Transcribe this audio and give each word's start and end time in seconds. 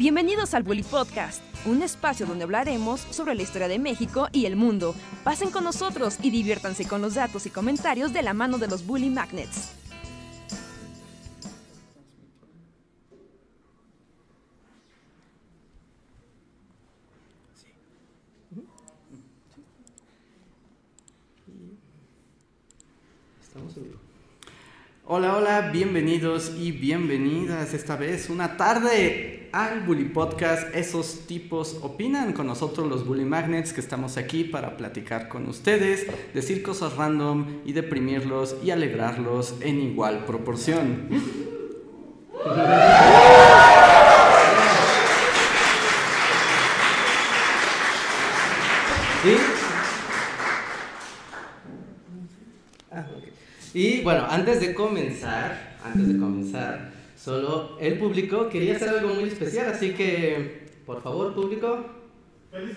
Bienvenidos 0.00 0.54
al 0.54 0.62
Bully 0.62 0.82
Podcast, 0.82 1.42
un 1.66 1.82
espacio 1.82 2.24
donde 2.24 2.44
hablaremos 2.44 3.00
sobre 3.10 3.34
la 3.34 3.42
historia 3.42 3.68
de 3.68 3.78
México 3.78 4.30
y 4.32 4.46
el 4.46 4.56
mundo. 4.56 4.94
Pasen 5.24 5.50
con 5.50 5.62
nosotros 5.62 6.16
y 6.22 6.30
diviértanse 6.30 6.88
con 6.88 7.02
los 7.02 7.16
datos 7.16 7.44
y 7.44 7.50
comentarios 7.50 8.10
de 8.14 8.22
la 8.22 8.32
mano 8.32 8.56
de 8.56 8.66
los 8.66 8.86
Bully 8.86 9.10
Magnets. 9.10 9.72
Hola, 25.04 25.36
hola, 25.36 25.70
bienvenidos 25.70 26.52
y 26.58 26.72
bienvenidas 26.72 27.74
esta 27.74 27.96
vez 27.96 28.30
una 28.30 28.56
tarde 28.56 29.39
al 29.52 29.80
Bully 29.80 30.04
Podcast. 30.04 30.74
Esos 30.74 31.26
tipos 31.26 31.78
opinan 31.82 32.32
con 32.32 32.46
nosotros 32.46 32.88
los 32.88 33.06
Bully 33.06 33.24
Magnets 33.24 33.72
que 33.72 33.80
estamos 33.80 34.16
aquí 34.16 34.44
para 34.44 34.76
platicar 34.76 35.28
con 35.28 35.48
ustedes, 35.48 36.06
decir 36.34 36.62
cosas 36.62 36.96
random 36.96 37.60
y 37.64 37.72
deprimirlos 37.72 38.56
y 38.62 38.70
alegrarlos 38.70 39.56
en 39.60 39.80
igual 39.80 40.24
proporción. 40.24 41.08
Y 53.72 54.02
bueno, 54.02 54.26
antes 54.28 54.60
de 54.60 54.74
comenzar, 54.74 55.76
antes 55.84 56.08
de 56.08 56.18
comenzar, 56.18 56.99
solo 57.22 57.76
el 57.78 57.98
público 57.98 58.48
quería 58.48 58.76
hacer 58.76 58.88
algo 58.88 59.14
muy 59.14 59.24
especial, 59.28 59.68
así 59.68 59.92
que, 59.92 60.66
por 60.86 61.02
favor, 61.02 61.34
público. 61.34 61.84
¡Feliz 62.50 62.76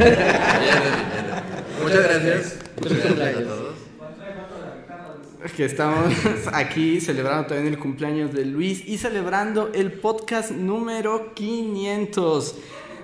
Muchas 1.82 2.02
gracias. 2.02 2.56
Muchas 2.80 2.98
gracias. 2.98 3.20
A 3.20 3.32
todos 3.32 3.39
que 5.60 5.66
estamos 5.66 6.14
aquí 6.54 7.02
celebrando 7.02 7.48
también 7.48 7.74
el 7.74 7.78
cumpleaños 7.78 8.32
de 8.32 8.46
Luis 8.46 8.82
y 8.88 8.96
celebrando 8.96 9.70
el 9.74 9.92
podcast 9.92 10.52
número 10.52 11.34
500. 11.34 12.54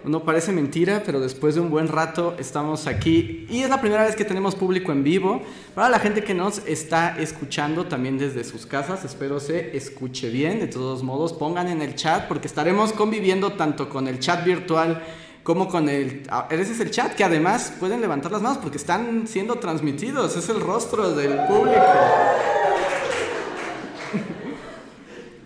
No 0.05 0.25
parece 0.25 0.53
mentira, 0.53 1.03
pero 1.05 1.21
después 1.21 1.55
de 1.55 1.61
un 1.61 1.69
buen 1.69 1.87
rato 1.87 2.35
estamos 2.39 2.87
aquí 2.87 3.47
y 3.51 3.61
es 3.61 3.69
la 3.69 3.79
primera 3.83 4.05
vez 4.05 4.17
que 4.17 4.25
tenemos 4.25 4.55
público 4.55 4.91
en 4.91 5.05
vivo. 5.05 5.43
Para 5.75 5.91
la 5.91 5.99
gente 5.99 6.25
que 6.25 6.33
nos 6.33 6.67
está 6.67 7.21
escuchando 7.21 7.89
también 7.89 8.17
desde 8.17 8.43
sus 8.43 8.65
casas, 8.65 9.05
espero 9.05 9.39
se 9.39 9.77
escuche 9.77 10.31
bien. 10.31 10.59
De 10.59 10.67
todos 10.67 11.03
modos, 11.03 11.35
pongan 11.35 11.69
en 11.69 11.83
el 11.83 11.95
chat 11.95 12.27
porque 12.27 12.47
estaremos 12.47 12.95
conviviendo 12.95 13.53
tanto 13.53 13.91
con 13.91 14.09
el 14.09 14.19
chat 14.19 14.43
virtual 14.47 15.03
como 15.47 15.69
con 15.69 15.89
el... 15.89 16.25
Ah, 16.29 16.49
ese 16.51 16.73
es 16.73 16.81
el 16.81 16.91
chat, 16.91 17.15
que 17.15 17.23
además 17.23 17.73
pueden 17.79 18.01
levantar 18.01 18.33
las 18.33 18.43
manos 18.43 18.59
porque 18.59 18.79
están 18.79 19.29
siendo 19.29 19.55
transmitidos, 19.61 20.37
es 20.37 20.49
el 20.49 20.61
rostro 20.61 21.15
del 21.15 21.39
público. 21.47 21.81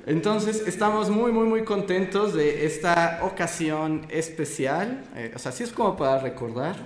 Entonces 0.07 0.67
estamos 0.67 1.11
muy, 1.11 1.33
muy, 1.33 1.47
muy 1.47 1.65
contentos 1.65 2.33
de 2.33 2.65
esta 2.65 3.21
ocasión 3.23 4.07
especial. 4.09 5.05
Eh, 5.17 5.33
o 5.37 5.39
sea, 5.39 5.53
sí 5.53 5.65
es 5.65 5.71
como 5.71 5.99
para 5.99 6.19
recordar. 6.19 6.77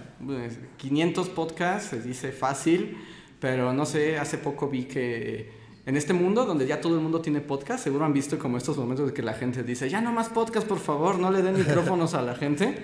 500 0.77 1.29
podcasts, 1.29 1.91
se 1.91 2.03
dice 2.03 2.33
fácil, 2.33 2.99
pero 3.39 3.73
no 3.73 3.87
sé, 3.87 4.19
hace 4.19 4.39
poco 4.39 4.67
vi 4.67 4.87
que 4.87 5.53
en 5.87 5.97
este 5.97 6.13
mundo 6.13 6.47
donde 6.47 6.67
ya 6.67 6.81
todo 6.81 6.95
el 6.95 7.01
mundo 7.01 7.21
tiene 7.21 7.41
podcast, 7.41 7.85
seguro 7.85 8.05
han 8.05 8.13
visto 8.13 8.39
como 8.39 8.57
estos 8.57 8.77
momentos 8.79 9.09
de 9.09 9.13
que 9.13 9.23
la 9.23 9.35
gente 9.35 9.63
dice, 9.63 9.89
ya 9.91 10.01
no 10.01 10.13
más 10.13 10.31
podcast, 10.31 10.67
por 10.67 10.79
favor, 10.79 11.19
no 11.19 11.31
le 11.31 11.43
den 11.43 11.57
micrófonos 11.57 12.15
a 12.15 12.23
la 12.23 12.35
gente. 12.35 12.75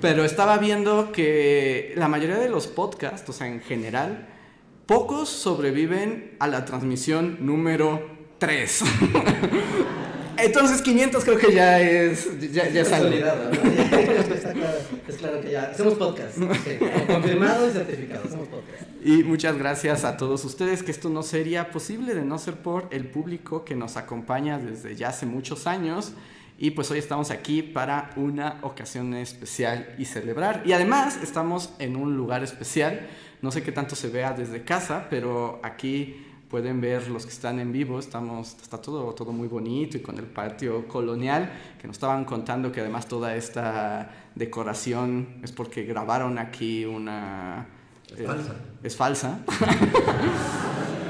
Pero 0.00 0.24
estaba 0.24 0.58
viendo 0.58 1.12
que 1.12 1.92
la 1.96 2.08
mayoría 2.08 2.38
de 2.38 2.48
los 2.48 2.66
podcasts, 2.66 3.28
o 3.28 3.32
sea, 3.32 3.46
en 3.46 3.60
general, 3.60 4.28
pocos 4.86 5.28
sobreviven 5.28 6.36
a 6.38 6.48
la 6.48 6.64
transmisión 6.64 7.38
número 7.40 8.06
3. 8.38 8.82
Entonces 10.38 10.80
500 10.80 11.24
creo 11.24 11.38
que 11.38 11.52
ya 11.52 11.80
es 11.80 12.40
ya, 12.50 12.68
ya 12.70 12.80
es 12.80 12.92
algo. 12.92 13.14
Es 15.06 15.16
claro 15.16 15.40
que 15.42 15.50
ya 15.50 15.74
somos 15.76 15.94
podcast. 15.94 16.38
Confirmado 17.06 17.68
y 17.68 17.72
certificado, 17.72 18.28
somos 18.28 18.48
podcast. 18.48 18.89
Y 19.02 19.24
muchas 19.24 19.56
gracias 19.56 20.04
a 20.04 20.18
todos 20.18 20.44
ustedes 20.44 20.82
que 20.82 20.90
esto 20.90 21.08
no 21.08 21.22
sería 21.22 21.70
posible 21.70 22.14
de 22.14 22.22
no 22.22 22.36
ser 22.36 22.56
por 22.56 22.86
el 22.90 23.06
público 23.06 23.64
que 23.64 23.74
nos 23.74 23.96
acompaña 23.96 24.58
desde 24.58 24.94
ya 24.94 25.08
hace 25.08 25.24
muchos 25.24 25.66
años. 25.66 26.12
Y 26.58 26.72
pues 26.72 26.90
hoy 26.90 26.98
estamos 26.98 27.30
aquí 27.30 27.62
para 27.62 28.10
una 28.16 28.58
ocasión 28.60 29.14
especial 29.14 29.94
y 29.96 30.04
celebrar. 30.04 30.62
Y 30.66 30.72
además 30.72 31.18
estamos 31.22 31.72
en 31.78 31.96
un 31.96 32.14
lugar 32.14 32.44
especial. 32.44 33.08
No 33.40 33.50
sé 33.50 33.62
qué 33.62 33.72
tanto 33.72 33.96
se 33.96 34.10
vea 34.10 34.34
desde 34.34 34.64
casa, 34.64 35.06
pero 35.08 35.60
aquí 35.62 36.26
pueden 36.50 36.82
ver 36.82 37.08
los 37.08 37.24
que 37.24 37.32
están 37.32 37.58
en 37.58 37.72
vivo. 37.72 37.98
Estamos, 37.98 38.54
está 38.60 38.76
todo, 38.76 39.14
todo 39.14 39.32
muy 39.32 39.48
bonito 39.48 39.96
y 39.96 40.00
con 40.00 40.18
el 40.18 40.26
patio 40.26 40.86
colonial 40.86 41.50
que 41.80 41.86
nos 41.86 41.96
estaban 41.96 42.26
contando 42.26 42.70
que 42.70 42.80
además 42.82 43.08
toda 43.08 43.34
esta 43.34 44.10
decoración 44.34 45.40
es 45.42 45.52
porque 45.52 45.84
grabaron 45.84 46.38
aquí 46.38 46.84
una... 46.84 47.66
Falsa. 48.26 48.54
Es 48.82 48.96
falsa. 48.96 49.40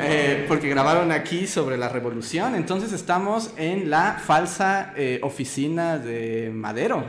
Eh, 0.02 0.46
porque 0.48 0.66
grabaron 0.70 1.12
aquí 1.12 1.46
sobre 1.46 1.76
la 1.76 1.90
revolución. 1.90 2.54
Entonces 2.54 2.94
estamos 2.94 3.50
en 3.58 3.90
la 3.90 4.14
falsa 4.14 4.94
eh, 4.96 5.20
oficina 5.22 5.98
de 5.98 6.50
Madero. 6.54 7.04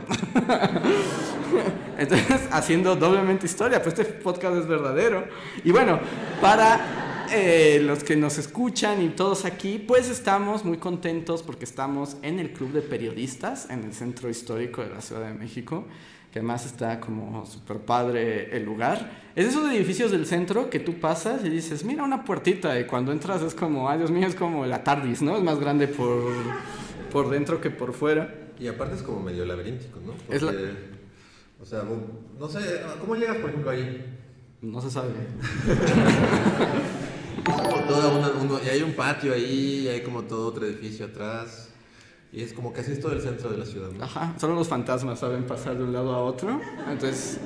Entonces, 1.98 2.42
haciendo 2.50 2.94
doblemente 2.94 3.46
historia, 3.46 3.82
pues 3.82 3.98
este 3.98 4.12
podcast 4.12 4.56
es 4.56 4.66
verdadero. 4.66 5.24
Y 5.64 5.70
bueno, 5.70 6.00
para 6.42 7.26
eh, 7.32 7.80
los 7.82 8.04
que 8.04 8.14
nos 8.14 8.36
escuchan 8.36 9.00
y 9.00 9.08
todos 9.08 9.46
aquí, 9.46 9.78
pues 9.78 10.10
estamos 10.10 10.62
muy 10.62 10.76
contentos 10.76 11.42
porque 11.42 11.64
estamos 11.64 12.18
en 12.20 12.38
el 12.40 12.52
Club 12.52 12.72
de 12.72 12.82
Periodistas, 12.82 13.70
en 13.70 13.84
el 13.84 13.94
Centro 13.94 14.28
Histórico 14.28 14.82
de 14.82 14.90
la 14.90 15.00
Ciudad 15.00 15.26
de 15.28 15.32
México 15.32 15.86
que 16.32 16.38
además 16.38 16.64
está 16.64 16.98
como 16.98 17.44
súper 17.44 17.78
padre 17.78 18.56
el 18.56 18.64
lugar. 18.64 19.22
Es 19.36 19.44
de 19.44 19.50
esos 19.50 19.70
edificios 19.70 20.10
del 20.10 20.26
centro 20.26 20.70
que 20.70 20.80
tú 20.80 20.98
pasas 20.98 21.44
y 21.44 21.50
dices, 21.50 21.84
mira 21.84 22.02
una 22.02 22.24
puertita, 22.24 22.80
y 22.80 22.86
cuando 22.86 23.12
entras 23.12 23.42
es 23.42 23.54
como, 23.54 23.88
ay 23.88 23.98
Dios 23.98 24.10
mío, 24.10 24.26
es 24.26 24.34
como 24.34 24.64
la 24.64 24.82
TARDIS, 24.82 25.20
¿no? 25.20 25.36
Es 25.36 25.42
más 25.42 25.60
grande 25.60 25.88
por, 25.88 26.32
por 27.12 27.28
dentro 27.28 27.60
que 27.60 27.70
por 27.70 27.92
fuera. 27.92 28.34
Y 28.58 28.66
aparte 28.66 28.94
es 28.94 29.02
como 29.02 29.20
medio 29.20 29.44
laberíntico, 29.44 30.00
¿no? 30.00 30.14
es 30.34 30.42
la... 30.42 30.52
O 31.60 31.66
sea, 31.66 31.84
no 32.38 32.48
sé, 32.48 32.58
¿cómo 33.00 33.14
llegas, 33.14 33.36
por 33.36 33.50
ejemplo, 33.50 33.70
ahí? 33.70 34.04
No 34.62 34.80
se 34.80 34.90
sabe. 34.90 35.10
como 37.44 37.80
todo 37.86 38.60
y 38.64 38.68
hay 38.68 38.82
un 38.82 38.94
patio 38.94 39.34
ahí, 39.34 39.82
y 39.84 39.88
hay 39.88 40.00
como 40.00 40.22
todo 40.22 40.48
otro 40.48 40.66
edificio 40.66 41.06
atrás. 41.06 41.71
Y 42.32 42.42
es 42.42 42.54
como 42.54 42.72
casi 42.72 42.98
todo 42.98 43.12
el 43.12 43.20
centro 43.20 43.50
de 43.50 43.58
la 43.58 43.66
ciudad. 43.66 43.90
¿no? 43.90 44.02
Ajá, 44.02 44.34
solo 44.38 44.54
los 44.54 44.66
fantasmas 44.66 45.20
saben 45.20 45.44
pasar 45.44 45.76
de 45.76 45.84
un 45.84 45.92
lado 45.92 46.14
a 46.14 46.24
otro. 46.24 46.58
Entonces, 46.88 47.38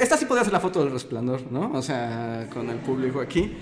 esta 0.00 0.16
sí 0.16 0.24
podría 0.24 0.42
ser 0.42 0.52
la 0.52 0.58
foto 0.58 0.82
del 0.82 0.92
resplandor, 0.92 1.50
¿no? 1.52 1.70
O 1.72 1.80
sea, 1.80 2.48
con 2.52 2.68
el 2.68 2.78
público 2.78 3.20
aquí. 3.20 3.52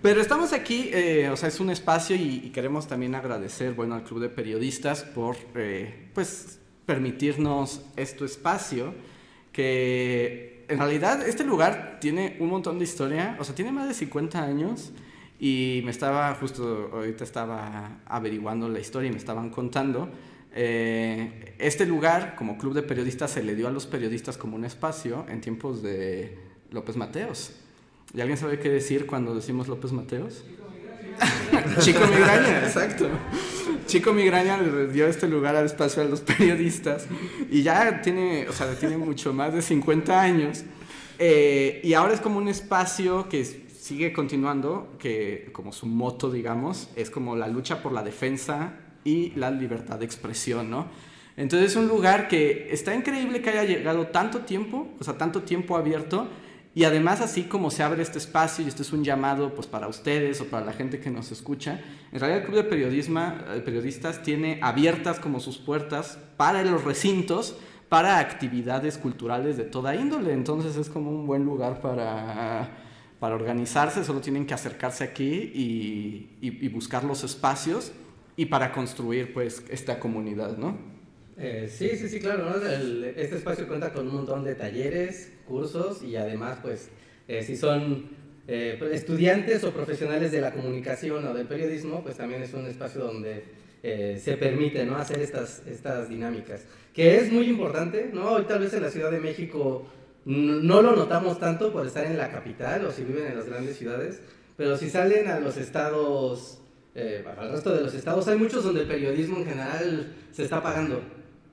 Pero 0.00 0.20
estamos 0.20 0.52
aquí, 0.52 0.88
eh, 0.92 1.28
o 1.30 1.36
sea, 1.36 1.48
es 1.48 1.58
un 1.58 1.68
espacio 1.70 2.14
y, 2.14 2.50
queremos 2.54 2.86
también 2.86 3.16
agradecer, 3.16 3.74
bueno, 3.74 3.96
al 3.96 4.04
Club 4.04 4.20
de 4.20 4.28
Periodistas 4.28 5.02
por, 5.02 5.36
eh, 5.56 6.08
pues, 6.14 6.60
permitirnos 6.86 7.82
este 7.96 8.24
espacio 8.24 8.94
que 9.52 10.64
en 10.68 10.78
realidad 10.78 11.28
este 11.28 11.44
lugar 11.44 11.98
tiene 12.00 12.36
un 12.38 12.48
montón 12.48 12.78
de 12.78 12.84
historia, 12.84 13.36
o 13.40 13.44
sea, 13.44 13.54
tiene 13.54 13.72
más 13.72 13.88
de 13.88 13.94
50 13.94 14.42
años 14.42 14.92
y 15.40 15.80
me 15.86 15.90
estaba, 15.90 16.34
justo 16.34 16.90
ahorita 16.92 17.24
estaba 17.24 18.00
averiguando 18.04 18.68
la 18.68 18.78
historia 18.78 19.08
y 19.08 19.10
me 19.10 19.16
estaban 19.16 19.48
contando. 19.48 20.10
Eh, 20.52 21.54
este 21.58 21.86
lugar, 21.86 22.34
como 22.36 22.58
club 22.58 22.74
de 22.74 22.82
periodistas, 22.82 23.30
se 23.30 23.42
le 23.42 23.54
dio 23.54 23.66
a 23.66 23.70
los 23.70 23.86
periodistas 23.86 24.36
como 24.36 24.56
un 24.56 24.66
espacio 24.66 25.24
en 25.30 25.40
tiempos 25.40 25.82
de 25.82 26.36
López 26.70 26.96
Mateos. 26.96 27.52
¿Y 28.12 28.20
alguien 28.20 28.36
sabe 28.36 28.58
qué 28.58 28.68
decir 28.68 29.06
cuando 29.06 29.34
decimos 29.34 29.66
López 29.66 29.92
Mateos? 29.92 30.44
Chico 31.80 32.06
Migraña, 32.06 32.64
exacto. 32.64 33.08
Chico 33.86 34.12
Migraña 34.12 34.60
le 34.60 34.88
dio 34.88 35.06
este 35.06 35.26
lugar 35.26 35.56
al 35.56 35.64
espacio 35.64 36.02
a 36.02 36.04
los 36.04 36.20
periodistas 36.20 37.06
y 37.50 37.62
ya 37.62 38.02
tiene, 38.02 38.46
o 38.46 38.52
sea, 38.52 38.74
tiene 38.74 38.98
mucho 38.98 39.32
más 39.32 39.54
de 39.54 39.62
50 39.62 40.20
años. 40.20 40.64
Eh, 41.18 41.80
y 41.82 41.94
ahora 41.94 42.12
es 42.12 42.20
como 42.20 42.38
un 42.38 42.48
espacio 42.48 43.28
que 43.28 43.69
sigue 43.90 44.12
continuando, 44.12 44.94
que 45.00 45.50
como 45.52 45.72
su 45.72 45.84
moto, 45.84 46.30
digamos, 46.30 46.88
es 46.94 47.10
como 47.10 47.34
la 47.34 47.48
lucha 47.48 47.82
por 47.82 47.90
la 47.90 48.04
defensa 48.04 48.74
y 49.02 49.30
la 49.30 49.50
libertad 49.50 49.98
de 49.98 50.04
expresión, 50.04 50.70
¿no? 50.70 50.86
Entonces 51.36 51.72
es 51.72 51.76
un 51.76 51.88
lugar 51.88 52.28
que 52.28 52.68
está 52.70 52.94
increíble 52.94 53.42
que 53.42 53.50
haya 53.50 53.64
llegado 53.64 54.06
tanto 54.06 54.42
tiempo, 54.42 54.86
o 55.00 55.02
sea, 55.02 55.18
tanto 55.18 55.42
tiempo 55.42 55.76
abierto. 55.76 56.28
Y 56.72 56.84
además, 56.84 57.20
así 57.20 57.42
como 57.42 57.72
se 57.72 57.82
abre 57.82 58.00
este 58.02 58.18
espacio, 58.18 58.64
y 58.64 58.68
esto 58.68 58.82
es 58.82 58.92
un 58.92 59.02
llamado 59.02 59.56
pues, 59.56 59.66
para 59.66 59.88
ustedes 59.88 60.40
o 60.40 60.44
para 60.44 60.64
la 60.64 60.72
gente 60.72 61.00
que 61.00 61.10
nos 61.10 61.32
escucha, 61.32 61.80
en 62.12 62.20
realidad 62.20 62.42
el 62.42 62.46
Club 62.46 62.58
de 62.58 62.70
Periodismo, 62.70 63.20
eh, 63.20 63.60
Periodistas 63.64 64.22
tiene 64.22 64.60
abiertas 64.62 65.18
como 65.18 65.40
sus 65.40 65.58
puertas 65.58 66.16
para 66.36 66.62
los 66.62 66.84
recintos, 66.84 67.56
para 67.88 68.20
actividades 68.20 68.98
culturales 68.98 69.56
de 69.56 69.64
toda 69.64 69.96
índole. 69.96 70.32
Entonces 70.32 70.76
es 70.76 70.88
como 70.88 71.10
un 71.10 71.26
buen 71.26 71.44
lugar 71.44 71.80
para, 71.80 72.70
para 73.20 73.34
organizarse, 73.34 74.02
solo 74.02 74.20
tienen 74.20 74.46
que 74.46 74.54
acercarse 74.54 75.04
aquí 75.04 75.52
y, 75.54 76.38
y, 76.40 76.64
y 76.64 76.68
buscar 76.68 77.04
los 77.04 77.22
espacios 77.22 77.92
y 78.34 78.46
para 78.46 78.72
construir 78.72 79.34
pues 79.34 79.62
esta 79.68 80.00
comunidad, 80.00 80.56
¿no? 80.56 80.78
Eh, 81.36 81.70
sí, 81.70 81.90
sí, 81.96 82.08
sí, 82.08 82.20
claro. 82.20 82.50
¿no? 82.50 82.66
El, 82.66 83.04
este 83.16 83.36
espacio 83.36 83.68
cuenta 83.68 83.92
con 83.92 84.08
un 84.08 84.14
montón 84.14 84.44
de 84.44 84.54
talleres, 84.54 85.32
cursos 85.46 86.02
y 86.02 86.16
además, 86.16 86.58
pues, 86.62 86.88
eh, 87.28 87.42
si 87.42 87.56
son 87.56 88.08
eh, 88.48 88.78
estudiantes 88.92 89.62
o 89.64 89.72
profesionales 89.72 90.32
de 90.32 90.40
la 90.40 90.52
comunicación 90.52 91.26
o 91.26 91.34
del 91.34 91.46
periodismo, 91.46 92.02
pues 92.02 92.16
también 92.16 92.42
es 92.42 92.52
un 92.52 92.66
espacio 92.66 93.02
donde 93.02 93.44
eh, 93.82 94.20
se 94.22 94.36
permite 94.36 94.84
¿no? 94.84 94.96
hacer 94.96 95.20
estas, 95.20 95.62
estas 95.66 96.08
dinámicas. 96.08 96.64
Que 96.94 97.18
es 97.18 97.30
muy 97.30 97.46
importante, 97.48 98.10
¿no? 98.12 98.32
Hoy 98.32 98.44
tal 98.44 98.60
vez 98.60 98.74
en 98.74 98.82
la 98.82 98.90
Ciudad 98.90 99.10
de 99.10 99.20
México 99.20 99.86
no 100.24 100.82
lo 100.82 100.94
notamos 100.94 101.38
tanto 101.38 101.72
por 101.72 101.86
estar 101.86 102.04
en 102.04 102.18
la 102.18 102.30
capital 102.30 102.84
o 102.84 102.92
si 102.92 103.04
viven 103.04 103.26
en 103.26 103.36
las 103.36 103.46
grandes 103.46 103.76
ciudades, 103.76 104.20
pero 104.56 104.76
si 104.76 104.90
salen 104.90 105.28
a 105.28 105.40
los 105.40 105.56
estados, 105.56 106.60
eh, 106.94 107.24
al 107.38 107.52
resto 107.52 107.74
de 107.74 107.82
los 107.82 107.94
estados, 107.94 108.28
hay 108.28 108.36
muchos 108.36 108.62
donde 108.64 108.82
el 108.82 108.88
periodismo 108.88 109.38
en 109.38 109.46
general 109.46 110.14
se 110.32 110.44
está 110.44 110.58
apagando 110.58 111.00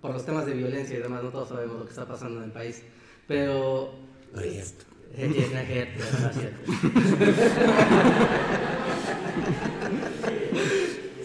por 0.01 0.11
los 0.11 0.25
temas 0.25 0.45
de 0.45 0.53
violencia 0.53 0.97
y 0.97 1.01
demás, 1.01 1.23
no 1.23 1.29
todos 1.29 1.49
sabemos 1.49 1.79
lo 1.79 1.85
que 1.85 1.91
está 1.91 2.05
pasando 2.05 2.39
en 2.39 2.45
el 2.45 2.51
país, 2.51 2.83
pero... 3.27 3.93
No 4.33 4.41
es 4.41 4.51
cierto. 4.51 4.85
Eh, 5.15 5.31
eh, 5.35 5.49
no 5.53 5.59
es 5.59 5.67
cierto, 5.67 6.03
no 6.21 6.29
es 6.29 6.35
cierto. 6.35 6.59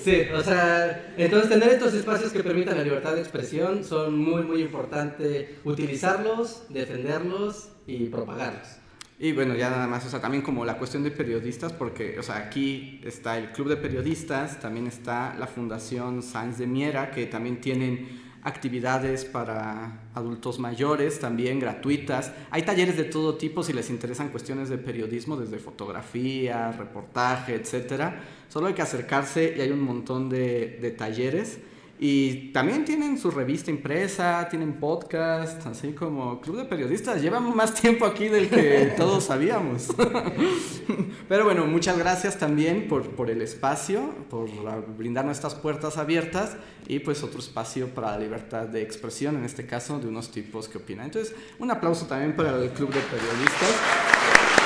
Sí, 0.03 0.23
o 0.35 0.43
sea, 0.43 1.15
entonces 1.17 1.49
tener 1.49 1.69
estos 1.69 1.95
espacios 1.95 2.33
que 2.33 2.43
permitan 2.43 2.77
la 2.77 2.83
libertad 2.83 3.15
de 3.15 3.21
expresión 3.21 3.85
son 3.85 4.19
muy, 4.19 4.43
muy 4.43 4.61
importante 4.61 5.59
utilizarlos, 5.65 6.65
defenderlos 6.71 7.69
y 7.87 8.07
propagarlos. 8.07 8.83
Y 9.21 9.31
bueno, 9.31 9.55
ya 9.55 9.71
nada 9.71 9.87
más, 9.87 10.05
o 10.05 10.09
sea, 10.11 10.21
también 10.21 10.43
como 10.43 10.65
la 10.65 10.79
cuestión 10.79 11.05
de 11.05 11.13
periodistas, 11.13 11.73
porque, 11.73 12.19
o 12.19 12.25
sea, 12.25 12.39
aquí 12.39 13.01
está 13.05 13.39
el 13.39 13.53
Club 13.53 13.69
de 13.69 13.77
Periodistas, 13.77 14.59
también 14.59 14.89
está 14.89 15.37
la 15.39 15.47
Fundación 15.47 16.25
Sáenz 16.25 16.59
de 16.59 16.67
Miera, 16.67 17.13
que 17.13 17.27
también 17.27 17.61
tienen 17.61 18.32
actividades 18.43 19.25
para 19.25 20.01
adultos 20.15 20.59
mayores, 20.59 21.21
también 21.21 21.61
gratuitas. 21.61 22.33
Hay 22.51 22.63
talleres 22.63 22.97
de 22.97 23.05
todo 23.05 23.37
tipo 23.37 23.63
si 23.63 23.73
les 23.73 23.89
interesan 23.91 24.31
cuestiones 24.31 24.69
de 24.69 24.79
periodismo, 24.79 25.37
desde 25.37 25.59
fotografía, 25.59 26.73
reportaje, 26.73 27.55
etcétera. 27.55 28.21
Solo 28.49 28.67
hay 28.67 28.75
que 28.75 28.83
acercarse 28.83 29.55
y 29.57 29.61
hay 29.61 29.71
un 29.71 29.81
montón 29.81 30.29
de, 30.29 30.79
de 30.81 30.91
talleres. 30.91 31.59
Y 32.05 32.51
también 32.51 32.85
tienen 32.85 33.17
su 33.17 33.31
revista 33.31 33.71
impresa, 33.71 34.49
tienen 34.51 34.81
podcast, 34.81 35.65
así 35.69 35.93
como 35.93 36.41
Club 36.41 36.57
de 36.57 36.65
Periodistas. 36.65 37.23
Llevan 37.23 37.55
más 37.55 37.75
tiempo 37.75 38.05
aquí 38.07 38.27
del 38.27 38.51
que 38.51 38.93
todos 38.97 39.23
sabíamos. 39.23 39.87
Pero 41.29 41.45
bueno, 41.45 41.65
muchas 41.65 41.97
gracias 41.97 42.41
también 42.41 42.89
por, 42.89 43.09
por 43.11 43.31
el 43.31 43.41
espacio, 43.41 44.17
por 44.29 44.51
brindarnos 44.97 45.37
estas 45.37 45.55
puertas 45.55 45.97
abiertas 45.97 46.57
y 46.89 46.99
pues 46.99 47.23
otro 47.23 47.39
espacio 47.39 47.87
para 47.95 48.11
la 48.11 48.19
libertad 48.19 48.67
de 48.67 48.83
expresión, 48.83 49.37
en 49.37 49.45
este 49.45 49.65
caso 49.67 50.01
de 50.01 50.09
unos 50.09 50.33
tipos 50.33 50.69
que 50.69 50.79
opinan. 50.79 51.05
Entonces, 51.05 51.37
un 51.61 51.71
aplauso 51.71 52.07
también 52.07 52.35
para 52.35 52.57
el 52.57 52.71
Club 52.71 52.93
de 52.93 53.01
Periodistas. 53.01 54.62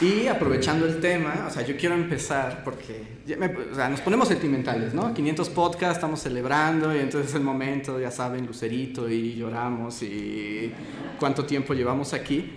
Y 0.00 0.26
aprovechando 0.26 0.86
el 0.86 1.00
tema, 1.00 1.46
o 1.48 1.50
sea, 1.50 1.62
yo 1.64 1.76
quiero 1.76 1.94
empezar 1.94 2.62
porque 2.64 3.00
me- 3.38 3.46
o 3.46 3.74
sea, 3.74 3.88
nos 3.88 4.00
ponemos 4.00 4.26
sentimentales, 4.26 4.92
¿no? 4.92 5.14
500 5.14 5.48
podcasts, 5.50 5.96
estamos 5.96 6.20
celebrando 6.20 6.94
y 6.94 6.98
entonces 6.98 7.30
es 7.30 7.36
el 7.36 7.42
momento, 7.42 8.00
ya 8.00 8.10
saben, 8.10 8.44
Lucerito 8.46 9.08
y 9.08 9.34
lloramos 9.36 10.02
y 10.02 10.72
cuánto 11.20 11.44
tiempo 11.44 11.74
llevamos 11.74 12.12
aquí. 12.12 12.50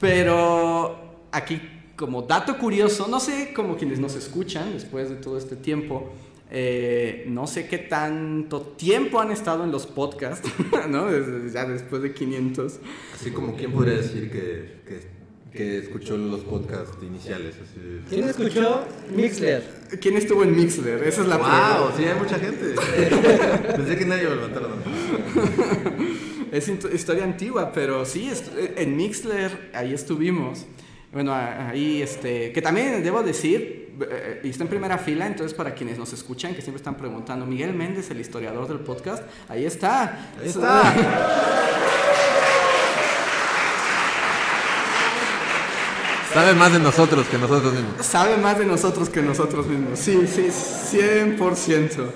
Pero 0.00 1.26
aquí, 1.30 1.60
como 1.96 2.22
dato 2.22 2.58
curioso, 2.58 3.06
no 3.08 3.20
sé 3.20 3.52
como 3.54 3.76
quienes 3.76 4.00
nos 4.00 4.16
escuchan 4.16 4.72
después 4.72 5.08
de 5.10 5.16
todo 5.16 5.38
este 5.38 5.54
tiempo, 5.56 6.10
eh, 6.50 7.24
no 7.28 7.46
sé 7.46 7.68
qué 7.68 7.78
tanto 7.78 8.62
tiempo 8.62 9.20
han 9.20 9.30
estado 9.30 9.62
en 9.62 9.70
los 9.70 9.86
podcasts, 9.86 10.48
¿no? 10.88 11.06
Ya 11.52 11.66
después 11.66 12.02
de 12.02 12.12
500. 12.12 12.80
Así 13.14 13.30
como 13.30 13.54
quién 13.54 13.70
podría 13.70 13.94
decir 13.98 14.28
que, 14.32 14.80
que, 14.88 15.19
que 15.52 15.78
escuchó 15.78 16.16
los 16.16 16.40
podcasts 16.40 16.96
iniciales. 17.02 17.54
Así. 17.62 18.00
¿Quién 18.08 18.28
escuchó 18.28 18.84
Mixler? 19.14 19.62
¿Quién 20.00 20.16
estuvo 20.16 20.42
en 20.44 20.56
Mixler? 20.56 21.02
Esa 21.04 21.22
es 21.22 21.28
la 21.28 21.36
¡Wow! 21.36 21.46
pregunta. 21.46 21.96
Sí, 21.96 22.04
hay 22.04 22.18
mucha 22.18 22.38
gente. 22.38 23.72
Pensé 23.76 23.96
que 23.98 24.04
nadie 24.06 24.22
iba 24.22 24.32
a 24.32 24.36
levantar 24.36 24.62
la 24.62 24.68
mano. 24.68 24.82
Es 26.52 26.68
historia 26.68 27.22
antigua, 27.22 27.70
pero 27.72 28.04
sí, 28.04 28.28
est- 28.28 28.48
en 28.76 28.96
Mixler 28.96 29.70
ahí 29.72 29.94
estuvimos. 29.94 30.66
Bueno, 31.12 31.32
ahí, 31.32 32.02
este, 32.02 32.50
que 32.52 32.60
también 32.60 33.04
debo 33.04 33.22
decir, 33.22 33.94
eh, 34.10 34.40
y 34.42 34.48
está 34.48 34.64
en 34.64 34.68
primera 34.70 34.98
fila, 34.98 35.28
entonces 35.28 35.54
para 35.54 35.74
quienes 35.74 35.96
nos 35.96 36.12
escuchan, 36.12 36.54
que 36.56 36.60
siempre 36.62 36.78
están 36.78 36.96
preguntando, 36.96 37.46
Miguel 37.46 37.72
Méndez, 37.74 38.10
el 38.10 38.20
historiador 38.20 38.66
del 38.66 38.80
podcast, 38.80 39.22
ahí 39.48 39.64
está. 39.64 40.32
Ahí 40.40 40.48
está. 40.48 41.86
Sabe 46.32 46.54
más 46.54 46.72
de 46.72 46.78
nosotros 46.78 47.26
que 47.26 47.38
nosotros 47.38 47.72
mismos. 47.72 48.06
Sabe 48.06 48.36
más 48.36 48.56
de 48.56 48.64
nosotros 48.64 49.08
que 49.10 49.20
nosotros 49.20 49.66
mismos. 49.66 49.98
Sí, 49.98 50.28
sí, 50.28 50.46
100%. 50.46 52.06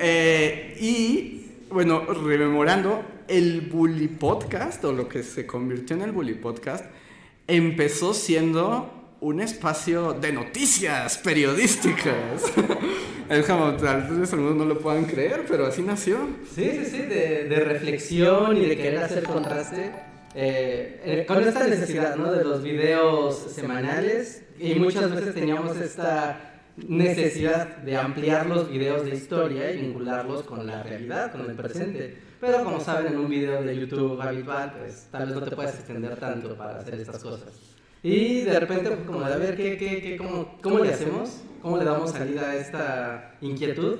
Eh, 0.00 0.76
y, 0.80 1.52
bueno, 1.70 2.00
rememorando, 2.00 3.04
el 3.28 3.60
Bully 3.60 4.08
Podcast, 4.08 4.84
o 4.84 4.92
lo 4.92 5.08
que 5.08 5.22
se 5.22 5.46
convirtió 5.46 5.94
en 5.94 6.02
el 6.02 6.10
Bully 6.10 6.34
Podcast, 6.34 6.84
empezó 7.46 8.12
siendo 8.12 9.16
un 9.20 9.40
espacio 9.40 10.14
de 10.14 10.32
noticias 10.32 11.18
periodísticas. 11.18 12.42
es 13.28 13.46
como, 13.46 13.74
tal 13.74 14.18
vez 14.18 14.32
algunos 14.32 14.56
no 14.56 14.64
lo 14.64 14.80
puedan 14.80 15.04
creer, 15.04 15.44
pero 15.46 15.66
así 15.66 15.82
nació. 15.82 16.16
Sí, 16.52 16.72
sí, 16.72 16.86
sí, 16.90 16.98
de, 16.98 17.44
de 17.44 17.60
reflexión 17.60 18.56
y 18.56 18.66
de 18.66 18.76
querer 18.76 19.04
hacer 19.04 19.22
contraste 19.22 19.92
eh, 20.34 21.00
eh, 21.04 21.26
con 21.26 21.42
esta 21.42 21.66
necesidad, 21.66 22.16
¿no? 22.16 22.32
De 22.32 22.44
los 22.44 22.62
videos 22.62 23.36
semanales 23.52 24.42
y 24.58 24.74
muchas 24.74 25.14
veces 25.14 25.34
teníamos 25.34 25.76
esta 25.76 26.54
necesidad 26.76 27.76
de 27.78 27.96
ampliar 27.96 28.46
los 28.46 28.68
videos 28.68 29.04
de 29.04 29.14
historia 29.14 29.70
y 29.70 29.80
vincularlos 29.80 30.42
con 30.42 30.66
la 30.66 30.82
realidad, 30.82 31.30
con 31.30 31.48
el 31.48 31.56
presente. 31.56 32.16
Pero 32.40 32.64
como 32.64 32.80
saben, 32.80 33.12
en 33.12 33.18
un 33.18 33.28
video 33.28 33.62
de 33.62 33.76
YouTube 33.78 34.20
habitual, 34.20 34.74
pues 34.78 35.06
tal 35.10 35.26
vez 35.26 35.34
no 35.36 35.42
te 35.42 35.54
puedes 35.54 35.74
extender 35.74 36.16
tanto 36.16 36.56
para 36.56 36.80
hacer 36.80 36.94
estas 36.94 37.22
cosas. 37.22 37.48
Y 38.02 38.42
de 38.42 38.60
repente, 38.60 38.90
fue 38.90 39.04
como 39.06 39.20
de 39.20 39.32
a 39.32 39.36
ver, 39.38 39.56
¿qué, 39.56 39.78
qué, 39.78 40.02
qué, 40.02 40.16
cómo, 40.16 40.58
¿cómo 40.60 40.80
le 40.80 40.92
hacemos? 40.92 41.42
¿Cómo 41.62 41.78
le 41.78 41.84
damos 41.84 42.10
salida 42.10 42.50
a 42.50 42.56
esta 42.56 43.36
inquietud? 43.40 43.98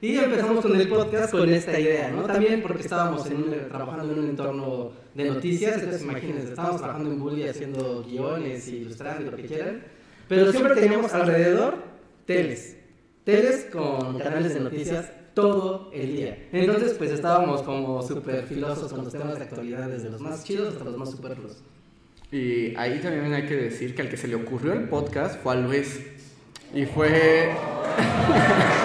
Y 0.00 0.16
empezamos 0.18 0.62
con 0.62 0.78
el 0.78 0.88
podcast 0.88 1.30
con 1.32 1.48
esta 1.48 1.78
idea, 1.80 2.10
¿no? 2.10 2.22
También 2.24 2.60
porque 2.62 2.82
estábamos 2.82 3.26
en 3.30 3.36
un- 3.38 3.68
trabajando 3.68 4.12
en 4.12 4.18
un 4.18 4.28
entorno 4.30 4.92
de 5.14 5.24
noticias, 5.24 5.76
entonces 5.76 6.02
imagínense, 6.02 6.48
estábamos 6.50 6.78
trabajando 6.80 7.10
en 7.10 7.18
Bully 7.18 7.48
haciendo 7.48 8.04
guiones 8.04 8.68
y 8.68 8.76
ilustrando 8.76 9.22
y 9.22 9.30
lo 9.30 9.36
que 9.36 9.44
quieran, 9.44 9.82
pero 10.28 10.50
siempre 10.52 10.74
teníamos 10.74 11.12
alrededor 11.14 11.76
teles, 12.26 12.76
teles 13.24 13.66
con 13.72 14.18
canales 14.18 14.52
de 14.54 14.60
noticias 14.60 15.10
todo 15.32 15.90
el 15.94 16.16
día. 16.16 16.46
Entonces, 16.52 16.94
pues 16.94 17.10
estábamos 17.10 17.62
como 17.62 18.02
súper 18.02 18.42
filosos 18.44 18.92
con 18.92 19.04
los 19.04 19.12
temas 19.12 19.36
de 19.38 19.44
actualidad, 19.44 19.88
desde 19.88 20.10
los 20.10 20.20
más 20.20 20.44
chidos 20.44 20.72
hasta 20.74 20.84
los 20.84 20.96
más 20.96 21.10
superfluos. 21.10 21.62
Y 22.32 22.74
ahí 22.76 23.00
también 23.00 23.32
hay 23.32 23.46
que 23.46 23.54
decir 23.56 23.94
que 23.94 24.02
al 24.02 24.08
que 24.10 24.16
se 24.16 24.28
le 24.28 24.34
ocurrió 24.34 24.72
el 24.72 24.88
podcast 24.88 25.40
fue 25.42 25.52
a 25.54 25.56
Luis. 25.56 26.00
Y 26.74 26.84
fue. 26.84 27.50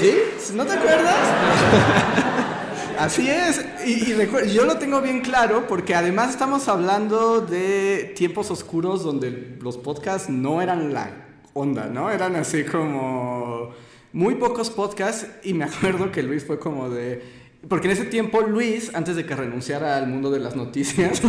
¿Sí? 0.00 0.54
¿No 0.54 0.64
te 0.64 0.72
acuerdas? 0.72 1.14
Así 2.98 3.28
es. 3.28 3.62
Y, 3.86 4.14
yo 4.52 4.64
lo 4.64 4.78
tengo 4.78 5.02
bien 5.02 5.20
claro 5.20 5.66
porque 5.68 5.94
además 5.94 6.30
estamos 6.30 6.68
hablando 6.68 7.42
de 7.42 8.14
tiempos 8.16 8.50
oscuros 8.50 9.04
donde 9.04 9.58
los 9.60 9.76
podcasts 9.76 10.30
no 10.30 10.62
eran 10.62 10.94
la 10.94 11.10
onda, 11.52 11.86
¿no? 11.86 12.10
Eran 12.10 12.34
así 12.36 12.64
como 12.64 13.72
muy 14.14 14.36
pocos 14.36 14.70
podcasts 14.70 15.26
y 15.42 15.52
me 15.52 15.64
acuerdo 15.64 16.10
que 16.10 16.22
Luis 16.22 16.44
fue 16.44 16.58
como 16.58 16.88
de... 16.88 17.22
Porque 17.68 17.88
en 17.88 17.92
ese 17.92 18.06
tiempo 18.06 18.40
Luis, 18.40 18.94
antes 18.94 19.16
de 19.16 19.26
que 19.26 19.36
renunciara 19.36 19.98
al 19.98 20.06
mundo 20.06 20.30
de 20.30 20.40
las 20.40 20.56
noticias, 20.56 21.20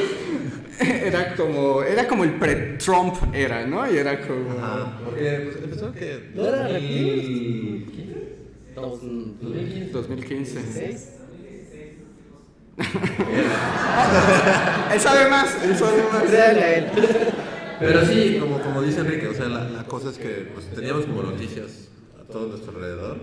era 1.04 1.34
como, 1.34 1.82
era 1.82 2.06
como 2.06 2.24
el 2.24 2.34
pre-Trump 2.34 3.14
era, 3.34 3.66
¿no? 3.66 3.90
Y 3.90 3.96
era 3.96 4.20
como... 4.26 4.50
Ajá, 4.52 4.98
porque 5.04 5.50
pues, 5.50 5.64
empezó 5.64 5.92
que... 5.92 6.30
¿No 6.34 6.46
era 6.46 6.68
2000. 6.68 8.16
2015? 8.74 9.90
2015. 9.92 10.54
2016. 10.54 11.12
Él 14.92 15.00
sabe 15.00 15.30
más, 15.30 15.64
él 15.64 15.76
sabe 15.76 16.02
más. 16.12 16.22
Créale 16.24 16.62
a 16.62 16.74
él. 16.76 16.86
Pero 17.78 18.04
sí, 18.04 18.36
como, 18.38 18.60
como 18.60 18.82
dice 18.82 19.00
Enrique, 19.00 19.28
o 19.28 19.34
sea, 19.34 19.48
la, 19.48 19.68
la 19.68 19.84
cosa 19.84 20.10
es 20.10 20.18
que 20.18 20.48
pues, 20.52 20.66
teníamos 20.74 21.06
como 21.06 21.22
noticias 21.22 21.88
a 22.20 22.24
todo 22.30 22.48
nuestro 22.48 22.72
alrededor. 22.72 23.18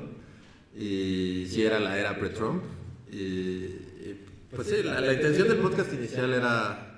Y 0.76 1.46
sí 1.50 1.64
era 1.64 1.80
la 1.80 2.00
era 2.00 2.18
pre-Trump. 2.18 2.64
Y, 3.12 3.18
y, 3.18 4.26
pues 4.56 4.68
sí, 4.68 4.82
la, 4.84 5.00
la 5.02 5.14
intención 5.14 5.48
del 5.48 5.58
podcast 5.58 5.94
inicial 5.94 6.34
era, 6.34 6.93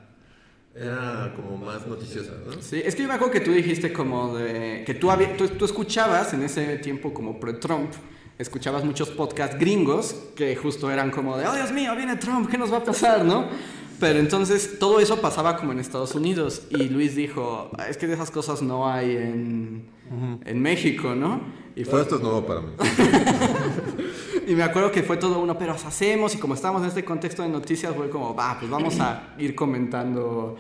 era 0.75 1.33
como 1.35 1.57
más 1.57 1.87
noticiosa, 1.87 2.33
¿no? 2.45 2.61
Sí, 2.61 2.81
es 2.83 2.95
que 2.95 3.03
yo 3.03 3.07
me 3.07 3.13
acuerdo 3.13 3.31
que 3.33 3.39
tú 3.39 3.51
dijiste 3.51 3.93
como 3.93 4.35
de... 4.35 4.83
Que 4.85 4.93
tú, 4.93 5.09
había- 5.09 5.35
tú, 5.37 5.47
tú 5.47 5.63
escuchabas 5.65 6.33
en 6.33 6.43
ese 6.43 6.77
tiempo 6.79 7.13
como 7.13 7.39
pre-Trump, 7.39 7.91
escuchabas 8.37 8.83
muchos 8.83 9.09
podcasts 9.09 9.57
gringos 9.57 10.13
que 10.35 10.55
justo 10.57 10.91
eran 10.91 11.11
como 11.11 11.37
de, 11.37 11.47
oh 11.47 11.53
Dios 11.55 11.71
mío, 11.71 11.95
viene 11.95 12.17
Trump, 12.17 12.49
¿qué 12.49 12.57
nos 12.57 12.71
va 12.73 12.77
a 12.77 12.83
pasar, 12.83 13.23
no? 13.23 13.45
Pero 14.01 14.19
entonces 14.19 14.77
todo 14.77 14.99
eso 14.99 15.21
pasaba 15.21 15.55
como 15.55 15.71
en 15.71 15.79
Estados 15.79 16.13
Unidos 16.15 16.63
y 16.69 16.89
Luis 16.89 17.15
dijo, 17.15 17.71
"Ah, 17.77 17.87
es 17.87 17.95
que 17.95 18.07
de 18.07 18.15
esas 18.15 18.29
cosas 18.29 18.61
no 18.61 18.91
hay 18.91 19.11
en, 19.15 19.85
en 20.43 20.61
México, 20.61 21.15
¿no? 21.15 21.39
Y 21.77 21.81
Y 21.81 21.85
fue 21.85 21.91
todo 21.93 22.01
esto 22.01 22.15
es 22.17 22.21
nuevo 22.21 22.45
para 22.45 22.59
mí. 22.59 22.67
y 24.47 24.55
me 24.55 24.63
acuerdo 24.63 24.91
que 24.91 25.03
fue 25.03 25.17
todo 25.17 25.39
uno, 25.39 25.57
pero 25.57 25.73
os 25.73 25.85
hacemos, 25.85 26.35
y 26.35 26.37
como 26.37 26.53
estamos 26.53 26.81
en 26.81 26.89
este 26.89 27.03
contexto 27.03 27.41
de 27.43 27.49
noticias, 27.49 27.93
fue 27.95 28.09
como, 28.09 28.35
va, 28.35 28.57
pues 28.59 28.69
vamos 28.69 28.99
a 28.99 29.33
ir 29.37 29.55
comentando 29.55 30.57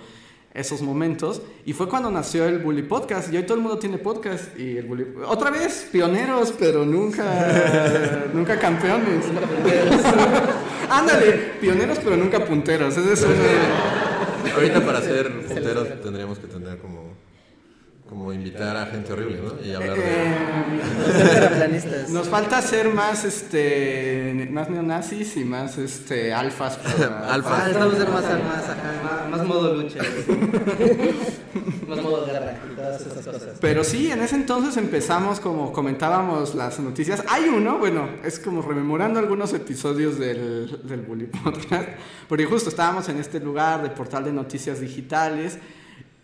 esos 0.53 0.81
momentos. 0.81 1.41
Y 1.65 1.73
fue 1.73 1.87
cuando 1.87 2.09
nació 2.09 2.45
el 2.45 2.59
Bully 2.59 2.83
Podcast, 2.83 3.31
y 3.31 3.37
hoy 3.37 3.43
todo 3.43 3.57
el 3.57 3.63
mundo 3.63 3.77
tiene 3.77 3.97
podcast, 3.97 4.57
y 4.57 4.77
el 4.77 4.85
Bully... 4.85 5.05
Otra 5.27 5.51
vez, 5.51 5.87
pioneros, 5.91 6.53
pero 6.57 6.85
nunca, 6.85 8.25
nunca 8.33 8.57
campeones. 8.57 9.25
Ándale, 10.89 11.31
pioneros, 11.59 11.99
pero 12.03 12.15
nunca 12.15 12.43
punteros. 12.45 12.95
Ese 12.97 13.13
es 13.13 13.23
un... 13.23 13.31
Ahorita 14.55 14.85
para 14.85 15.01
ser 15.01 15.31
punteros 15.47 16.01
tendríamos 16.01 16.39
que 16.39 16.47
como 18.15 18.31
invitar 18.31 18.77
a 18.77 18.85
gente 18.85 19.11
horrible, 19.11 19.41
¿no? 19.43 19.65
Y 19.65 19.73
hablar 19.73 19.97
de... 19.97 20.03
Eh, 20.05 22.05
nos 22.09 22.29
falta 22.29 22.61
ser 22.61 22.93
más, 22.93 23.25
este, 23.25 24.47
más 24.51 24.69
neonazis 24.69 25.35
y 25.37 25.43
más, 25.43 25.77
este, 25.77 26.33
alfas. 26.33 26.77
para- 26.77 27.29
Alfa. 27.33 27.65
Ah, 27.65 27.69
estamos 27.69 27.95
en 27.95 28.13
más, 28.13 28.23
más, 28.23 28.69
ajá, 28.69 29.27
más, 29.29 29.37
más 29.39 29.47
modo 29.47 29.73
lucha. 29.75 29.99
más 31.87 32.01
modo 32.01 32.25
guerra 32.25 32.57
y 32.71 32.75
todas 32.75 33.01
esas 33.01 33.25
cosas. 33.25 33.57
Pero 33.59 33.83
sí, 33.83 34.09
en 34.09 34.21
ese 34.21 34.35
entonces 34.35 34.77
empezamos 34.77 35.41
como 35.41 35.73
comentábamos 35.73 36.55
las 36.55 36.79
noticias. 36.79 37.21
Hay 37.27 37.49
uno, 37.49 37.79
bueno, 37.79 38.07
es 38.23 38.39
como 38.39 38.61
rememorando 38.61 39.19
algunos 39.19 39.53
episodios 39.53 40.17
del, 40.17 40.79
del 40.83 41.01
Bully 41.01 41.25
Podcast, 41.25 41.89
porque 42.29 42.45
justo 42.45 42.69
estábamos 42.69 43.09
en 43.09 43.19
este 43.19 43.41
lugar 43.41 43.83
de 43.83 43.89
portal 43.89 44.23
de 44.23 44.31
noticias 44.31 44.79
digitales. 44.79 45.57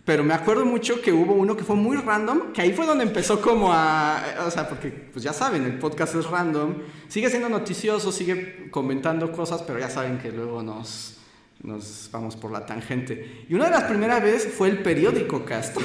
Pero 0.03 0.23
me 0.23 0.33
acuerdo 0.33 0.65
mucho 0.65 0.99
que 0.99 1.13
hubo 1.13 1.33
uno 1.33 1.55
que 1.55 1.63
fue 1.63 1.75
muy 1.75 1.95
random, 1.97 2.53
que 2.53 2.61
ahí 2.61 2.73
fue 2.73 2.87
donde 2.87 3.03
empezó 3.03 3.39
como 3.39 3.71
a... 3.71 4.23
O 4.47 4.51
sea, 4.51 4.67
porque 4.67 4.89
pues 4.89 5.23
ya 5.23 5.31
saben, 5.31 5.63
el 5.63 5.77
podcast 5.77 6.15
es 6.15 6.25
random, 6.25 6.75
sigue 7.07 7.29
siendo 7.29 7.49
noticioso, 7.49 8.11
sigue 8.11 8.69
comentando 8.71 9.31
cosas, 9.31 9.61
pero 9.61 9.79
ya 9.79 9.89
saben 9.89 10.17
que 10.17 10.31
luego 10.31 10.63
nos, 10.63 11.17
nos 11.61 12.09
vamos 12.11 12.35
por 12.35 12.51
la 12.51 12.65
tangente. 12.65 13.45
Y 13.47 13.53
una 13.53 13.65
de 13.65 13.71
las 13.71 13.83
primeras 13.83 14.23
veces 14.23 14.51
fue 14.51 14.69
el 14.69 14.79
periódico 14.79 15.45
Cast. 15.45 15.77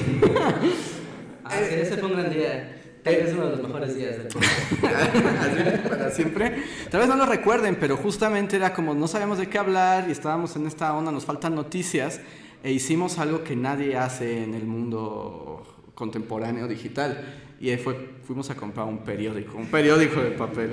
Ah, 1.45 1.53
sí, 1.59 1.75
ese 1.75 1.97
fue 1.99 2.09
un 2.09 2.17
gran 2.17 2.33
día. 2.33 2.73
Tal 3.05 3.15
vez 3.15 3.33
uno 3.35 3.45
de 3.45 3.51
los 3.53 3.63
mejores 3.63 3.95
días 3.95 4.17
del 4.19 4.27
Así, 4.27 5.89
para 5.89 6.11
siempre. 6.11 6.65
Tal 6.91 7.01
vez 7.01 7.09
no 7.09 7.15
lo 7.15 7.25
recuerden, 7.25 7.77
pero 7.79 7.97
justamente 7.97 8.57
era 8.57 8.73
como 8.75 8.95
no 8.95 9.07
sabíamos 9.07 9.39
de 9.39 9.49
qué 9.49 9.59
hablar 9.59 10.07
y 10.09 10.11
estábamos 10.11 10.57
en 10.57 10.67
esta 10.67 10.93
onda, 10.93 11.13
nos 11.13 11.25
faltan 11.25 11.55
noticias 11.55 12.21
e 12.67 12.73
hicimos 12.73 13.21
algo 13.21 13.45
que 13.45 13.55
nadie 13.55 13.97
hace 13.97 14.43
en 14.43 14.53
el 14.53 14.65
mundo 14.65 15.63
contemporáneo 15.95 16.67
digital. 16.67 17.25
Y 17.61 17.71
ahí 17.71 17.77
fue, 17.77 18.17
fuimos 18.27 18.51
a 18.51 18.57
comprar 18.57 18.89
un 18.89 19.05
periódico, 19.05 19.57
un 19.57 19.71
periódico 19.71 20.21
de 20.21 20.33
papel. 20.33 20.73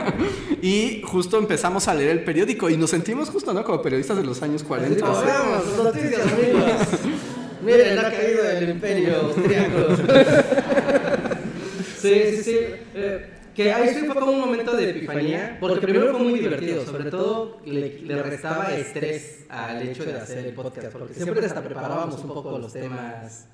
y 0.62 1.00
justo 1.06 1.38
empezamos 1.38 1.88
a 1.88 1.94
leer 1.94 2.10
el 2.10 2.22
periódico 2.22 2.68
y 2.68 2.76
nos 2.76 2.90
sentimos 2.90 3.30
justo, 3.30 3.54
¿no? 3.54 3.64
Como 3.64 3.80
periodistas 3.80 4.18
de 4.18 4.24
los 4.24 4.42
años 4.42 4.62
40. 4.62 5.06
Nos 5.06 5.24
vemos, 5.24 5.78
noticias, 5.82 6.20
amigos. 6.20 6.72
Miren, 7.64 7.98
ha 7.98 8.10
caído 8.10 8.50
el 8.50 8.68
imperio 8.68 9.16
austriaco. 9.22 9.96
sí, 11.96 12.22
sí, 12.30 12.42
sí. 12.42 12.58
Eh, 12.94 13.30
que 13.54 13.72
ahí 13.72 13.94
fue 13.94 14.14
como 14.14 14.32
un 14.32 14.40
momento 14.40 14.76
de 14.76 14.90
epifanía, 14.90 15.56
porque 15.60 15.80
primero 15.80 16.10
fue 16.12 16.20
muy 16.20 16.38
divertido, 16.38 16.84
sobre 16.84 17.10
todo 17.10 17.60
le, 17.64 18.00
le 18.00 18.22
restaba 18.22 18.74
estrés 18.74 19.46
al 19.48 19.82
hecho 19.82 20.04
de 20.04 20.14
hacer 20.14 20.46
el 20.46 20.54
podcast, 20.54 20.92
porque 20.92 21.14
siempre 21.14 21.44
hasta 21.44 21.62
preparábamos 21.62 22.22
un 22.22 22.28
poco 22.28 22.58
los 22.58 22.72
temas 22.72 23.46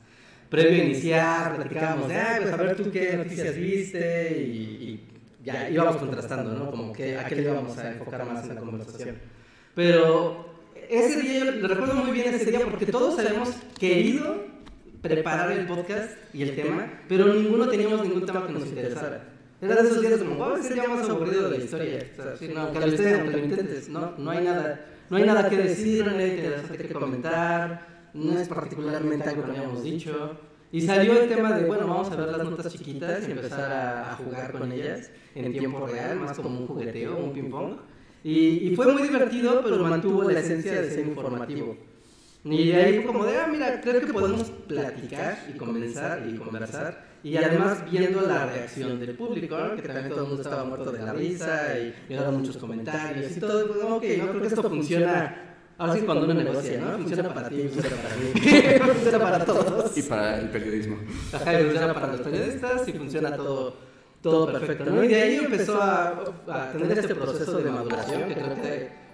previo 0.49 0.83
a 0.83 0.85
iniciar, 0.87 1.57
platicábamos 1.57 2.09
de, 2.09 2.17
ah, 2.17 2.39
pues 2.41 2.53
a 2.53 2.57
ver 2.57 2.77
tú 2.77 2.91
qué 2.91 3.17
noticias 3.17 3.55
viste, 3.57 4.37
y, 4.41 4.51
y 4.51 5.09
ya 5.45 5.69
íbamos 5.71 5.97
contrastando, 5.97 6.53
¿no? 6.53 6.71
Como 6.71 6.93
que 6.93 7.17
a 7.17 7.25
qué 7.27 7.37
le 7.37 7.43
íbamos 7.43 7.77
a 7.79 7.93
enfocar 7.93 8.25
más 8.27 8.45
en 8.45 8.55
la 8.55 8.61
conversación. 8.61 9.17
Pero 9.75 10.49
ese 10.89 11.21
día, 11.21 11.45
yo 11.45 11.51
lo 11.53 11.69
recuerdo 11.69 11.95
muy 11.95 12.13
bien 12.13 12.35
ese 12.35 12.51
día 12.51 12.61
porque 12.61 12.87
todos 12.87 13.19
habíamos 13.19 13.51
querido 13.79 14.47
preparar 15.03 15.53
el 15.53 15.67
podcast 15.67 16.11
y 16.33 16.43
el 16.43 16.57
tema, 16.57 17.03
pero 17.09 17.33
ninguno 17.33 17.69
teníamos 17.69 18.03
ningún 18.03 18.27
tema 18.27 18.47
que 18.47 18.53
nos 18.53 18.67
interesara. 18.67 19.38
Era 19.61 19.83
de 19.83 19.89
esos 19.89 20.01
días 20.01 20.19
como, 20.21 20.37
wow, 20.37 20.57
es 20.57 20.67
el 20.67 20.75
día 20.75 20.89
más 20.89 21.09
aburrido 21.09 21.51
de 21.51 21.59
la 21.59 21.65
historia. 21.65 22.07
O 22.13 22.23
sea, 22.23 22.37
sí, 22.37 22.49
no, 22.55 22.61
aunque 22.61 22.81
lo 22.81 23.39
intentes, 23.39 23.89
no, 23.89 24.13
no 24.17 24.31
hay 24.31 24.45
nada, 24.45 24.87
no 25.11 25.17
hay 25.17 25.25
nada 25.25 25.49
que 25.49 25.57
decir, 25.57 26.05
no 26.05 26.11
hay 26.13 26.17
nada 26.17 26.29
interesante 26.29 26.87
que 26.87 26.95
comentar, 26.95 28.11
no 28.15 28.39
es 28.39 28.49
particularmente 28.49 29.29
algo 29.29 29.45
que 29.45 29.51
habíamos 29.51 29.83
dicho. 29.83 30.39
Y 30.71 30.83
salió 30.83 31.21
el 31.21 31.29
tema 31.29 31.53
de, 31.57 31.65
bueno, 31.65 31.87
vamos 31.89 32.11
a 32.11 32.17
ver 32.17 32.29
las 32.29 32.45
notas 32.45 32.73
chiquitas 32.73 33.27
y 33.27 33.33
empezar 33.33 33.73
a, 33.73 34.13
a 34.13 34.17
jugar 34.17 34.53
con 34.53 34.71
ellas 34.71 35.11
en 35.35 35.53
tiempo 35.53 35.87
real, 35.87 36.21
más 36.21 36.37
como 36.37 36.61
un 36.61 36.67
jugueteo, 36.67 37.17
un 37.17 37.33
ping-pong. 37.33 37.79
Y, 38.23 38.69
y 38.69 38.77
fue 38.77 38.93
muy 38.93 39.03
divertido, 39.03 39.63
pero 39.65 39.79
mantuvo 39.79 40.23
la 40.25 40.39
esencia 40.41 40.81
de 40.81 40.91
ser 40.91 41.07
informativo. 41.07 41.77
Y 42.45 42.73
ahí 42.73 42.97
fue 42.97 43.05
como 43.07 43.25
de, 43.25 43.37
ah, 43.39 43.49
mira, 43.51 43.81
creo 43.81 44.01
que 44.01 44.13
podemos 44.13 44.51
platicar 44.51 45.39
y 45.53 45.57
comenzar 45.57 46.25
y 46.29 46.37
conversar. 46.37 47.08
Y 47.29 47.37
además 47.37 47.85
viendo 47.91 48.23
la 48.23 48.47
reacción 48.47 48.99
del 48.99 49.15
público, 49.15 49.59
¿no? 49.59 49.77
que 49.77 49.83
también 49.83 50.09
todo 50.09 50.23
el 50.23 50.27
mundo 50.29 50.43
estaba 50.43 50.65
muerto 50.65 50.91
de 50.91 50.99
la 51.01 51.13
risa 51.13 51.79
y 51.79 51.95
llegaron 52.09 52.39
muchos 52.39 52.57
comentarios 52.57 53.37
y 53.37 53.41
todo. 53.41 53.67
Pues, 53.67 53.81
ok, 53.83 54.05
no 54.19 54.29
creo 54.29 54.41
que 54.41 54.47
esto 54.47 54.63
funciona. 54.63 55.45
Ahora 55.77 55.93
sí, 55.93 56.01
cuando 56.01 56.25
uno 56.25 56.35
negocia, 56.35 56.81
¿no? 56.81 56.99
Funciona 56.99 57.35
para 57.35 57.49
ti, 57.51 57.69
funciona 57.69 57.97
para 58.03 58.17
mí, 58.17 58.93
funciona 58.95 59.19
para 59.19 59.45
todos. 59.45 59.99
Y 59.99 60.03
para 60.03 60.39
el 60.39 60.49
periodismo. 60.49 60.97
Ajá, 61.35 61.61
y 61.61 61.65
funciona 61.65 61.95
para 61.95 62.07
los 62.09 62.21
periodistas 62.23 62.89
y 62.89 62.93
funciona 62.95 63.37
todo, 63.37 63.77
todo 64.23 64.51
perfecto, 64.51 64.87
¿no? 64.87 65.05
Y 65.05 65.09
de 65.09 65.23
ahí 65.23 65.35
empezó 65.37 65.83
a, 65.83 66.25
a 66.49 66.73
tener 66.73 66.99
este 66.99 67.15
proceso 67.15 67.59
de 67.59 67.71
maduración 67.71 68.23
que 68.27 68.35
creo 68.35 68.55
que 68.55 69.08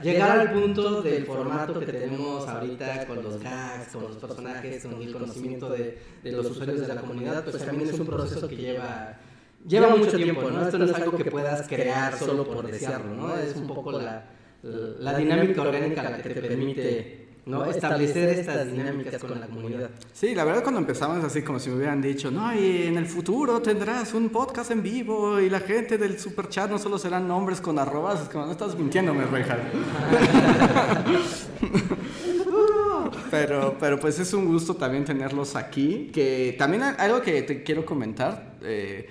llegar 0.00 0.38
al 0.38 0.52
punto 0.52 1.02
del 1.02 1.26
formato 1.26 1.78
que 1.80 1.86
tenemos 1.86 2.48
ahorita 2.48 3.06
con 3.06 3.22
los 3.22 3.40
gags, 3.40 3.88
con 3.92 4.02
los 4.04 4.16
personajes, 4.16 4.82
con 4.84 5.02
el 5.02 5.12
conocimiento 5.12 5.68
de, 5.70 5.98
de 6.22 6.32
los 6.32 6.50
usuarios 6.50 6.80
de 6.80 6.88
la 6.88 7.00
comunidad, 7.00 7.44
pues 7.44 7.64
también 7.64 7.90
es 7.90 7.98
un 7.98 8.06
proceso 8.06 8.48
que 8.48 8.56
lleva 8.56 9.18
lleva 9.66 9.94
mucho 9.94 10.16
tiempo, 10.16 10.50
¿no? 10.50 10.64
Esto 10.64 10.78
no 10.78 10.84
es 10.86 10.94
algo 10.94 11.16
que 11.16 11.24
puedas 11.24 11.68
crear 11.68 12.18
solo 12.18 12.44
por 12.44 12.66
desearlo, 12.66 13.14
¿no? 13.14 13.36
Es 13.36 13.56
un 13.56 13.66
poco 13.66 13.92
la, 13.92 14.24
la 14.62 15.16
dinámica 15.16 15.62
orgánica 15.62 16.02
la 16.02 16.16
que 16.16 16.30
te 16.30 16.40
permite 16.40 17.21
¿no? 17.46 17.64
establecer 17.64 18.38
estas 18.38 18.70
dinámicas 18.70 19.22
con 19.22 19.40
la 19.40 19.46
comunidad. 19.46 19.90
Sí, 20.12 20.34
la 20.34 20.44
verdad 20.44 20.62
cuando 20.62 20.80
empezamos 20.80 21.22
así 21.24 21.42
como 21.42 21.58
si 21.58 21.70
me 21.70 21.76
hubieran 21.76 22.00
dicho, 22.00 22.30
no, 22.30 22.54
y 22.54 22.86
en 22.86 22.96
el 22.96 23.06
futuro 23.06 23.60
tendrás 23.60 24.14
un 24.14 24.28
podcast 24.28 24.70
en 24.70 24.82
vivo 24.82 25.40
y 25.40 25.50
la 25.50 25.60
gente 25.60 25.98
del 25.98 26.18
super 26.18 26.48
chat 26.48 26.70
no 26.70 26.78
solo 26.78 26.98
serán 26.98 27.26
nombres 27.26 27.60
con 27.60 27.78
arrobas, 27.78 28.22
es 28.22 28.28
como, 28.28 28.46
no 28.46 28.52
estás 28.52 28.76
mintiéndome, 28.76 29.24
Reinhardt. 29.26 29.62
pero, 33.30 33.76
pero 33.78 33.98
pues 33.98 34.18
es 34.18 34.32
un 34.34 34.46
gusto 34.46 34.74
también 34.74 35.04
tenerlos 35.04 35.56
aquí, 35.56 36.10
que 36.12 36.54
también 36.58 36.82
algo 36.82 37.22
que 37.22 37.42
te 37.42 37.62
quiero 37.62 37.84
comentar, 37.84 38.56
eh, 38.62 39.08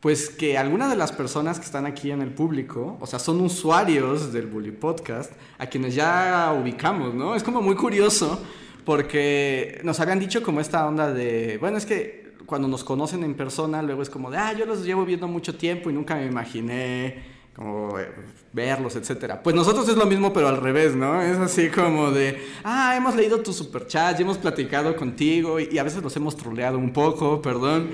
pues 0.00 0.30
que 0.30 0.56
algunas 0.56 0.90
de 0.90 0.96
las 0.96 1.10
personas 1.10 1.58
que 1.58 1.64
están 1.64 1.84
aquí 1.84 2.10
en 2.10 2.22
el 2.22 2.30
público, 2.30 2.96
o 3.00 3.06
sea, 3.06 3.18
son 3.18 3.40
usuarios 3.40 4.32
del 4.32 4.46
Bully 4.46 4.70
Podcast, 4.70 5.32
a 5.58 5.66
quienes 5.66 5.94
ya 5.94 6.54
ubicamos, 6.60 7.14
¿no? 7.14 7.34
Es 7.34 7.42
como 7.42 7.60
muy 7.60 7.74
curioso 7.74 8.40
porque 8.84 9.80
nos 9.82 9.98
habían 10.00 10.20
dicho 10.20 10.42
como 10.42 10.60
esta 10.60 10.86
onda 10.86 11.12
de, 11.12 11.58
bueno, 11.58 11.76
es 11.76 11.84
que 11.84 12.32
cuando 12.46 12.68
nos 12.68 12.84
conocen 12.84 13.24
en 13.24 13.34
persona, 13.34 13.82
luego 13.82 14.02
es 14.02 14.08
como 14.08 14.30
de, 14.30 14.38
ah, 14.38 14.52
yo 14.54 14.64
los 14.64 14.84
llevo 14.84 15.04
viendo 15.04 15.28
mucho 15.28 15.56
tiempo 15.56 15.90
y 15.90 15.92
nunca 15.92 16.14
me 16.14 16.26
imaginé 16.26 17.36
como 17.54 17.98
eh, 17.98 18.08
verlos, 18.52 18.94
etcétera. 18.94 19.42
Pues 19.42 19.54
nosotros 19.54 19.88
es 19.88 19.96
lo 19.96 20.06
mismo, 20.06 20.32
pero 20.32 20.46
al 20.46 20.58
revés, 20.58 20.94
¿no? 20.94 21.20
Es 21.20 21.36
así 21.38 21.68
como 21.68 22.12
de, 22.12 22.40
ah, 22.62 22.94
hemos 22.96 23.16
leído 23.16 23.40
tu 23.40 23.52
superchat, 23.52 24.18
y 24.18 24.22
hemos 24.22 24.38
platicado 24.38 24.94
contigo 24.94 25.58
y, 25.58 25.68
y 25.72 25.78
a 25.78 25.82
veces 25.82 26.02
los 26.02 26.16
hemos 26.16 26.36
troleado 26.36 26.78
un 26.78 26.92
poco, 26.92 27.42
perdón. 27.42 27.88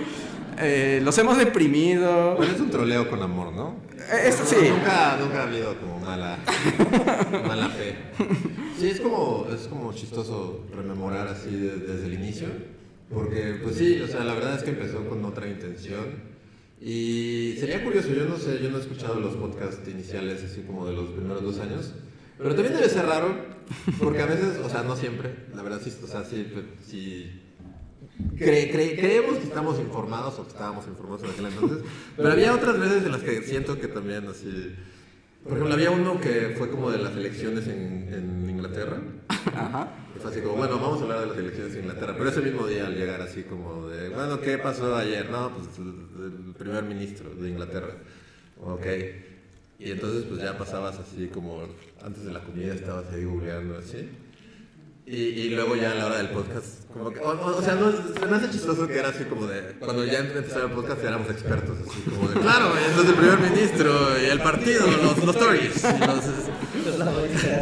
Eh, 0.58 1.00
los 1.02 1.16
hemos 1.18 1.36
deprimido. 1.38 2.36
Bueno, 2.36 2.52
es 2.52 2.60
un 2.60 2.70
troleo 2.70 3.08
con 3.10 3.22
amor, 3.22 3.52
¿no? 3.52 3.76
Eh, 4.12 4.28
es- 4.28 4.34
sí. 4.36 4.56
Nunca, 4.70 5.16
nunca 5.20 5.40
ha 5.40 5.42
habido 5.48 5.76
como 5.80 5.98
mala, 6.00 6.38
mala 7.46 7.68
fe. 7.70 7.94
Sí, 8.78 8.88
es 8.88 9.00
como, 9.00 9.46
es 9.54 9.62
como 9.68 9.92
chistoso 9.92 10.64
rememorar 10.74 11.28
así 11.28 11.50
de- 11.50 11.76
desde 11.76 12.06
el 12.06 12.14
inicio. 12.14 12.48
Porque, 13.12 13.58
pues 13.62 13.76
sí, 13.76 14.00
o 14.00 14.08
sea, 14.08 14.24
la 14.24 14.34
verdad 14.34 14.56
es 14.56 14.62
que 14.62 14.70
empezó 14.70 15.06
con 15.08 15.24
otra 15.24 15.46
intención. 15.48 16.34
Y 16.80 17.56
sería 17.60 17.82
curioso, 17.84 18.08
yo 18.08 18.24
no 18.26 18.36
sé, 18.36 18.60
yo 18.62 18.70
no 18.70 18.78
he 18.78 18.80
escuchado 18.80 19.20
los 19.20 19.36
podcasts 19.36 19.88
iniciales 19.88 20.42
así 20.44 20.62
como 20.62 20.86
de 20.86 20.92
los 20.94 21.10
primeros 21.10 21.42
dos 21.42 21.60
años. 21.60 21.94
Pero 22.36 22.54
también 22.54 22.74
debe 22.74 22.88
ser 22.88 23.06
raro, 23.06 23.36
porque 24.00 24.20
a 24.20 24.26
veces, 24.26 24.58
o 24.62 24.68
sea, 24.68 24.82
no 24.82 24.96
siempre, 24.96 25.34
la 25.54 25.62
verdad 25.62 25.80
sí, 25.82 25.92
o 26.02 26.06
sea, 26.06 26.24
sí, 26.24 26.46
pues, 26.52 26.64
sí 26.86 27.40
Cre- 28.36 28.70
cre- 28.72 28.96
creemos 28.98 29.38
que 29.38 29.44
estamos 29.44 29.78
informados 29.80 30.38
o 30.38 30.42
que 30.44 30.50
estábamos 30.50 30.86
informados 30.86 31.24
en 31.24 31.30
aquel 31.30 31.46
entonces, 31.46 31.78
pero 32.16 32.30
había 32.32 32.54
otras 32.54 32.78
veces 32.78 33.04
en 33.04 33.12
las 33.12 33.22
que 33.22 33.42
siento 33.42 33.78
que 33.78 33.88
también 33.88 34.26
así... 34.28 34.74
Por 35.42 35.52
ejemplo, 35.52 35.74
había 35.74 35.90
uno 35.90 36.18
que 36.20 36.54
fue 36.56 36.70
como 36.70 36.90
de 36.90 36.98
las 36.98 37.12
elecciones 37.16 37.66
en, 37.66 38.08
en 38.14 38.48
Inglaterra. 38.48 38.98
Ajá. 39.28 39.92
Y 40.16 40.18
fue 40.18 40.30
así 40.30 40.40
como, 40.40 40.56
bueno, 40.56 40.78
vamos 40.78 41.00
a 41.00 41.02
hablar 41.02 41.20
de 41.20 41.26
las 41.26 41.36
elecciones 41.36 41.74
en 41.74 41.80
Inglaterra. 41.82 42.14
Pero 42.16 42.30
ese 42.30 42.40
mismo 42.40 42.66
día 42.66 42.86
al 42.86 42.94
llegar 42.96 43.20
así 43.20 43.42
como 43.42 43.88
de, 43.88 44.08
bueno, 44.08 44.40
¿qué 44.40 44.56
pasó 44.56 44.96
ayer? 44.96 45.28
No, 45.28 45.52
pues 45.54 45.68
el, 45.78 45.88
el 46.48 46.54
primer 46.54 46.84
ministro 46.84 47.28
de 47.34 47.50
Inglaterra. 47.50 47.94
Ok. 48.62 48.86
Y 49.78 49.90
entonces 49.90 50.24
pues 50.24 50.40
ya 50.40 50.56
pasabas 50.56 50.98
así 50.98 51.26
como, 51.26 51.62
antes 52.02 52.24
de 52.24 52.32
la 52.32 52.40
comida 52.40 52.72
estabas 52.72 53.12
ahí 53.12 53.24
googleando 53.24 53.76
así. 53.76 54.08
Y, 55.06 55.16
y 55.16 55.50
luego 55.50 55.76
ya 55.76 55.90
a 55.92 55.94
la 55.96 56.06
hora 56.06 56.16
del 56.16 56.30
podcast, 56.30 56.90
como 56.90 57.10
que, 57.10 57.20
o, 57.20 57.28
o- 57.28 57.56
o 57.58 57.62
sea, 57.62 57.74
no, 57.74 57.92
se 57.92 58.26
me 58.26 58.36
hace 58.36 58.50
chistoso 58.50 58.86
que 58.88 58.98
era 58.98 59.08
así 59.10 59.24
como 59.24 59.46
de, 59.46 59.74
cuando 59.78 60.02
ya 60.06 60.20
empezaba 60.20 60.64
el 60.64 60.70
podcast 60.70 61.04
éramos 61.04 61.28
expertos, 61.30 61.76
así 61.86 62.00
como 62.10 62.28
de, 62.30 62.40
claro, 62.40 62.72
entonces 62.88 63.10
el 63.10 63.14
primer 63.18 63.38
ministro 63.50 63.92
y 64.22 64.30
el 64.30 64.40
partido, 64.40 64.86
los, 65.02 65.22
los 65.22 65.36
Tories. 65.36 65.84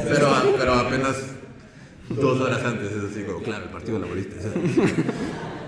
pero, 0.08 0.28
pero 0.58 0.72
apenas 0.74 1.16
dos 2.10 2.40
horas 2.40 2.62
antes 2.64 2.92
es 2.92 3.04
así 3.10 3.24
como, 3.24 3.40
claro, 3.42 3.64
el 3.64 3.70
partido 3.70 3.98
laborista. 3.98 4.36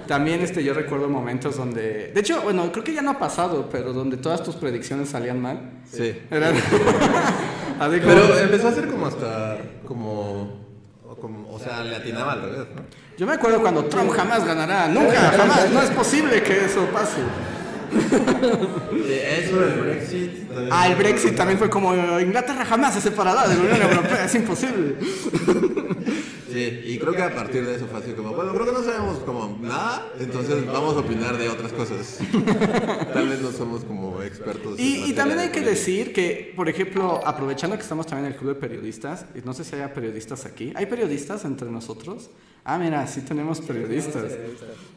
También 0.06 0.42
este, 0.42 0.62
yo 0.62 0.74
recuerdo 0.74 1.08
momentos 1.08 1.56
donde, 1.56 2.12
de 2.14 2.20
hecho, 2.20 2.42
bueno, 2.42 2.70
creo 2.70 2.84
que 2.84 2.92
ya 2.92 3.00
no 3.02 3.12
ha 3.12 3.18
pasado, 3.18 3.68
pero 3.72 3.92
donde 3.92 4.16
todas 4.18 4.42
tus 4.42 4.54
predicciones 4.56 5.08
salían 5.08 5.40
mal. 5.40 5.80
Sí. 5.90 6.14
Era- 6.30 6.50
Así 7.80 7.98
como- 8.00 8.14
Pero 8.14 8.38
empezó 8.38 8.68
a 8.68 8.72
ser 8.72 8.86
como 8.88 9.06
hasta, 9.06 9.58
como, 9.86 10.63
como, 11.24 11.50
o 11.50 11.58
sea, 11.58 11.82
le 11.82 11.96
atinaba 11.96 12.32
al 12.32 12.42
revés, 12.42 12.66
¿no? 12.76 12.82
Yo 13.16 13.26
me 13.26 13.32
acuerdo 13.32 13.62
cuando 13.62 13.86
Trump 13.86 14.10
jamás 14.12 14.44
ganará, 14.44 14.88
nunca, 14.88 15.32
jamás, 15.34 15.70
no 15.70 15.80
es 15.80 15.88
posible 15.90 16.42
que 16.42 16.66
eso 16.66 16.84
pase. 16.92 17.20
Eso, 17.94 19.64
el 19.64 19.80
Brexit. 19.80 20.48
también- 20.48 20.68
Ah, 20.70 20.86
el 20.88 20.96
Brexit 20.96 21.34
también 21.36 21.58
fue 21.58 21.70
como 21.70 21.94
Inglaterra 22.20 22.64
jamás 22.66 22.92
se 22.94 23.00
separará 23.00 23.46
de 23.48 23.54
la 23.54 23.60
Unión 23.62 23.82
Europea, 23.90 24.24
es 24.26 24.34
imposible. 24.34 24.96
Sí, 26.54 26.82
y 26.84 26.98
creo 27.00 27.12
que 27.14 27.22
a 27.22 27.34
partir 27.34 27.66
de 27.66 27.74
eso 27.74 27.88
fue 27.88 27.98
así 27.98 28.12
como, 28.12 28.32
bueno, 28.32 28.52
creo 28.54 28.64
que 28.64 28.70
no 28.70 28.84
sabemos 28.84 29.18
como 29.18 29.58
nada, 29.60 30.12
entonces 30.20 30.64
vamos 30.64 30.94
a 30.94 31.00
opinar 31.00 31.36
de 31.36 31.48
otras 31.48 31.72
cosas. 31.72 32.20
Tal 33.12 33.28
vez 33.28 33.42
no 33.42 33.50
somos 33.50 33.82
como 33.82 34.22
expertos. 34.22 34.78
Y, 34.78 35.12
también 35.14 35.40
hay 35.40 35.48
que 35.48 35.62
decir 35.62 36.12
que, 36.12 36.52
por 36.54 36.68
ejemplo, 36.68 37.20
aprovechando 37.26 37.74
que 37.74 37.82
estamos 37.82 38.06
también 38.06 38.26
en 38.26 38.32
el 38.34 38.38
club 38.38 38.54
de 38.54 38.60
periodistas, 38.60 39.26
y 39.34 39.44
no 39.44 39.52
sé 39.52 39.64
si 39.64 39.74
haya 39.74 39.92
periodistas 39.92 40.46
aquí, 40.46 40.72
¿hay 40.76 40.86
periodistas 40.86 41.44
entre 41.44 41.68
nosotros? 41.68 42.30
Ah, 42.64 42.78
mira, 42.78 43.04
sí 43.08 43.22
tenemos 43.22 43.60
periodistas. 43.60 44.32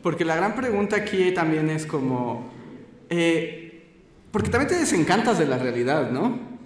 Porque 0.04 0.24
la 0.24 0.36
gran 0.36 0.54
pregunta 0.54 0.96
aquí 0.96 1.34
también 1.34 1.72
es 1.72 1.88
como, 1.88 2.52
eh, 3.10 3.84
porque 4.32 4.50
también 4.52 4.70
te 4.70 4.78
desencantas 4.78 5.40
de 5.40 5.48
la 5.48 5.58
realidad, 5.58 6.12
¿no? 6.12 6.57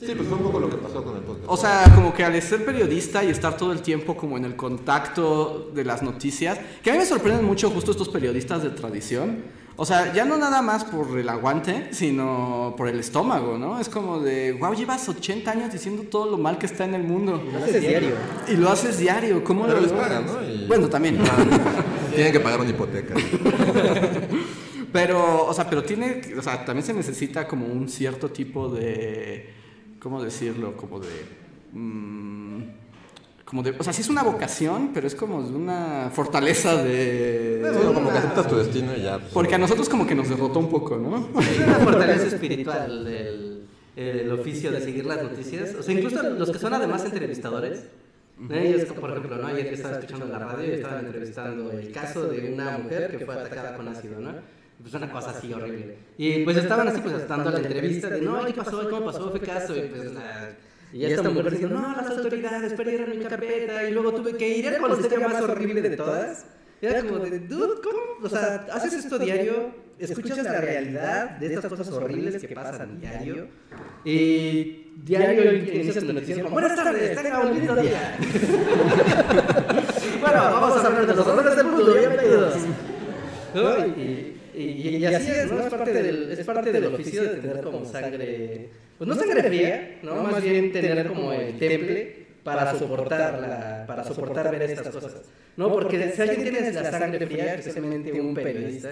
Sí, 0.00 0.12
pues 0.14 0.28
fue 0.28 0.36
un 0.36 0.42
poco 0.44 0.60
lo 0.60 0.68
que 0.68 0.76
pasó 0.76 1.02
con 1.02 1.16
el 1.16 1.22
podcast. 1.22 1.46
O 1.48 1.56
sea, 1.56 1.84
como 1.94 2.12
que 2.12 2.24
al 2.24 2.40
ser 2.42 2.64
periodista 2.64 3.24
y 3.24 3.30
estar 3.30 3.56
todo 3.56 3.72
el 3.72 3.80
tiempo 3.80 4.16
como 4.16 4.36
en 4.36 4.44
el 4.44 4.56
contacto 4.56 5.70
de 5.74 5.84
las 5.84 6.02
noticias, 6.02 6.58
que 6.82 6.90
a 6.90 6.92
mí 6.94 6.98
me 6.98 7.06
sorprenden 7.06 7.44
mucho 7.44 7.70
justo 7.70 7.92
estos 7.92 8.08
periodistas 8.08 8.62
de 8.62 8.70
tradición. 8.70 9.64
O 9.76 9.84
sea, 9.84 10.12
ya 10.12 10.24
no 10.24 10.36
nada 10.36 10.62
más 10.62 10.84
por 10.84 11.18
el 11.18 11.28
aguante, 11.28 11.88
sino 11.92 12.74
por 12.76 12.86
el 12.88 13.00
estómago, 13.00 13.58
¿no? 13.58 13.80
Es 13.80 13.88
como 13.88 14.20
de, 14.20 14.52
wow, 14.52 14.72
llevas 14.72 15.08
80 15.08 15.50
años 15.50 15.72
diciendo 15.72 16.04
todo 16.08 16.30
lo 16.30 16.38
mal 16.38 16.58
que 16.58 16.66
está 16.66 16.84
en 16.84 16.94
el 16.94 17.02
mundo. 17.02 17.42
Lo 17.52 17.58
haces 17.58 17.80
diario. 17.80 18.14
Y 18.46 18.56
lo 18.56 18.70
haces 18.70 18.98
diario, 18.98 19.42
¿cómo 19.42 19.62
Pero 19.64 19.76
lo 19.76 19.82
les 19.82 19.92
pagan, 19.92 20.26
¿no? 20.26 20.44
Y- 20.44 20.66
Bueno, 20.68 20.88
también. 20.88 21.18
Tienen 22.14 22.32
que 22.32 22.38
pagar 22.40 22.60
una 22.60 22.70
hipoteca. 22.70 23.14
Pero, 24.92 25.46
o 25.46 25.52
sea, 25.52 25.68
pero 25.68 25.82
tiene, 25.82 26.20
o 26.38 26.42
sea, 26.42 26.64
también 26.64 26.86
se 26.86 26.92
necesita 26.92 27.48
como 27.48 27.66
un 27.66 27.88
cierto 27.88 28.30
tipo 28.30 28.68
de, 28.68 29.52
¿cómo 30.04 30.22
decirlo? 30.22 30.76
Como 30.76 31.00
de, 31.00 31.08
mm, 31.72 32.62
como 33.46 33.62
de, 33.62 33.70
o 33.70 33.82
sea, 33.82 33.94
sí 33.94 34.02
es 34.02 34.10
una 34.10 34.22
vocación, 34.22 34.90
pero 34.92 35.06
es 35.06 35.14
como 35.14 35.42
de 35.42 35.56
una 35.56 36.10
fortaleza 36.12 36.76
de... 36.82 37.60
Bueno, 37.62 37.94
como 37.94 38.12
que 38.12 38.18
aceptas 38.18 38.46
tu 38.46 38.56
destino 38.56 38.94
y 38.94 39.00
ya. 39.00 39.18
pues, 39.18 39.32
Porque 39.32 39.54
a 39.54 39.58
nosotros 39.58 39.88
como 39.88 40.06
que 40.06 40.14
nos 40.14 40.28
derrotó 40.28 40.58
un 40.58 40.68
poco, 40.68 40.98
¿no? 40.98 41.40
Es 41.40 41.58
una 41.58 41.78
fortaleza 41.78 42.26
espiritual 42.36 43.06
el, 43.06 43.66
el 43.96 44.30
oficio 44.30 44.70
de 44.70 44.82
seguir 44.82 45.06
las 45.06 45.22
noticias. 45.22 45.74
O 45.74 45.82
sea, 45.82 45.94
incluso 45.94 46.22
los 46.22 46.50
que 46.50 46.58
son 46.58 46.74
además 46.74 47.02
entrevistadores. 47.06 47.84
¿eh? 48.50 48.74
Ellos, 48.74 48.92
por 48.92 49.10
ejemplo, 49.10 49.36
¿no? 49.38 49.46
ayer 49.46 49.70
que 49.70 49.74
estaba 49.74 49.94
escuchando 49.94 50.26
la 50.26 50.38
radio 50.38 50.66
y 50.68 50.72
estaban 50.72 51.06
entrevistando 51.06 51.72
el 51.72 51.90
caso 51.92 52.26
de 52.26 52.52
una 52.52 52.76
mujer 52.76 53.16
que 53.16 53.24
fue 53.24 53.34
atacada 53.34 53.74
con 53.74 53.88
ácido, 53.88 54.20
¿no? 54.20 54.34
Pues 54.80 54.94
una 54.94 55.10
cosa 55.10 55.30
así 55.30 55.52
horrible. 55.52 55.96
Y 56.18 56.44
pues 56.44 56.56
estaban 56.56 56.88
así, 56.88 57.00
pues 57.00 57.28
dando 57.28 57.50
la 57.50 57.58
entrevista 57.58 58.10
de, 58.10 58.20
no, 58.20 58.44
¿qué 58.44 58.52
pasó? 58.52 58.88
¿Cómo 58.90 59.06
pasó? 59.06 59.30
¿Fue 59.30 59.40
caso? 59.40 59.76
Y 59.76 59.82
pues 59.82 60.12
la... 60.12 60.50
Y 60.92 61.04
esta 61.06 61.28
mujer 61.28 61.50
diciendo, 61.50 61.80
no, 61.80 61.96
las 61.96 62.08
autoridades 62.08 62.72
perdieron 62.74 63.18
mi 63.18 63.24
carpeta 63.24 63.88
y 63.88 63.92
luego 63.92 64.12
tuve 64.12 64.36
que 64.36 64.58
ir. 64.58 64.66
Era 64.66 64.86
la 64.86 64.94
historia 64.94 65.28
más 65.28 65.42
horrible 65.42 65.82
de 65.82 65.96
todas. 65.96 66.46
Era 66.80 67.02
como 67.02 67.18
de, 67.18 67.40
dude, 67.40 67.80
¿cómo? 67.82 67.98
O 68.22 68.28
sea, 68.28 68.66
haces 68.72 68.92
esto 68.94 69.18
diario, 69.18 69.74
escuchas 69.98 70.44
la 70.44 70.60
realidad 70.60 71.30
de 71.38 71.54
estas 71.54 71.66
cosas 71.66 71.88
horribles 71.90 72.40
que 72.40 72.54
pasan 72.54 73.00
diario. 73.00 73.48
Y 74.04 74.92
diario 75.02 75.52
inicias 75.54 76.04
tu 76.04 76.12
noticiero 76.12 76.44
como, 76.44 76.54
buenas 76.54 76.76
tardes, 76.76 77.20
tenga 77.20 77.40
un 77.40 77.54
lindo 77.54 77.74
día. 77.76 78.18
bueno, 80.20 80.42
vamos 80.42 80.76
a 80.76 80.86
hablar 80.86 81.06
de 81.06 81.14
los 81.14 81.26
horrores 81.26 81.56
del 81.56 81.66
mundo, 81.66 81.94
bienvenidos. 81.94 82.54
¿No? 83.54 83.86
Y, 83.86 84.33
y, 84.56 84.96
y 84.96 85.04
así 85.06 85.30
es, 85.30 85.50
¿no? 85.50 85.60
Es 85.60 85.70
parte, 85.70 85.92
del, 85.92 86.30
es 86.30 86.46
parte 86.46 86.72
del 86.72 86.86
oficio 86.86 87.22
de 87.22 87.40
tener 87.40 87.64
como 87.64 87.84
sangre, 87.84 88.68
pues 88.98 89.08
no 89.08 89.14
sangre 89.14 89.42
fría, 89.42 89.98
¿no? 90.02 90.22
Más 90.22 90.42
bien 90.42 90.72
tener 90.72 91.06
como 91.06 91.32
el 91.32 91.58
temple 91.58 92.26
para 92.44 92.78
soportar, 92.78 93.40
la, 93.40 93.84
para 93.86 94.04
soportar 94.04 94.50
ver 94.50 94.70
estas 94.70 94.88
cosas. 94.88 95.22
¿No? 95.56 95.72
Porque 95.72 96.12
si 96.12 96.22
alguien 96.22 96.42
tiene 96.42 96.72
la 96.72 96.90
sangre 96.90 97.26
fría, 97.26 97.54
especialmente 97.54 98.20
un 98.20 98.34
periodista, 98.34 98.90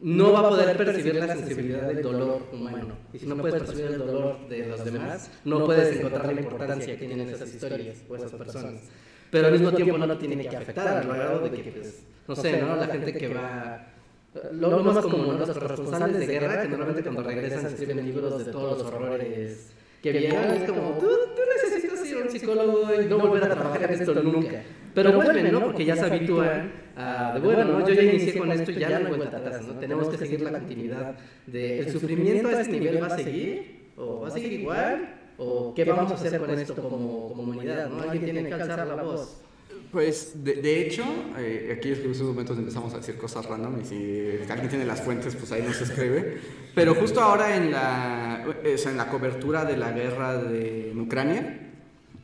no 0.00 0.32
va 0.32 0.40
a 0.40 0.48
poder 0.48 0.76
percibir 0.76 1.14
la 1.16 1.34
sensibilidad 1.34 1.82
del 1.82 2.02
dolor 2.02 2.46
humano. 2.52 2.96
Y 3.12 3.18
si 3.18 3.26
no 3.26 3.36
puedes 3.36 3.62
percibir 3.62 3.86
el 3.86 3.98
dolor 3.98 4.48
de 4.48 4.66
los 4.66 4.84
demás, 4.84 5.30
no 5.44 5.64
puedes 5.64 5.96
encontrar 5.96 6.34
la 6.34 6.40
importancia 6.40 6.96
que 6.96 7.06
tienen 7.06 7.28
esas 7.28 7.54
historias 7.54 7.98
o 8.08 8.16
esas 8.16 8.32
personas. 8.32 8.82
Pero 9.30 9.46
al 9.46 9.52
mismo 9.52 9.72
tiempo 9.72 9.96
no 9.96 10.06
lo 10.06 10.18
tiene 10.18 10.46
que 10.46 10.56
afectar, 10.56 10.88
al 10.88 11.06
grado 11.06 11.40
de 11.40 11.50
que, 11.50 11.70
pues, 11.70 12.02
no 12.26 12.34
sé, 12.34 12.60
¿no? 12.60 12.76
La 12.76 12.86
gente 12.86 13.12
que 13.12 13.28
va 13.28 13.86
lo, 14.52 14.70
lo 14.70 14.84
más 14.84 14.98
común, 15.04 15.38
los 15.38 15.50
corresponsales 15.50 16.18
de 16.18 16.26
guerra, 16.26 16.62
que 16.62 16.68
normalmente 16.68 17.02
cuando 17.02 17.22
regresan 17.22 17.66
escriben 17.66 18.04
libros 18.04 18.44
de 18.44 18.52
todos 18.52 18.78
los 18.78 18.86
horrores 18.86 19.72
que 20.02 20.12
vieron, 20.12 20.44
es 20.44 20.70
como, 20.70 20.98
tú, 20.98 21.08
tú 21.08 21.42
necesitas 21.54 22.06
ir 22.06 22.16
a 22.16 22.22
un 22.22 22.30
psicólogo 22.30 23.00
y 23.00 23.06
no 23.06 23.18
volver 23.18 23.44
a 23.44 23.48
trabajar 23.50 23.92
en 23.92 24.00
esto 24.00 24.14
nunca. 24.22 24.62
Pero 24.94 25.12
vuelven, 25.12 25.52
¿no? 25.52 25.60
Porque 25.60 25.84
ya 25.84 25.96
se 25.96 26.04
habitúan 26.06 26.72
a, 26.96 27.32
de 27.34 27.40
bueno, 27.40 27.64
¿no? 27.64 27.86
Yo 27.86 27.94
ya 27.94 28.02
inicié 28.02 28.38
con 28.38 28.50
esto 28.50 28.70
y 28.70 28.78
ya 28.78 28.98
no 28.98 29.08
hay 29.08 29.16
vuelta 29.16 29.36
atrás, 29.36 29.66
¿no? 29.66 29.74
Tenemos 29.74 30.08
que 30.08 30.16
seguir 30.16 30.40
la 30.42 30.52
continuidad 30.52 31.14
de, 31.46 31.80
¿el 31.80 31.90
sufrimiento 31.90 32.48
a 32.48 32.60
este 32.60 32.72
nivel 32.72 33.02
va 33.02 33.06
a 33.06 33.16
seguir? 33.16 33.90
¿O 33.96 34.20
va 34.20 34.28
a 34.28 34.30
seguir 34.30 34.52
igual? 34.52 35.16
¿O 35.38 35.74
qué 35.74 35.84
vamos 35.84 36.12
a 36.12 36.14
hacer 36.14 36.38
con 36.40 36.50
esto 36.50 36.74
como, 36.74 37.26
humanidad, 37.28 37.88
no? 37.88 38.02
Alguien 38.02 38.24
tiene 38.24 38.48
que 38.48 38.54
alzar 38.54 38.86
la 38.86 39.02
voz. 39.02 39.42
Pues, 39.90 40.44
de, 40.44 40.54
de 40.54 40.82
hecho, 40.82 41.04
eh, 41.36 41.74
aquí 41.76 41.88
en 41.88 42.10
esos 42.10 42.28
momentos 42.28 42.56
empezamos 42.56 42.94
a 42.94 42.98
decir 42.98 43.16
cosas 43.16 43.44
random 43.46 43.80
y 43.80 43.84
si 43.84 44.50
alguien 44.50 44.68
tiene 44.68 44.84
las 44.84 45.00
fuentes, 45.02 45.34
pues 45.34 45.50
ahí 45.50 45.62
nos 45.62 45.80
escribe. 45.80 46.38
Pero 46.74 46.94
justo 46.94 47.20
ahora 47.20 47.56
en 47.56 47.72
la, 47.72 48.46
o 48.46 48.78
sea, 48.78 48.92
en 48.92 48.96
la 48.96 49.08
cobertura 49.08 49.64
de 49.64 49.76
la 49.76 49.90
guerra 49.90 50.36
de 50.36 50.92
en 50.92 51.00
Ucrania, 51.00 51.72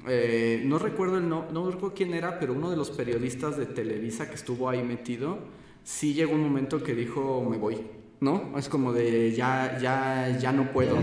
eh, 0.09 0.63
no 0.65 0.79
recuerdo 0.79 1.19
el 1.19 1.29
no, 1.29 1.47
no 1.51 1.69
recuerdo 1.69 1.97
quién 1.97 2.15
era, 2.15 2.39
pero 2.39 2.53
uno 2.53 2.71
de 2.71 2.77
los 2.77 2.91
periodistas 2.91 3.57
de 3.57 3.67
Televisa 3.67 4.29
que 4.29 4.37
estuvo 4.37 4.69
ahí 4.69 4.85
metido, 4.85 5.39
sí 5.83 6.15
llegó 6.15 6.35
un 6.35 6.43
momento 6.43 6.83
que 6.85 6.95
dijo, 6.95 7.45
me 7.51 7.57
voy. 7.57 7.79
¿No? 8.21 8.59
Es 8.59 8.69
como 8.69 8.93
de 8.93 9.33
ya, 9.33 9.79
ya, 9.81 10.37
ya 10.39 10.53
no 10.53 10.73
puedo. 10.73 10.97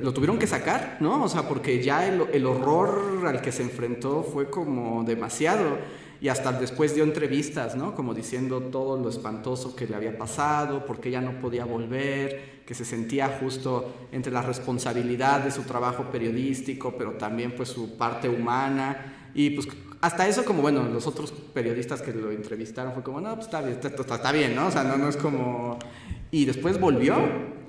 Lo 0.00 0.12
tuvieron 0.12 0.38
que 0.38 0.46
sacar, 0.46 0.98
¿no? 1.00 1.22
O 1.22 1.28
sea, 1.28 1.48
porque 1.48 1.82
ya 1.82 2.06
el, 2.06 2.22
el 2.32 2.46
horror 2.46 3.26
al 3.26 3.40
que 3.40 3.52
se 3.52 3.62
enfrentó 3.62 4.22
fue 4.22 4.50
como 4.50 5.04
demasiado. 5.04 5.78
Y 6.20 6.28
hasta 6.28 6.50
después 6.50 6.96
dio 6.96 7.04
entrevistas, 7.04 7.76
¿no? 7.76 7.94
Como 7.94 8.12
diciendo 8.12 8.60
todo 8.60 9.00
lo 9.00 9.08
espantoso 9.08 9.76
que 9.76 9.86
le 9.86 9.94
había 9.94 10.18
pasado, 10.18 10.84
porque 10.84 11.12
ya 11.12 11.20
no 11.20 11.40
podía 11.40 11.64
volver, 11.64 12.62
que 12.66 12.74
se 12.74 12.84
sentía 12.84 13.38
justo 13.40 14.08
entre 14.10 14.32
la 14.32 14.42
responsabilidad 14.42 15.44
de 15.44 15.52
su 15.52 15.62
trabajo 15.62 16.10
periodístico, 16.10 16.94
pero 16.98 17.12
también 17.12 17.52
pues 17.52 17.68
su 17.68 17.96
parte 17.96 18.28
humana. 18.28 19.30
Y 19.32 19.50
pues 19.50 19.68
hasta 20.00 20.28
eso 20.28 20.44
como, 20.44 20.62
bueno, 20.62 20.84
los 20.88 21.06
otros 21.06 21.32
periodistas 21.32 22.02
que 22.02 22.12
lo 22.12 22.30
entrevistaron 22.30 22.92
fue 22.92 23.02
como, 23.02 23.20
no, 23.20 23.34
pues 23.34 23.46
está 23.46 23.60
bien, 23.60 23.72
está, 23.74 23.88
está- 23.88 24.14
está 24.16 24.32
bien, 24.32 24.54
¿no? 24.54 24.68
O 24.68 24.70
sea, 24.70 24.84
no, 24.84 24.96
no 24.96 25.08
es 25.08 25.16
como... 25.16 25.78
Y 26.30 26.44
después 26.44 26.78
volvió, 26.78 27.16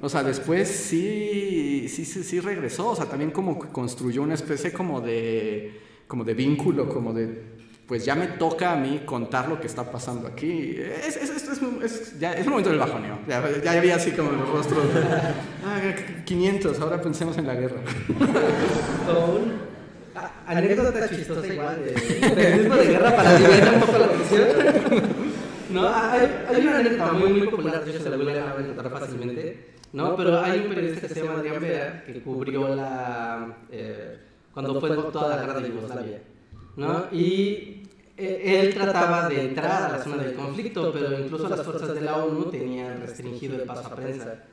o 0.02 0.10
sea, 0.10 0.22
después 0.22 0.68
sí, 0.68 1.88
sí, 1.90 2.04
sí, 2.06 2.24
sí 2.24 2.40
regresó, 2.42 2.90
o 2.90 2.96
sea, 2.96 3.06
también 3.06 3.32
como 3.32 3.58
construyó 3.58 4.22
una 4.22 4.34
especie 4.34 4.72
como 4.74 5.00
de, 5.02 5.80
como 6.08 6.24
de 6.26 6.34
vínculo, 6.34 6.90
como 6.90 7.14
de, 7.14 7.42
pues 7.88 8.04
ya 8.04 8.16
me 8.16 8.28
toca 8.28 8.74
a 8.74 8.76
mí 8.76 9.04
contar 9.06 9.48
lo 9.48 9.60
que 9.62 9.68
está 9.68 9.90
pasando 9.90 10.28
aquí. 10.28 10.76
Es, 10.78 11.16
es, 11.16 11.30
es, 11.30 11.62
es, 11.84 12.20
ya, 12.20 12.34
el 12.34 12.48
momento 12.50 12.70
del 12.70 12.80
bajoneo, 12.80 13.20
ya, 13.28 13.44
ya 13.64 13.72
había 13.72 13.96
así 13.96 14.12
como 14.12 14.32
los 14.34 14.50
rostros, 14.50 14.86
ah, 15.66 15.80
500, 16.26 16.80
ahora 16.82 17.02
pensemos 17.02 17.38
en 17.38 17.48
la 17.48 17.56
guerra. 17.56 17.80
A- 20.26 20.32
anécdota 20.48 21.10
chistosa 21.10 21.48
igual 21.48 21.84
de 21.86 21.92
periodismo 22.36 22.76
de 22.76 22.86
guerra 22.88 23.16
para 23.16 23.36
aliviar 23.36 23.74
un 23.76 23.80
poco 23.82 23.98
la 23.98 24.08
presión. 24.08 24.50
No, 25.70 25.88
hay, 25.88 26.46
hay 26.50 26.62
una 26.66 26.80
anécdota 26.80 27.12
muy, 27.12 27.30
muy 27.32 27.48
popular, 27.48 27.86
de 27.86 27.92
hecho 27.92 28.02
se 28.02 28.10
la 28.10 28.18
voy 28.18 28.28
a 28.30 28.56
encontrar 28.60 28.90
fácilmente, 28.90 29.68
¿no? 29.94 30.16
Pero 30.16 30.40
hay 30.42 30.62
un 30.62 30.70
periodista 30.74 31.08
que 31.08 31.14
se 31.14 31.22
llama 31.24 31.38
Adrián 31.38 31.62
Vera 31.62 32.04
que 32.08 32.22
cubrió 32.24 32.74
la... 32.76 33.56
eh, 33.72 34.18
cuando 34.52 34.80
fue 34.80 34.90
toda 34.90 35.36
la 35.36 35.42
guerra 35.46 35.60
de 35.60 35.70
Yugoslavia, 35.70 36.22
¿no? 36.76 37.06
Y 37.12 37.84
eh, 38.18 38.62
él 38.64 38.74
trataba 38.74 39.30
de 39.30 39.42
entrar 39.46 39.84
a 39.84 39.90
la 39.98 40.04
zona 40.04 40.24
del 40.24 40.34
conflicto, 40.34 40.92
pero 40.92 41.20
incluso 41.20 41.48
las 41.48 41.62
fuerzas 41.62 41.94
de 41.94 42.02
la 42.02 42.18
ONU 42.18 42.46
tenían 42.46 43.02
restringido 43.02 43.58
el 43.58 43.62
paso 43.62 43.90
a 43.90 43.96
prensa. 43.96 44.44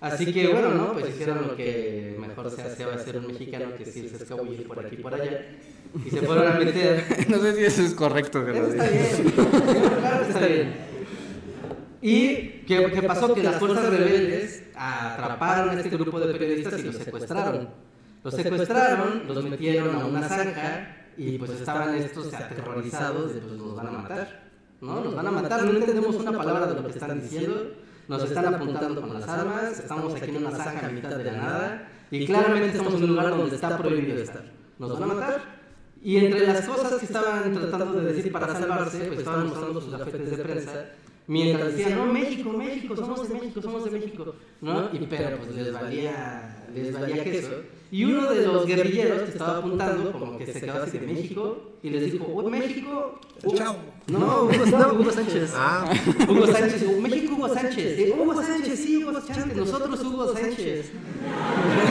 Así 0.00 0.32
que 0.32 0.48
bueno, 0.48 0.70
¿no? 0.70 0.92
Pues 0.92 1.08
hicieron 1.10 1.48
lo 1.48 1.56
que 1.56 2.16
mejor 2.18 2.50
se 2.50 2.62
hace 2.62 2.84
hacer 2.84 3.16
un 3.18 3.26
mexicano, 3.26 3.66
que 3.76 3.82
irse 3.82 4.14
a 4.14 4.18
escabullir 4.18 4.66
por 4.66 4.84
aquí 4.84 4.96
y 4.96 5.02
por 5.02 5.14
allá. 5.14 5.46
Y 6.04 6.10
se 6.10 6.22
fueron 6.22 6.46
a 6.46 6.58
meter. 6.58 7.04
no 7.28 7.38
sé 7.38 7.54
si 7.54 7.64
eso 7.64 7.82
es 7.82 7.94
correcto, 7.94 8.42
pero 8.44 8.66
está 8.66 8.88
bien. 8.88 9.34
Claro 10.00 10.24
que 10.24 10.28
está 10.28 10.46
bien. 10.46 10.74
¿Y 12.00 12.36
qué, 12.66 12.92
qué 12.92 13.02
pasó? 13.02 13.34
Que 13.34 13.42
las 13.42 13.56
fuerzas 13.56 13.90
rebeldes 13.90 14.62
atraparon 14.76 15.76
a 15.76 15.80
este 15.80 15.96
grupo 15.96 16.20
de 16.20 16.32
periodistas 16.32 16.78
y 16.80 16.82
los 16.84 16.96
secuestraron. 16.96 17.68
Los 18.22 18.34
secuestraron, 18.34 19.22
los 19.26 19.44
metieron 19.44 19.96
a 19.96 20.06
una 20.06 20.28
zanja 20.28 20.96
y 21.16 21.38
pues 21.38 21.50
estaban 21.50 21.96
estos 21.96 22.32
aterrorizados 22.32 23.34
de 23.34 23.40
pues 23.40 23.52
nos 23.54 23.74
van 23.74 23.86
a 23.88 23.90
matar. 23.90 24.48
¿No? 24.80 25.02
Nos 25.02 25.14
van 25.16 25.26
a 25.26 25.30
matar, 25.32 25.64
no 25.64 25.72
entendemos 25.72 26.14
una 26.14 26.32
palabra 26.32 26.66
de 26.68 26.74
lo 26.74 26.84
que 26.84 26.92
están 26.92 27.20
diciendo. 27.20 27.72
Nos 28.08 28.22
están 28.22 28.54
apuntando 28.54 29.02
con 29.02 29.20
las 29.20 29.28
armas, 29.28 29.80
estamos 29.80 30.14
aquí 30.14 30.30
en 30.30 30.36
una 30.38 30.50
zanja 30.50 30.86
a 30.86 30.90
mitad 30.90 31.10
de 31.10 31.24
la 31.24 31.32
nada 31.32 31.88
y 32.10 32.24
claramente 32.24 32.78
estamos 32.78 32.94
en 32.94 33.04
un 33.04 33.10
lugar 33.10 33.30
donde 33.36 33.54
está 33.54 33.76
prohibido 33.76 34.16
estar. 34.22 34.44
Nos 34.78 34.98
van 34.98 35.10
a 35.10 35.14
matar. 35.14 35.58
Y 36.02 36.16
entre 36.16 36.46
las 36.46 36.66
cosas 36.66 36.94
que 36.94 37.04
estaban 37.04 37.52
tratando 37.52 38.00
de 38.00 38.12
decir 38.12 38.32
para 38.32 38.54
salvarse, 38.54 38.98
pues 39.04 39.18
estaban 39.18 39.48
mostrando 39.48 39.80
sus 39.80 39.92
gafetes 39.92 40.30
de 40.30 40.42
prensa, 40.42 40.86
mientras 41.26 41.72
decían, 41.72 41.98
no, 41.98 42.06
México, 42.06 42.50
México, 42.52 42.96
somos 42.96 43.28
de 43.28 43.34
México, 43.34 43.60
somos 43.60 43.84
de 43.84 43.90
México, 43.90 44.34
¿no? 44.62 44.88
Y 44.92 44.98
pero 45.06 45.36
pues 45.38 45.54
les 45.54 45.72
valía, 45.72 46.64
les 46.74 46.98
valía 46.98 47.24
queso. 47.24 47.62
Y 47.90 48.04
uno 48.04 48.30
de 48.30 48.44
los 48.46 48.66
guerrilleros 48.66 49.22
que 49.22 49.30
estaba 49.30 49.58
apuntando, 49.58 50.12
como 50.12 50.36
que 50.36 50.46
se 50.52 50.60
quedó 50.60 50.82
así 50.82 50.98
de 50.98 51.06
México, 51.06 51.72
y 51.82 51.88
les 51.90 52.12
dijo, 52.12 52.26
"Oh, 52.34 52.48
México, 52.50 53.18
Chao. 53.54 53.76
no, 54.08 54.42
Hugo, 54.44 54.52
no, 54.78 54.92
Hugo 55.00 55.10
Sánchez. 55.10 55.52
Ah, 55.54 55.90
Hugo 56.28 56.46
Sánchez, 56.46 56.82
Hugo- 56.82 57.00
México 57.00 57.34
Hugo 57.34 57.48
Sánchez. 57.54 57.98
Eh, 57.98 58.14
Hugo 58.18 58.42
Sánchez, 58.42 58.78
sí, 58.78 59.04
Hugo 59.04 59.20
Sánchez. 59.20 59.56
Nosotros 59.56 60.04
Hugo 60.04 60.34
Sánchez. 60.34 60.90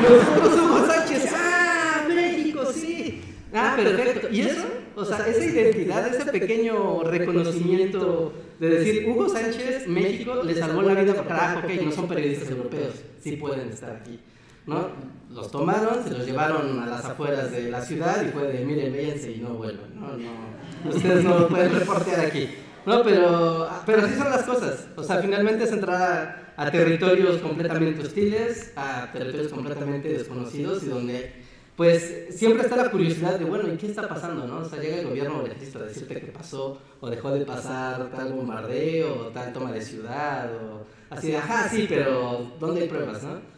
Nosotros 0.04 0.60
Hugo 0.62 0.88
Sánchez. 0.88 1.26
Ah, 1.36 2.06
México, 2.08 2.62
sí. 2.74 3.22
Ah, 3.54 3.74
perfecto. 3.78 4.28
¿Y 4.32 4.42
eso? 4.42 4.66
O 4.96 5.06
sea, 5.06 5.28
esa 5.28 5.44
identidad, 5.46 6.08
ese 6.14 6.26
pequeño 6.32 7.04
reconocimiento 7.04 8.34
de 8.60 8.70
decir 8.70 9.08
Hugo 9.10 9.30
Sánchez, 9.30 9.88
México, 9.88 10.44
le 10.44 10.54
salvó 10.56 10.82
la 10.84 10.94
vida 11.02 11.14
porque, 11.16 11.34
ah, 11.34 11.64
ok, 11.64 11.82
no 11.86 11.92
son 11.92 12.08
periodistas 12.08 12.50
europeos, 12.52 12.94
sí 13.24 13.32
pueden 13.38 13.70
estar 13.70 13.96
aquí. 13.96 14.20
¿No? 14.67 14.89
Los 15.34 15.49
tomaron, 15.49 16.03
se 16.03 16.12
los 16.12 16.25
llevaron 16.25 16.80
a 16.80 16.86
las 16.86 17.06
afueras 17.06 17.51
de 17.51 17.71
la 17.71 17.82
ciudad 17.82 18.23
y 18.25 18.32
fue 18.32 18.47
de, 18.47 18.65
miren, 18.65 18.91
véanse 18.91 19.32
y 19.32 19.39
no 19.39 19.49
vuelvan. 19.49 19.99
No, 19.99 20.17
no, 20.17 20.89
ustedes 20.95 21.23
no 21.23 21.47
pueden 21.47 21.73
reportear 21.73 22.19
aquí. 22.25 22.49
No, 22.86 23.03
pero, 23.03 23.67
pero 23.86 24.06
así 24.06 24.15
son 24.15 24.30
las 24.30 24.43
cosas. 24.43 24.88
O 24.95 25.03
sea, 25.03 25.17
finalmente 25.17 25.65
es 25.65 25.71
entrar 25.71 26.01
a, 26.01 26.53
a 26.58 26.71
territorios 26.71 27.41
completamente 27.41 28.01
hostiles, 28.01 28.71
a 28.75 29.12
territorios 29.12 29.51
completamente 29.51 30.10
desconocidos 30.10 30.84
y 30.84 30.88
donde, 30.88 31.34
pues, 31.75 32.27
siempre 32.32 32.63
está 32.63 32.77
la 32.77 32.89
curiosidad 32.89 33.38
de, 33.38 33.45
bueno, 33.45 33.71
¿y 33.71 33.77
qué 33.77 33.88
está 33.88 34.08
pasando, 34.08 34.47
no? 34.47 34.60
O 34.60 34.65
sea, 34.65 34.80
llega 34.80 34.97
el 35.01 35.08
gobierno 35.08 35.43
a 35.43 35.84
decirte 35.84 36.19
qué 36.21 36.32
pasó, 36.32 36.80
o 36.99 37.10
dejó 37.10 37.32
de 37.32 37.45
pasar 37.45 38.10
tal 38.10 38.34
bombardeo, 38.34 39.27
o 39.27 39.27
tal 39.27 39.53
toma 39.53 39.71
de 39.71 39.82
ciudad, 39.82 40.49
o 40.56 40.86
así 41.10 41.32
de, 41.32 41.38
ajá, 41.38 41.69
sí, 41.69 41.86
pero 41.88 42.53
¿dónde 42.60 42.82
hay 42.82 42.88
pruebas, 42.88 43.21
no? 43.23 43.57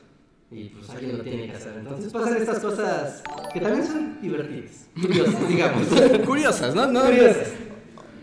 Y 0.51 0.69
pues 0.69 0.89
alguien 0.89 1.17
lo 1.17 1.23
tiene 1.23 1.45
que 1.47 1.57
hacer. 1.57 1.73
Entonces 1.77 2.11
pasan 2.11 2.37
estas 2.37 2.59
cosas 2.59 3.23
que 3.53 3.59
también 3.59 3.85
son 3.85 4.21
divertidas, 4.21 4.87
curiosas, 5.01 5.47
digamos. 5.47 5.87
Curiosas, 6.25 6.75
¿no? 6.75 6.87
no 6.87 7.01
Curiosas. 7.03 7.49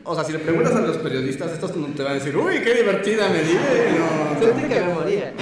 O 0.03 0.15
sea, 0.15 0.23
si 0.23 0.33
le 0.33 0.39
preguntas 0.39 0.75
a 0.75 0.81
los 0.81 0.99
periodistas, 0.99 1.53
estos 1.53 1.77
no 1.77 1.87
te 1.89 2.03
van 2.03 2.12
a 2.12 2.15
decir, 2.17 2.37
uy, 2.37 2.61
qué 2.62 2.75
divertida 2.75 3.29
me 3.29 3.43
diré. 3.43 3.97
No, 4.39 4.69
que 4.69 4.81
me 4.81 4.95
moría. 4.95 5.33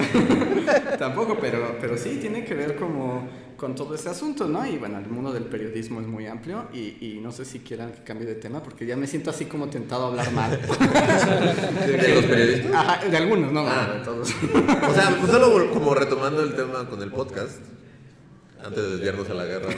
tampoco, 0.99 1.37
pero, 1.41 1.77
pero 1.81 1.99
sí 1.99 2.19
tiene 2.21 2.45
que 2.45 2.55
ver 2.55 2.77
como 2.77 3.29
con 3.65 3.75
todo 3.75 3.95
ese 3.95 4.11
asunto, 4.11 4.47
¿no? 4.47 4.67
Y 4.67 4.77
bueno, 4.77 4.99
el 4.99 5.07
mundo 5.07 5.33
del 5.33 5.45
periodismo 5.45 5.99
es 5.99 6.07
muy 6.07 6.27
amplio 6.27 6.69
y, 6.75 6.99
y 7.01 7.19
no 7.23 7.33
sé 7.33 7.47
si 7.47 7.61
quieran 7.61 7.93
que 7.93 8.03
cambie 8.03 8.27
de 8.27 8.35
tema 8.35 8.63
porque 8.63 8.85
ya 8.85 8.95
me 8.95 9.07
siento 9.07 9.31
así 9.31 9.47
como 9.47 9.71
tentado 9.71 10.05
a 10.05 10.09
hablar 10.09 10.31
mal. 10.33 10.51
¿de 11.87 12.15
los 12.15 12.25
periodistas? 12.27 12.75
Ajá, 12.75 13.09
de 13.09 13.17
algunos, 13.17 13.51
no, 13.53 13.67
Ah. 13.67 13.95
de 13.95 14.05
todos. 14.05 14.29
O 14.29 14.95
sea, 14.95 15.17
pues 15.19 15.33
solo 15.33 15.71
como 15.73 15.95
retomando 15.95 16.43
el 16.43 16.55
tema 16.55 16.87
con 16.91 17.01
el 17.01 17.11
podcast, 17.11 17.57
antes 18.63 18.83
de 18.83 18.91
desviarnos 18.91 19.31
a 19.31 19.35
la 19.35 19.47
guerra, 19.47 19.71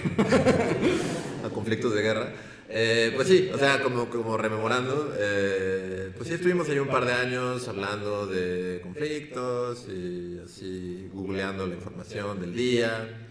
a 1.45 1.49
conflictos 1.51 1.95
de 1.95 2.03
guerra, 2.03 2.33
eh, 2.69 3.13
pues 3.15 3.29
sí, 3.29 3.49
o 3.55 3.57
sea, 3.59 3.81
como, 3.85 4.11
como 4.11 4.37
rememorando, 4.37 5.15
eh, 5.17 6.11
pues 6.17 6.29
sí 6.29 6.35
estuvimos 6.35 6.69
ahí 6.69 6.81
un 6.81 6.89
par 6.89 7.05
de 7.05 7.13
años 7.13 7.69
hablando 7.69 8.27
de 8.27 8.81
conflictos 8.83 9.87
y 9.89 10.41
así 10.45 11.09
googleando 11.13 11.69
la 11.69 11.75
información 11.77 12.41
del 12.41 12.53
día, 12.53 13.23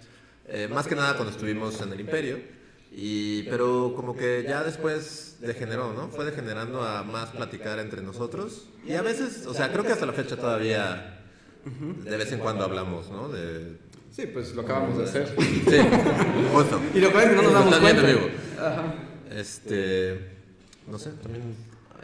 eh, 0.47 0.67
más 0.67 0.88
que 0.88 0.95
nada 0.95 1.15
cuando 1.15 1.31
estuvimos 1.31 1.79
en 1.81 1.93
el 1.93 1.99
imperio, 1.99 2.39
y, 2.91 3.43
pero 3.43 3.93
como 3.95 4.15
que 4.15 4.45
ya 4.47 4.63
después 4.63 5.38
degeneró, 5.41 5.93
¿no? 5.93 6.10
Fue 6.10 6.25
degenerando 6.25 6.81
a 6.81 7.03
más 7.03 7.31
platicar 7.31 7.79
entre 7.79 8.01
nosotros 8.01 8.69
y 8.88 8.93
a 8.93 9.01
veces, 9.01 9.45
o 9.47 9.53
sea, 9.53 9.71
creo 9.71 9.84
que 9.84 9.91
hasta 9.91 10.05
la 10.05 10.13
fecha 10.13 10.38
todavía 10.38 11.19
de 11.65 12.17
vez 12.17 12.31
en 12.31 12.39
cuando 12.39 12.63
hablamos, 12.63 13.10
¿no? 13.10 13.27
De, 13.29 13.77
Sí, 14.15 14.27
pues 14.27 14.55
lo 14.55 14.62
acabamos 14.62 14.97
de 14.97 15.03
hacer. 15.03 15.27
sí, 15.38 15.77
justo. 16.53 16.79
Y 16.93 17.01
lo 17.01 17.12
cual 17.12 17.25
es 17.25 17.29
que 17.31 17.36
no 17.36 17.41
nos 17.41 17.51
damos 17.51 17.73
Estás 17.73 17.81
viendo 17.81 18.01
cuenta. 18.01 18.25
vivo. 18.25 18.95
Este, 19.29 20.31
no 20.89 20.97
sé, 20.97 21.10
también. 21.21 21.53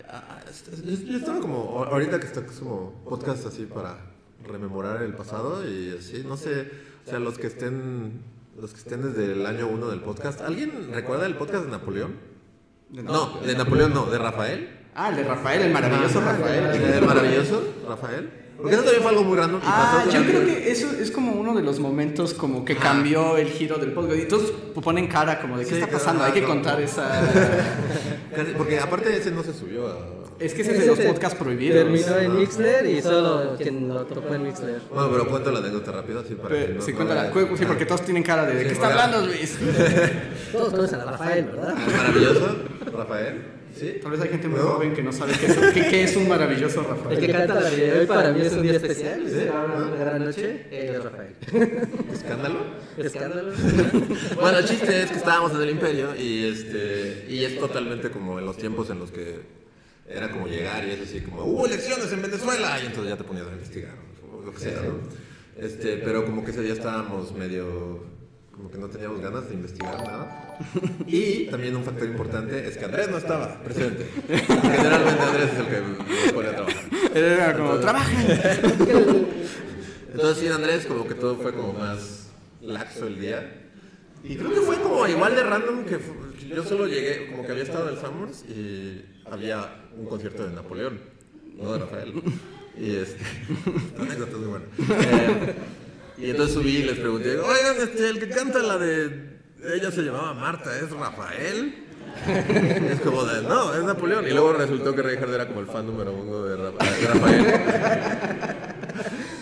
ah, 0.10 0.22
ah, 0.30 0.42
Yo 0.84 1.18
estaba 1.18 1.40
como, 1.40 1.86
ahorita 1.86 2.20
que 2.20 2.26
está 2.26 2.46
como 2.46 3.02
podcast 3.06 3.46
así 3.46 3.66
para 3.66 3.98
rememorar 4.46 5.04
el 5.04 5.14
pasado 5.14 5.66
y 5.66 5.96
así, 5.98 6.26
no 6.28 6.36
sé, 6.36 6.70
o 7.06 7.10
sea, 7.10 7.20
los 7.20 7.38
que 7.38 7.48
estén, 7.48 8.20
los 8.62 8.72
que 8.72 8.78
estén 8.78 9.02
desde 9.02 9.34
el 9.34 9.46
año 9.46 9.68
uno 9.68 9.88
del 9.90 10.02
podcast, 10.02 10.42
¿alguien 10.42 10.90
recuerda 10.94 11.26
el 11.26 11.36
podcast 11.36 11.66
de 11.66 11.72
Napoleón? 11.72 12.14
No, 12.92 13.40
de 13.46 13.56
Napoleón 13.56 13.94
no, 13.94 14.06
de 14.06 14.18
Rafael. 14.20 14.80
Ah, 14.94 15.10
el 15.10 15.16
de 15.16 15.24
Rafael, 15.24 15.62
el 15.64 15.74
maravilloso 15.74 16.22
Rafael. 16.22 16.66
¿El 16.66 17.06
maravilloso 17.06 17.64
Rafael? 17.88 18.30
Porque 18.58 18.76
eso 18.76 18.84
también 18.84 19.02
fue 19.02 19.12
algo 19.12 19.24
muy 19.24 19.38
random 19.38 19.60
que 19.60 19.66
Ah, 19.68 20.04
pasó. 20.06 20.12
yo 20.16 20.24
creo 20.24 20.46
que 20.46 20.72
eso 20.72 20.92
es 20.92 21.10
como 21.10 21.32
uno 21.32 21.56
de 21.56 21.64
los 21.64 21.80
momentos 21.80 22.36
como 22.36 22.64
que 22.64 22.76
cambió 22.76 23.38
el 23.38 23.48
giro 23.48 23.78
del 23.80 23.94
podcast. 23.94 24.20
Y 24.20 24.28
todos 24.28 24.52
ponen 24.84 25.08
cara 25.08 25.42
como 25.42 25.58
de 25.58 25.64
qué 25.64 25.70
Sí, 25.72 25.76
está 25.80 25.88
pasando, 25.90 26.24
hay 26.24 26.34
que 26.34 26.44
contar 26.44 26.80
esa... 26.80 27.10
Porque 28.58 28.80
aparte 28.80 29.18
ese 29.18 29.32
no 29.32 29.42
se 29.42 29.54
subió 29.54 29.88
a... 29.88 30.21
Es 30.42 30.54
que 30.54 30.62
ese 30.64 30.72
es 30.74 30.80
de 30.80 30.86
los 30.88 31.00
podcasts 31.00 31.38
prohibidos. 31.38 31.76
Terminó 31.84 32.18
en 32.18 32.38
Mixler 32.38 32.86
y 32.88 33.02
solo 33.02 33.56
quien 33.58 33.88
lo 33.88 34.06
tocó 34.06 34.34
en 34.34 34.44
Mixler. 34.44 34.82
Bueno, 34.92 35.10
pero 35.12 35.28
cuento 35.28 35.52
la 35.52 35.60
anécdota 35.60 35.92
rápido 35.92 36.20
así 36.22 36.36
para 36.36 36.50
que 36.56 36.62
Pero, 36.62 36.74
no- 36.76 36.82
sí, 36.82 36.92
no 36.92 36.98
cuéntala. 36.98 37.32
sí, 37.58 37.66
porque 37.66 37.86
todos 37.86 38.02
tienen 38.04 38.24
cara 38.24 38.46
de... 38.46 38.54
¿De 38.56 38.60
Sí, 38.62 38.66
qué 38.68 38.74
está 38.74 38.88
hablando, 38.90 39.26
Luis? 39.28 39.58
Todos 40.52 40.70
conocen 40.74 41.00
a 41.02 41.06
Rafael, 41.06 41.46
¿verdad? 41.46 41.76
El 41.88 41.94
maravilloso, 41.98 42.56
Rafael. 42.98 43.42
¿Sí? 43.80 44.00
Tal 44.04 44.12
vez 44.12 44.22
hay 44.22 44.30
gente 44.30 44.48
muy 44.50 44.60
¿No? 44.60 44.66
joven 44.66 44.94
que 44.94 45.02
no 45.02 45.14
sabe 45.14 45.32
qué 45.40 45.46
es, 45.46 45.56
qué- 45.74 45.88
qué 45.88 46.04
es 46.04 46.16
un 46.18 46.28
maravilloso 46.28 46.82
El 46.82 46.88
Rafael. 46.88 47.20
que 47.22 47.32
canta 47.32 47.60
la 47.62 47.70
vida 47.70 47.94
hoy 48.00 48.06
para 48.06 48.32
mí 48.34 48.42
es 48.42 48.52
un 48.54 48.64
día 48.64 48.74
especial. 48.74 49.22
Sí. 49.26 49.48
Una 49.48 49.96
gran 49.96 50.26
noche. 50.26 50.66
Él 50.72 50.96
es 50.96 51.04
Rafael. 51.04 51.36
¿Escándalo? 52.14 52.60
Escándalo. 52.98 53.52
Bueno, 54.42 54.58
el 54.58 54.66
chiste 54.66 55.04
es 55.04 55.12
que 55.12 55.18
estábamos 55.18 55.54
en 55.54 55.62
el 55.62 55.70
imperio 55.70 56.14
y 56.18 56.48
este 56.48 57.26
y 57.30 57.46
es 57.46 57.58
totalmente 57.60 58.10
como 58.12 58.40
en 58.40 58.46
los 58.46 58.58
tiempos 58.58 58.90
en 58.90 59.00
los 59.00 59.10
que 59.12 59.40
era 60.08 60.30
como 60.30 60.48
llegar 60.48 60.86
y 60.86 60.92
es 60.92 61.02
así 61.02 61.22
como 61.22 61.44
hubo 61.44 61.66
elecciones 61.66 62.12
en 62.12 62.22
Venezuela 62.22 62.80
y 62.82 62.88
entonces 62.88 63.12
ya 63.12 63.18
te 63.18 63.24
ponías 63.24 63.48
a 63.48 63.52
investigar 63.52 63.96
o 64.32 64.46
lo 64.46 64.54
que 64.54 64.60
sea, 64.60 64.82
¿no? 64.82 65.00
Este, 65.58 65.98
pero 65.98 66.26
como 66.26 66.44
que 66.44 66.52
ese 66.52 66.62
día 66.62 66.74
estábamos 66.74 67.34
medio 67.34 68.04
como 68.52 68.70
que 68.70 68.78
no 68.78 68.88
teníamos 68.90 69.22
ganas 69.22 69.48
de 69.48 69.56
investigar 69.56 69.96
nada. 70.04 70.58
Y 71.08 71.46
también 71.48 71.76
un 71.76 71.84
factor 71.84 72.08
importante 72.08 72.68
es 72.68 72.78
que 72.78 72.86
Andrés 72.86 73.10
no 73.10 73.18
estaba 73.18 73.62
presente. 73.64 74.06
Generalmente 74.28 75.24
Andrés 75.24 75.50
es 75.54 75.60
el 75.60 75.66
que 75.66 75.82
nos 75.82 76.34
pone 76.34 76.50
a 76.50 76.56
trabajar. 76.56 76.84
Era 77.16 77.58
como, 77.58 77.76
trabajen. 77.80 78.40
Entonces 80.12 80.38
sí, 80.38 80.48
Andrés, 80.48 80.86
como 80.86 81.08
que 81.08 81.16
todo 81.16 81.38
fue 81.38 81.54
como 81.54 81.74
más 81.74 82.28
laxo 82.62 83.08
el 83.08 83.20
día. 83.20 83.70
Y 84.24 84.36
creo 84.36 84.52
que 84.52 84.62
fue 84.62 84.80
como 84.80 85.08
igual 85.08 85.36
de 85.36 85.44
random 85.44 85.86
que 85.86 86.00
yo 86.48 86.64
solo 86.64 86.86
llegué, 86.86 87.32
como 87.32 87.44
que 87.44 87.54
había 87.54 87.64
estado 87.64 87.90
en 87.90 87.96
el 87.96 88.00
Summers 88.00 88.44
y 88.44 89.06
había 89.26 89.81
un 89.98 90.06
concierto 90.06 90.48
de 90.48 90.54
Napoleón, 90.54 91.00
no 91.58 91.74
de 91.74 91.80
Rafael. 91.80 92.14
Y 92.78 92.96
este, 92.96 93.18
esta 93.88 94.02
anécdota 94.02 94.32
es 94.32 94.38
muy 94.38 94.48
buena. 94.48 94.66
Eh, 96.18 96.26
y 96.28 96.30
entonces 96.30 96.54
subí 96.56 96.78
y 96.78 96.84
les 96.84 96.98
pregunté, 97.00 97.38
oigan, 97.38 97.76
este, 97.82 98.10
el 98.10 98.20
que 98.20 98.30
canta 98.30 98.60
la 98.60 98.78
de, 98.78 99.38
ella 99.76 99.92
se 99.92 100.02
llamaba 100.04 100.34
Marta, 100.36 100.70
¿es 100.78 100.90
Rafael? 100.92 101.76
Es 102.90 103.00
como 103.02 103.24
de, 103.26 103.42
no, 103.44 103.74
es 103.74 103.84
Napoleón. 103.84 104.26
Y 104.28 104.32
luego 104.32 104.54
resultó 104.54 104.94
que 104.96 105.02
Reinhardt 105.02 105.34
era 105.34 105.48
como 105.48 105.60
el 105.62 105.66
fan 105.68 105.86
número 105.88 106.14
uno 106.14 106.44
de, 106.44 106.56
Ra- 106.58 106.72
de 106.72 107.08
Rafael. 107.08 107.46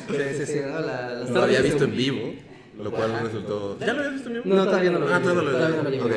Sí, 0.10 0.38
sí, 0.38 0.46
sí, 0.54 0.60
no, 0.66 0.80
la- 0.80 1.10
las 1.16 1.30
Lo 1.30 1.44
había 1.44 1.62
visto 1.62 1.84
en 1.84 1.92
vivo, 1.96 2.34
lo 2.82 2.92
cual 2.92 3.20
resultó. 3.24 3.78
¿Ya 3.80 3.94
lo 3.94 4.00
habías 4.00 4.14
visto 4.14 4.30
en 4.30 4.34
vivo? 4.44 4.56
No, 4.56 4.66
todavía 4.66 4.92
no 4.92 5.00
lo 5.00 5.06
vi. 5.08 5.14
Ah, 5.14 5.20
todavía 5.22 5.44
no 5.44 5.52
lo 5.52 5.58
había 5.68 5.90
vi. 5.90 5.98
visto. 5.98 6.10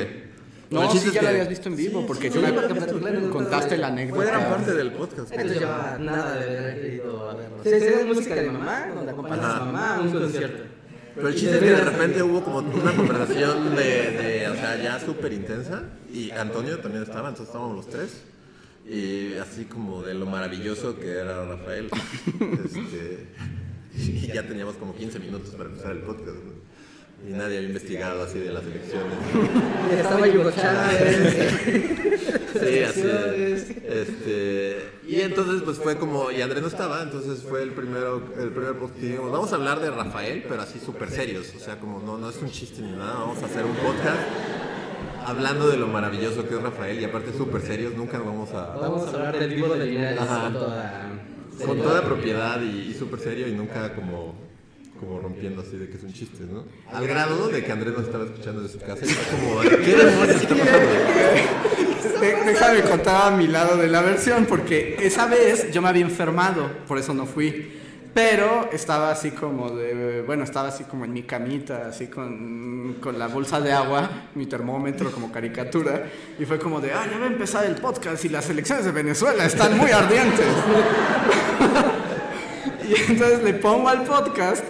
No, 0.72 0.82
el 0.82 0.88
sí, 0.88 0.94
chiste 0.94 1.12
ya 1.12 1.20
que 1.20 1.26
habías 1.28 1.48
visto 1.48 1.68
en 1.68 1.76
vivo, 1.76 2.06
porque 2.06 2.30
sí, 2.30 2.38
me 2.38 2.48
sí, 2.48 2.54
sí, 2.54 2.80
sí. 2.88 3.28
contaste 3.30 3.76
la 3.76 3.88
anécdota. 3.88 4.24
Gran 4.24 4.50
parte 4.50 4.74
del 4.74 4.92
podcast. 4.92 5.32
Entonces 5.32 5.60
llevaba 5.60 5.98
nada 5.98 6.36
de 6.36 6.58
haber 6.58 6.94
ido 6.94 7.30
a 7.30 7.34
verlo. 7.34 7.56
Sí, 7.62 7.70
sí, 7.70 7.86
es 7.86 8.06
música 8.06 8.34
de 8.34 8.50
mamá, 8.50 8.88
donde 8.94 9.12
acompañas 9.12 9.44
a 9.44 9.58
mamá 9.64 9.96
a 9.96 10.00
un 10.00 10.12
concierto. 10.12 10.64
Pero 11.14 11.28
el 11.28 11.34
chiste 11.34 11.54
es 11.56 11.60
que 11.60 11.70
de 11.70 11.84
repente 11.84 12.22
hubo 12.22 12.42
como 12.42 12.58
una 12.60 12.96
conversación 12.96 13.76
de, 13.76 13.82
de 13.82 14.48
o 14.48 14.54
sea, 14.54 14.82
ya 14.82 14.98
súper 14.98 15.32
intensa. 15.32 15.82
Y 16.12 16.30
Antonio 16.30 16.78
también 16.78 17.02
estaba, 17.02 17.28
entonces 17.28 17.48
estábamos 17.48 17.76
los 17.76 17.88
tres. 17.88 18.22
Y 18.88 19.34
así 19.34 19.66
como 19.66 20.02
de 20.02 20.14
lo 20.14 20.26
maravilloso 20.26 20.98
que 20.98 21.10
era 21.10 21.44
Rafael. 21.44 21.88
Este, 22.64 23.28
y 23.94 24.26
ya 24.28 24.42
teníamos 24.42 24.76
como 24.76 24.94
15 24.94 25.18
minutos 25.18 25.50
para 25.50 25.68
empezar 25.68 25.92
el 25.92 25.98
podcast. 25.98 26.38
¿no? 26.38 26.61
Y 27.26 27.32
nadie 27.32 27.58
había 27.58 27.68
investigado 27.68 28.24
así 28.24 28.40
de 28.40 28.52
las 28.52 28.64
elecciones. 28.64 29.16
Estaba 29.96 30.26
Hugo 30.26 30.50
Chávez. 30.50 31.42
Sí, 32.52 32.78
así 32.80 33.00
es. 33.00 33.70
Este, 33.70 34.90
y 35.06 35.20
entonces 35.20 35.62
pues 35.62 35.78
fue 35.78 35.96
como, 35.96 36.30
y 36.30 36.40
Andrés 36.42 36.62
no 36.62 36.68
estaba, 36.68 37.02
entonces 37.02 37.42
fue 37.42 37.62
el 37.62 37.70
primero, 37.70 38.22
el 38.38 38.50
primer 38.50 38.74
podcast 38.74 39.00
que 39.00 39.06
dijimos, 39.06 39.30
vamos 39.30 39.52
a 39.52 39.56
hablar 39.56 39.80
de 39.80 39.90
Rafael, 39.90 40.44
pero 40.48 40.62
así 40.62 40.78
súper 40.78 41.10
serios, 41.10 41.52
o 41.56 41.60
sea, 41.60 41.78
como 41.78 42.00
no, 42.00 42.18
no 42.18 42.30
es 42.30 42.36
un 42.42 42.50
chiste 42.50 42.82
ni 42.82 42.92
nada, 42.92 43.14
vamos 43.14 43.42
a 43.42 43.46
hacer 43.46 43.64
un 43.64 43.74
podcast 43.74 44.20
hablando 45.26 45.68
de 45.68 45.76
lo 45.76 45.88
maravilloso 45.88 46.48
que 46.48 46.54
es 46.54 46.62
Rafael 46.62 47.00
y 47.00 47.04
aparte 47.04 47.32
súper 47.32 47.62
serios, 47.62 47.94
nunca 47.94 48.18
vamos 48.18 48.52
a... 48.52 48.74
Vamos 48.76 49.06
a 49.06 49.10
hablar 49.10 49.38
del 49.38 49.54
vivo 49.54 49.74
de 49.74 49.86
Linares 49.86 50.18
con 50.18 50.52
toda... 50.52 51.10
Con 51.66 51.78
toda 51.78 52.02
propiedad 52.02 52.60
y, 52.62 52.90
y 52.90 52.94
súper 52.94 53.20
serio 53.20 53.46
y 53.46 53.52
nunca 53.52 53.94
como, 53.94 54.34
como 55.04 55.18
rompiendo 55.20 55.62
así 55.62 55.76
de 55.76 55.88
que 55.88 55.96
es 55.96 56.02
un 56.04 56.12
chiste, 56.12 56.44
¿no? 56.44 56.64
Al 56.96 57.06
grado 57.08 57.48
de 57.48 57.64
que 57.64 57.72
Andrés 57.72 57.92
nos 57.94 58.04
estaba 58.06 58.24
escuchando 58.24 58.62
desde 58.62 58.78
su 58.78 58.84
casa 58.86 59.04
y 59.04 59.08
fue 59.08 59.38
como, 59.38 59.60
¿qué 59.84 59.96
demonios 59.96 60.36
está 60.42 60.54
pasando? 60.54 62.20
De- 62.20 62.44
Déjame 62.52 62.80
contar 62.82 63.32
a 63.32 63.36
mi 63.36 63.48
lado 63.48 63.76
de 63.76 63.88
la 63.88 64.00
versión, 64.00 64.46
porque 64.46 64.96
esa 65.00 65.26
vez 65.26 65.72
yo 65.72 65.82
me 65.82 65.88
había 65.88 66.02
enfermado, 66.02 66.70
por 66.86 66.98
eso 66.98 67.12
no 67.14 67.26
fui. 67.26 67.78
Pero 68.14 68.68
estaba 68.72 69.10
así 69.10 69.30
como 69.30 69.70
de, 69.70 70.22
bueno, 70.26 70.44
estaba 70.44 70.68
así 70.68 70.84
como 70.84 71.06
en 71.06 71.14
mi 71.14 71.22
camita, 71.22 71.86
así 71.88 72.08
con, 72.08 72.98
con 73.00 73.18
la 73.18 73.26
bolsa 73.26 73.58
de 73.58 73.72
agua, 73.72 74.08
mi 74.34 74.44
termómetro 74.46 75.10
como 75.10 75.32
caricatura, 75.32 76.04
y 76.38 76.44
fue 76.44 76.58
como 76.58 76.78
de, 76.80 76.92
ah, 76.92 77.06
ya 77.10 77.18
va 77.18 77.24
a 77.24 77.28
empezar 77.28 77.64
el 77.64 77.74
podcast 77.76 78.22
y 78.26 78.28
las 78.28 78.48
elecciones 78.50 78.84
de 78.84 78.92
Venezuela 78.92 79.46
están 79.46 79.78
muy 79.78 79.90
ardientes. 79.90 80.46
y 82.88 83.12
entonces 83.12 83.42
le 83.42 83.54
pongo 83.54 83.88
al 83.88 84.04
podcast 84.04 84.64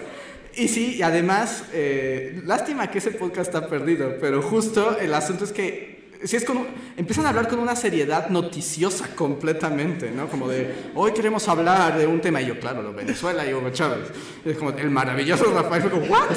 y 0.57 0.69
sí, 0.69 0.97
y 0.99 1.03
además, 1.03 1.65
eh, 1.73 2.41
lástima 2.45 2.91
que 2.91 2.99
ese 2.99 3.13
podcast 3.13 3.55
está 3.55 3.69
perdido, 3.69 4.17
pero 4.21 4.43
justo 4.43 4.99
el 4.99 5.15
asunto 5.15 5.45
es 5.45 5.53
que 5.53 5.93
si 6.25 6.37
es 6.37 6.45
como, 6.45 6.67
empiezan 6.97 7.27
a 7.27 7.31
hablar 7.31 7.49
con 7.49 7.59
una 7.59 7.75
seriedad 7.75 8.29
noticiosa 8.29 9.15
completamente, 9.15 10.11
¿no? 10.11 10.29
Como 10.29 10.49
de, 10.49 10.73
hoy 10.95 11.13
queremos 11.13 11.49
hablar 11.49 11.99
de 11.99 12.07
un 12.07 12.21
tema, 12.21 12.41
y 12.41 12.47
yo, 12.47 12.61
claro, 12.61 12.83
lo 12.83 12.93
Venezuela 12.93 13.45
y 13.45 13.53
Hugo 13.53 13.71
Chávez. 13.71 14.09
Es 14.45 14.57
como, 14.57 14.71
el 14.71 14.91
maravilloso 14.91 15.53
Rafael, 15.53 15.83
fue 15.83 15.91
como, 15.91 16.07
¿what? 16.07 16.29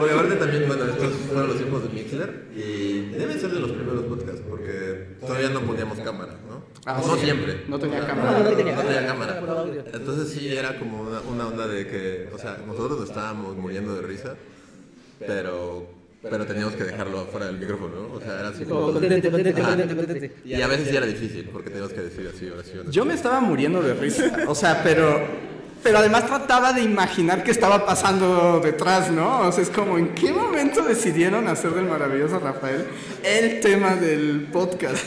Bueno, 0.00 0.14
aparte 0.14 0.36
también, 0.36 0.66
bueno, 0.66 0.84
estos 0.84 1.12
fueron 1.28 1.48
los 1.48 1.56
tiempos 1.58 1.82
de 1.82 1.88
Mixler 1.90 2.46
y 2.56 3.10
deben 3.10 3.38
ser 3.38 3.50
de 3.50 3.60
los 3.60 3.72
primeros 3.72 4.04
podcasts 4.04 4.40
porque 4.48 5.08
todavía 5.20 5.50
no 5.50 5.60
poníamos 5.60 5.98
cámara, 5.98 6.38
¿no? 6.48 6.49
Ah, 6.86 7.02
no 7.06 7.14
sí. 7.16 7.24
siempre. 7.24 7.64
No 7.68 7.78
tenía 7.78 7.98
O 7.98 8.04
sea, 8.04 8.14
cámara. 8.14 8.38
No, 8.38 8.50
No 8.50 8.56
tenía, 8.56 8.76
tenía 8.76 9.06
cámara. 9.06 9.42
Entonces 9.92 10.32
sí 10.32 10.56
era 10.56 10.78
como 10.78 11.02
una, 11.02 11.20
una 11.20 11.46
onda 11.46 11.66
de 11.66 11.86
que, 11.86 12.28
o 12.34 12.38
sea, 12.38 12.58
nosotros 12.66 13.00
nos 13.00 13.08
estábamos 13.08 13.56
muriendo 13.56 13.94
de 13.94 14.02
risa, 14.02 14.34
pero 15.18 16.00
pero 16.22 16.44
teníamos 16.44 16.74
que 16.74 16.84
dejarlo 16.84 17.24
fuera 17.26 17.46
del 17.46 17.58
micrófono, 17.58 18.08
¿no? 18.08 18.14
O 18.14 18.20
sea, 18.20 18.40
era 18.40 18.48
así 18.48 18.64
Como. 18.64 19.00
Y 20.44 20.60
a 20.60 20.66
veces 20.66 20.88
sí 20.88 20.96
era 20.96 21.06
difícil 21.06 21.48
porque 21.50 21.70
teníamos 21.70 21.94
que 21.94 22.02
decir 22.02 22.30
así 22.34 22.46
oraciones. 22.46 22.92
Yo 22.92 23.04
me 23.06 23.14
estaba 23.14 23.40
muriendo 23.40 23.80
de 23.80 23.94
risa, 23.94 24.44
o 24.46 24.54
sea, 24.54 24.82
pero... 24.82 25.50
Pero 25.82 25.96
además 25.96 26.26
trataba 26.26 26.74
de 26.74 26.82
imaginar 26.82 27.42
qué 27.42 27.50
estaba 27.50 27.86
pasando 27.86 28.60
detrás, 28.62 29.10
¿no? 29.10 29.48
O 29.48 29.52
sea, 29.52 29.62
es 29.62 29.70
como, 29.70 29.96
¿en 29.96 30.14
qué 30.14 30.30
momento 30.30 30.82
decidieron 30.82 31.48
hacer 31.48 31.70
del 31.70 31.86
maravilloso 31.86 32.38
Rafael 32.38 32.84
el 33.24 33.60
tema 33.60 33.96
del 33.96 34.48
podcast? 34.52 35.06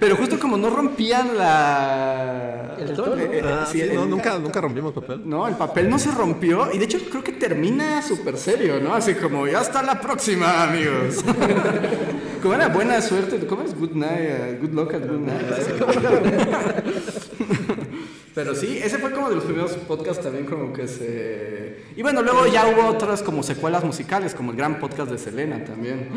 Pero 0.00 0.16
justo 0.16 0.38
como 0.38 0.56
no 0.56 0.70
rompían 0.70 1.36
la... 1.36 2.76
El 2.78 2.92
tono. 2.94 3.16
Eh, 3.16 3.30
eh, 3.32 3.42
Ah, 3.44 3.66
sí, 3.70 3.82
no, 3.92 4.04
nunca, 4.06 4.38
nunca 4.38 4.60
rompimos 4.60 4.92
papel. 4.92 5.22
No, 5.24 5.46
el 5.46 5.54
papel 5.54 5.88
no 5.88 5.98
se 5.98 6.10
rompió 6.10 6.72
y 6.72 6.78
de 6.78 6.84
hecho 6.84 6.98
creo 7.10 7.22
que 7.22 7.32
termina 7.32 8.02
súper 8.02 8.36
serio, 8.36 8.80
¿no? 8.80 8.94
Así 8.94 9.14
como, 9.14 9.46
ya 9.46 9.60
hasta 9.60 9.82
la 9.82 10.00
próxima, 10.00 10.64
amigos. 10.64 11.24
como 12.42 12.54
era 12.54 12.68
buena 12.68 13.00
suerte, 13.00 13.46
¿cómo 13.46 13.62
es? 13.62 13.78
Good 13.78 13.92
night, 13.92 14.60
uh, 14.60 14.60
good 14.60 14.74
luck 14.74 14.94
at 14.94 15.06
good 15.06 15.20
night. 15.20 15.44
Pero 18.34 18.54
sí, 18.56 18.80
ese 18.82 18.98
fue 18.98 19.12
como 19.12 19.28
de 19.28 19.36
los 19.36 19.44
primeros 19.44 19.72
podcasts 19.72 20.22
también 20.22 20.44
como 20.44 20.72
que 20.72 20.88
se... 20.88 21.84
Y 21.94 22.02
bueno, 22.02 22.20
luego 22.20 22.48
ya 22.48 22.66
hubo 22.66 22.88
otras 22.88 23.22
como 23.22 23.44
secuelas 23.44 23.84
musicales, 23.84 24.34
como 24.34 24.50
el 24.50 24.56
gran 24.56 24.80
podcast 24.80 25.12
de 25.12 25.18
Selena 25.18 25.64
también. 25.64 26.08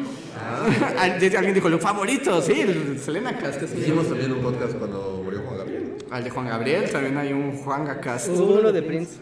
Alguien 0.98 1.54
dijo, 1.54 1.70
lo 1.70 1.78
favorito, 1.78 2.42
sí, 2.42 2.62
el 2.62 3.00
Selena 3.00 3.38
Cast. 3.38 3.62
Hicimos 3.62 4.10
también 4.10 4.32
un 4.32 4.42
podcast 4.42 4.74
cuando 4.74 5.22
murió 5.24 5.42
Juan 5.42 5.60
Gabriel. 5.60 5.96
Al 6.10 6.24
de 6.24 6.30
Juan 6.32 6.48
Gabriel, 6.48 6.90
también 6.90 7.18
hay 7.18 7.34
un 7.34 7.56
Juan 7.58 7.86
Cast. 8.02 8.30
Hubo 8.30 8.60
uno 8.60 8.72
de 8.72 8.82
Prince. 8.82 9.18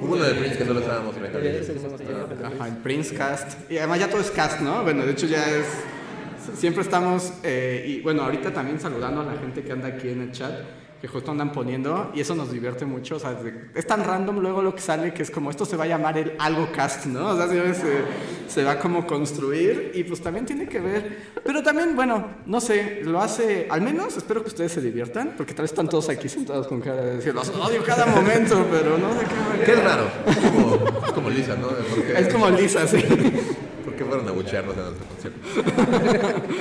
Hubo 0.00 0.14
uno 0.14 0.24
de 0.24 0.34
Prince 0.34 0.56
que 0.56 0.64
solo 0.64 0.80
estábamos 0.80 1.14
en 1.18 1.26
Ese 1.26 1.72
que 1.74 1.78
hicimos 1.78 2.00
también. 2.00 2.46
Ajá, 2.46 2.68
el 2.68 2.76
Prince 2.78 3.14
Cast. 3.14 3.70
Y 3.70 3.76
además 3.76 4.00
ya 4.00 4.08
todo 4.08 4.22
es 4.22 4.30
cast, 4.30 4.60
¿no? 4.60 4.82
Bueno, 4.82 5.04
de 5.04 5.12
hecho 5.12 5.26
ya 5.26 5.50
es... 5.50 5.66
Siempre 6.56 6.82
estamos... 6.82 7.30
eh, 7.42 7.84
y 7.86 8.00
bueno, 8.00 8.22
ahorita 8.22 8.54
también 8.54 8.80
saludando 8.80 9.20
a 9.20 9.24
la 9.24 9.38
gente 9.38 9.62
que 9.62 9.70
anda 9.70 9.88
aquí 9.88 10.08
en 10.08 10.22
el 10.22 10.32
chat, 10.32 10.54
que 11.02 11.08
justo 11.08 11.32
andan 11.32 11.50
poniendo, 11.50 12.12
y 12.14 12.20
eso 12.20 12.36
nos 12.36 12.52
divierte 12.52 12.86
mucho. 12.86 13.16
O 13.16 13.18
sea, 13.18 13.34
de- 13.34 13.70
es 13.74 13.84
tan 13.88 14.04
random 14.04 14.38
luego 14.38 14.62
lo 14.62 14.72
que 14.72 14.80
sale 14.80 15.12
que 15.12 15.24
es 15.24 15.32
como 15.32 15.50
esto 15.50 15.64
se 15.64 15.76
va 15.76 15.82
a 15.82 15.88
llamar 15.88 16.16
el 16.16 16.34
algo 16.38 16.70
cast, 16.70 17.06
¿no? 17.06 17.30
O 17.30 17.36
sea, 17.36 17.48
se, 17.48 17.74
se- 18.46 18.62
va 18.62 18.78
como 18.78 19.04
construir 19.04 19.90
y 19.94 20.04
pues 20.04 20.20
también 20.22 20.46
tiene 20.46 20.68
que 20.68 20.78
ver... 20.78 21.32
Pero 21.44 21.60
también, 21.64 21.96
bueno, 21.96 22.28
no 22.46 22.60
sé, 22.60 23.00
lo 23.02 23.20
hace... 23.20 23.66
Al 23.68 23.80
menos 23.82 24.16
espero 24.16 24.42
que 24.42 24.48
ustedes 24.50 24.70
se 24.70 24.80
diviertan, 24.80 25.34
porque 25.36 25.54
tal 25.54 25.64
vez 25.64 25.72
están 25.72 25.88
todos 25.88 26.08
aquí 26.08 26.28
sentados 26.28 26.68
con 26.68 26.80
cara 26.80 27.02
de 27.02 27.16
decir, 27.16 27.34
los 27.34 27.48
odio 27.48 27.82
cada 27.82 28.06
momento, 28.06 28.64
pero 28.70 28.96
no 28.96 29.12
sé 29.18 29.26
qué... 29.66 29.72
Es 29.72 29.82
raro. 29.84 30.04
Es 30.28 30.36
como, 30.36 31.04
es 31.06 31.12
como 31.12 31.30
Lisa, 31.30 31.56
¿no? 31.56 31.66
¿Por 31.66 32.04
qué, 32.06 32.12
Es 32.16 32.28
como 32.28 32.48
Lisa, 32.48 32.86
sí. 32.86 32.98
¿Por 33.84 33.96
qué 33.96 34.04
fueron 34.04 34.28
a 34.28 34.30
buchearnos 34.30 34.76
en 34.76 34.84
nuestro 34.84 35.06
concierto? 35.08 36.52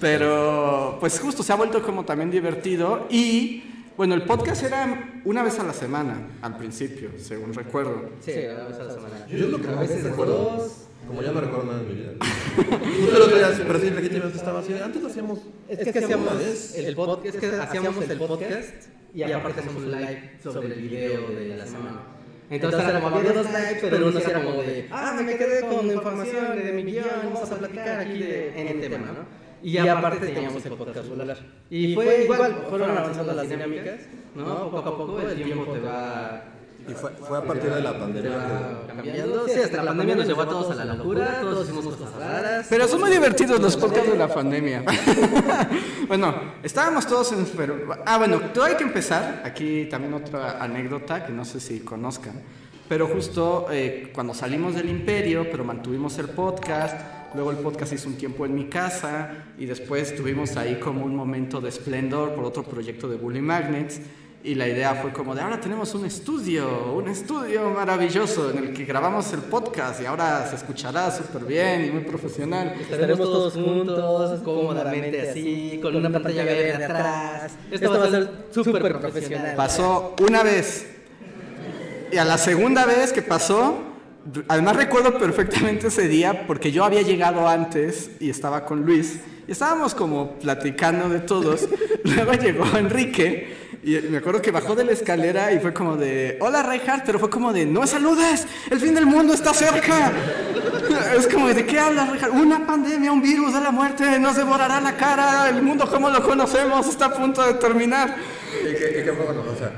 Pero 0.00 0.96
pues 0.98 1.20
justo 1.20 1.44
se 1.44 1.52
ha 1.52 1.56
vuelto 1.56 1.80
como 1.82 2.04
también 2.04 2.30
divertido 2.30 3.06
y 3.08 3.62
bueno, 3.96 4.14
el 4.14 4.22
podcast 4.22 4.62
era 4.64 5.20
una 5.24 5.42
vez 5.42 5.58
a 5.58 5.64
la 5.64 5.72
semana 5.72 6.28
al 6.42 6.56
principio, 6.56 7.10
según 7.18 7.54
recuerdo. 7.54 8.10
Sí, 8.20 8.32
una 8.52 8.64
vez 8.64 8.78
a 8.78 8.84
la 8.84 8.94
semana. 8.94 9.26
Yo 9.28 9.44
es 9.46 9.50
lo 9.50 9.60
que 9.60 9.68
a 9.68 9.72
veces 9.72 10.04
recuerdo. 10.04 10.56
dos. 10.56 10.72
Como 11.06 11.22
ya 11.22 11.32
no 11.32 11.40
recuerdo 11.40 11.66
nada 11.66 11.78
de 11.80 11.84
mi 11.84 11.94
vida. 11.96 12.12
Justo 12.18 13.16
el 13.16 13.22
otro 13.22 13.36
día, 13.36 13.48
pero 13.66 13.78
sí, 13.78 13.90
legítimamente 13.90 14.38
estaba 14.38 14.60
así. 14.60 14.72
Antes 14.72 15.02
lo 15.02 15.08
hacíamos. 15.08 15.38
Es 15.68 15.92
que 15.92 15.98
hacíamos 15.98 16.74
el 16.74 16.96
podcast, 16.96 17.34
es 17.34 17.40
que 17.40 17.56
hacíamos 17.56 18.10
el 18.10 18.18
podcast 18.18 18.74
y 19.14 19.22
aparte 19.22 19.60
hacemos 19.60 19.82
un 19.82 19.92
live 19.92 20.30
sobre 20.42 20.74
el 20.74 20.80
video 20.80 21.28
de 21.28 21.56
la 21.56 21.66
semana. 21.66 22.00
Entonces 22.50 22.84
era 22.84 23.00
como 23.00 23.16
había 23.16 23.32
dos 23.32 23.46
lives, 23.46 23.78
pero 23.80 24.08
uno 24.08 24.18
era 24.18 24.44
como 24.44 24.62
de, 24.62 24.88
ah, 24.90 25.18
me 25.24 25.36
quedé 25.36 25.60
con 25.66 25.86
información 25.86 26.56
de 26.56 26.72
mi 26.72 26.82
guion, 26.84 27.06
vamos 27.24 27.50
a 27.50 27.56
platicar 27.58 28.00
aquí 28.00 28.18
de 28.18 28.60
en 28.60 28.68
el 28.68 28.80
tema, 28.80 28.98
¿no? 28.98 29.43
Y 29.64 29.78
aparte 29.78 30.26
teníamos 30.26 30.64
el 30.66 30.72
podcast 30.74 31.08
celular. 31.08 31.38
Y 31.70 31.94
fue 31.94 32.24
igual, 32.24 32.66
fueron 32.68 32.90
avanzando 32.90 33.32
las 33.32 33.48
dinámicas, 33.48 34.00
¿no? 34.34 34.70
Poco 34.70 34.88
a 34.88 34.96
poco 34.98 35.20
el 35.20 35.42
tiempo 35.42 35.72
te 35.72 35.80
va 35.80 36.44
Y 36.86 36.92
fue, 36.92 37.10
fue 37.12 37.38
a 37.38 37.42
partir 37.42 37.72
de 37.72 37.80
la 37.80 37.98
pandemia 37.98 38.30
que. 38.30 38.92
cambiando. 38.94 39.48
Sí, 39.48 39.58
hasta 39.60 39.78
la 39.78 39.84
pandemia 39.86 40.16
nos 40.16 40.26
llevó 40.26 40.42
a 40.42 40.48
todos 40.48 40.70
a 40.70 40.84
la 40.84 40.94
locura, 40.94 41.40
todos 41.40 41.64
hicimos 41.64 41.86
cosas 41.96 42.14
raras. 42.14 42.66
Pero 42.68 42.86
son 42.86 43.00
muy 43.00 43.10
divertidos 43.10 43.58
los 43.58 43.74
podcasts 43.78 44.10
de 44.10 44.18
la 44.18 44.28
pandemia. 44.28 44.84
bueno, 46.08 46.34
estábamos 46.62 47.06
todos 47.06 47.32
en... 47.32 47.46
pero- 47.56 47.88
ah, 48.04 48.18
bueno, 48.18 48.38
todo 48.52 48.64
hay 48.64 48.74
que 48.74 48.84
empezar. 48.84 49.40
Aquí 49.44 49.86
también 49.86 50.12
otra 50.14 50.62
anécdota 50.62 51.24
que 51.24 51.32
no 51.32 51.44
sé 51.46 51.58
si 51.60 51.80
conozcan. 51.80 52.34
Pero 52.86 53.06
justo 53.06 53.68
eh, 53.70 54.10
cuando 54.14 54.34
salimos 54.34 54.74
del 54.74 54.90
imperio, 54.90 55.46
pero 55.50 55.64
mantuvimos 55.64 56.18
el 56.18 56.28
podcast, 56.28 57.00
luego 57.34 57.50
el 57.50 57.58
podcast 57.58 57.92
hizo 57.92 58.08
un 58.08 58.16
tiempo 58.16 58.46
en 58.46 58.54
mi 58.54 58.66
casa 58.66 59.30
y 59.58 59.66
después 59.66 60.14
tuvimos 60.14 60.56
ahí 60.56 60.76
como 60.76 61.04
un 61.04 61.14
momento 61.14 61.60
de 61.60 61.68
esplendor 61.68 62.34
por 62.34 62.44
otro 62.44 62.62
proyecto 62.62 63.08
de 63.08 63.16
Bully 63.16 63.40
Magnets. 63.40 64.00
Y 64.42 64.56
la 64.56 64.68
idea 64.68 64.94
fue 64.96 65.10
como 65.10 65.34
de 65.34 65.40
ahora 65.40 65.58
tenemos 65.58 65.94
un 65.94 66.04
estudio, 66.04 66.92
un 66.92 67.08
estudio 67.08 67.70
maravilloso 67.70 68.50
en 68.50 68.58
el 68.58 68.74
que 68.74 68.84
grabamos 68.84 69.32
el 69.32 69.40
podcast 69.40 70.02
y 70.02 70.04
ahora 70.04 70.46
se 70.46 70.56
escuchará 70.56 71.10
súper 71.10 71.46
bien 71.46 71.86
y 71.86 71.90
muy 71.90 72.02
profesional. 72.02 72.74
Estaremos 72.78 73.20
todos 73.20 73.54
juntos, 73.54 74.40
cómodamente 74.42 75.30
así, 75.30 75.78
con 75.80 75.96
una 75.96 76.10
pantalla 76.10 76.44
verde 76.44 76.84
atrás. 76.84 77.52
Esto 77.70 77.90
va 77.90 78.04
a 78.04 78.10
ser 78.10 78.30
súper 78.50 78.82
profesional. 79.00 79.56
Pasó 79.56 80.14
una 80.20 80.42
vez. 80.42 80.90
Y 82.12 82.18
a 82.18 82.24
la 82.26 82.36
segunda 82.36 82.84
vez 82.84 83.14
que 83.14 83.22
pasó, 83.22 83.93
además 84.48 84.76
recuerdo 84.76 85.18
perfectamente 85.18 85.88
ese 85.88 86.08
día 86.08 86.46
porque 86.46 86.72
yo 86.72 86.84
había 86.84 87.02
llegado 87.02 87.48
antes 87.48 88.10
y 88.20 88.30
estaba 88.30 88.64
con 88.64 88.82
Luis. 88.82 89.20
Y 89.46 89.52
estábamos 89.52 89.94
como 89.94 90.38
platicando 90.38 91.08
de 91.08 91.20
todos. 91.20 91.68
Luego 92.04 92.32
llegó 92.32 92.64
Enrique 92.76 93.64
y 93.82 93.96
me 94.08 94.18
acuerdo 94.18 94.40
que 94.40 94.50
bajó 94.50 94.74
de 94.74 94.84
la 94.84 94.92
escalera 94.92 95.52
y 95.52 95.58
fue 95.58 95.74
como 95.74 95.96
de, 95.96 96.38
hola 96.40 96.62
Reinhardt, 96.62 97.04
pero 97.04 97.18
fue 97.18 97.28
como 97.28 97.52
de, 97.52 97.66
no 97.66 97.86
saludes, 97.86 98.46
el 98.70 98.80
fin 98.80 98.94
del 98.94 99.06
mundo 99.06 99.34
está 99.34 99.52
cerca. 99.52 100.12
Es 101.16 101.26
como, 101.28 101.48
¿de 101.48 101.64
qué 101.64 101.78
hablas, 101.78 102.10
Reinhardt? 102.10 102.34
Una 102.34 102.66
pandemia, 102.66 103.10
un 103.10 103.22
virus 103.22 103.54
de 103.54 103.60
la 103.60 103.70
muerte, 103.70 104.18
nos 104.18 104.36
devorará 104.36 104.80
la 104.80 104.96
cara, 104.96 105.48
el 105.48 105.62
mundo 105.62 105.90
como 105.90 106.08
lo 106.08 106.22
conocemos 106.22 106.86
está 106.86 107.06
a 107.06 107.14
punto 107.14 107.44
de 107.44 107.54
terminar. 107.54 108.16
Y 108.62 108.74
que, 108.74 109.00
y 109.00 109.04
que 109.04 109.12
fue 109.12 109.24
bueno, 109.26 109.42
o 109.50 109.58
sea, 109.58 109.72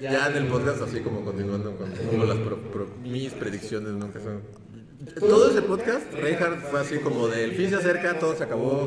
ya 0.00 0.28
en 0.28 0.36
el 0.36 0.46
podcast, 0.48 0.82
así 0.82 1.00
como 1.00 1.24
continuando 1.24 1.74
con 1.76 1.90
como 1.90 2.24
las 2.24 2.38
pro- 2.38 2.58
pro- 2.72 2.88
mis 3.02 3.32
predicciones, 3.32 3.92
¿no? 3.92 4.12
Que 4.12 4.20
son. 4.20 4.40
Todo 5.20 5.50
ese 5.50 5.62
podcast, 5.62 6.12
Reinhardt 6.12 6.60
fue 6.70 6.80
así 6.80 6.98
como 6.98 7.28
de 7.28 7.44
el 7.44 7.52
fin 7.52 7.70
se 7.70 7.76
acerca, 7.76 8.18
todo 8.18 8.34
se 8.36 8.44
acabó, 8.44 8.86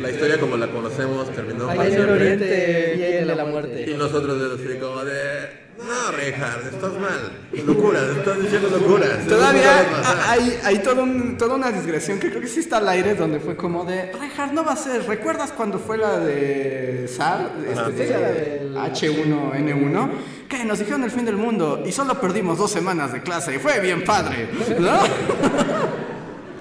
la 0.00 0.10
historia 0.10 0.38
como 0.40 0.56
la 0.56 0.68
conocemos 0.68 1.30
terminó 1.32 1.66
para 1.66 1.82
Ahí 1.82 1.92
en 1.92 2.00
el 2.02 2.10
oriente 2.10 2.92
viene 2.96 3.34
la 3.34 3.42
Y 3.44 3.46
muerte. 3.46 3.94
nosotros 3.98 4.40
es 4.40 4.60
así 4.68 4.78
como 4.78 5.04
de. 5.04 5.68
No, 5.78 6.10
Reinhardt, 6.10 6.74
estás 6.74 6.92
mal. 6.94 7.64
Locuras, 7.64 8.02
estás 8.16 8.42
diciendo 8.42 8.68
locuras. 8.68 9.24
Todavía 9.28 9.80
Eso 9.80 9.90
no 9.90 9.92
va 9.92 9.98
a 9.98 10.02
pasar". 10.02 10.16
hay, 10.30 10.58
hay 10.64 10.78
todo 10.80 11.02
un- 11.04 11.38
toda 11.38 11.54
una 11.54 11.70
digresión 11.70 12.18
que 12.18 12.30
creo 12.30 12.40
que 12.40 12.48
sí 12.48 12.58
está 12.58 12.78
al 12.78 12.88
aire 12.88 13.14
donde 13.14 13.38
fue 13.38 13.54
como 13.54 13.84
de 13.84 14.10
Reinhardt 14.12 14.52
no 14.54 14.64
va 14.64 14.72
a 14.72 14.76
ser. 14.76 15.04
¿Recuerdas 15.06 15.52
cuando 15.52 15.78
fue 15.78 15.96
la 15.98 16.18
de 16.18 17.06
SAR? 17.08 17.52
Este, 17.70 18.06
Sí, 18.06 18.12
la 18.12 18.18
del- 18.32 18.76
H1N1 18.76 20.10
que 20.48 20.64
nos 20.64 20.78
dijeron 20.80 21.04
el 21.04 21.10
fin 21.12 21.24
del 21.24 21.36
mundo 21.36 21.82
y 21.86 21.92
solo 21.92 22.20
perdimos 22.20 22.58
dos 22.58 22.72
semanas 22.72 23.12
de 23.12 23.22
clase 23.22 23.54
y 23.54 23.58
fue 23.58 23.78
bien 23.80 24.02
padre, 24.02 24.48
¿no? 24.80 24.98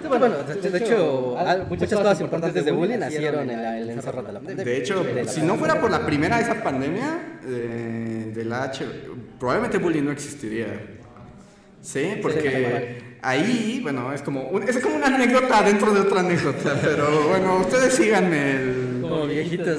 Bueno, 0.07 0.29
de, 0.43 0.69
de 0.71 0.77
hecho, 0.77 1.37
muchas 1.69 1.93
cosas 1.93 2.21
importantes 2.21 2.65
de 2.65 2.71
bullying 2.71 2.97
nacieron 2.99 3.49
en 3.49 3.61
la- 3.61 3.77
el 3.79 3.89
encerro 3.89 4.21
de 4.23 4.33
la 4.33 4.39
pandemia. 4.39 4.63
De 4.65 4.77
hecho, 4.77 5.05
si 5.27 5.41
no 5.41 5.55
fuera 5.55 5.79
por 5.81 5.91
la 5.91 6.05
primera 6.05 6.37
de 6.37 6.43
esa 6.43 6.61
pandemia 6.63 7.39
eh, 7.45 8.31
de 8.35 8.45
la 8.45 8.63
H, 8.63 8.85
probablemente 9.39 9.77
bullying 9.77 10.03
no 10.03 10.11
existiría. 10.11 10.67
Sí, 11.81 12.17
porque 12.21 13.17
ahí, 13.21 13.79
bueno, 13.81 14.11
es 14.11 14.21
como, 14.21 14.41
un- 14.49 14.63
es 14.63 14.77
como 14.79 14.95
una 14.95 15.07
anécdota 15.07 15.61
dentro 15.61 15.93
de 15.93 16.01
otra 16.01 16.19
anécdota, 16.21 16.75
pero 16.81 17.29
bueno, 17.29 17.59
ustedes 17.59 17.93
síganme 17.93 18.51
el... 18.51 18.97
Como 19.01 19.25
viejitos. 19.27 19.77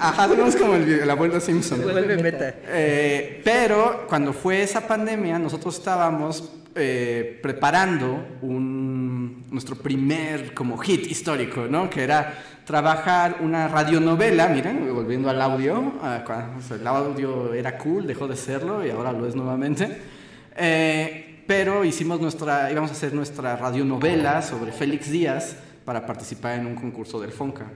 Ajá, 0.00 0.28
tenemos 0.28 0.56
como 0.56 0.74
el, 0.74 0.88
el 1.00 1.10
abuelo 1.10 1.38
Simpson. 1.40 1.82
Vuelve 1.82 2.16
meta. 2.16 2.54
Eh, 2.68 3.40
pero 3.44 4.04
cuando 4.08 4.32
fue 4.32 4.62
esa 4.62 4.80
pandemia, 4.86 5.38
nosotros 5.38 5.76
estábamos 5.78 6.50
eh, 6.74 7.38
preparando 7.42 8.38
nuestro 8.42 9.76
primer 9.76 10.54
como 10.54 10.78
hit 10.78 11.10
histórico, 11.10 11.66
¿no? 11.68 11.90
Que 11.90 12.02
era 12.02 12.34
trabajar 12.64 13.36
una 13.40 13.68
radionovela, 13.68 14.48
miren, 14.48 14.94
volviendo 14.94 15.28
al 15.28 15.40
audio, 15.42 15.92
el 16.70 16.86
audio 16.86 17.52
era 17.54 17.76
cool, 17.76 18.06
dejó 18.06 18.26
de 18.26 18.36
serlo 18.36 18.86
y 18.86 18.90
ahora 18.90 19.12
lo 19.12 19.26
es 19.26 19.34
nuevamente. 19.34 19.98
Eh, 20.56 21.44
pero 21.46 21.84
hicimos 21.84 22.20
nuestra, 22.20 22.70
íbamos 22.70 22.90
a 22.90 22.94
hacer 22.94 23.12
nuestra 23.12 23.56
radionovela 23.56 24.42
sobre 24.42 24.72
Félix 24.72 25.10
Díaz 25.10 25.56
para 25.84 26.06
participar 26.06 26.58
en 26.58 26.66
un 26.66 26.74
concurso 26.74 27.20
del 27.20 27.32
Fonca. 27.32 27.66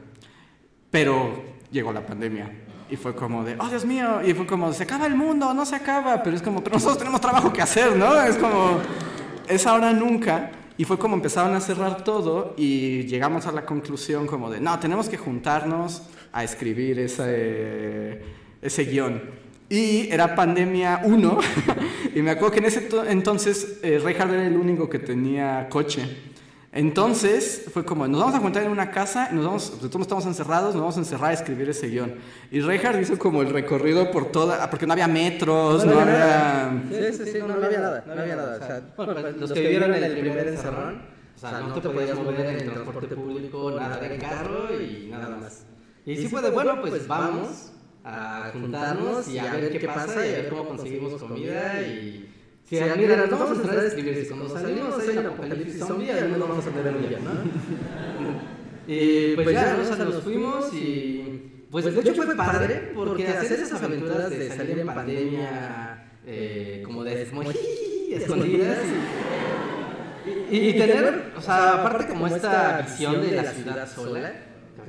Pero 0.90 1.56
llegó 1.70 1.92
la 1.92 2.06
pandemia 2.06 2.50
y 2.90 2.96
fue 2.96 3.14
como 3.14 3.42
de, 3.44 3.56
oh 3.58 3.68
Dios 3.68 3.84
mío, 3.84 4.20
y 4.24 4.32
fue 4.34 4.46
como, 4.46 4.72
se 4.72 4.84
acaba 4.84 5.06
el 5.06 5.14
mundo, 5.16 5.52
no 5.54 5.66
se 5.66 5.74
acaba, 5.76 6.22
pero 6.22 6.36
es 6.36 6.42
como, 6.42 6.62
pero 6.62 6.74
nosotros 6.76 6.98
tenemos 6.98 7.20
trabajo 7.20 7.52
que 7.52 7.62
hacer, 7.62 7.96
¿no? 7.96 8.20
Es 8.22 8.36
como, 8.36 8.78
es 9.48 9.66
ahora 9.66 9.92
nunca. 9.92 10.50
Y 10.78 10.84
fue 10.84 10.98
como 10.98 11.14
empezaron 11.16 11.54
a 11.54 11.60
cerrar 11.60 12.04
todo 12.04 12.54
y 12.58 13.04
llegamos 13.04 13.46
a 13.46 13.52
la 13.52 13.64
conclusión 13.64 14.26
como 14.26 14.50
de, 14.50 14.60
no, 14.60 14.78
tenemos 14.78 15.08
que 15.08 15.16
juntarnos 15.16 16.02
a 16.32 16.44
escribir 16.44 16.98
ese, 16.98 18.20
ese 18.60 18.84
guion. 18.84 19.22
Y 19.68 20.08
era 20.12 20.34
pandemia 20.34 21.00
1, 21.04 21.38
y 22.14 22.20
me 22.22 22.30
acuerdo 22.30 22.52
que 22.52 22.58
en 22.60 22.64
ese 22.66 22.82
to- 22.82 23.04
entonces 23.04 23.78
eh, 23.82 23.98
Reinhardt 24.04 24.32
era 24.34 24.46
el 24.46 24.56
único 24.56 24.88
que 24.88 24.98
tenía 24.98 25.66
coche. 25.68 26.34
Entonces 26.76 27.64
fue 27.72 27.86
como, 27.86 28.06
nos 28.06 28.20
vamos 28.20 28.34
a 28.34 28.38
juntar 28.38 28.62
en 28.62 28.70
una 28.70 28.90
casa, 28.90 29.30
nos 29.32 29.46
vamos, 29.46 29.76
pues, 29.80 29.90
todos 29.90 30.02
estamos 30.02 30.26
encerrados, 30.26 30.74
nos 30.74 30.82
vamos 30.82 30.96
a 30.98 31.00
encerrar 31.00 31.30
a 31.30 31.32
escribir 31.32 31.70
ese 31.70 31.88
guion. 31.88 32.16
Y 32.50 32.60
Reinhardt 32.60 33.00
hizo 33.00 33.18
como 33.18 33.40
el 33.40 33.48
recorrido 33.48 34.10
por 34.10 34.30
toda, 34.30 34.62
ah, 34.62 34.68
porque 34.68 34.86
no 34.86 34.92
había 34.92 35.08
metros, 35.08 35.86
no, 35.86 35.98
había... 35.98 36.82
Sí, 36.90 37.24
sí, 37.24 37.32
sí, 37.32 37.38
no, 37.38 37.56
no 37.56 37.64
había 37.64 37.80
nada, 37.80 38.04
no 38.06 38.20
había 38.20 38.36
nada. 38.36 38.58
O 38.62 38.66
sea, 38.66 38.82
bueno, 38.94 39.14
los 39.38 39.52
que 39.52 39.60
vivieron 39.60 39.94
en 39.94 40.04
el 40.04 40.18
primer 40.18 40.48
encerrón, 40.48 41.00
o 41.34 41.38
sea, 41.38 41.60
no 41.60 41.80
te 41.80 41.88
podías 41.88 42.18
mover 42.18 42.40
en 42.40 42.56
el 42.56 42.70
transporte 42.70 43.16
público, 43.16 43.70
nada 43.70 44.06
en 44.06 44.20
carro 44.20 44.68
y 44.78 45.08
nada 45.10 45.34
más. 45.34 45.64
Y 46.04 46.16
sí 46.16 46.28
fue 46.28 46.42
de, 46.42 46.50
bueno, 46.50 46.82
pues 46.82 47.08
vamos 47.08 47.72
a 48.04 48.50
juntarnos 48.52 49.28
y 49.28 49.38
a 49.38 49.50
ver 49.50 49.72
qué 49.72 49.86
pasa 49.86 50.26
y 50.26 50.34
a 50.34 50.36
ver 50.42 50.48
cómo 50.50 50.68
conseguimos 50.68 51.22
comida 51.22 51.80
y... 51.80 52.25
Si, 52.68 52.74
mira, 52.74 53.16
nos 53.16 53.30
vamos 53.30 53.58
a 53.58 53.62
entrar 53.62 53.78
a 53.78 53.86
escribir, 53.86 54.16
si 54.22 54.28
cuando 54.28 54.48
salimos 54.48 54.98
hay 54.98 55.18
un 55.18 55.26
apocalipsis 55.26 55.78
zombie, 55.78 56.10
al 56.10 56.28
menos 56.30 56.48
vamos 56.48 56.66
a 56.66 56.70
tener 56.70 56.96
un 56.96 57.24
¿no? 57.24 57.30
Y 58.88 59.34
pues 59.36 59.52
ya, 59.52 59.74
¿no? 59.74 59.82
O 59.82 59.84
sea, 59.84 60.04
nos 60.04 60.22
fuimos 60.22 60.72
y... 60.74 61.66
Pues 61.70 61.84
de 61.84 62.00
hecho 62.00 62.14
fue 62.14 62.36
padre 62.36 62.92
porque 62.94 63.26
hacer 63.28 63.60
esas 63.60 63.82
aventuras 63.82 64.30
de 64.30 64.48
salir 64.50 64.78
en 64.78 64.86
pandemia 64.86 66.10
eh, 66.24 66.82
como 66.84 67.04
de 67.04 67.22
esmoji, 67.22 67.58
escondidas 68.12 68.78
y, 70.50 70.56
y, 70.56 70.68
y 70.70 70.72
tener, 70.72 71.32
o 71.36 71.40
sea, 71.40 71.74
aparte 71.74 72.06
como 72.06 72.26
esta 72.28 72.82
visión 72.82 73.20
de 73.20 73.32
la 73.32 73.44
ciudad 73.44 73.88
sola, 73.88 74.32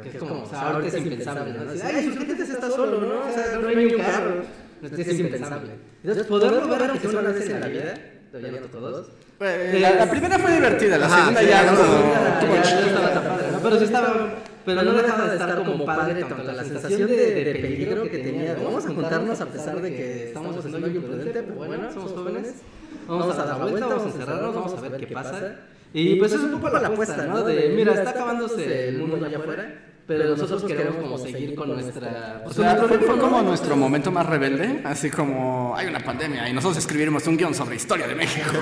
que 0.01 0.09
es 0.09 0.17
como, 0.17 0.43
o 0.43 0.45
sea, 0.45 0.69
ahorita 0.69 0.97
es 0.97 1.03
impensable, 1.03 1.53
¿no? 1.53 1.71
Ay, 1.83 2.05
Insurgentes 2.05 2.49
está 2.49 2.69
solo, 2.69 3.01
¿no? 3.01 3.27
O 3.27 3.31
sea, 3.33 3.57
no 3.59 3.67
hay 3.67 3.75
ni 3.75 3.85
un 3.85 4.01
carro, 4.01 4.43
es 4.81 5.19
impensable. 5.19 5.71
Entonces, 6.03 6.25
poderlo 6.27 6.67
ver 6.67 6.89
aunque 6.89 7.07
sea 7.07 7.19
una 7.19 7.31
vez 7.31 7.49
en 7.49 7.59
la 7.61 7.67
vida, 7.67 7.93
no 8.33 8.67
todos, 8.67 9.07
Eh, 9.39 9.79
La, 9.81 9.91
la 9.95 10.09
primera 10.09 10.39
fue 10.39 10.51
divertida, 10.51 10.97
la 10.97 11.09
segunda 11.09 11.41
ya 11.43 11.63
ya 11.63 11.71
estaba 11.71 13.13
tan 13.13 13.23
padre, 13.23 13.51
¿no? 13.51 13.59
Pero 13.59 13.77
sí 13.77 13.83
estaba, 13.85 14.29
pero 14.65 14.83
no 14.83 14.93
dejaba 14.93 15.27
de 15.27 15.33
estar 15.33 15.63
como 15.63 15.85
padre 15.85 16.23
tanto 16.23 16.51
la 16.51 16.63
sensación 16.63 17.07
de, 17.07 17.43
de 17.43 17.55
peligro 17.55 18.03
que 18.09 18.17
tenía. 18.17 18.55
Vamos 18.55 18.85
a 18.85 18.89
juntarnos 18.89 19.41
a 19.41 19.45
pesar 19.45 19.81
de 19.81 19.89
que 19.95 20.27
estamos 20.27 20.57
haciendo 20.57 20.77
algo 20.77 20.89
imprudente, 20.89 21.43
pero 21.43 21.55
bueno, 21.55 21.91
somos 21.93 22.11
jóvenes. 22.13 22.55
Vamos 23.07 23.37
a 23.39 23.45
dar 23.45 23.59
la 23.59 23.65
vuelta, 23.65 23.87
vamos 23.87 24.03
a 24.03 24.09
encerrarnos, 24.09 24.55
vamos 24.55 24.73
a 24.73 24.81
ver 24.81 24.99
qué 24.99 25.07
pasa. 25.13 25.55
Y 25.93 26.15
pues 26.15 26.33
es 26.33 26.39
un 26.39 26.51
poco 26.51 26.69
la 26.69 26.87
apuesta, 26.89 27.25
¿no? 27.27 27.43
De, 27.43 27.69
mira, 27.69 27.93
está 27.93 28.09
acabándose 28.09 28.89
el 28.89 28.97
mundo 28.97 29.25
allá 29.25 29.37
afuera, 29.37 29.86
pero 30.07 30.29
nosotros 30.29 30.63
queremos 30.63 30.95
como 30.95 31.17
seguir 31.17 31.53
con 31.53 31.69
nuestra... 31.69 32.41
O 32.41 32.45
Pues, 32.45 32.55
sea, 32.55 32.77
con 32.77 32.87
fue, 32.87 32.99
fue 32.99 33.19
como 33.19 33.41
nuestro 33.41 33.75
momento 33.75 34.09
más 34.09 34.25
rebelde, 34.25 34.81
así 34.85 35.11
como 35.11 35.75
hay 35.75 35.87
una 35.87 35.99
pandemia 35.99 36.47
y 36.49 36.53
nosotros 36.53 36.77
escribiremos 36.77 37.27
un 37.27 37.35
guion 37.35 37.53
sobre 37.53 37.75
historia 37.75 38.07
de 38.07 38.15
México. 38.15 38.51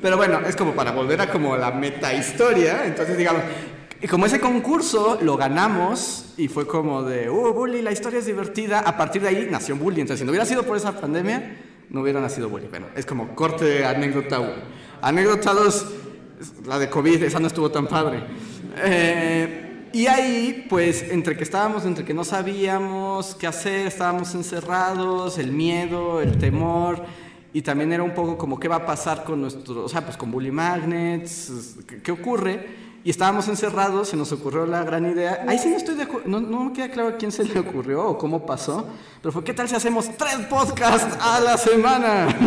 Pero 0.00 0.16
bueno, 0.16 0.40
es 0.46 0.54
como 0.54 0.74
para 0.74 0.92
volver 0.92 1.20
a 1.20 1.30
como 1.30 1.56
la 1.56 1.70
meta 1.72 2.14
historia. 2.14 2.84
Entonces, 2.84 3.16
digamos, 3.16 3.42
y 4.00 4.06
como 4.06 4.26
ese 4.26 4.38
concurso 4.38 5.18
lo 5.20 5.36
ganamos 5.36 6.34
y 6.36 6.46
fue 6.48 6.66
como 6.68 7.02
de, 7.02 7.28
uh, 7.28 7.52
Bully, 7.52 7.82
la 7.82 7.90
historia 7.90 8.20
es 8.20 8.26
divertida. 8.26 8.80
A 8.80 8.96
partir 8.96 9.22
de 9.22 9.28
ahí 9.28 9.48
nació 9.50 9.74
Bully. 9.76 10.00
Entonces, 10.00 10.20
si 10.20 10.24
no 10.24 10.30
hubiera 10.30 10.46
sido 10.46 10.62
por 10.62 10.76
esa 10.76 10.92
pandemia, 11.00 11.56
no 11.90 12.02
hubiera 12.02 12.20
nacido 12.20 12.48
Bully. 12.48 12.68
Bueno, 12.68 12.86
es 12.94 13.06
como 13.06 13.34
corte 13.34 13.64
de 13.64 13.84
anécdota 13.84 14.38
uno. 14.38 14.52
Anécdota 15.02 15.52
dos, 15.52 15.86
la 16.66 16.78
de 16.78 16.88
COVID, 16.88 17.22
esa 17.22 17.38
no 17.38 17.46
estuvo 17.46 17.70
tan 17.70 17.86
padre. 17.86 18.22
Eh, 18.76 19.68
y 19.92 20.06
ahí, 20.06 20.66
pues, 20.68 21.02
entre 21.10 21.36
que 21.36 21.44
estábamos, 21.44 21.84
entre 21.84 22.04
que 22.04 22.12
no 22.12 22.24
sabíamos 22.24 23.34
qué 23.34 23.46
hacer, 23.46 23.86
estábamos 23.86 24.34
encerrados, 24.34 25.38
el 25.38 25.52
miedo, 25.52 26.20
el 26.20 26.36
temor, 26.38 27.02
y 27.52 27.62
también 27.62 27.92
era 27.92 28.02
un 28.02 28.12
poco 28.12 28.36
como 28.36 28.60
qué 28.60 28.68
va 28.68 28.76
a 28.76 28.86
pasar 28.86 29.24
con 29.24 29.40
nuestro, 29.40 29.84
o 29.84 29.88
sea, 29.88 30.04
pues 30.04 30.16
con 30.16 30.30
Bully 30.30 30.50
Magnets, 30.50 31.76
qué, 31.86 32.02
qué 32.02 32.12
ocurre. 32.12 32.88
Y 33.04 33.10
estábamos 33.10 33.48
encerrados, 33.48 34.08
se 34.08 34.16
nos 34.16 34.30
ocurrió 34.32 34.66
la 34.66 34.82
gran 34.84 35.10
idea. 35.10 35.44
Ahí 35.48 35.58
sí 35.58 35.70
no 35.70 35.76
estoy 35.76 35.94
de 35.94 36.02
acuerdo, 36.02 36.28
no, 36.28 36.40
no 36.40 36.64
me 36.64 36.72
queda 36.72 36.90
claro 36.90 37.08
a 37.10 37.16
quién 37.16 37.32
se 37.32 37.44
le 37.44 37.58
ocurrió 37.58 38.04
o 38.04 38.18
cómo 38.18 38.44
pasó, 38.44 38.86
pero 39.22 39.32
fue, 39.32 39.44
¿qué 39.44 39.54
tal 39.54 39.68
si 39.68 39.74
hacemos 39.74 40.10
tres 40.18 40.36
podcasts 40.50 41.16
a 41.20 41.40
la 41.40 41.56
semana? 41.56 42.28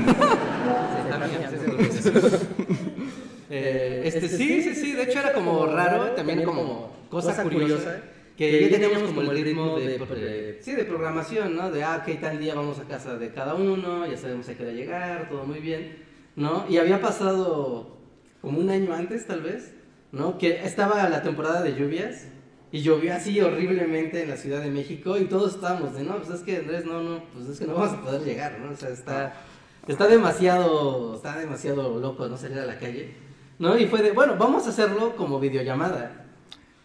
Eh, 3.54 3.81
este, 4.16 4.28
sí, 4.38 4.62
sí, 4.62 4.76
sí, 4.76 4.92
de 4.94 5.04
hecho 5.04 5.20
era 5.20 5.34
como 5.34 5.66
raro, 5.66 6.12
también 6.12 6.44
como 6.44 6.92
cosa 7.10 7.32
curiosa, 7.44 8.02
que 8.38 8.70
ya 8.70 8.80
teníamos 8.80 9.10
como 9.10 9.22
el 9.32 9.44
ritmo 9.44 9.78
de, 9.80 9.98
de- 10.00 10.60
sí, 10.62 10.72
de 10.74 10.84
programación, 10.86 11.56
¿no? 11.56 11.70
De, 11.72 11.84
ah, 11.84 12.04
ok, 12.06 12.20
tal 12.20 12.40
día 12.40 12.56
vamos 12.56 12.80
a 12.80 12.84
casa 12.84 13.18
de 13.18 13.32
cada 13.34 13.54
uno, 13.56 14.06
ya 14.08 14.18
sabemos 14.18 14.48
a 14.50 14.54
qué 14.56 14.64
hora 14.64 14.72
llegar, 14.72 15.30
todo 15.30 15.44
muy 15.46 15.60
bien, 15.60 15.98
¿no? 16.36 16.66
Y 16.70 16.78
había 16.78 17.00
pasado 17.02 17.98
como 18.42 18.60
un 18.60 18.70
año 18.70 18.94
antes, 18.94 19.28
tal 19.28 19.42
vez, 19.42 19.74
¿no? 20.12 20.38
Que 20.38 20.64
estaba 20.66 21.08
la 21.10 21.22
temporada 21.22 21.62
de 21.62 21.76
lluvias 21.76 22.28
y 22.72 22.82
llovió 22.82 23.14
así 23.14 23.40
horriblemente 23.42 24.24
en 24.24 24.30
la 24.30 24.38
Ciudad 24.38 24.62
de 24.62 24.72
México 24.72 25.18
y 25.18 25.26
todos 25.26 25.56
estábamos 25.56 25.94
de, 25.94 26.04
no, 26.04 26.18
pues 26.18 26.30
es 26.30 26.42
que 26.42 26.58
Andrés, 26.58 26.86
no, 26.86 27.02
no, 27.04 27.24
pues 27.34 27.48
es 27.50 27.60
que 27.60 27.68
no 27.68 27.74
vamos 27.76 27.94
a 27.98 28.02
poder 28.02 28.22
llegar, 28.24 28.58
¿no? 28.60 28.72
O 28.72 28.76
sea, 28.76 28.90
está, 28.90 29.34
está 29.88 30.08
demasiado, 30.08 31.16
está 31.16 31.38
demasiado 31.38 32.00
loco 32.00 32.28
no 32.28 32.38
salir 32.38 32.60
a 32.60 32.66
la 32.66 32.80
calle, 32.80 33.14
¿no? 33.62 33.78
Y 33.78 33.86
fue 33.86 34.02
de, 34.02 34.12
bueno, 34.12 34.36
vamos 34.38 34.66
a 34.66 34.70
hacerlo 34.70 35.16
como 35.16 35.40
videollamada. 35.40 36.26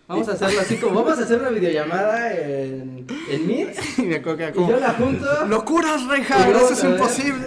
Vamos 0.07 0.29
a 0.29 0.33
hacerlo 0.33 0.61
así 0.61 0.77
como, 0.77 1.03
vamos 1.03 1.19
a 1.19 1.23
hacer 1.23 1.41
una 1.41 1.49
videollamada 1.49 2.33
en, 2.33 3.07
en 3.29 3.47
Meet 3.47 3.77
Y 3.99 4.03
me 4.03 4.23
que 4.23 4.31
era 4.31 4.51
y 4.51 4.53
como, 4.53 4.71
yo 4.71 4.79
la 4.79 4.91
junto. 4.91 5.47
¡Locuras, 5.47 6.07
Reja! 6.07 6.49
¡Eso 6.49 6.73
es 6.75 6.85
imposible! 6.85 7.47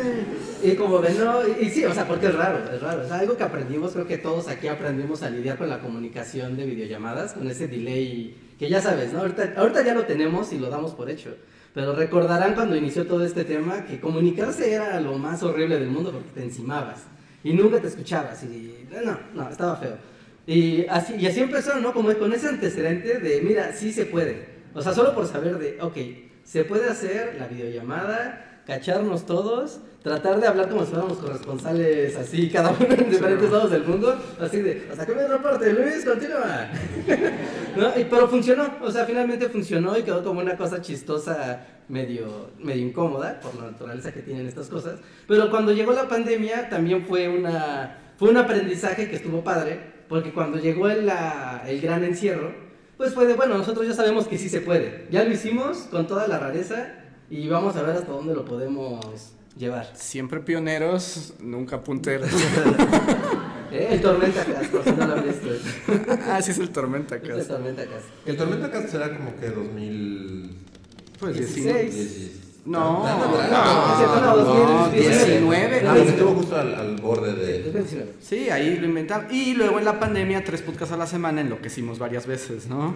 Y 0.62 0.72
como 0.74 1.00
ven, 1.00 1.18
no, 1.24 1.48
y, 1.48 1.68
y 1.68 1.70
sí, 1.70 1.86
o 1.86 1.94
sea, 1.94 2.06
porque 2.06 2.26
es 2.26 2.36
raro, 2.36 2.60
es 2.74 2.82
raro. 2.82 3.04
Es 3.04 3.12
algo 3.12 3.38
que 3.38 3.44
aprendimos, 3.44 3.94
creo 3.94 4.08
que 4.08 4.18
todos 4.18 4.50
aquí 4.50 4.68
aprendimos 4.68 5.22
a 5.22 5.30
lidiar 5.30 5.58
con 5.58 5.70
la 5.70 5.80
comunicación 5.80 6.58
de 6.58 6.66
videollamadas, 6.66 7.34
con 7.34 7.50
ese 7.50 7.68
delay 7.68 8.36
que 8.58 8.68
ya 8.68 8.82
sabes, 8.82 9.14
¿no? 9.14 9.20
Ahorita, 9.20 9.54
ahorita 9.56 9.86
ya 9.86 9.94
lo 9.94 10.04
tenemos 10.04 10.52
y 10.52 10.58
lo 10.58 10.70
damos 10.70 10.96
por 10.96 11.10
hecho. 11.10 11.34
Pero 11.74 11.96
recordarán 11.96 12.56
cuando 12.56 12.76
inició 12.76 13.06
todo 13.06 13.24
este 13.24 13.46
tema 13.46 13.86
que 13.86 14.02
comunicarse 14.02 14.74
era 14.74 15.00
lo 15.00 15.18
más 15.20 15.44
horrible 15.44 15.80
del 15.80 15.90
mundo 15.90 16.12
porque 16.12 16.30
te 16.34 16.44
encimabas 16.44 17.04
y 17.44 17.54
nunca 17.54 17.80
te 17.80 17.88
escuchabas 17.88 18.44
y 18.44 18.88
no, 19.04 19.18
no, 19.34 19.50
estaba 19.50 19.76
feo. 19.76 19.98
Y 20.46 20.86
así, 20.88 21.16
y 21.16 21.28
así 21.28 21.42
empezó, 21.42 21.80
¿no? 21.80 21.94
Como 21.94 22.14
con 22.16 22.34
ese 22.34 22.48
antecedente 22.48 23.20
de, 23.20 23.42
mira, 23.42 23.72
sí 23.74 23.92
se 23.92 24.06
puede. 24.06 24.48
O 24.74 24.82
sea, 24.82 24.94
solo 24.94 25.14
por 25.14 25.28
saber 25.28 25.58
de, 25.58 25.82
ok, 25.82 25.98
se 26.44 26.64
puede 26.64 26.90
hacer 26.90 27.36
la 27.40 27.48
videollamada, 27.48 28.49
cacharnos 28.70 29.26
todos, 29.26 29.80
tratar 30.04 30.40
de 30.40 30.46
hablar 30.48 30.70
como 30.70 30.86
si 30.86 30.92
fuéramos 30.92 31.18
corresponsales 31.18 32.16
así, 32.16 32.50
cada 32.52 32.70
uno 32.70 32.86
en 32.96 33.10
diferentes 33.10 33.50
lados 33.52 33.72
del 33.72 33.84
mundo, 33.84 34.16
así 34.40 34.62
de, 34.62 34.88
hasta 34.92 35.08
que 35.08 35.16
me 35.16 35.28
reporte, 35.28 35.74
Luis, 35.74 36.06
continúa. 36.06 36.68
¿No? 37.76 38.00
Y- 38.00 38.04
pero 38.06 38.28
funcionó, 38.28 38.70
o 38.84 38.92
sea, 38.92 39.06
finalmente 39.06 39.50
funcionó 39.50 39.98
y 39.98 40.04
quedó 40.04 40.24
como 40.24 40.40
una 40.42 40.56
cosa 40.56 40.82
chistosa, 40.84 41.66
medio, 41.88 42.52
medio 42.60 42.86
incómoda, 42.86 43.40
por 43.40 43.56
la 43.56 43.72
naturaleza 43.72 44.12
que 44.12 44.22
tienen 44.22 44.46
estas 44.46 44.68
cosas. 44.68 45.00
Pero 45.28 45.50
cuando 45.50 45.72
llegó 45.74 45.92
la 45.92 46.08
pandemia 46.08 46.70
también 46.70 47.04
fue, 47.08 47.28
una, 47.28 47.98
fue 48.20 48.30
un 48.30 48.38
aprendizaje 48.38 49.10
que 49.10 49.16
estuvo 49.16 49.44
padre, 49.44 49.80
porque 50.08 50.32
cuando 50.32 50.60
llegó 50.60 50.88
el, 50.90 51.08
la- 51.08 51.64
el 51.68 51.82
gran 51.82 52.04
encierro, 52.04 52.54
pues 52.98 53.16
fue 53.16 53.26
de, 53.26 53.34
bueno, 53.34 53.58
nosotros 53.58 53.88
ya 53.88 53.94
sabemos 53.96 54.28
que 54.28 54.38
sí 54.38 54.48
se 54.48 54.62
puede. 54.62 55.08
Ya 55.10 55.24
lo 55.24 55.32
hicimos 55.32 55.88
con 55.90 56.06
toda 56.06 56.28
la 56.28 56.38
rareza 56.38 56.99
y 57.30 57.48
vamos 57.48 57.76
a 57.76 57.82
ver 57.84 57.98
hasta 57.98 58.12
dónde 58.12 58.34
lo 58.34 58.46
podemos 58.46 59.34
llevar. 59.58 59.90
Siempre 59.96 60.40
pioneros, 60.40 61.34
nunca 61.40 61.84
punteros. 61.84 62.30
Eh, 63.72 63.90
El 63.92 64.02
Tormenta 64.02 64.44
Cast, 64.46 64.72
por 64.72 64.84
si 64.84 64.92
no 64.94 65.06
lo 65.06 65.14
han 65.14 65.24
visto. 65.24 65.48
ah, 66.28 66.42
sí 66.42 66.50
es 66.50 66.58
el 66.58 66.72
Tormenta 66.72 67.18
Es 67.18 67.22
el 67.22 67.30
Cast. 67.30 67.48
Tormenta 67.50 67.84
Cast. 67.86 68.06
El 68.26 68.36
Tormenta 68.36 68.72
Cast 68.72 68.90
será 68.90 69.16
como 69.16 69.36
que 69.36 69.48
2000... 69.48 70.56
Pues 71.20 71.38
16. 71.38 71.94
16. 71.96 72.32
No, 72.66 73.04
No, 73.04 73.18
no, 73.20 73.26
no, 73.28 74.36
no, 74.36 74.86
no, 74.86 74.90
19. 74.90 75.82
Ah, 75.86 75.94
porque 75.94 76.10
estuvo 76.10 76.34
justo 76.34 76.56
al, 76.56 76.74
al 76.74 76.96
borde 76.96 77.34
de... 77.34 77.70
29. 77.72 78.14
Sí, 78.20 78.50
ahí 78.50 78.78
lo 78.78 78.88
inventamos. 78.88 79.32
Y 79.32 79.54
luego 79.54 79.78
en 79.78 79.86
la 79.86 80.00
pandemia, 80.00 80.44
tres 80.44 80.64
podcasts 80.64 80.94
a 80.96 80.98
la 80.98 81.06
semana, 81.06 81.42
enloquecimos 81.42 82.00
varias 82.00 82.26
veces, 82.26 82.66
¿no? 82.68 82.96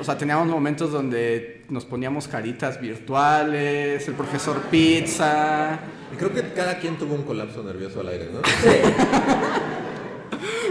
O 0.00 0.04
sea, 0.04 0.18
teníamos 0.18 0.48
momentos 0.48 0.90
donde 0.90 1.62
nos 1.68 1.84
poníamos 1.84 2.26
caritas 2.28 2.80
virtuales, 2.80 4.06
el 4.08 4.14
profesor 4.14 4.60
Pizza, 4.70 5.78
Y 6.12 6.16
creo 6.16 6.32
que 6.32 6.42
cada 6.52 6.78
quien 6.78 6.96
tuvo 6.96 7.14
un 7.14 7.22
colapso 7.22 7.62
nervioso 7.62 8.00
al 8.00 8.08
aire, 8.08 8.28
¿no? 8.32 8.40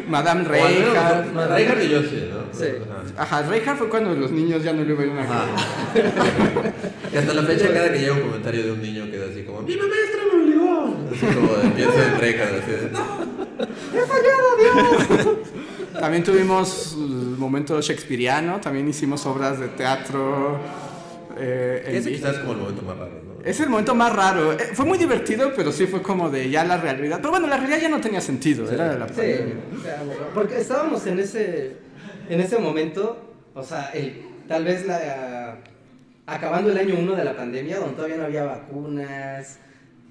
Madame 0.09 0.41
al 0.41 0.49
menos, 0.49 0.71
Reinhardt. 0.71 1.33
Reinhardt 1.51 1.83
y 1.83 1.89
yo 1.89 2.01
sí, 2.01 2.29
¿no? 2.29 2.39
Sí. 2.51 2.65
Ajá. 3.17 3.41
Reinhardt 3.43 3.77
fue 3.79 3.89
cuando 3.89 4.13
los 4.13 4.31
niños 4.31 4.61
ya 4.63 4.73
no 4.73 4.83
le 4.83 4.93
iban 4.93 5.17
a 5.17 5.23
Ajá. 5.23 5.45
Y 7.13 7.17
hasta 7.17 7.33
la 7.33 7.43
fecha, 7.43 7.71
cada 7.73 7.91
que 7.93 7.99
llega 7.99 8.13
un 8.13 8.21
comentario 8.21 8.63
de 8.63 8.71
un 8.71 8.81
niño 8.81 9.05
queda 9.09 9.27
así 9.31 9.43
como: 9.43 9.61
¡Mi 9.61 9.77
maestra 9.77 10.21
me 10.31 10.43
obligó! 10.43 10.95
Así 11.11 11.25
como 11.27 11.47
pienso 11.75 12.03
en 12.03 12.19
Reinhardt, 12.19 12.61
así 12.61 12.71
de. 12.71 12.89
También 15.99 16.23
tuvimos 16.23 16.93
el 16.97 17.37
momento 17.37 17.79
shakespeariano, 17.81 18.59
también 18.59 18.87
hicimos 18.87 19.25
obras 19.25 19.59
de 19.59 19.67
teatro. 19.69 20.59
eh, 21.37 21.83
Ese 21.87 22.11
quizás 22.11 22.35
es 22.35 22.39
como 22.39 22.53
el 22.53 22.59
momento 22.59 22.81
más 22.83 22.97
raro, 22.97 23.11
¿no? 23.23 23.33
Es 23.45 23.59
el 23.59 23.69
momento 23.69 23.95
más 23.95 24.13
raro. 24.15 24.53
Eh, 24.53 24.69
fue 24.73 24.85
muy 24.85 24.97
divertido, 24.97 25.51
pero 25.55 25.71
sí 25.71 25.85
fue 25.85 26.01
como 26.01 26.29
de 26.29 26.49
ya 26.49 26.63
la 26.63 26.77
realidad. 26.77 27.17
Pero 27.17 27.31
bueno, 27.31 27.47
la 27.47 27.57
realidad 27.57 27.79
ya 27.81 27.89
no 27.89 27.99
tenía 28.01 28.21
sentido, 28.21 28.69
era 28.71 28.97
la 28.97 29.07
Sí, 29.07 29.53
porque 30.33 30.57
estábamos 30.59 31.05
en 31.07 31.19
ese, 31.19 31.77
en 32.29 32.39
ese 32.39 32.57
momento, 32.57 33.33
o 33.53 33.63
sea, 33.63 33.91
el, 33.93 34.21
tal 34.47 34.63
vez 34.63 34.85
la, 34.85 35.57
acabando 36.25 36.71
el 36.71 36.77
año 36.77 36.95
1 36.97 37.15
de 37.15 37.23
la 37.23 37.35
pandemia, 37.35 37.79
donde 37.79 37.95
todavía 37.95 38.17
no 38.17 38.23
había 38.23 38.43
vacunas, 38.45 39.59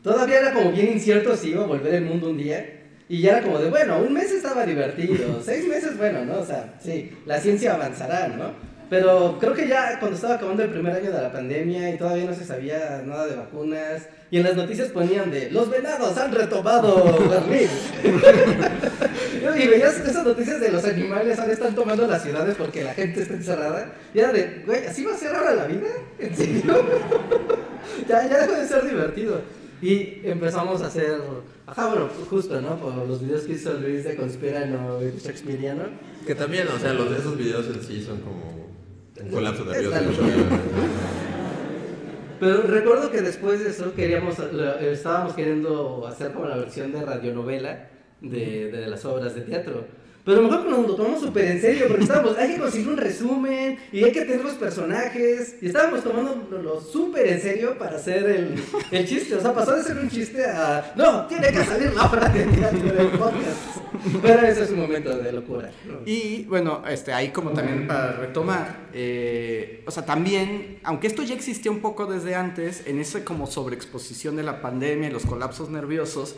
todavía 0.03 0.41
era 0.41 0.53
como 0.53 0.73
bien 0.73 0.93
incierto 0.93 1.35
si 1.37 1.51
iba 1.51 1.63
a 1.65 1.67
volver 1.67 1.95
el 1.95 2.05
mundo 2.05 2.29
un 2.29 2.37
día, 2.37 2.82
y 3.09 3.21
ya 3.21 3.39
era 3.39 3.43
como 3.43 3.59
de, 3.59 3.71
bueno, 3.71 3.99
un 3.99 4.13
mes 4.13 4.31
estaba 4.33 4.65
divertido, 4.65 5.41
seis 5.45 5.67
meses, 5.67 5.97
bueno, 5.97 6.25
¿no? 6.25 6.41
O 6.41 6.47
sea, 6.47 6.75
sí, 6.83 7.13
la 7.27 7.39
ciencia 7.41 7.75
avanzará, 7.75 8.29
¿no? 8.29 8.73
Pero 8.89 9.39
creo 9.41 9.55
que 9.55 9.67
ya 9.67 9.99
cuando 9.99 10.17
estaba 10.17 10.35
acabando 10.35 10.63
el 10.63 10.71
primer 10.71 10.95
año 10.95 11.11
de 11.11 11.23
la 11.23 11.33
pandemia 11.33 11.95
y 11.95 11.97
todavía 11.97 12.27
no 12.27 12.35
se 12.35 12.45
sabía 12.45 13.03
nada 13.07 13.27
de 13.27 13.37
vacunas, 13.37 14.03
y 14.31 14.37
en 14.37 14.45
las 14.45 14.55
noticias 14.55 14.89
ponían 14.89 15.31
de, 15.31 15.51
los 15.51 15.71
venados 15.71 16.17
han 16.19 16.33
retomado 16.33 17.29
Berlín. 17.29 17.69
Y 19.43 19.67
veías 19.67 19.99
esas 19.99 20.25
noticias 20.25 20.61
de 20.61 20.71
los 20.71 20.85
animales 20.85 21.39
ahora 21.39 21.53
están 21.53 21.75
tomando 21.75 22.07
las 22.07 22.23
ciudades 22.23 22.55
porque 22.57 22.85
la 22.85 22.95
gente 22.95 23.23
está 23.23 23.35
encerrada. 23.35 23.93
Y 24.15 24.21
era 24.21 24.33
de, 24.33 24.63
güey, 24.65 24.87
¿así 24.87 25.05
va 25.05 25.15
a 25.15 25.19
ser 25.19 25.35
ahora 25.35 25.55
la 25.55 25.67
vida? 25.67 25.89
¿En 26.19 26.37
serio? 26.37 26.63
ya, 28.09 28.29
ya 28.29 28.39
dejó 28.39 28.53
de 28.53 28.69
ser 28.69 28.87
divertido. 28.87 29.41
Y 29.83 30.21
empezamos 30.23 30.81
a 30.81 30.87
hacer, 30.87 31.21
ajá, 31.67 31.89
bueno, 31.89 32.09
justo, 32.31 32.61
¿no? 32.61 32.77
Por 32.77 32.95
los 32.95 33.21
videos 33.21 33.43
que 33.43 33.55
hizo 33.55 33.75
Luis 33.75 34.05
de 34.05 34.15
Conspirano 34.15 35.01
y 35.03 35.19
Shakespeareano. 35.19 35.83
Que 36.25 36.37
también, 36.37 36.69
o 36.69 36.79
sea, 36.79 36.93
los, 36.93 37.11
esos 37.11 37.37
videos 37.37 37.67
en 37.67 37.83
sí 37.83 38.01
son 38.01 38.21
como 38.21 38.69
un 39.21 39.29
colapso 39.29 39.65
nervioso. 39.65 40.23
Pero 42.39 42.63
recuerdo 42.63 43.11
que 43.11 43.23
después 43.23 43.59
de 43.59 43.71
eso 43.71 43.93
queríamos, 43.95 44.37
estábamos 44.81 45.35
queriendo 45.35 46.07
hacer 46.07 46.33
como 46.33 46.47
la 46.47 46.57
versión 46.57 46.93
de 46.93 47.03
radionovela 47.03 47.89
de, 48.21 48.71
de 48.71 48.87
las 48.87 49.05
obras 49.05 49.35
de 49.35 49.41
teatro. 49.41 49.85
Pero 50.25 50.39
a 50.39 50.43
lo 50.43 50.49
mejor 50.49 50.67
nos 50.67 50.87
lo 50.87 50.95
tomamos 50.95 51.21
súper 51.21 51.47
en 51.47 51.61
serio, 51.61 51.87
porque 51.89 52.05
estábamos, 52.05 52.39
hay 52.39 52.55
que 52.55 52.61
conseguir 52.61 52.89
un 52.89 52.97
resumen 52.97 53.79
y 53.91 54.05
hay 54.05 54.13
que 54.13 54.21
tener 54.21 54.45
los 54.45 54.55
personajes. 54.55 55.57
Y 55.61 55.67
estábamos 55.67 56.05
tomando 56.05 56.81
súper 56.81 57.27
en 57.27 57.41
serio 57.41 57.77
para 57.77 57.97
hacer 57.97 58.25
el, 58.25 58.55
el, 58.93 59.07
chiste. 59.09 59.35
O 59.35 59.41
sea, 59.41 59.53
pasó 59.53 59.75
de 59.75 59.83
ser 59.83 59.99
un 59.99 60.09
chiste 60.09 60.45
a. 60.45 60.93
No, 60.95 61.27
tiene 61.27 61.49
que 61.49 61.65
salir 61.65 61.93
la 61.93 62.09
hora 62.09 62.29
de 62.29 62.45
teatro 62.45 62.93
del 62.93 63.09
podcast. 63.09 63.83
Pero 64.23 64.47
ese 64.47 64.63
es 64.65 64.71
un 64.71 64.81
momento 64.81 65.17
de 65.17 65.33
locura. 65.33 65.71
Y 66.07 66.45
bueno, 66.45 66.83
este, 66.89 67.13
ahí 67.13 67.31
como 67.31 67.51
también 67.51 67.87
para 67.87 68.13
retomar, 68.13 68.89
eh, 68.93 69.83
o 69.87 69.91
sea, 69.91 70.05
también, 70.05 70.79
aunque 70.85 71.07
esto 71.09 71.23
ya 71.23 71.35
existía 71.35 71.71
un 71.71 71.81
poco 71.81 72.07
desde 72.07 72.35
antes, 72.35 72.87
en 72.87 73.01
esa 73.01 73.25
como 73.25 73.47
sobreexposición 73.47 74.37
de 74.37 74.45
la 74.45 74.61
pandemia 74.61 75.09
y 75.09 75.13
los 75.13 75.27
colapsos 75.27 75.69
nerviosos, 75.69 76.37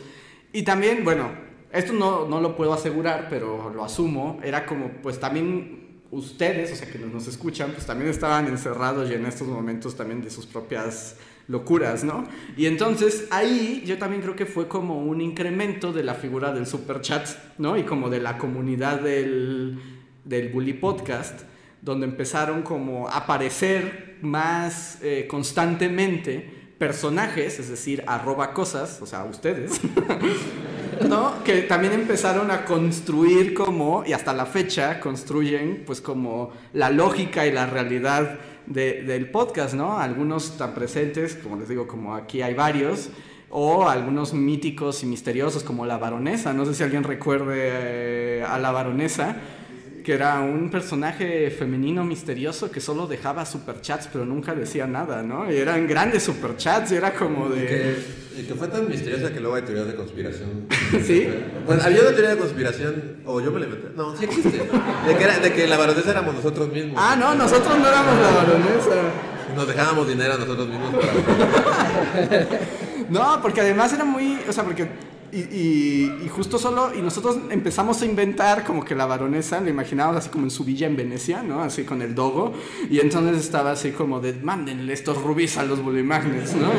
y 0.53 0.63
también, 0.63 1.03
bueno, 1.03 1.31
esto 1.75 1.93
no, 1.93 2.27
no, 2.27 2.41
lo 2.41 2.55
puedo 2.55 2.73
asegurar, 2.73 3.27
pero 3.29 3.71
lo 3.73 3.83
asumo, 3.83 4.39
era 4.43 4.65
como, 4.65 4.89
pues 5.01 5.19
también 5.19 6.01
ustedes, 6.11 6.71
o 6.71 6.75
sea, 6.75 6.89
que 6.89 6.99
nos 6.99 7.27
escuchan, 7.27 7.71
pues 7.71 7.85
también 7.85 8.09
estaban 8.09 8.47
encerrados 8.47 9.09
y 9.09 9.13
en 9.13 9.25
estos 9.25 9.47
momentos 9.47 9.95
también 9.95 10.21
de 10.21 10.29
sus 10.29 10.45
propias 10.45 11.17
locuras, 11.47 12.03
¿no? 12.03 12.23
Y 12.57 12.65
entonces 12.65 13.27
ahí 13.29 13.83
yo 13.85 13.97
también 13.97 14.21
creo 14.21 14.35
que 14.35 14.45
fue 14.45 14.67
como 14.67 14.99
un 14.99 15.21
incremento 15.21 15.93
de 15.93 16.03
la 16.03 16.15
figura 16.15 16.53
del 16.53 16.65
super 16.65 17.01
chat, 17.01 17.27
¿no? 17.57 17.77
Y 17.77 17.83
como 17.83 18.09
de 18.09 18.19
la 18.19 18.37
comunidad 18.37 19.01
del, 19.01 19.79
del 20.23 20.49
Bully 20.49 20.73
Podcast, 20.73 21.41
donde 21.81 22.07
empezaron 22.07 22.63
como 22.63 23.07
a 23.07 23.17
aparecer 23.17 24.17
más 24.21 24.99
eh, 25.03 25.27
constantemente 25.29 26.73
personajes, 26.77 27.59
es 27.59 27.69
decir, 27.69 28.03
arroba 28.07 28.53
cosas, 28.53 29.01
o 29.01 29.05
sea, 29.05 29.23
ustedes, 29.25 29.79
¿no? 31.07 31.43
Que 31.43 31.63
también 31.63 31.93
empezaron 31.93 32.51
a 32.51 32.65
construir 32.65 33.53
como, 33.53 34.03
y 34.05 34.13
hasta 34.13 34.33
la 34.33 34.45
fecha 34.45 34.99
construyen, 34.99 35.83
pues 35.85 36.01
como 36.01 36.51
la 36.73 36.89
lógica 36.89 37.45
y 37.45 37.51
la 37.51 37.65
realidad 37.65 38.39
del 38.65 39.29
podcast, 39.29 39.75
¿no? 39.75 39.99
Algunos 39.99 40.57
tan 40.57 40.73
presentes, 40.73 41.35
como 41.35 41.57
les 41.57 41.69
digo, 41.69 41.87
como 41.87 42.15
aquí 42.15 42.41
hay 42.41 42.53
varios, 42.53 43.09
o 43.49 43.87
algunos 43.87 44.33
míticos 44.33 45.03
y 45.03 45.05
misteriosos 45.05 45.63
como 45.63 45.85
la 45.85 45.97
baronesa, 45.97 46.51
no 46.51 46.65
sé 46.65 46.73
si 46.73 46.83
alguien 46.83 47.03
recuerde 47.03 47.55
eh, 47.55 48.45
a 48.45 48.57
la 48.57 48.71
baronesa, 48.71 49.37
que 50.03 50.13
era 50.13 50.39
un 50.41 50.69
personaje 50.69 51.49
femenino 51.51 52.03
misterioso 52.03 52.69
que 52.69 52.79
solo 52.79 53.07
dejaba 53.07 53.45
superchats 53.45 54.07
pero 54.11 54.25
nunca 54.25 54.53
decía 54.53 54.87
nada, 54.87 55.23
¿no? 55.23 55.51
Y 55.51 55.55
eran 55.55 55.87
grandes 55.87 56.23
superchats 56.23 56.91
y 56.91 56.95
era 56.95 57.13
como 57.13 57.49
de... 57.49 58.24
Y 58.37 58.43
que, 58.43 58.53
fue 58.53 58.67
tan 58.67 58.89
misteriosa 58.89 59.31
que 59.31 59.39
luego 59.39 59.55
hay 59.55 59.61
teorías 59.61 59.87
de 59.87 59.95
conspiración. 59.95 60.67
¿Sí? 61.05 61.27
Pues 61.65 61.83
había 61.83 62.01
una 62.01 62.11
teoría 62.11 62.31
de 62.31 62.37
conspiración, 62.37 63.17
o 63.25 63.39
yo 63.39 63.51
me 63.51 63.59
la 63.59 63.65
inventé. 63.65 63.89
No, 63.95 64.15
sí 64.15 64.25
existe. 64.25 64.59
De 64.59 65.17
que, 65.17 65.23
era, 65.23 65.39
de 65.39 65.53
que 65.53 65.67
la 65.67 65.77
baronesa 65.77 66.11
éramos 66.11 66.35
nosotros 66.35 66.71
mismos. 66.71 66.95
Ah, 66.97 67.15
no, 67.15 67.35
nosotros 67.35 67.77
no 67.77 67.87
éramos 67.87 68.19
la 68.19 68.31
baronesa. 68.31 69.01
Nos 69.55 69.67
dejábamos 69.67 70.07
dinero 70.07 70.33
a 70.33 70.37
nosotros 70.37 70.67
mismos 70.67 70.91
no, 73.09 73.41
porque 73.41 73.61
además 73.61 73.93
era 73.93 74.03
muy... 74.03 74.37
O 74.49 74.51
sea, 74.51 74.65
porque 74.65 74.89
y, 75.37 76.29
justo 76.29 76.57
solo, 76.57 76.91
y 76.95 77.01
nosotros 77.01 77.37
empezamos 77.49 78.01
a 78.01 78.05
inventar 78.05 78.63
como 78.63 78.85
que 78.85 78.95
la 78.95 79.05
baronesa, 79.05 79.59
le 79.59 79.71
imaginábamos 79.71 80.17
así 80.17 80.29
como 80.29 80.45
en 80.45 80.51
su 80.51 80.63
villa 80.63 80.87
en 80.87 80.95
Venecia, 80.95 81.43
¿no? 81.43 81.61
Así 81.61 81.83
con 81.83 82.01
el 82.01 82.15
dogo, 82.15 82.53
y 82.89 82.99
entonces 82.99 83.37
estaba 83.43 83.71
así 83.71 83.91
como 83.91 84.19
de, 84.19 84.33
mándenle 84.33 84.93
estos 84.93 85.21
rubíes 85.21 85.57
a 85.57 85.63
los 85.63 85.81
bulimagnets, 85.81 86.55
¿no? 86.55 86.69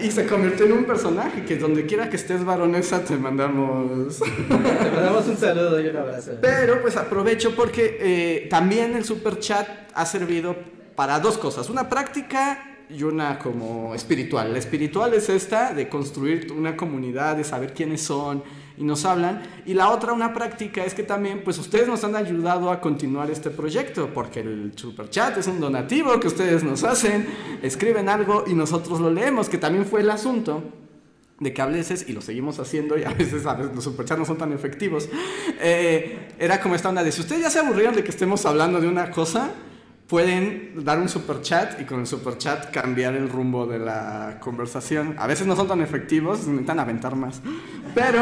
Y, 0.00 0.10
se 0.10 0.26
convirtió 0.26 0.66
en 0.66 0.72
un 0.72 0.84
personaje 0.84 1.44
que 1.44 1.56
donde 1.56 1.86
quiera 1.86 2.10
que 2.10 2.16
estés 2.16 2.44
baronesa 2.44 3.04
te 3.04 3.16
mandamos... 3.16 4.18
Te 4.18 4.90
mandamos 4.94 5.26
un 5.26 5.36
saludo 5.36 5.80
y 5.80 5.88
un 5.88 5.96
abrazo. 5.96 6.32
Pero 6.40 6.82
pues 6.82 6.96
aprovecho 6.96 7.54
porque 7.54 7.96
eh, 8.00 8.46
también 8.50 8.94
el 8.96 9.04
super 9.04 9.38
chat 9.38 9.66
ha 9.94 10.04
servido 10.04 10.56
para 10.94 11.20
dos 11.20 11.38
cosas. 11.38 11.70
Una 11.70 11.88
práctica 11.88 12.73
y 12.94 13.02
una 13.02 13.38
como 13.38 13.94
espiritual. 13.94 14.52
La 14.52 14.58
espiritual 14.58 15.14
es 15.14 15.28
esta 15.28 15.72
de 15.72 15.88
construir 15.88 16.52
una 16.52 16.76
comunidad, 16.76 17.36
de 17.36 17.44
saber 17.44 17.74
quiénes 17.74 18.02
son 18.02 18.42
y 18.76 18.84
nos 18.84 19.04
hablan. 19.04 19.42
Y 19.66 19.74
la 19.74 19.90
otra, 19.90 20.12
una 20.12 20.32
práctica, 20.32 20.84
es 20.84 20.94
que 20.94 21.02
también 21.02 21.42
pues 21.42 21.58
ustedes 21.58 21.88
nos 21.88 22.04
han 22.04 22.14
ayudado 22.16 22.70
a 22.70 22.80
continuar 22.80 23.30
este 23.30 23.50
proyecto, 23.50 24.10
porque 24.14 24.40
el 24.40 24.72
super 24.76 25.10
chat 25.10 25.36
es 25.38 25.46
un 25.46 25.60
donativo 25.60 26.18
que 26.20 26.28
ustedes 26.28 26.62
nos 26.62 26.84
hacen, 26.84 27.26
escriben 27.62 28.08
algo 28.08 28.44
y 28.46 28.54
nosotros 28.54 29.00
lo 29.00 29.10
leemos, 29.10 29.48
que 29.48 29.58
también 29.58 29.84
fue 29.84 30.00
el 30.00 30.10
asunto 30.10 30.62
de 31.40 31.52
que 31.52 31.62
a 31.62 31.66
veces, 31.66 32.08
y 32.08 32.12
lo 32.12 32.20
seguimos 32.20 32.60
haciendo, 32.60 32.96
y 32.96 33.02
a 33.02 33.10
veces, 33.10 33.44
a 33.44 33.54
veces 33.54 33.74
los 33.74 33.82
superchats 33.82 34.20
no 34.20 34.24
son 34.24 34.38
tan 34.38 34.52
efectivos, 34.52 35.08
eh, 35.60 36.28
era 36.38 36.60
como 36.60 36.76
esta 36.76 36.88
onda 36.88 37.02
de 37.02 37.10
si 37.10 37.22
ustedes 37.22 37.42
ya 37.42 37.50
se 37.50 37.58
aburrieron 37.58 37.94
de 37.94 38.04
que 38.04 38.10
estemos 38.10 38.46
hablando 38.46 38.80
de 38.80 38.86
una 38.86 39.10
cosa, 39.10 39.50
pueden 40.14 40.84
dar 40.84 41.00
un 41.00 41.08
super 41.08 41.40
chat 41.40 41.80
y 41.80 41.84
con 41.84 41.98
el 41.98 42.06
super 42.06 42.38
chat 42.38 42.70
cambiar 42.70 43.16
el 43.16 43.28
rumbo 43.28 43.66
de 43.66 43.80
la 43.80 44.38
conversación. 44.38 45.16
A 45.18 45.26
veces 45.26 45.44
no 45.44 45.56
son 45.56 45.66
tan 45.66 45.80
efectivos, 45.80 46.46
necesitan 46.46 46.78
aventar 46.78 47.16
más. 47.16 47.40
Pero 47.96 48.20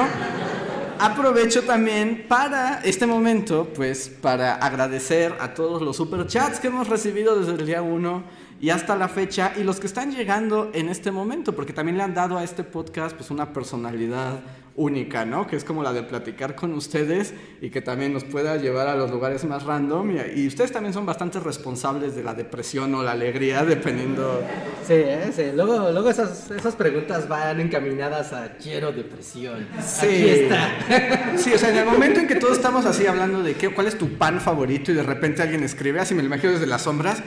aprovecho 0.98 1.64
también 1.64 2.24
para 2.26 2.80
este 2.82 3.04
momento, 3.04 3.68
pues 3.76 4.08
para 4.08 4.54
agradecer 4.54 5.36
a 5.38 5.52
todos 5.52 5.82
los 5.82 5.94
super 5.94 6.26
chats 6.26 6.60
que 6.60 6.68
hemos 6.68 6.88
recibido 6.88 7.38
desde 7.38 7.60
el 7.60 7.66
día 7.66 7.82
1 7.82 8.24
y 8.58 8.70
hasta 8.70 8.96
la 8.96 9.08
fecha 9.08 9.52
y 9.58 9.62
los 9.62 9.78
que 9.78 9.86
están 9.86 10.12
llegando 10.12 10.70
en 10.72 10.88
este 10.88 11.10
momento, 11.10 11.54
porque 11.54 11.74
también 11.74 11.98
le 11.98 12.04
han 12.04 12.14
dado 12.14 12.38
a 12.38 12.42
este 12.42 12.64
podcast 12.64 13.14
pues 13.14 13.30
una 13.30 13.52
personalidad 13.52 14.40
única, 14.76 15.24
¿no? 15.24 15.46
Que 15.46 15.56
es 15.56 15.64
como 15.64 15.82
la 15.82 15.92
de 15.92 16.02
platicar 16.02 16.54
con 16.54 16.72
ustedes 16.72 17.34
y 17.60 17.70
que 17.70 17.82
también 17.82 18.12
nos 18.12 18.24
pueda 18.24 18.56
llevar 18.56 18.88
a 18.88 18.96
los 18.96 19.10
lugares 19.10 19.44
más 19.44 19.64
random. 19.64 20.16
Y, 20.34 20.46
ustedes 20.46 20.72
también 20.72 20.94
son 20.94 21.06
bastante 21.06 21.40
responsables 21.40 22.14
de 22.14 22.22
la 22.22 22.34
depresión 22.34 22.94
o 22.94 23.02
la 23.02 23.12
alegría, 23.12 23.64
dependiendo. 23.66 24.42
Sí, 24.86 24.94
¿eh? 24.94 25.30
sí. 25.34 25.44
Luego, 25.54 25.90
luego 25.90 26.10
esas, 26.10 26.50
esas 26.50 26.74
preguntas 26.74 27.28
van 27.28 27.60
encaminadas 27.60 28.32
a 28.32 28.56
quiero 28.56 28.92
depresión. 28.92 29.66
Sí. 29.84 30.06
Aquí 30.06 30.28
está. 30.30 31.36
Sí, 31.36 31.52
o 31.52 31.58
sea, 31.58 31.70
en 31.70 31.76
el 31.76 31.86
momento 31.86 32.20
en 32.20 32.26
que 32.26 32.36
todos 32.36 32.56
estamos 32.56 32.86
así 32.86 33.06
hablando 33.06 33.42
de 33.42 33.54
qué, 33.54 33.70
cuál 33.70 33.86
es 33.86 33.98
tu 33.98 34.16
pan 34.16 34.40
favorito 34.40 34.92
y 34.92 34.94
de 34.94 35.02
repente 35.02 35.42
alguien 35.42 35.62
escribe, 35.64 36.00
así 36.00 36.14
me 36.14 36.22
lo 36.22 36.26
imagino 36.26 36.52
desde 36.52 36.66
las 36.66 36.82
sombras, 36.82 37.22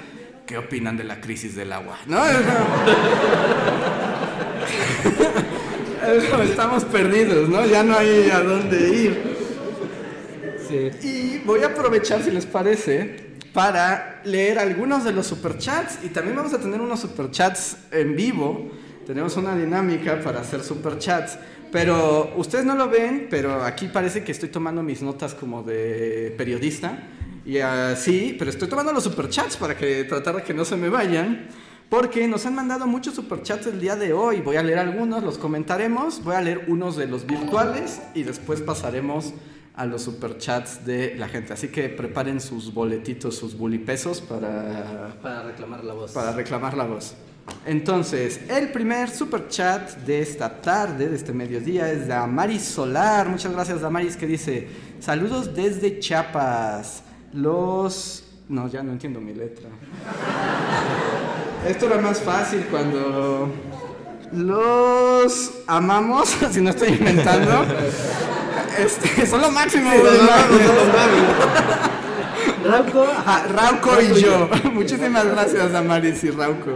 ¿qué 0.46 0.58
opinan 0.58 0.98
de 0.98 1.04
la 1.04 1.22
crisis 1.22 1.56
del 1.56 1.72
agua? 1.72 1.98
¿No? 2.08 2.22
Estamos 6.44 6.86
perdidos, 6.86 7.50
¿no? 7.50 7.66
Ya 7.66 7.84
no 7.84 7.98
hay 7.98 8.30
a 8.30 8.42
dónde 8.42 8.90
ir. 8.90 9.36
Y 11.04 11.40
voy 11.40 11.62
a 11.64 11.68
aprovechar, 11.68 12.24
si 12.24 12.32
les 12.32 12.46
parece, 12.46 13.38
para 13.54 14.22
leer 14.26 14.60
algunos 14.60 15.04
de 15.04 15.14
los 15.14 15.28
superchats. 15.28 16.00
Y 16.04 16.10
también 16.10 16.36
vamos 16.36 16.54
a 16.54 16.60
tener 16.60 16.82
unos 16.82 17.00
superchats 17.00 17.78
en 17.92 18.16
vivo. 18.16 18.72
Tenemos 19.06 19.38
una 19.38 19.56
dinámica 19.56 20.20
para 20.22 20.42
hacer 20.42 20.64
superchats. 20.64 21.38
Pero 21.72 22.34
ustedes 22.38 22.66
no 22.66 22.76
lo 22.76 22.90
ven, 22.90 23.28
pero 23.30 23.64
aquí 23.64 23.88
parece 23.88 24.24
que 24.24 24.32
estoy 24.32 24.50
tomando 24.50 24.84
mis 24.84 25.02
notas 25.02 25.34
como 25.34 25.64
de 25.64 26.34
periodista. 26.38 27.00
Y 27.46 27.60
así, 27.60 28.36
pero 28.38 28.50
estoy 28.50 28.68
tomando 28.68 28.92
los 28.92 29.04
superchats 29.04 29.58
para 29.58 29.78
que 29.78 30.04
tratar 30.06 30.38
de 30.38 30.44
que 30.44 30.54
no 30.54 30.66
se 30.66 30.76
me 30.76 30.90
vayan. 30.90 31.48
Porque 31.90 32.28
nos 32.28 32.46
han 32.46 32.56
mandado 32.56 32.88
muchos 32.88 33.14
superchats 33.14 33.68
el 33.68 33.80
día 33.80 33.96
de 33.96 34.12
hoy. 34.14 34.42
Voy 34.42 34.56
a 34.56 34.64
leer 34.64 34.80
algunos, 34.80 35.24
los 35.24 35.38
comentaremos. 35.38 36.24
Voy 36.24 36.36
a 36.36 36.42
leer 36.42 36.66
unos 36.68 36.96
de 36.96 37.08
los 37.08 37.26
virtuales 37.26 38.02
y 38.14 38.24
después 38.24 38.62
pasaremos 38.62 39.34
a 39.76 39.86
los 39.86 40.04
superchats 40.04 40.86
de 40.86 41.16
la 41.16 41.28
gente. 41.28 41.54
Así 41.54 41.68
que 41.68 41.90
preparen 41.90 42.40
sus 42.40 42.74
boletitos, 42.74 43.38
sus 43.38 43.58
bulipesos 43.58 44.22
para... 44.22 45.16
Para 45.22 45.44
reclamar 45.44 45.84
la 45.84 45.94
voz. 45.94 46.12
Para 46.12 46.32
reclamar 46.32 46.76
la 46.76 46.86
voz. 46.86 47.16
Entonces, 47.66 48.42
el 48.50 48.72
primer 48.72 49.10
superchat 49.10 49.98
de 50.00 50.20
esta 50.20 50.62
tarde, 50.62 51.10
de 51.10 51.16
este 51.16 51.34
mediodía, 51.34 51.92
es 51.92 52.08
de 52.08 52.14
Amaris 52.14 52.64
Solar. 52.64 53.30
Muchas 53.30 53.52
gracias, 53.52 53.84
Amaris, 53.84 54.16
que 54.18 54.26
dice, 54.26 54.68
saludos 55.00 55.54
desde 55.54 56.00
Chiapas. 56.00 57.04
Los... 57.34 58.24
No, 58.48 58.68
ya 58.68 58.82
no 58.82 58.92
entiendo 58.92 59.20
mi 59.20 59.34
letra. 59.34 59.70
Esto 61.68 61.88
era 61.88 61.98
más 61.98 62.22
fácil 62.22 62.66
cuando 62.70 63.52
los 64.32 65.52
amamos, 65.68 66.30
si 66.52 66.62
no 66.62 66.70
estoy 66.70 66.90
inventando. 66.90 67.66
Este, 68.78 69.26
son 69.28 69.42
lo 69.42 69.52
máximo. 69.52 69.90
Rauco. 72.66 73.06
Rauco 73.54 74.02
y 74.02 74.22
yo. 74.22 74.50
Muchísimas 74.74 75.26
gracias, 75.26 75.72
Damaris 75.72 76.24
y 76.24 76.32
Rauco. 76.32 76.72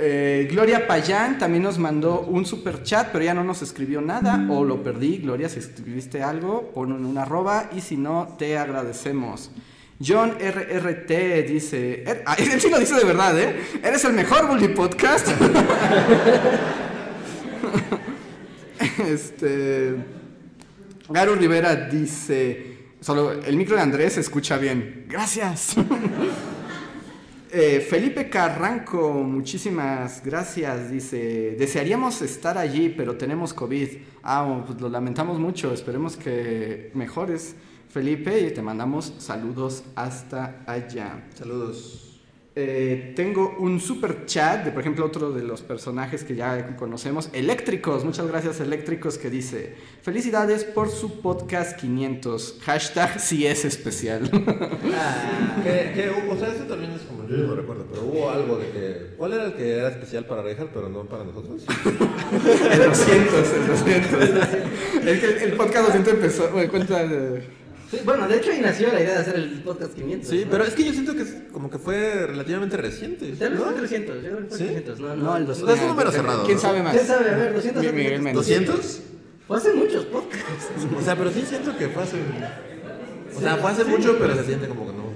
Eh, 0.00 0.48
Gloria 0.50 0.86
Payán 0.86 1.38
también 1.38 1.64
nos 1.64 1.78
mandó 1.78 2.20
un 2.20 2.46
super 2.46 2.82
chat, 2.84 3.08
pero 3.12 3.24
ya 3.24 3.34
no 3.34 3.42
nos 3.42 3.62
escribió 3.62 4.00
nada, 4.00 4.46
o 4.48 4.64
lo 4.64 4.82
perdí. 4.82 5.18
Gloria, 5.18 5.48
si 5.48 5.58
escribiste 5.58 6.22
algo, 6.22 6.70
pon 6.72 6.92
un 6.92 7.18
arroba 7.18 7.68
y 7.74 7.80
si 7.80 7.96
no, 7.96 8.36
te 8.38 8.56
agradecemos. 8.56 9.50
John 10.00 10.36
RRT 10.38 11.46
dice, 11.48 12.04
er, 12.06 12.22
ah, 12.24 12.34
él 12.38 12.60
sí 12.60 12.70
lo 12.70 12.78
dice 12.78 12.94
de 12.94 13.04
verdad, 13.04 13.38
¿eh? 13.38 13.60
Eres 13.82 14.04
el 14.04 14.12
mejor 14.12 14.46
Bully 14.46 14.68
Podcast. 14.68 15.28
este, 19.06 19.96
Garu 21.08 21.34
Rivera 21.34 21.74
dice, 21.74 22.76
solo 23.00 23.32
el 23.32 23.56
micro 23.56 23.74
de 23.76 23.82
Andrés 23.82 24.12
se 24.14 24.20
escucha 24.20 24.56
bien. 24.58 25.06
Gracias. 25.08 25.76
Eh, 27.50 27.80
Felipe 27.80 28.28
Carranco, 28.28 29.10
muchísimas 29.14 30.22
gracias. 30.22 30.90
Dice, 30.90 31.56
desearíamos 31.58 32.20
estar 32.20 32.58
allí, 32.58 32.90
pero 32.90 33.16
tenemos 33.16 33.54
COVID. 33.54 33.88
Ah, 34.22 34.62
pues 34.66 34.78
lo 34.82 34.90
lamentamos 34.90 35.38
mucho. 35.38 35.72
Esperemos 35.72 36.18
que 36.18 36.90
mejores, 36.92 37.56
Felipe, 37.88 38.40
y 38.40 38.50
te 38.50 38.62
mandamos 38.62 39.14
saludos 39.18 39.82
hasta 39.94 40.62
allá. 40.66 41.26
Saludos. 41.34 42.08
Eh, 42.60 43.12
tengo 43.14 43.54
un 43.60 43.78
super 43.78 44.26
chat 44.26 44.64
de, 44.64 44.72
por 44.72 44.80
ejemplo, 44.80 45.06
otro 45.06 45.30
de 45.30 45.44
los 45.44 45.62
personajes 45.62 46.24
que 46.24 46.34
ya 46.34 46.74
conocemos, 46.76 47.30
Eléctricos. 47.32 48.04
Muchas 48.04 48.26
gracias, 48.26 48.58
Eléctricos, 48.58 49.16
que 49.16 49.30
dice: 49.30 49.76
Felicidades 50.02 50.64
por 50.64 50.90
su 50.90 51.20
podcast 51.20 51.78
500. 51.78 52.58
Hashtag 52.62 53.20
si 53.20 53.46
es 53.46 53.64
especial. 53.64 54.28
Ah, 55.00 55.60
que, 55.62 55.92
que, 55.94 56.10
o 56.30 56.36
sea, 56.36 56.48
eso 56.48 56.64
también 56.64 56.90
es 56.92 57.02
como 57.02 57.28
yo 57.28 57.36
no 57.36 57.54
recuerdo, 57.54 57.86
pero 57.88 58.02
hubo 58.06 58.28
algo 58.30 58.56
de 58.56 58.70
que. 58.70 59.14
¿Cuál 59.16 59.34
era 59.34 59.44
el 59.44 59.54
que 59.54 59.76
era 59.76 59.90
especial 59.90 60.24
para 60.26 60.42
Reinhardt, 60.42 60.72
pero 60.72 60.88
no 60.88 61.04
para 61.04 61.24
nosotros? 61.24 61.62
el 62.72 62.84
200, 62.84 63.52
el 63.52 63.66
200. 63.68 64.22
el, 65.04 65.08
el 65.42 65.52
podcast 65.52 65.86
200 65.86 66.14
empezó. 66.14 66.50
Bueno, 66.50 66.70
cuenta. 66.70 67.06
De, 67.06 67.57
Sí, 67.90 67.98
bueno, 68.04 68.28
de 68.28 68.36
hecho 68.36 68.50
ahí 68.50 68.60
nació 68.60 68.92
la 68.92 69.00
idea 69.00 69.14
de 69.14 69.18
hacer 69.20 69.34
el 69.36 69.62
podcast 69.62 69.94
500. 69.94 70.28
Sí, 70.28 70.46
pero 70.50 70.64
es 70.64 70.74
que 70.74 70.84
yo 70.84 70.92
siento 70.92 71.14
que 71.14 71.22
es 71.22 71.34
como 71.52 71.70
que 71.70 71.78
fue 71.78 72.26
relativamente 72.26 72.76
reciente. 72.76 73.32
Tal 73.38 73.50
vez 73.52 73.60
fue 73.62 73.72
300, 73.72 74.14
yo 74.16 74.20
creo 74.22 74.38
que 74.40 74.44
fue 74.48 74.58
¿Sí? 74.58 74.64
300. 74.64 75.00
No, 75.00 75.08
no, 75.08 75.24
no, 75.24 75.36
el 75.36 75.42
Es 75.44 75.48
200. 75.48 75.80
un 75.80 75.88
número 75.88 76.12
cerrado. 76.12 76.44
¿Quién 76.44 76.56
¿no? 76.56 76.62
sabe 76.62 76.82
más? 76.82 76.92
¿Quién 76.94 77.06
sabe? 77.06 77.30
A 77.30 77.36
ver, 77.36 77.54
200. 77.54 77.82
Mi- 77.84 77.92
Miguel 77.92 78.22
Méndez. 78.22 78.46
¿200? 78.48 79.00
Fue 79.46 79.56
hace 79.56 79.72
muchos 79.72 80.04
podcasts. 80.04 80.66
O 80.98 81.02
sea, 81.02 81.16
pero 81.16 81.30
sí 81.30 81.42
siento 81.48 81.76
que 81.78 81.88
fue 81.88 82.02
hace. 82.02 82.18
O 83.34 83.40
sea, 83.40 83.56
fue 83.56 83.70
hace 83.70 83.84
mucho, 83.84 84.16
pero 84.18 84.34
se 84.34 84.44
siente 84.44 84.68
como 84.68 84.86
que 84.86 84.92
no. 84.92 85.08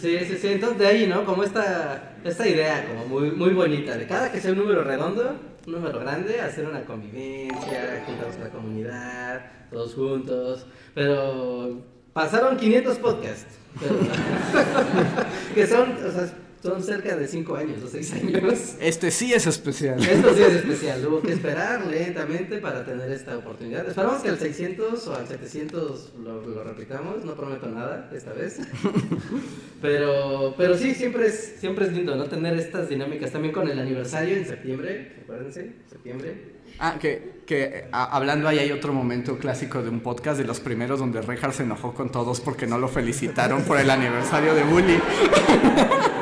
Sí, 0.00 0.18
sí, 0.26 0.36
sí. 0.40 0.48
Entonces 0.48 0.78
de 0.78 0.86
ahí, 0.86 1.06
¿no? 1.06 1.24
Como 1.24 1.44
esta, 1.44 2.14
esta 2.24 2.48
idea 2.48 2.86
como 2.88 3.06
muy, 3.20 3.30
muy 3.32 3.50
bonita 3.50 3.96
de 3.96 4.06
cada 4.06 4.32
que 4.32 4.40
sea 4.40 4.52
un 4.52 4.58
número 4.58 4.82
redondo, 4.82 5.36
un 5.70 5.76
número 5.80 6.00
grande, 6.00 6.40
hacer 6.40 6.66
una 6.66 6.84
convivencia, 6.84 8.02
juntarnos 8.04 8.34
con 8.36 8.44
la 8.44 8.50
comunidad, 8.50 9.40
todos 9.70 9.94
juntos. 9.94 10.66
Pero 10.94 11.80
pasaron 12.12 12.56
500 12.56 12.98
podcasts. 12.98 13.58
pero- 13.78 13.94
que 15.54 15.66
son, 15.66 15.92
o 15.92 16.10
sea, 16.10 16.28
son 16.62 16.82
cerca 16.82 17.16
de 17.16 17.26
5 17.26 17.56
años 17.56 17.82
o 17.82 17.88
6 17.88 18.12
años. 18.22 18.74
Este 18.80 19.10
sí 19.10 19.32
es 19.32 19.46
especial. 19.46 19.98
Esto 20.02 20.34
sí 20.34 20.42
es 20.42 20.52
especial, 20.56 21.06
hubo 21.06 21.22
que 21.22 21.32
esperar 21.32 21.86
lentamente 21.86 22.58
para 22.58 22.84
tener 22.84 23.10
esta 23.12 23.36
oportunidad. 23.38 23.88
Esperamos 23.88 24.20
que 24.22 24.28
al 24.28 24.38
600 24.38 25.06
o 25.08 25.14
al 25.16 25.26
700 25.26 26.12
lo, 26.22 26.46
lo 26.46 26.64
repitamos, 26.64 27.24
no 27.24 27.34
prometo 27.34 27.66
nada 27.68 28.10
esta 28.14 28.32
vez. 28.32 28.58
Pero, 29.82 30.54
pero 30.58 30.76
sí, 30.76 30.94
siempre 30.94 31.26
es, 31.28 31.54
siempre 31.58 31.86
es 31.86 31.92
lindo, 31.94 32.14
¿no? 32.14 32.24
Tener 32.24 32.54
estas 32.58 32.90
dinámicas 32.90 33.30
también 33.30 33.54
con 33.54 33.66
el 33.66 33.78
aniversario 33.78 34.36
en 34.36 34.46
septiembre, 34.46 35.16
acuérdense, 35.22 35.72
septiembre. 35.88 36.60
Ah, 36.78 36.96
que, 37.00 37.40
que 37.46 37.86
a- 37.90 38.14
hablando 38.14 38.46
ahí 38.46 38.58
hay 38.58 38.72
otro 38.72 38.92
momento 38.92 39.38
clásico 39.38 39.82
de 39.82 39.88
un 39.88 40.00
podcast 40.00 40.38
de 40.38 40.44
los 40.44 40.60
primeros 40.60 40.98
donde 40.98 41.22
Rejar 41.22 41.54
se 41.54 41.62
enojó 41.62 41.94
con 41.94 42.12
todos 42.12 42.40
porque 42.42 42.66
no 42.66 42.76
lo 42.76 42.88
felicitaron 42.88 43.62
por 43.62 43.78
el 43.78 43.88
aniversario 43.88 44.54
de 44.54 44.64
Bully. 44.64 44.98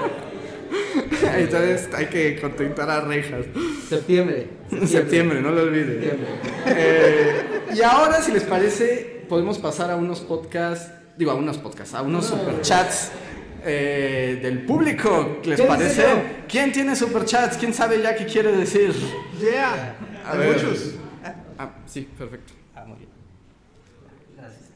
Entonces 1.37 1.89
hay 1.95 2.07
que 2.07 2.41
contentar 2.41 2.89
a 2.91 3.01
Rejas. 3.01 3.47
Septiembre. 3.89 4.49
Septiembre, 4.87 5.41
no 5.41 5.51
lo 5.51 5.62
olviden. 5.62 6.01
Eh, 6.66 7.61
y 7.75 7.83
ahora, 7.83 8.21
si 8.23 8.33
les 8.33 8.45
parece, 8.45 9.25
podemos 9.29 9.59
pasar 9.59 9.91
a 9.91 9.97
unos 9.97 10.21
podcasts, 10.21 10.91
digo, 11.16 11.31
a 11.31 11.35
unos 11.35 11.59
podcasts, 11.59 11.95
a 11.95 12.03
unos 12.03 12.27
superchats 12.27 13.11
eh, 13.64 14.39
del 14.43 14.62
público. 14.64 15.39
¿Les 15.45 15.57
¿Quién 15.57 15.69
parece? 15.69 16.03
dice? 16.03 16.23
¿Quién 16.49 16.73
tiene 16.73 16.95
superchats? 16.97 17.57
¿Quién 17.57 17.75
sabe 17.75 18.01
ya 18.03 18.14
qué 18.14 18.27
quiere 18.27 18.53
decir? 18.57 18.93
Yeah. 19.41 19.97
A 20.25 20.33
Hay 20.33 20.39
ver. 20.39 20.55
muchos. 20.57 20.95
Ah, 21.59 21.71
sí, 21.87 22.09
perfecto. 22.16 22.53
Ah, 22.77 22.85
muy 22.87 22.99
bien. 22.99 23.09
Gracias. 24.37 24.71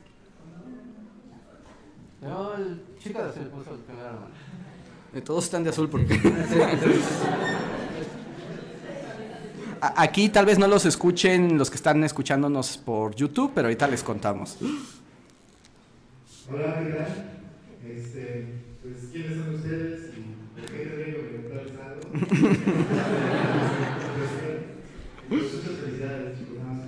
No, 2.21 2.55
el 2.57 2.83
chico 2.99 3.21
se 3.33 3.41
puso 3.41 3.75
el 3.75 3.81
primero 3.81 4.09
Todos 5.21 5.45
están 5.45 5.63
de 5.63 5.71
azul 5.71 5.91
porque... 5.91 6.19
Aquí 9.97 10.29
tal 10.29 10.47
vez 10.47 10.59
no 10.59 10.69
los 10.69 10.87
escuchen 10.87 11.59
los 11.59 11.69
que 11.69 11.75
están 11.77 12.03
escuchándonos 12.05 12.79
por 12.79 13.15
YouTube, 13.17 13.51
pero 13.55 13.67
ahorita 13.67 13.89
les 13.89 14.03
contamos. 14.03 14.57
Hola, 16.51 16.79
¿qué 16.79 16.91
tal? 16.93 17.33
Este, 17.85 18.63
pues, 18.81 18.95
¿quiénes 19.11 19.39
son 19.39 19.55
ustedes 19.57 20.11
y 20.17 20.21
por 20.61 20.71
qué 20.71 20.79
que 20.79 20.89
preguntarles 20.89 21.73
algo? 21.83 22.01
muchas 25.29 25.51
felicidades, 25.81 26.39
chicos, 26.39 26.59
nada 26.59 26.75
más 26.75 26.87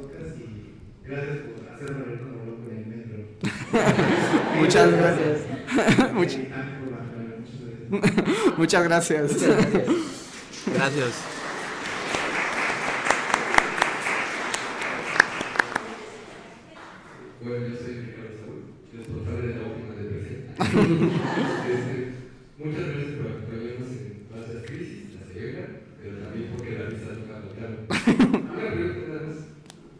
podcasts 0.00 0.38
y 0.38 0.48
gracias 1.04 1.38
por 1.38 1.68
hacerme 1.74 2.02
ver 2.04 2.18
como 2.20 2.44
loco 2.44 2.64
en 2.70 2.76
el 2.78 2.86
metro. 2.86 3.18
Muchas 4.60 4.92
gracias. 4.92 5.59
Much- 6.14 6.38
muchas 8.56 8.84
gracias. 8.88 9.32
Muchas 9.32 9.46
gracias. 9.48 9.88
Muchas 9.88 10.66
gracias. 10.66 10.74
Gracias. 10.74 11.14
Bueno, 17.42 17.68
yo 17.68 17.76
soy 17.76 17.94
Ricardo 17.94 18.36
Saúl, 18.38 18.62
responsable 18.94 19.46
de 19.48 19.54
la 19.54 19.62
última 19.66 19.94
depresión. 19.94 20.40
Este, 21.70 22.12
muchas 22.58 22.86
gracias 22.86 23.12
por 23.16 23.26
acompañarnos 23.32 23.90
en 23.90 24.26
nuestras 24.30 24.62
crisis, 24.66 24.98
la 25.18 25.26
ceguera, 25.32 25.62
pero 26.02 26.16
también 26.18 26.46
porque 26.56 26.78
la 26.78 26.84
risa 26.90 27.12
nunca 27.16 27.40
faltaron. 27.40 27.78
Una 27.88 28.70
pregunta 28.70 29.08
nada 29.08 29.22
más 29.26 29.36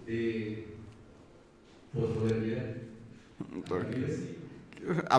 de 0.06 0.66
posmodernidad. 1.94 2.66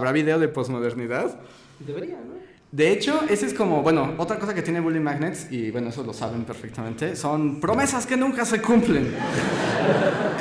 ¿Habrá 0.02 0.14
video 0.14 0.39
de 0.39 0.47
posmodernidad? 0.47 1.36
Debería, 1.78 2.16
¿no? 2.16 2.34
De 2.72 2.91
hecho, 2.91 3.22
ese 3.30 3.45
es 3.45 3.54
como, 3.54 3.84
bueno, 3.84 4.16
otra 4.18 4.39
cosa 4.39 4.56
que 4.56 4.64
tiene 4.64 4.80
Bully 4.80 4.99
Magnets, 4.99 5.52
y 5.52 5.70
bueno, 5.70 5.89
eso 5.89 6.02
lo 6.02 6.12
saben 6.12 6.43
perfectamente, 6.43 7.16
son 7.16 7.60
promesas 7.60 8.08
que 8.08 8.18
nunca 8.18 8.43
se 8.43 8.60
cumplen. 8.62 9.14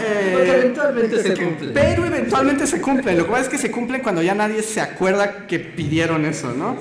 Eh, 0.03 0.33
Porque 0.33 0.53
eventualmente 0.53 1.23
se 1.23 1.35
cumplen. 1.37 1.73
Pero 1.75 2.07
eventualmente 2.07 2.67
se 2.67 2.81
cumplen. 2.81 3.19
Lo 3.19 3.25
que 3.25 3.31
pasa 3.31 3.43
es 3.43 3.49
que 3.51 3.59
se 3.59 3.71
cumplen 3.71 4.03
cuando 4.03 4.23
ya 4.23 4.35
nadie 4.35 4.63
se 4.63 4.81
acuerda 4.81 5.47
que 5.47 5.59
pidieron 5.61 6.25
eso, 6.25 6.53
¿no? 6.55 6.77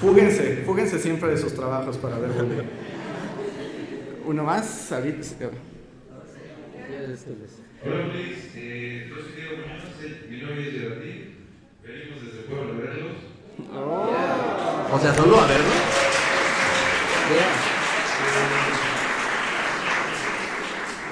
Fúguense, 0.00 0.62
fúguense 0.64 0.98
siempre 0.98 1.28
de 1.30 1.36
sus 1.36 1.52
trabajos 1.54 1.98
para 1.98 2.18
ver. 2.18 2.30
Uno 4.24 4.44
más, 4.44 4.90
ahorita. 4.92 5.18
Hola, 7.84 8.06
Luis. 8.06 8.50
Eh, 8.54 9.06
yo 9.10 9.16
soy 9.16 9.32
Diego 9.36 9.56
Muñoz, 9.58 9.84
eh, 10.02 10.26
mi 10.30 10.40
novia 10.40 10.66
es 10.66 10.72
Geraldine. 10.72 11.24
Venimos 11.82 12.22
desde 12.24 12.40
Puebla 12.48 12.72
a 12.72 12.76
verlos. 12.80 13.16
O 14.92 14.98
sea, 14.98 15.14
solo 15.14 15.38
a 15.38 15.46
verlo. 15.46 15.74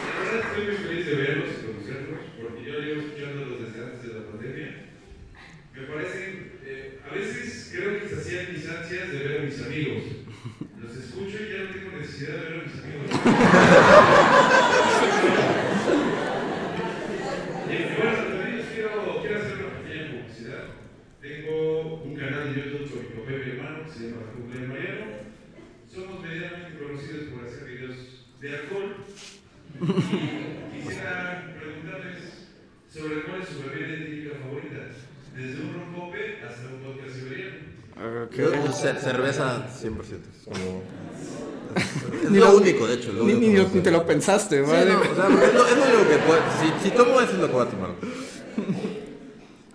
La 0.06 0.14
verdad 0.18 0.40
estoy 0.48 0.64
muy 0.66 0.76
feliz 0.76 1.06
de 1.06 1.14
verlos 1.14 1.48
y 1.48 1.66
conocerlos, 1.66 2.20
porque 2.40 2.64
yo 2.64 2.72
llevo 2.80 3.00
escuchándolos 3.02 3.60
desde 3.60 3.84
antes 3.84 4.02
de 4.02 4.12
la 4.18 4.26
pandemia. 4.26 4.70
Me 5.74 5.82
parecen, 5.86 6.30
eh, 6.64 7.00
a 7.08 7.14
veces 7.14 7.70
creo 7.72 8.00
que 8.00 8.08
se 8.08 8.14
hacían 8.16 8.52
mis 8.52 8.68
ansias 8.68 9.12
de 9.12 9.18
ver 9.18 9.40
a 9.40 9.44
mis 9.44 9.62
amigos. 9.62 10.02
Los 10.80 10.96
escucho 10.96 11.36
y 11.42 11.52
ya 11.52 11.58
no 11.64 11.70
tengo 11.70 11.90
necesidad 12.18 12.38
de 12.38 12.48
ver 12.48 12.52
a 12.52 12.62
mis 12.64 12.74
amigos. 12.82 14.18
Y 17.68 17.70
bueno, 17.96 18.16
también 18.16 18.64
quiero, 18.72 19.20
quiero 19.20 19.36
hacer 19.38 19.54
una 19.58 19.78
pequeña 19.82 20.10
publicidad. 20.10 20.64
Tengo 21.20 22.02
un 22.04 22.14
canal 22.16 22.54
de 22.54 22.60
YouTube 22.60 22.90
con 22.90 23.00
mi 23.02 23.08
papá 23.20 23.30
y 23.32 23.34
mi 23.44 23.50
hermano 23.58 23.84
que 23.84 23.90
se 23.92 23.98
llama 24.10 24.22
Google 24.36 24.66
Mariano. 24.68 25.06
Somos 25.92 26.22
medianamente 26.22 26.78
conocidos 26.78 27.24
por 27.28 27.44
hacer 27.46 27.64
videos 27.64 27.96
de 28.40 28.48
alcohol. 28.56 28.96
Y 29.80 30.80
quisiera 30.82 31.54
preguntarles 31.58 32.18
sobre 32.92 33.22
cuál 33.24 33.42
es 33.42 33.48
su 33.48 33.62
bebida 33.68 33.94
etílica 33.94 34.34
favorita, 34.42 34.80
desde 35.36 35.60
un 35.62 35.74
rompope 35.74 36.38
hasta 36.42 36.66
un 36.68 36.82
vodka 36.82 37.12
siberiano. 37.12 37.78
Ce- 38.72 39.00
cerveza 39.00 39.66
100%. 39.68 40.28
Es 40.30 40.44
como. 40.44 40.82
Es 42.24 42.30
Ni 42.30 42.38
lo 42.38 42.46
lo- 42.52 42.56
único, 42.58 42.86
de 42.86 42.94
hecho. 42.94 43.12
lo 43.12 43.24
Ni, 43.24 43.32
único 43.34 43.40
ni, 43.48 43.56
que 43.56 43.62
lo- 43.62 43.68
ni 43.74 43.80
te 43.80 43.90
lo 43.90 44.06
pensaste, 44.06 44.64
Sí, 44.64 44.70
¿vale? 44.70 44.92
no, 44.92 45.00
o 45.00 45.02
sea, 45.04 45.10
es, 45.26 45.54
lo, 45.54 45.66
es 45.66 45.76
lo 45.76 45.84
único 45.84 46.08
que 46.10 46.16
puedo. 46.26 46.40
Si, 46.82 46.88
si 46.88 46.94
tomo, 46.96 47.20
eso 47.20 47.32
es 47.32 47.38
lo 47.38 47.46
que 47.46 47.52
voy 47.52 47.62
a 47.66 47.70
tomar. 47.70 47.90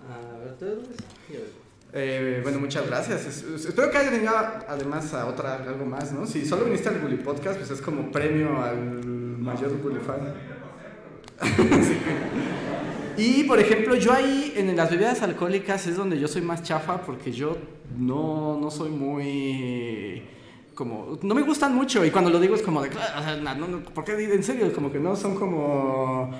A 0.08 0.38
ver, 0.38 0.54
¿tú? 0.58 0.66
Eh, 1.96 2.40
bueno, 2.42 2.58
muchas 2.58 2.86
gracias. 2.86 3.24
Es- 3.24 3.42
es- 3.44 3.64
espero 3.66 3.90
que 3.90 3.98
haya 3.98 4.10
venido 4.10 4.32
además 4.68 5.14
a 5.14 5.26
otra, 5.26 5.54
algo 5.56 5.86
más, 5.86 6.10
¿no? 6.12 6.26
Si 6.26 6.44
solo 6.44 6.64
viniste 6.64 6.88
al 6.88 6.98
Bully 6.98 7.16
Podcast, 7.18 7.58
pues 7.58 7.70
es 7.70 7.80
como 7.80 8.10
premio 8.10 8.60
al 8.62 8.76
mayor 8.76 9.70
Bully 9.80 10.00
fan. 10.00 10.34
Sí. 11.42 11.96
Y 13.16 13.44
por 13.44 13.60
ejemplo, 13.60 13.94
yo 13.94 14.12
ahí 14.12 14.54
en 14.56 14.74
las 14.74 14.90
bebidas 14.90 15.22
alcohólicas 15.22 15.86
es 15.86 15.96
donde 15.96 16.18
yo 16.18 16.26
soy 16.26 16.42
más 16.42 16.64
chafa 16.64 17.00
porque 17.02 17.30
yo 17.30 17.56
no, 17.96 18.58
no 18.60 18.72
soy 18.72 18.90
muy 18.90 20.20
como 20.74 21.18
no 21.22 21.34
me 21.34 21.42
gustan 21.42 21.74
mucho 21.74 22.04
y 22.04 22.10
cuando 22.10 22.30
lo 22.30 22.40
digo 22.40 22.54
es 22.54 22.62
como 22.62 22.82
de 22.82 22.88
"Claro, 22.90 23.20
o 23.20 23.22
sea, 23.22 23.36
no, 23.54 23.80
¿por 23.80 24.04
qué 24.04 24.12
en 24.12 24.42
serio? 24.42 24.72
Como 24.72 24.90
que 24.92 24.98
no 24.98 25.16
son 25.16 25.36
como 25.36 26.30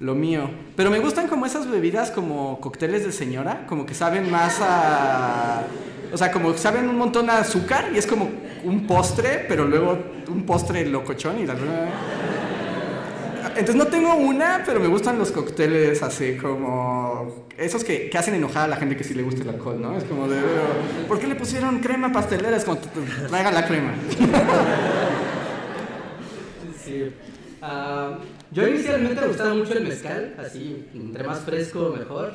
lo 0.00 0.14
mío. 0.14 0.50
Pero 0.76 0.90
me 0.90 0.98
gustan 0.98 1.28
como 1.28 1.46
esas 1.46 1.70
bebidas 1.70 2.10
como 2.10 2.60
cócteles 2.60 3.04
de 3.04 3.12
señora, 3.12 3.66
como 3.66 3.84
que 3.86 3.94
saben 3.94 4.30
más 4.30 4.58
a 4.60 5.64
o 6.12 6.16
sea, 6.16 6.32
como 6.32 6.56
saben 6.56 6.88
un 6.88 6.96
montón 6.96 7.30
a 7.30 7.38
azúcar 7.38 7.90
y 7.94 7.98
es 7.98 8.06
como 8.06 8.28
un 8.64 8.86
postre, 8.86 9.44
pero 9.48 9.64
luego 9.64 9.98
un 10.28 10.44
postre 10.44 10.84
locochón 10.86 11.38
y 11.38 11.46
la 11.46 11.54
verdad 11.54 11.88
entonces 13.50 13.76
no 13.76 13.86
tengo 13.86 14.14
una, 14.14 14.62
pero 14.64 14.80
me 14.80 14.88
gustan 14.88 15.18
los 15.18 15.32
cócteles 15.32 16.02
así 16.02 16.36
como 16.36 17.46
esos 17.56 17.84
que, 17.84 18.08
que 18.08 18.18
hacen 18.18 18.34
enojar 18.34 18.64
a 18.64 18.68
la 18.68 18.76
gente 18.76 18.96
que 18.96 19.04
sí 19.04 19.14
le 19.14 19.22
gusta 19.22 19.42
el 19.42 19.50
alcohol, 19.50 19.80
¿no? 19.80 19.96
Es 19.96 20.04
como 20.04 20.28
de, 20.28 20.40
¿por 21.06 21.18
qué 21.18 21.26
le 21.26 21.34
pusieron 21.34 21.80
crema 21.80 22.12
pastelera? 22.12 22.56
Es 22.56 22.64
como, 22.64 22.78
traiga 23.28 23.50
la 23.50 23.66
crema. 23.66 23.94
Sí. 26.82 27.12
Ah, 27.62 28.18
yo 28.50 28.66
inicialmente 28.66 29.20
me 29.20 29.28
gustaba 29.28 29.54
mucho 29.54 29.74
el 29.74 29.86
mezcal, 29.86 30.34
así, 30.38 30.88
entre 30.94 31.22
más 31.22 31.40
fresco 31.40 31.94
mejor. 31.96 32.32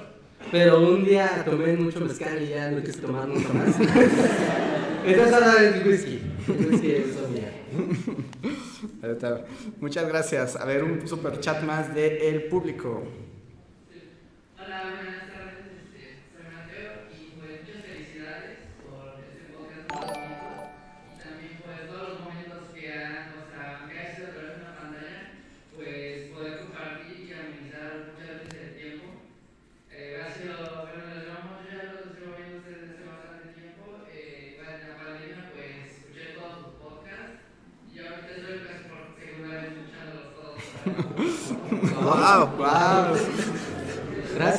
Pero 0.51 0.80
un 0.88 1.03
día 1.03 1.43
tomé 1.43 1.74
mucho 1.74 1.99
mezcal 1.99 2.41
y 2.41 2.49
ya 2.49 2.70
no 2.70 2.82
quise 2.82 2.99
tomar 2.99 3.28
nunca 3.28 3.51
más. 3.51 3.76
Entonces 5.05 5.34
ahora 5.34 5.63
es 5.63 5.86
whisky. 5.86 6.22
El 6.47 6.68
whisky 6.68 6.91
es 6.91 7.05
Muchas 9.80 10.08
gracias. 10.08 10.56
A 10.56 10.66
ver, 10.66 10.84
un 10.84 11.08
super 11.08 11.39
chat 11.39 11.64
más 11.64 11.93
del 11.93 12.43
público. 12.45 13.03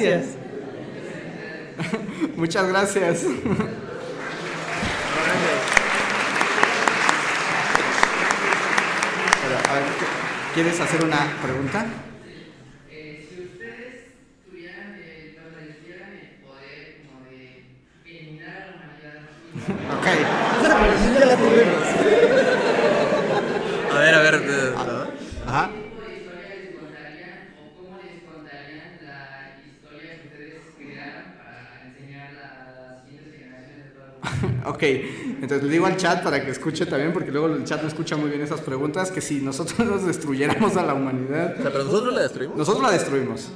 Gracias. 0.07 0.37
Muchas 2.37 2.69
gracias. 2.69 3.25
¿Quieres 10.55 10.81
hacer 10.81 11.05
una 11.05 11.27
pregunta? 11.43 11.85
Eh, 12.91 13.27
si 13.29 13.43
ustedes 13.43 14.07
tuvieran, 14.49 14.97
eh, 14.99 15.37
o 15.37 15.51
sea, 15.53 15.77
tuvieran 15.77 16.13
el 16.13 16.29
poder 16.41 17.03
como 17.07 17.21
de 17.31 17.41
eliminar 18.07 18.57
a 18.57 18.67
la 18.67 18.73
humanidad, 18.73 19.19
Ok. 19.99 20.07
A 23.95 23.99
ver, 23.99 24.15
a 24.15 24.21
ver. 24.23 24.35
eh, 24.35 24.73
¿no? 24.75 25.51
Ajá. 25.51 25.71
¿qué 25.71 25.81
tipo 25.83 26.01
de 26.01 26.15
historia 26.17 26.49
les 26.57 26.75
contarían 26.77 27.37
o 27.61 27.77
cómo 27.77 27.95
les 28.03 28.19
contarían 28.25 28.91
la 29.05 29.21
historia 29.67 30.13
que 30.23 30.27
ustedes 30.29 30.55
crearon 30.79 31.27
para 31.37 31.61
enseñar 31.87 32.31
a 32.33 32.47
las 32.73 33.05
siguientes 33.05 33.33
generaciones 33.37 33.85
de 33.85 33.91
todo 33.93 34.07
el 34.07 34.53
mundo? 34.57 34.71
Ok, 34.71 34.83
le 35.63 35.69
digo 35.73 35.87
al 35.87 35.97
chat 35.97 36.23
para 36.23 36.45
que 36.45 36.51
escuche 36.51 36.87
también, 36.87 37.13
porque 37.13 37.31
luego 37.31 37.47
el 37.49 37.65
chat 37.65 37.81
no 37.83 37.89
escucha 37.89 38.17
muy 38.17 38.29
bien 38.31 38.43
esas 38.43 38.61
preguntas, 38.61 39.11
que 39.11 39.21
si 39.21 39.41
nosotros 39.41 39.79
nos 39.87 40.07
destruyéramos 40.07 40.77
a 40.77 40.83
la 40.85 40.95
humanidad, 40.95 41.55
O 41.59 41.63
sea, 41.63 41.73
pero 41.73 41.85
nosotros 41.85 42.15
la 42.15 42.23
destruimos. 42.23 42.57
nosotros 42.57 42.83
la 42.83 42.91
destruimos. 42.93 43.49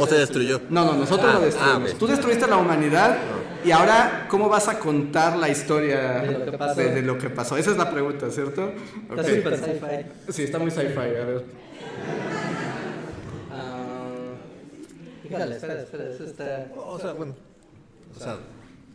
¿O 0.00 0.06
se 0.06 0.14
destruyó? 0.14 0.62
No, 0.70 0.84
no, 0.86 0.94
nosotros 0.94 1.30
Ah, 1.30 1.38
la 1.38 1.44
destruimos. 1.44 1.90
ah, 1.90 1.92
ok. 1.92 1.98
Tú 1.98 2.06
destruiste 2.06 2.46
la 2.46 2.56
humanidad 2.56 3.18
y 3.66 3.70
ahora, 3.70 4.26
¿cómo 4.30 4.48
vas 4.48 4.66
a 4.68 4.78
contar 4.78 5.36
la 5.36 5.48
historia 5.50 6.20
De 6.22 6.32
lo 6.38 6.44
que 6.46 6.52
pasó. 6.58 6.80
de- 6.80 6.90
de 6.90 7.02
lo 7.02 7.18
que 7.18 7.28
pasó? 7.30 7.56
Esa 7.58 7.70
es 7.72 7.76
la 7.76 7.90
pregunta, 7.90 8.30
¿cierto? 8.30 8.72
Está 9.10 9.22
súper 9.24 9.56
sci-fi. 9.58 10.32
Sí, 10.32 10.42
está 10.44 10.58
muy 10.58 10.70
sci-fi, 10.70 10.98
a 10.98 11.02
ver. 11.02 11.44
Ah, 13.52 14.06
híjole, 15.24 15.54
espera, 15.56 15.80
espera, 15.80 16.04
eso 16.10 16.24
está. 16.24 16.66
O 16.76 16.98
sea, 16.98 17.12
bueno. 17.12 17.34
O 18.16 18.20
sea, 18.20 18.36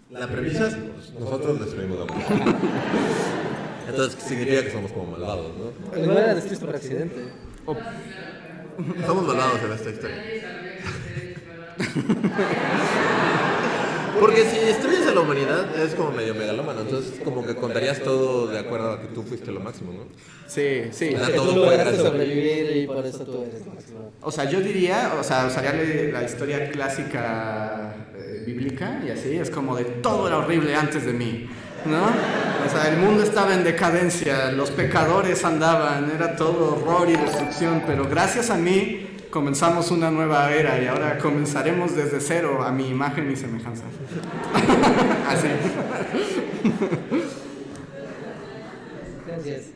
la 0.09 0.27
premisa 0.27 0.67
es 0.67 0.77
nosotros 1.19 1.59
destruimos 1.59 1.99
la 1.99 2.05
humanidad. 2.05 2.55
Entonces 3.87 4.23
significa 4.23 4.63
que 4.63 4.71
somos 4.71 4.91
como 4.91 5.11
malvados, 5.11 5.51
¿no? 5.57 6.05
No 6.05 6.17
era 6.17 6.35
descrito 6.35 6.65
por 6.65 6.75
accidente. 6.75 7.31
Somos 9.05 9.27
malvados 9.27 9.61
en 9.63 9.71
esta 9.71 9.89
historia. 9.89 10.23
Porque 14.19 14.43
si 14.45 14.57
destruyes 14.57 15.07
a 15.07 15.11
la 15.11 15.21
humanidad 15.21 15.77
es 15.79 15.95
como 15.95 16.11
medio 16.11 16.35
megalómano, 16.35 16.81
entonces 16.81 17.19
como 17.23 17.45
que 17.45 17.55
contarías 17.55 17.99
todo 18.01 18.47
de 18.47 18.59
acuerdo 18.59 18.91
a 18.93 19.01
que 19.01 19.07
tú 19.07 19.23
fuiste 19.23 19.51
lo 19.51 19.59
máximo, 19.59 19.93
¿no? 19.93 19.99
Sí, 20.47 20.83
sí. 20.91 21.15
Ah, 21.15 21.27
Que 21.27 21.33
todo 21.33 21.53
tú 21.53 21.55
lograste 21.57 21.97
sobrevivir 21.97 22.77
y 22.77 22.87
por 22.87 23.05
eso 23.05 23.19
tú 23.23 23.43
eres 23.43 23.65
máximo. 23.65 24.11
O 24.21 24.31
sea, 24.31 24.45
yo 24.45 24.59
diría, 24.61 25.13
o 25.19 25.23
sea, 25.23 25.47
usaría 25.47 25.73
la 26.11 26.23
historia 26.23 26.69
clásica 26.71 27.95
eh, 28.17 28.43
bíblica 28.45 29.01
y 29.05 29.11
así, 29.11 29.35
es 29.37 29.49
como 29.49 29.75
de 29.75 29.85
todo 29.85 30.27
era 30.27 30.37
horrible 30.39 30.75
antes 30.75 31.05
de 31.05 31.13
mí, 31.13 31.47
¿no? 31.85 32.07
O 32.65 32.69
sea, 32.69 32.89
el 32.91 32.97
mundo 32.97 33.23
estaba 33.23 33.53
en 33.53 33.63
decadencia, 33.63 34.51
los 34.51 34.71
pecadores 34.71 35.45
andaban, 35.45 36.11
era 36.13 36.35
todo 36.35 36.75
horror 36.75 37.09
y 37.09 37.15
destrucción, 37.15 37.83
pero 37.87 38.07
gracias 38.07 38.49
a 38.49 38.55
mí 38.57 39.08
comenzamos 39.29 39.91
una 39.91 40.09
nueva 40.11 40.51
era 40.53 40.81
y 40.81 40.87
ahora 40.87 41.17
comenzaremos 41.17 41.95
desde 41.95 42.19
cero 42.19 42.63
a 42.63 42.71
mi 42.71 42.89
imagen 42.89 43.31
y 43.31 43.35
semejanza. 43.35 43.83
así. 45.27 45.47
Gracias. 49.27 49.71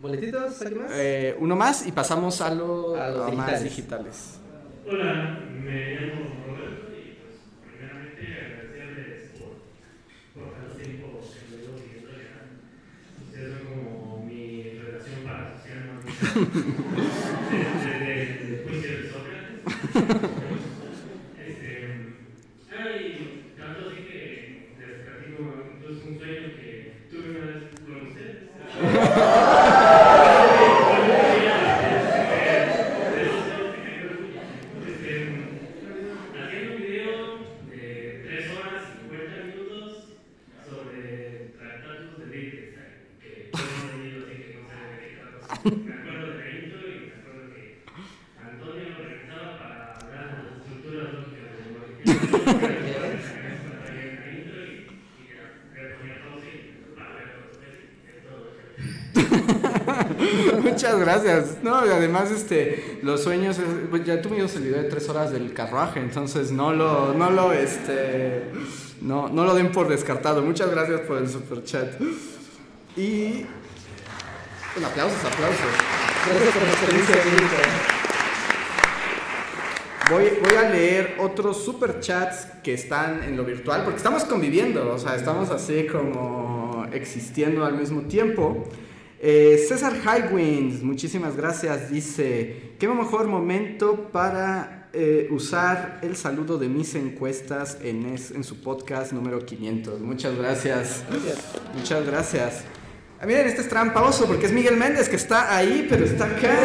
¿Boletitos? 0.00 0.60
¿Alguien 0.62 0.82
más? 0.82 0.90
Eh, 0.94 1.36
uno 1.38 1.56
más 1.56 1.86
y 1.86 1.92
pasamos 1.92 2.40
a 2.40 2.54
lo, 2.54 2.96
A 2.96 3.08
los 3.08 3.28
a 3.28 3.32
más 3.32 3.62
digitales. 3.62 4.38
Hola, 4.88 5.38
me 5.48 5.94
llamo 5.94 6.22
Roberto 6.46 6.90
y 6.90 7.18
pues 7.22 7.38
primeramente 7.64 8.22
agradecerles 8.22 9.30
por, 9.38 10.42
por 10.42 10.52
tanto 10.54 10.74
tiempo 10.74 11.20
que 11.20 11.56
me 11.56 11.62
siguiendo 11.78 12.10
el 12.10 12.16
canal. 12.26 12.48
Ustedes 13.26 13.58
son 13.58 13.84
como 13.84 14.24
mi 14.24 14.42
relación 14.78 15.22
parasocial 15.24 15.80
más 15.86 16.02
Este, 19.92 20.00
tanto 23.58 23.90
así 23.90 24.00
que 24.08 24.24
platico 25.04 25.42
incluso 25.76 26.08
un 26.08 26.16
sueño 26.18 26.48
que 26.56 26.72
tuve 27.10 27.28
una 27.28 27.44
vez 27.46 27.68
con 27.84 27.96
ustedes. 28.08 28.48
Muchas 60.62 60.98
No, 61.62 61.86
y 61.86 61.90
además, 61.90 62.30
este, 62.30 62.98
los 63.02 63.22
sueños, 63.22 63.58
es- 63.58 63.64
pues, 63.90 64.04
ya 64.04 64.20
tuvimos 64.20 64.54
el 64.56 64.62
video 64.62 64.82
de 64.82 64.88
tres 64.88 65.08
horas 65.08 65.30
del 65.32 65.52
carruaje, 65.54 66.00
entonces 66.00 66.50
no 66.52 66.72
lo, 66.72 67.14
no 67.14 67.30
lo, 67.30 67.52
este, 67.52 68.44
no, 69.00 69.28
no 69.28 69.44
lo 69.44 69.54
den 69.54 69.72
por 69.72 69.88
descartado. 69.88 70.42
Muchas 70.42 70.70
gracias 70.70 71.00
por 71.02 71.18
el 71.18 71.28
super 71.28 71.62
chat. 71.64 71.94
Y, 72.96 73.46
bueno, 74.74 74.88
aplausos, 74.88 75.18
aplausos. 75.24 75.66
Voy, 80.10 80.24
voy 80.42 80.54
a 80.56 80.68
leer 80.68 81.16
otros 81.20 81.64
superchats 81.64 82.46
que 82.62 82.74
están 82.74 83.22
en 83.22 83.36
lo 83.36 83.44
virtual, 83.44 83.82
porque 83.84 83.96
estamos 83.96 84.24
conviviendo, 84.24 84.92
o 84.92 84.98
sea, 84.98 85.14
estamos 85.16 85.50
así 85.50 85.86
como 85.86 86.86
existiendo 86.92 87.64
al 87.64 87.74
mismo 87.78 88.02
tiempo. 88.02 88.68
Eh, 89.24 89.64
César 89.68 89.92
Highwinds, 90.04 90.82
muchísimas 90.82 91.36
gracias, 91.36 91.90
dice, 91.90 92.72
qué 92.80 92.88
mejor 92.88 93.28
momento 93.28 94.08
para 94.10 94.88
eh, 94.92 95.28
usar 95.30 96.00
el 96.02 96.16
saludo 96.16 96.58
de 96.58 96.68
mis 96.68 96.96
encuestas 96.96 97.78
en, 97.82 98.04
es- 98.06 98.32
en 98.32 98.42
su 98.42 98.60
podcast 98.60 99.12
número 99.12 99.46
500. 99.46 100.00
Muchas 100.00 100.36
gracias. 100.36 101.04
Muchas 101.76 102.04
gracias. 102.04 102.64
Ah, 103.20 103.26
miren, 103.26 103.46
este 103.46 103.60
es 103.60 103.68
tramposo 103.68 104.26
porque 104.26 104.46
es 104.46 104.52
Miguel 104.52 104.76
Méndez 104.76 105.08
que 105.08 105.14
está 105.14 105.56
ahí, 105.56 105.86
pero 105.88 106.04
está 106.04 106.24
acá. 106.24 106.58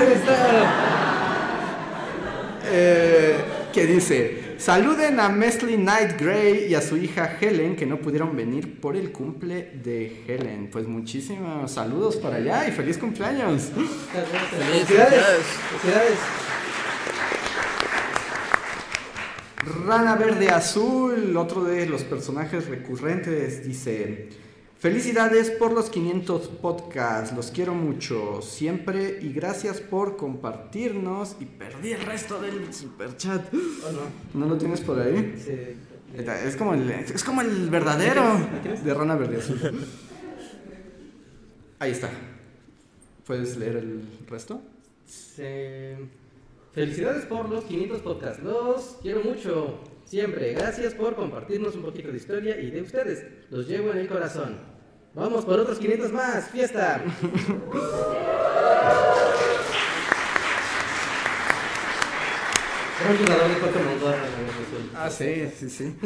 Eh, 2.70 3.36
que 3.72 3.86
dice, 3.86 4.47
saluden 4.58 5.20
a 5.20 5.30
Mesley 5.30 5.76
Knight 5.76 6.20
Gray 6.20 6.66
y 6.70 6.76
a 6.76 6.82
su 6.82 6.97
hija 6.97 7.38
Helen 7.39 7.76
que 7.76 7.86
no 7.86 7.99
pudieron 7.99 8.36
venir 8.36 8.80
por 8.80 8.95
el 8.95 9.12
cumple 9.12 9.72
de 9.84 10.24
Helen. 10.28 10.70
Pues 10.72 10.88
muchísimos 10.88 11.72
saludos 11.72 12.18
para 12.18 12.38
allá 12.38 12.68
y 12.68 12.72
feliz 12.72 12.97
cumpleaños. 12.97 13.72
Felicidades. 14.51 15.22
Felicidades. 15.82 16.18
Rana 19.86 20.16
Verde 20.16 20.49
Azul, 20.49 21.36
otro 21.36 21.64
de 21.64 21.86
los 21.86 22.03
personajes 22.03 22.68
recurrentes, 22.68 23.66
dice, 23.66 24.30
felicidades 24.80 25.51
por 25.51 25.71
los 25.71 25.89
500 25.89 26.47
podcasts, 26.47 27.36
los 27.36 27.51
quiero 27.51 27.73
mucho, 27.73 28.41
siempre 28.41 29.19
y 29.21 29.34
gracias 29.34 29.82
por 29.82 30.17
compartirnos 30.17 31.36
y 31.39 31.45
perdí 31.45 31.93
el 31.93 32.01
resto 32.01 32.41
del 32.41 32.73
superchat. 32.73 33.53
¿O 33.53 33.91
no? 33.91 34.45
¿No 34.45 34.53
lo 34.53 34.57
tienes 34.57 34.82
por 34.82 34.99
ahí? 34.99 35.36
Sí. 35.38 35.88
Es 36.15 36.55
como 36.55 36.73
el, 36.73 36.89
es 36.89 37.23
como 37.23 37.41
el 37.41 37.69
verdadero 37.69 38.23
de 38.84 38.93
Rana 38.93 39.15
Verde 39.15 39.38
Azul. 39.38 39.59
Ahí 41.80 41.91
está. 41.91 42.09
¿Puedes 43.25 43.57
leer 43.57 43.78
el 43.78 44.01
resto? 44.28 44.61
Sí. 45.05 45.43
Felicidades 46.71 47.25
por 47.25 47.49
los 47.49 47.65
500 47.65 48.01
podcasts. 48.01 48.41
Los 48.41 48.97
quiero 49.01 49.21
mucho. 49.21 49.80
Siempre. 50.08 50.53
Gracias 50.53 50.93
por 50.93 51.16
compartirnos 51.16 51.76
un 51.76 51.82
poquito 51.82 52.10
de 52.10 52.18
historia 52.18 52.58
y 52.58 52.72
de 52.72 52.82
ustedes. 52.82 53.26
Los 53.49 53.68
llevo 53.68 53.91
en 53.91 53.97
el 53.97 54.08
corazón. 54.08 54.58
Vamos 55.14 55.43
por 55.43 55.60
otros 55.60 55.80
500 55.80 56.14
más. 56.14 56.49
¡Fiesta! 56.49 57.03
Un 63.10 63.18
jugador 63.18 63.49
de. 63.49 63.55
Ah, 64.95 65.10
sí, 65.10 65.49
sí, 65.60 65.70
sí. 65.70 65.95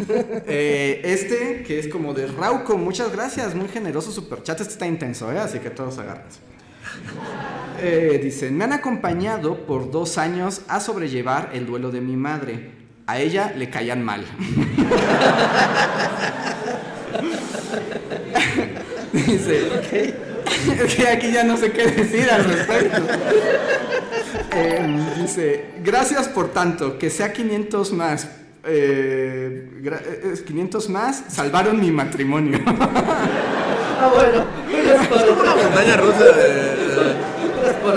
Eh, 0.47 1.01
este, 1.03 1.63
que 1.63 1.77
es 1.77 1.87
como 1.87 2.13
de 2.15 2.25
Rauco, 2.25 2.77
muchas 2.77 3.11
gracias, 3.11 3.53
muy 3.53 3.67
generoso 3.67 4.11
superchat. 4.11 4.59
Este 4.61 4.73
está 4.73 4.87
intenso, 4.87 5.31
¿eh? 5.31 5.37
así 5.37 5.59
que 5.59 5.69
todos 5.69 5.99
agárrense. 5.99 6.39
Eh, 7.79 8.19
dicen, 8.21 8.57
me 8.57 8.63
han 8.63 8.73
acompañado 8.73 9.65
por 9.65 9.91
dos 9.91 10.17
años 10.17 10.63
a 10.67 10.79
sobrellevar 10.79 11.51
el 11.53 11.67
duelo 11.67 11.91
de 11.91 12.01
mi 12.01 12.15
madre. 12.15 12.80
A 13.07 13.19
ella 13.19 13.51
le 13.55 13.69
caían 13.69 14.03
mal. 14.03 14.25
Dice, 19.11 19.67
es 20.83 20.95
que 20.95 21.07
aquí 21.07 21.31
ya 21.31 21.43
no 21.43 21.57
sé 21.57 21.71
qué 21.71 21.87
decir 21.87 22.29
al 22.29 22.45
respecto. 22.45 23.01
Eh, 24.53 24.99
dice, 25.19 25.65
gracias 25.83 26.27
por 26.29 26.49
tanto, 26.51 26.97
que 26.97 27.09
sea 27.09 27.33
500 27.33 27.91
más. 27.93 28.27
Eh, 28.63 29.69
gra- 29.81 30.01
eh, 30.05 30.35
500 30.45 30.89
más 30.89 31.23
salvaron 31.29 31.79
mi 31.79 31.91
matrimonio. 31.91 32.59
Ah, 32.67 34.11
bueno. 34.13 34.45
Unas 34.93 35.07
por 35.07 35.17
Una 35.17 35.53
otra. 35.53 35.63
montaña 35.63 35.97
rusa 35.97 36.23
de... 36.25 36.71
Unas 37.59 37.75
por 37.81 37.95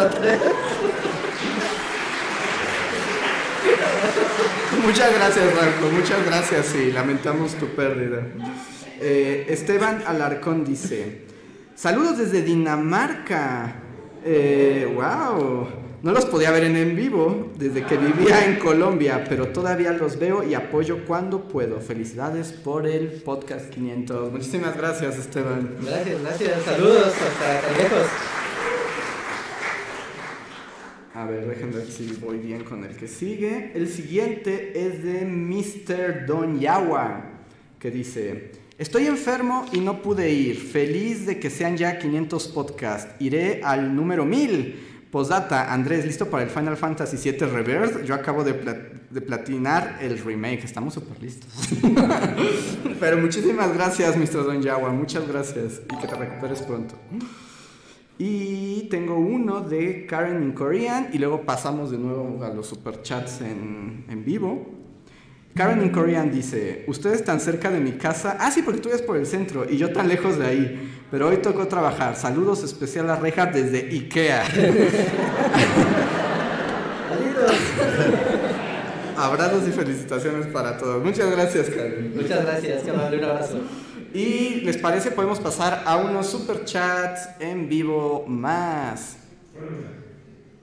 muchas 4.84 5.14
gracias, 5.14 5.54
Marco, 5.54 5.90
muchas 5.90 6.26
gracias 6.26 6.74
y 6.74 6.92
lamentamos 6.92 7.54
tu 7.54 7.66
pérdida. 7.68 8.26
Eh, 9.00 9.46
Esteban 9.48 10.02
Alarcón 10.06 10.64
dice, 10.64 11.22
saludos 11.74 12.18
desde 12.18 12.42
Dinamarca. 12.42 13.76
Eh, 14.24 14.90
wow, 14.94 15.68
no 16.02 16.12
los 16.12 16.26
podía 16.26 16.50
ver 16.50 16.64
en 16.64 16.76
en 16.76 16.96
vivo 16.96 17.52
desde 17.56 17.84
que 17.84 17.96
vivía 17.96 18.44
en 18.44 18.58
Colombia, 18.58 19.24
pero 19.28 19.48
todavía 19.48 19.92
los 19.92 20.18
veo 20.18 20.42
y 20.42 20.54
apoyo 20.54 21.04
cuando 21.06 21.48
puedo. 21.48 21.80
Felicidades 21.80 22.52
por 22.52 22.86
el 22.86 23.08
podcast 23.22 23.70
500. 23.70 24.32
Muchísimas 24.32 24.76
gracias, 24.76 25.16
Esteban. 25.16 25.76
Gracias, 25.82 26.20
gracias. 26.20 26.62
Saludos 26.64 27.06
hasta 27.06 27.82
lejos. 27.82 28.06
A 31.14 31.26
ver, 31.26 31.46
déjenme 31.46 31.76
ver 31.76 31.86
si 31.86 32.12
voy 32.20 32.38
bien 32.38 32.64
con 32.64 32.84
el 32.84 32.96
que 32.96 33.06
sigue. 33.06 33.70
El 33.74 33.88
siguiente 33.88 34.72
es 34.86 35.04
de 35.04 35.24
Mr. 35.24 36.26
Don 36.26 36.58
Yawa, 36.58 37.24
que 37.78 37.90
dice, 37.92 38.50
estoy 38.78 39.06
enfermo 39.06 39.64
y 39.72 39.78
no 39.78 40.02
pude 40.02 40.30
ir. 40.32 40.56
Feliz 40.58 41.24
de 41.24 41.38
que 41.38 41.50
sean 41.50 41.76
ya 41.76 41.98
500 41.98 42.48
podcasts. 42.48 43.14
Iré 43.20 43.60
al 43.62 43.94
número 43.94 44.24
1000. 44.24 44.90
Posdata, 45.12 45.72
Andrés, 45.72 46.04
¿listo 46.04 46.28
para 46.28 46.42
el 46.42 46.50
Final 46.50 46.76
Fantasy 46.76 47.16
VII 47.30 47.46
Rebirth? 47.46 48.02
Yo 48.04 48.16
acabo 48.16 48.42
de, 48.42 48.54
pla- 48.54 48.76
de 49.08 49.20
platinar 49.20 49.98
el 50.00 50.18
remake. 50.18 50.64
Estamos 50.64 50.94
súper 50.94 51.22
listos. 51.22 51.48
Pero 52.98 53.18
muchísimas 53.18 53.72
gracias, 53.72 54.16
Mr. 54.16 54.44
Don 54.44 54.60
Yawa. 54.60 54.90
Muchas 54.90 55.28
gracias. 55.28 55.80
Y 55.92 56.00
que 56.00 56.08
te 56.08 56.16
recuperes 56.16 56.62
pronto. 56.62 56.96
Y 58.18 58.88
tengo 58.90 59.16
uno 59.18 59.60
de 59.60 60.06
Karen 60.06 60.42
in 60.42 60.52
Korean 60.52 61.08
y 61.12 61.18
luego 61.18 61.42
pasamos 61.42 61.90
de 61.90 61.98
nuevo 61.98 62.44
a 62.44 62.48
los 62.48 62.68
superchats 62.68 63.40
en, 63.40 64.04
en 64.08 64.24
vivo. 64.24 64.66
Karen 65.54 65.82
in 65.82 65.90
Korean 65.90 66.30
dice, 66.32 66.84
ustedes 66.88 67.24
tan 67.24 67.40
cerca 67.40 67.70
de 67.70 67.78
mi 67.80 67.92
casa, 67.92 68.36
ah 68.40 68.50
sí, 68.50 68.62
porque 68.62 68.80
tú 68.80 68.88
eres 68.88 69.02
por 69.02 69.16
el 69.16 69.24
centro 69.24 69.64
y 69.68 69.76
yo 69.76 69.92
tan 69.92 70.08
lejos 70.08 70.36
de 70.38 70.46
ahí, 70.46 70.92
pero 71.10 71.28
hoy 71.28 71.36
tocó 71.36 71.68
trabajar. 71.68 72.16
Saludos 72.16 72.64
especial 72.64 73.08
a 73.10 73.16
Reja 73.16 73.46
desde 73.46 73.88
Ikea. 73.88 74.44
Saludos. 77.08 77.54
Abrazos 79.16 79.68
y 79.68 79.70
felicitaciones 79.70 80.46
para 80.48 80.76
todos. 80.76 81.04
Muchas 81.04 81.30
gracias, 81.30 81.70
Karen. 81.70 82.12
Muchas 82.16 82.44
gracias. 82.44 82.82
Que 82.82 82.90
amable. 82.90 83.18
Un 83.18 83.24
abrazo. 83.24 83.60
Y 84.14 84.60
les 84.60 84.76
parece, 84.76 85.10
podemos 85.10 85.40
pasar 85.40 85.82
a 85.84 85.96
unos 85.96 86.30
superchats 86.30 87.30
en 87.40 87.68
vivo 87.68 88.24
más. 88.28 89.16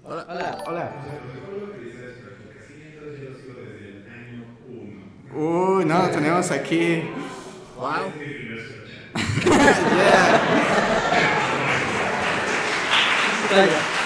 Hola. 0.06 0.64
Hola. 0.66 0.91
Uy, 5.36 5.84
no, 5.84 6.10
tenemos 6.10 6.49
aquí. 6.49 7.04
Wow. 7.78 8.14
Yeah. 13.52 13.72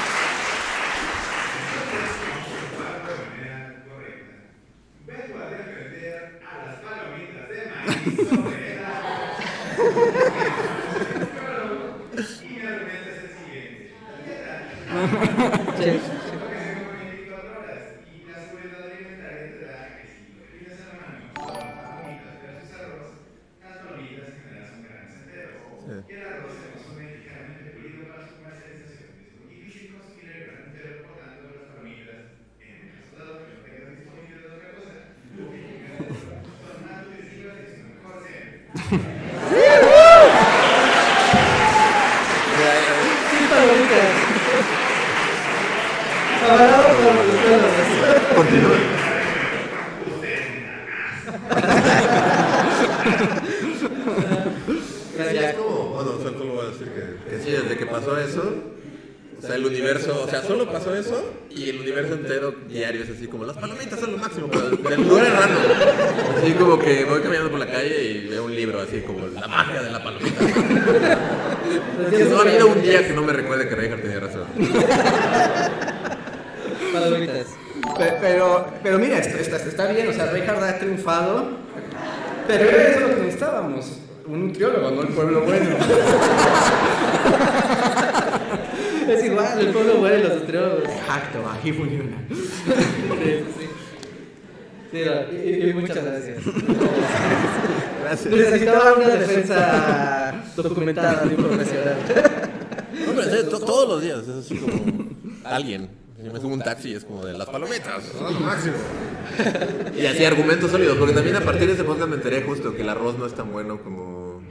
máximo. 108.56 108.76
Y 109.98 110.06
así 110.06 110.24
argumentos 110.24 110.72
sólidos, 110.72 110.98
porque 110.98 111.14
también 111.14 111.36
a 111.36 111.42
partir 111.42 111.68
de 111.68 111.74
ese 111.74 111.84
podcast 111.84 112.10
me 112.10 112.16
enteré 112.16 112.44
justo 112.44 112.74
que 112.74 112.84
el 112.84 112.90
arroz 112.90 113.18
no 113.18 113.26
es 113.26 113.34
tan 113.34 113.52
bueno 113.52 113.82
como. 113.84 114.42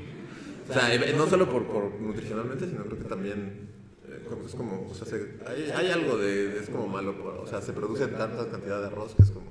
O 0.68 0.72
sea, 0.72 0.90
no 1.16 1.26
solo 1.26 1.48
por, 1.48 1.64
por 1.66 1.90
nutricionalmente, 2.00 2.66
sino 2.66 2.84
creo 2.84 2.98
que 2.98 3.05
también. 3.05 3.68
eh, 4.09 4.22
es 4.46 4.55
como. 4.55 4.86
O 4.90 4.94
sea, 4.94 5.07
se- 5.07 5.36
hay, 5.46 5.72
hay 5.74 5.90
algo 5.90 6.18
de. 6.18 6.59
Es 6.59 6.68
como 6.68 6.86
malo. 6.86 7.14
o 7.42 7.46
sea, 7.46 7.62
se 7.62 7.72
produce 7.72 8.07
tanta 8.09 8.46
cantidad 8.50 8.80
de 8.80 8.86
arroz 8.88 9.14
que 9.14 9.22
es 9.22 9.30
como. 9.30 9.46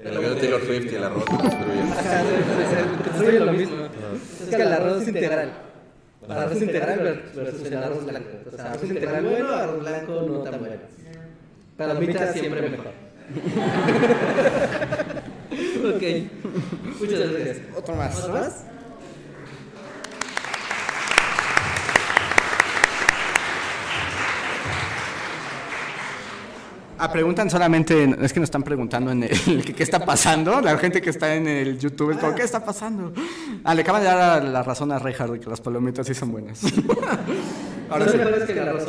El 0.00 0.16
avión 0.16 0.34
de 0.34 0.40
Taylor 0.40 0.60
Swift 0.62 0.92
y 0.92 0.94
el 0.96 1.04
arroz 1.04 1.24
se 1.24 1.36
debe 1.36 2.68
ser, 2.68 3.02
construye 3.04 3.40
lo 3.40 3.52
mismo. 3.52 3.76
Es 4.42 4.48
que 4.56 4.62
el 4.62 4.72
arroz 4.72 5.02
es 5.02 5.08
integral. 5.08 5.52
El 6.26 6.32
arroz 6.32 6.62
integral 6.62 7.22
versus 7.36 7.66
el 7.66 7.76
arroz 7.76 8.04
blanco. 8.04 8.28
O 8.52 8.56
sea, 8.56 8.72
arroz 8.72 8.84
integral 8.84 9.24
bueno, 9.24 9.48
arroz 9.54 9.80
blanco 9.80 10.26
no 10.28 10.38
tan 10.40 10.58
bueno. 10.58 10.76
Palomita 11.76 12.32
siempre 12.32 12.68
mejor. 12.68 13.05
ok. 15.94 16.02
Muchas 17.00 17.18
gracias. 17.32 17.58
Otro 17.76 17.94
más. 17.96 18.18
¿Otro 18.18 18.32
más? 18.34 18.64
Ah, 26.98 27.12
preguntan 27.12 27.50
solamente, 27.50 28.04
en- 28.04 28.24
es 28.24 28.32
que 28.32 28.40
nos 28.40 28.46
están 28.46 28.62
preguntando 28.62 29.10
en 29.10 29.24
el 29.24 29.64
qué 29.76 29.82
está 29.82 30.04
pasando, 30.04 30.60
la 30.62 30.78
gente 30.78 31.02
que 31.02 31.10
está 31.10 31.34
en 31.34 31.46
el 31.46 31.78
YouTube 31.78 32.12
es 32.12 32.16
como, 32.18 32.34
¿qué 32.34 32.42
está 32.42 32.64
pasando? 32.64 33.12
Ah, 33.64 33.74
le 33.74 33.82
acaban 33.82 34.00
de 34.00 34.08
dar 34.08 34.42
la 34.42 34.62
razón 34.62 34.90
a 34.92 34.98
Reinhardt 34.98 35.32
de 35.34 35.40
que 35.40 35.50
las 35.50 35.60
palomitas 35.60 36.06
sí 36.06 36.14
son 36.14 36.32
buenas. 36.32 36.60
Ahora 37.88 38.08
sí. 38.08 38.18
mejores 38.18 38.44
que 38.44 38.52
el 38.52 38.58
arroz 38.60 38.84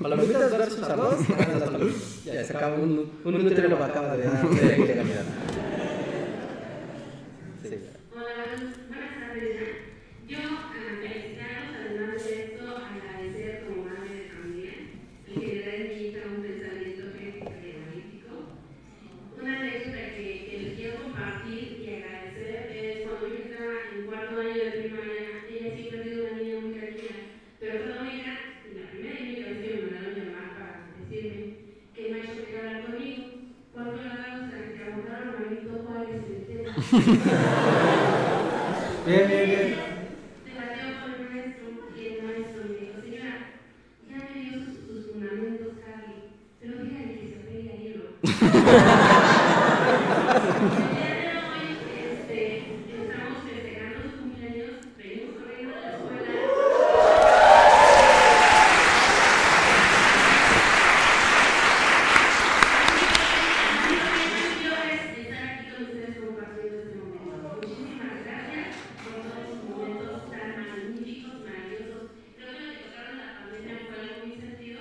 Palomitas 0.00 0.50
versus 0.58 0.82
arroz, 0.84 1.28
ganan 1.28 1.60
las 1.60 1.70
palomitas. 1.70 2.24
Ya 2.24 2.44
se 2.44 2.56
acaba 2.56 2.76
un, 2.76 3.12
un 3.24 3.44
nutriólogo 3.44 3.84
acaba 3.84 4.16
de 4.16 4.24
dar 4.24 4.48
de 4.48 4.78
ilegalidad. 4.78 5.24
Sí. 7.62 7.78
Hola, 8.14 8.24
buenas, 8.46 8.88
buenas 8.88 9.20
tardes. 9.20 9.60
Yo, 10.28 10.38
sus 44.86 45.06
fundamentos, 45.10 45.72
Carly, 45.80 46.20
pero 46.60 46.74
que 46.82 46.88
se 47.48 47.62
hielo. 47.78 48.04
El 48.22 48.30
día 50.92 51.08
de 51.16 51.24
hoy 51.38 51.64
este, 52.12 52.40
estamos 52.92 53.38
festejando 53.48 53.98
su 54.02 54.08
cumpleaños, 54.20 54.72
venimos 54.98 55.32
corriendo 55.40 55.74
de 55.74 55.80
la 55.80 55.90
escuela. 55.92 56.28
Yo 64.62 64.72
es 64.92 65.02
estar 65.18 65.42
aquí 65.48 65.64
con 65.72 65.80
ustedes 65.84 66.14
compartiendo 66.20 66.76
este 66.82 66.96
momento. 67.00 67.36
Muchísimas 67.62 68.14
gracias 68.24 68.66
por 69.02 69.14
todos 69.24 69.40
los 69.48 69.58
momentos 69.64 70.14
tan 70.30 70.48
magníficos, 70.60 71.34
maravillosos. 71.40 72.04
Creo 72.36 72.50
que 72.52 72.60
lo 72.60 72.70
que 72.72 72.84
tocaron 72.86 73.16
la 73.18 73.28
pandemia 73.40 73.76
fue 73.88 73.96
algo 73.98 74.16
muy 74.26 74.36
sentido, 74.36 74.80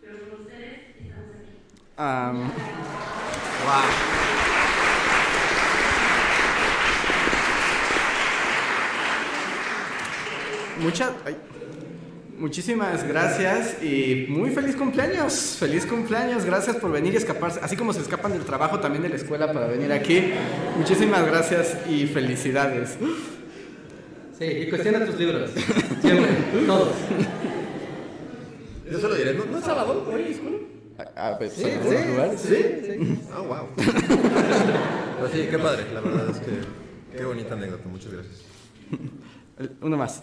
pero 0.00 0.14
por 0.28 0.40
ustedes 0.40 0.76
estamos 1.00 1.34
aquí. 1.96 2.02
Am, 2.02 2.50
muchas, 10.82 11.12
muchísimas 12.38 13.04
gracias 13.04 13.82
y 13.82 14.26
muy 14.28 14.50
feliz 14.50 14.76
cumpleaños. 14.76 15.56
Feliz 15.58 15.86
cumpleaños. 15.86 16.44
Gracias 16.44 16.76
por 16.76 16.92
venir 16.92 17.14
y 17.14 17.16
escaparse. 17.16 17.60
Así 17.62 17.76
como 17.76 17.92
se 17.92 18.00
escapan 18.00 18.32
del 18.32 18.44
trabajo 18.44 18.78
también 18.80 19.02
de 19.02 19.08
la 19.08 19.16
escuela 19.16 19.52
para 19.52 19.66
venir 19.66 19.92
aquí. 19.92 20.32
Muchísimas 20.76 21.26
gracias 21.26 21.78
y 21.88 22.06
felicidades. 22.06 22.98
Sí, 24.38 24.44
y 24.44 24.68
cuestiona 24.68 25.04
tus 25.06 25.18
libros. 25.18 25.50
Siempre, 26.02 26.28
todos. 26.66 26.92
Yo 28.90 29.00
solo 29.00 29.14
diré, 29.14 29.32
¿no, 29.34 29.46
no 29.46 29.58
es 29.58 29.64
sábado? 29.64 30.06
¿Hoy 30.12 30.22
hay 30.22 30.32
escuela? 30.32 30.58
Ah, 31.28 31.34
pues, 31.38 31.52
Sí, 31.54 31.62
sí, 31.64 32.08
lugares. 32.08 32.40
sí, 32.40 32.56
sí. 32.86 33.20
Ah, 33.32 33.40
wow. 33.40 33.68
Pero 33.76 35.28
sí, 35.32 35.48
qué 35.50 35.58
padre, 35.58 35.84
la 35.92 36.00
verdad 36.00 36.30
es 36.30 36.38
que 36.38 37.16
qué 37.16 37.24
bonita 37.24 37.54
anécdota, 37.54 37.88
muchas 37.88 38.12
gracias. 38.12 38.42
Uno 39.80 39.96
más. 39.96 40.22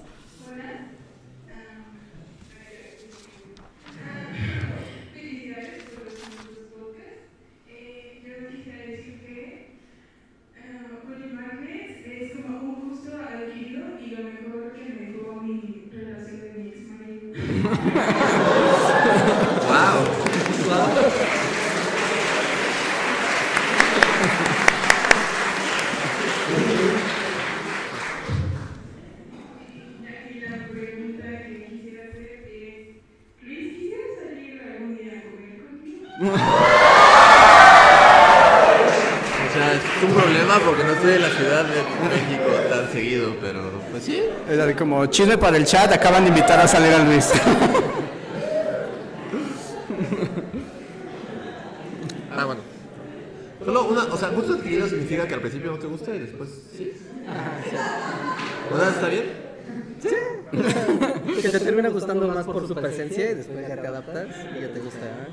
Felicidades 5.14 5.84
por 5.84 6.04
los 6.06 6.14
nuevos 6.20 6.58
podcasts. 6.74 7.24
Eh, 7.70 8.22
yo 8.24 8.49
quisiera 8.49 8.80
decir 8.80 9.16
que 9.26 9.78
Julio 11.06 11.28
Magnes 11.34 12.06
es 12.06 12.32
como 12.41 12.60
un 12.60 12.89
gusto 12.89 13.12
adquirido 13.18 13.84
y 13.99 14.08
lo 14.12 14.24
mejor 14.24 14.74
que 14.74 14.84
me 14.84 14.95
dejó 15.12 15.41
mi 15.41 15.89
relación 15.91 16.39
de 16.41 16.49
mi 16.60 16.70
ex 16.70 16.78
marido. 16.91 17.26
Wow. 19.68 19.99
Y 29.04 30.39
la 30.39 30.58
pregunta 30.68 31.24
que 31.24 31.68
quisiera 31.70 32.04
hacer 32.06 32.30
es, 32.47 32.88
Luis, 33.43 33.74
¿quisiera 33.74 34.08
salir 34.20 34.62
algún 34.62 34.97
día 34.97 35.14
a 35.14 35.22
comer 35.24 35.54
contigo? 35.66 36.34
O 39.43 39.54
sea, 39.54 39.68
es 39.74 39.82
un 40.04 40.14
problema 40.14 40.60
porque 40.66 40.84
no 40.84 40.91
estoy 40.93 41.14
en 41.14 41.22
la 41.22 41.30
Ciudad 41.30 41.66
de 41.66 41.82
México 42.10 42.49
tan 42.70 42.91
seguido, 42.91 43.36
pero 43.41 43.62
pues 43.91 44.04
sí. 44.04 44.22
Era 44.49 44.66
de 44.66 44.76
como 44.76 45.03
chisme 45.14 45.38
para 45.38 45.57
el 45.57 45.66
chat, 45.66 45.91
acaban 45.91 46.24
de 46.24 46.30
invitar 46.30 46.59
a 46.59 46.68
salir 46.68 46.91
a 46.93 47.03
Luis. 47.03 47.32
Ah, 52.36 52.45
bueno. 52.45 52.61
Solo 53.64 53.89
una, 53.89 54.05
o 54.05 54.18
sea, 54.18 54.30
gusto 54.30 54.55
adquirido 54.55 54.88
significa 54.88 55.28
que 55.28 55.36
al 55.36 55.39
principio 55.39 55.70
no 55.70 55.78
te 55.78 55.86
gusta 55.86 56.16
y 56.16 56.18
después 56.18 56.49
sí. 56.76 56.91
O 58.72 58.76
sea, 58.76 58.89
¿está 58.89 59.07
bien? 59.07 59.26
Que 61.39 61.49
te 61.49 61.59
termina 61.59 61.89
gustando 61.89 62.28
más 62.28 62.43
por 62.43 62.68
su 62.68 62.74
presencia 62.74 63.32
y 63.32 63.36
después 63.36 63.68
ya 63.68 63.80
te 63.80 63.88
adaptas 63.88 64.28
y 64.57 64.61
ya 64.61 64.74
te 64.74 64.80
gusta. 64.80 65.28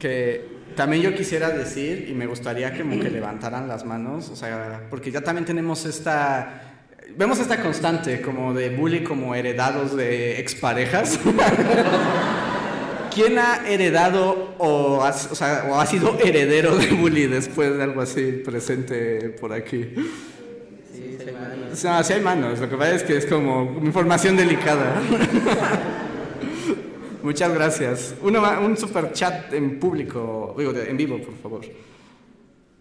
que 0.00 0.44
también 0.74 1.02
yo 1.02 1.14
quisiera 1.14 1.50
decir, 1.50 2.08
y 2.08 2.14
me 2.14 2.26
gustaría 2.26 2.76
como 2.76 2.98
que 2.98 3.10
levantaran 3.10 3.68
las 3.68 3.84
manos, 3.84 4.28
o 4.30 4.34
sea, 4.34 4.88
porque 4.90 5.12
ya 5.12 5.20
también 5.20 5.46
tenemos 5.46 5.86
esta, 5.86 6.73
vemos 7.16 7.38
esta 7.38 7.62
constante 7.62 8.20
como 8.20 8.54
de 8.54 8.70
bully 8.70 9.04
como 9.04 9.34
heredados 9.34 9.96
de 9.96 10.40
exparejas. 10.40 11.18
¿Quién 13.14 13.38
ha 13.38 13.68
heredado 13.68 14.54
o, 14.58 15.02
has- 15.04 15.30
o, 15.30 15.34
sea, 15.36 15.66
o 15.70 15.78
ha 15.78 15.86
sido 15.86 16.18
heredero 16.18 16.76
de 16.76 16.88
bully 16.88 17.26
después 17.26 17.76
de 17.76 17.82
algo 17.82 18.00
así 18.00 18.42
presente 18.44 19.28
por 19.40 19.52
aquí? 19.52 19.94
Sí, 20.92 21.16
se 21.18 21.24
me 21.30 21.72
O 21.72 21.76
sea, 21.76 22.02
sí 22.02 22.14
hay 22.14 22.20
manos, 22.20 22.58
lo 22.58 22.68
que 22.68 22.76
pasa 22.76 22.96
es 22.96 23.02
que 23.04 23.16
es 23.16 23.26
como 23.26 23.78
información 23.84 24.36
delicada. 24.36 25.00
Muchas 27.22 27.54
gracias. 27.54 28.14
Uno 28.20 28.42
un 28.60 28.76
super 28.76 29.12
chat 29.12 29.52
en 29.54 29.78
público, 29.78 30.54
digo, 30.58 30.72
en 30.72 30.96
vivo, 30.96 31.18
por 31.18 31.36
favor. 31.38 31.60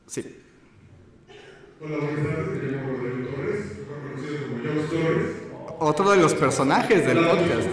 Sí. 0.08 0.38
Hola, 1.86 1.98
buenas 1.98 2.26
tardes. 2.26 2.64
Me 2.64 2.72
llamo 2.72 2.94
Rodrigo 2.94 3.30
Torres, 3.30 3.66
mejor 3.78 3.98
conocido 4.10 4.48
como 4.48 4.64
Jones 4.64 4.90
Torres. 4.90 5.28
Otro 5.80 6.12
de 6.12 6.18
los 6.18 6.34
personajes 6.34 7.06
del 7.06 7.18
podcast. 7.18 7.68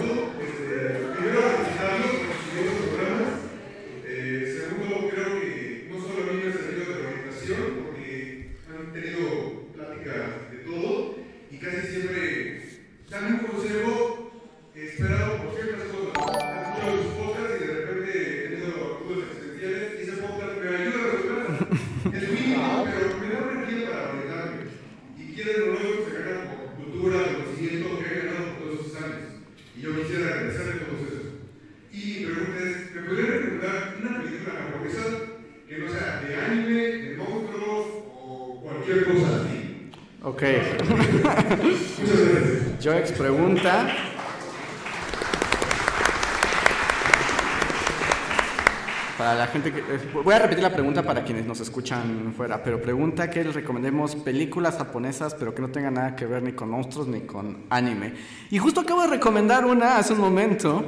Voy 50.12 50.34
a 50.34 50.38
repetir 50.38 50.62
la 50.62 50.72
pregunta 50.72 51.02
para 51.02 51.22
quienes 51.24 51.46
nos 51.46 51.60
escuchan 51.60 52.34
fuera, 52.36 52.62
pero 52.62 52.80
pregunta 52.80 53.30
que 53.30 53.44
les 53.44 53.54
recomendemos 53.54 54.16
películas 54.16 54.76
japonesas, 54.76 55.34
pero 55.34 55.54
que 55.54 55.62
no 55.62 55.68
tengan 55.68 55.94
nada 55.94 56.16
que 56.16 56.26
ver 56.26 56.42
ni 56.42 56.52
con 56.52 56.68
monstruos 56.70 57.06
ni 57.08 57.20
con 57.22 57.64
anime. 57.70 58.12
Y 58.50 58.58
justo 58.58 58.80
acabo 58.80 59.02
de 59.02 59.08
recomendar 59.08 59.64
una 59.64 59.98
hace 59.98 60.12
un 60.12 60.20
momento. 60.20 60.84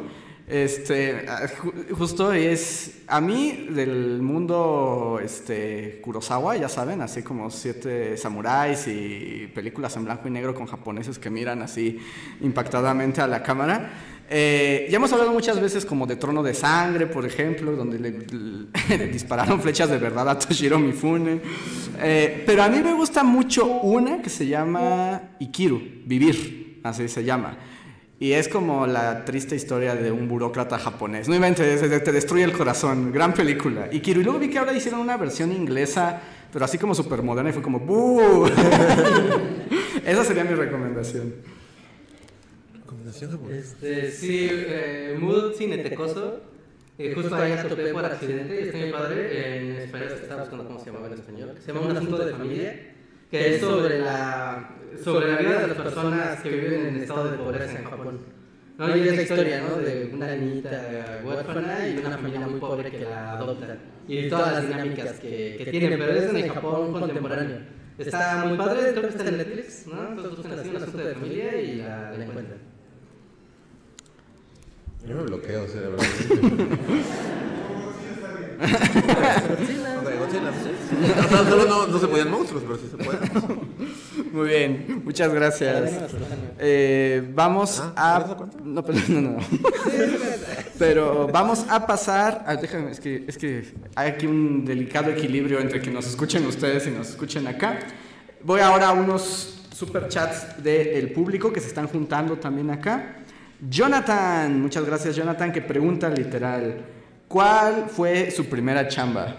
Este, 0.49 1.25
ah, 1.29 1.43
ju- 1.47 1.93
justo 1.93 2.33
es 2.33 3.03
a 3.07 3.21
mí 3.21 3.69
del 3.71 4.21
mundo 4.23 5.21
este 5.23 6.01
Kurosawa, 6.03 6.57
ya 6.57 6.69
saben, 6.69 7.01
así 7.01 7.23
como 7.23 7.49
siete 7.51 8.17
samuráis 8.17 8.87
y 8.89 9.51
películas 9.55 9.97
en 9.97 10.05
blanco 10.05 10.27
y 10.29 10.33
negro 10.33 10.55
con 10.55 10.67
japoneses 10.67 11.19
que 11.19 11.31
miran 11.31 11.63
así 11.63 12.01
impactadamente 12.41 13.21
a 13.21 13.29
la 13.29 13.43
cámara. 13.43 13.91
Eh, 14.35 14.87
ya 14.89 14.97
hemos 14.97 15.13
hablado 15.13 15.31
muchas 15.31 15.61
veces 15.61 15.85
como 15.85 16.07
de 16.07 16.17
Trono 16.17 16.43
de 16.43 16.55
Sangre, 16.55 17.07
por 17.07 17.27
ejemplo, 17.27 17.73
donde 17.73 17.99
le, 17.99 18.11
le 18.97 19.07
dispararon 19.09 19.61
flechas 19.61 19.91
de 19.91 19.99
verdad 19.99 20.27
a 20.27 20.39
Toshiro 20.39 20.79
Mifune. 20.79 21.43
Eh, 22.01 22.43
pero 22.47 22.63
a 22.63 22.69
mí 22.71 22.79
me 22.83 22.95
gusta 22.95 23.23
mucho 23.25 23.67
una 23.67 24.23
que 24.23 24.31
se 24.31 24.47
llama 24.47 25.21
Ikiru, 25.39 25.83
Vivir, 26.07 26.81
así 26.83 27.09
se 27.09 27.23
llama. 27.25 27.59
Y 28.19 28.33
es 28.33 28.49
como 28.49 28.87
la 28.87 29.23
triste 29.27 29.55
historia 29.55 29.95
de 29.95 30.11
un 30.11 30.27
burócrata 30.29 30.79
japonés. 30.79 31.29
No 31.29 31.35
inventes, 31.35 31.81
te, 32.03 32.13
destruye 32.13 32.45
el 32.45 32.53
corazón. 32.53 33.13
Gran 33.13 33.35
película. 33.35 33.89
Ikiru. 33.93 34.23
Y 34.23 34.25
luego 34.25 34.39
vi 34.39 34.49
que 34.49 34.59
ahora 34.59 34.73
hicieron 34.73 35.01
una 35.01 35.19
versión 35.19 35.53
inglesa, 35.53 36.23
pero 36.51 36.65
así 36.65 36.79
como 36.79 36.95
súper 36.95 37.23
moderna 37.23 37.51
y 37.51 37.53
fue 37.53 37.61
como 37.61 37.81
¡Buu! 37.81 38.47
Esa 40.07 40.25
sería 40.25 40.45
mi 40.45 40.55
recomendación. 40.55 41.35
Recomendación 42.93 43.31
japonesa. 43.31 43.59
Este, 43.59 44.11
sí, 44.11 44.49
eh, 44.51 45.17
Mood 45.19 45.55
Cinetecoso. 45.55 46.41
Eh, 46.99 47.15
justo 47.15 47.35
ahí 47.35 47.55
la 47.55 47.67
topé 47.67 47.93
por 47.93 48.05
accidente 48.05 48.61
y 48.61 48.65
está 48.65 48.79
mi 48.79 48.93
padre 48.93 49.57
en 49.57 49.77
español, 49.77 50.09
estaba 50.13 50.41
buscando 50.43 50.67
cómo 50.67 50.79
se 50.79 50.87
llamaba 50.87 51.07
en 51.07 51.13
español. 51.15 51.55
Se 51.59 51.73
llama 51.73 51.87
Un 51.87 51.97
asunto 51.97 52.19
de 52.19 52.33
familia, 52.33 52.95
que 53.31 53.55
es 53.55 53.61
sobre 53.61 53.99
la, 53.99 54.77
sobre 55.03 55.33
la 55.33 55.39
vida 55.39 55.61
de 55.61 55.67
las 55.69 55.77
personas 55.79 56.41
que 56.43 56.51
viven 56.51 56.87
en 56.87 56.97
estado 56.99 57.31
de 57.31 57.39
pobreza 57.39 57.79
en 57.79 57.85
Japón. 57.85 58.21
¿no? 58.77 58.97
Y 58.97 59.09
es 59.09 59.17
la 59.17 59.23
historia 59.23 59.63
¿no? 59.63 59.77
de 59.79 60.11
una 60.13 60.37
niñita 60.37 61.21
huérfana 61.25 61.89
y 61.89 61.99
una 61.99 62.11
familia 62.11 62.41
muy 62.41 62.61
pobre 62.61 62.91
que 62.91 63.01
la 63.01 63.33
adopta. 63.33 63.79
Y 64.07 64.29
todas 64.29 64.53
las 64.53 64.69
dinámicas 64.69 65.13
que, 65.19 65.57
que 65.59 65.71
tiene, 65.71 65.97
pero 65.97 66.13
es 66.13 66.25
en 66.29 66.37
el 66.37 66.51
Japón 66.51 66.93
contemporáneo. 66.93 67.59
Está 67.99 68.45
muy 68.45 68.59
padre, 68.59 68.91
creo 68.91 69.03
que 69.03 69.09
está 69.09 69.29
en 69.29 69.39
Netflix, 69.39 69.87
¿no? 69.87 70.09
Entonces 70.09 70.37
buscan 70.37 70.59
así 70.59 70.69
un 70.69 70.77
asunto 70.77 70.99
de 70.99 71.15
familia 71.15 71.61
y 71.61 71.77
la, 71.77 72.13
la 72.13 72.25
encuentran. 72.25 72.72
Yo 75.07 75.17
me 75.17 75.23
bloqueo, 75.23 75.65
o 75.65 75.69
sea. 75.69 75.83
O 80.23 81.29
sea, 81.29 81.45
solo 81.49 81.65
no, 81.67 81.87
no 81.89 81.99
se 81.99 82.07
podían 82.07 82.31
monstruos, 82.31 82.63
pero 82.65 82.79
sí 82.79 82.89
se 82.91 82.97
pueden. 82.97 84.33
Muy 84.33 84.49
bien, 84.49 85.03
muchas 85.05 85.33
gracias. 85.33 85.93
Eh, 86.59 87.29
vamos 87.35 87.83
Ah, 87.97 88.17
a. 88.17 88.47
No, 88.63 88.85
pero 88.85 88.99
no, 89.09 89.21
no. 89.21 89.37
Pero 90.79 91.27
vamos 91.33 91.65
a 91.69 91.87
pasar. 91.87 92.45
ah, 92.47 92.57
déjame, 92.57 92.93
es 92.93 93.01
que, 93.01 93.25
es 93.27 93.37
que 93.37 93.73
hay 93.95 94.11
aquí 94.11 94.27
un 94.27 94.65
delicado 94.65 95.11
equilibrio 95.11 95.59
entre 95.61 95.81
que 95.83 95.91
nos 95.91 96.07
escuchen 96.07 96.47
ustedes 96.47 96.87
y 96.87 96.91
nos 96.91 97.11
escuchen 97.11 97.47
acá. 97.47 97.79
Voy 98.45 98.61
ahora 98.61 98.89
a 98.89 98.93
unos 98.93 99.65
super 99.75 100.09
chats 100.09 100.63
del 100.63 101.11
público 101.13 101.53
que 101.53 101.61
se 101.61 101.69
están 101.69 101.89
juntando 101.89 102.37
también 102.37 102.71
acá. 102.71 103.17
Jonathan, 103.69 104.61
muchas 104.61 104.85
gracias, 104.85 105.15
Jonathan, 105.15 105.53
que 105.53 105.63
pregunta 105.63 106.09
literal: 106.09 106.85
¿Cuál 107.29 107.87
fue 107.89 108.31
su 108.31 108.47
primera 108.47 108.89
chamba? 108.89 109.37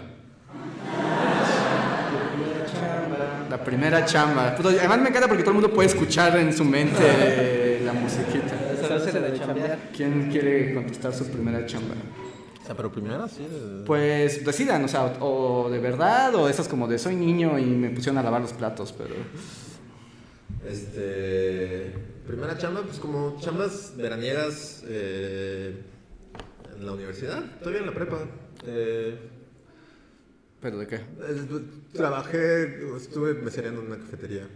La 3.50 3.62
primera 3.62 4.04
chamba. 4.04 4.56
Puta, 4.56 4.70
además 4.70 4.98
me 5.00 5.08
encanta 5.10 5.28
porque 5.28 5.42
todo 5.42 5.52
el 5.52 5.60
mundo 5.60 5.74
puede 5.74 5.88
escuchar 5.88 6.36
en 6.38 6.52
su 6.52 6.64
mente 6.64 7.80
la 7.84 7.92
musiquita. 7.92 8.54
¿Quién 9.94 10.30
quiere 10.30 10.74
contestar 10.74 11.12
su 11.14 11.26
primera 11.28 11.64
chamba? 11.66 11.94
O 12.62 12.66
sea, 12.66 12.74
pero 12.74 12.90
primero 12.90 13.28
sí. 13.28 13.46
Pues 13.86 14.42
decidan, 14.44 14.84
o 14.84 14.88
sea, 14.88 15.04
o, 15.20 15.64
o 15.64 15.70
de 15.70 15.78
verdad, 15.78 16.34
o 16.34 16.48
esas 16.48 16.66
como 16.66 16.88
de 16.88 16.98
soy 16.98 17.14
niño 17.14 17.58
y 17.58 17.66
me 17.66 17.90
pusieron 17.90 18.16
a 18.18 18.22
lavar 18.22 18.40
los 18.40 18.54
platos, 18.54 18.94
pero... 18.96 19.14
Este. 20.66 22.13
Primera 22.26 22.56
chamba, 22.56 22.82
pues 22.82 22.98
como 22.98 23.38
chambas 23.38 23.92
veraniegas 23.96 24.82
eh, 24.86 25.76
en 26.74 26.86
la 26.86 26.92
universidad, 26.92 27.42
todavía 27.58 27.80
en 27.80 27.86
la 27.86 27.92
prepa. 27.92 28.18
Eh, 28.66 29.18
¿Pero 30.60 30.78
de 30.78 30.86
qué? 30.86 30.96
eh, 30.96 31.02
trabajé, 31.92 32.96
estuve 32.96 33.34
mesereando 33.34 33.82
en 33.82 33.88
una 33.88 33.98
cafetería. 33.98 34.48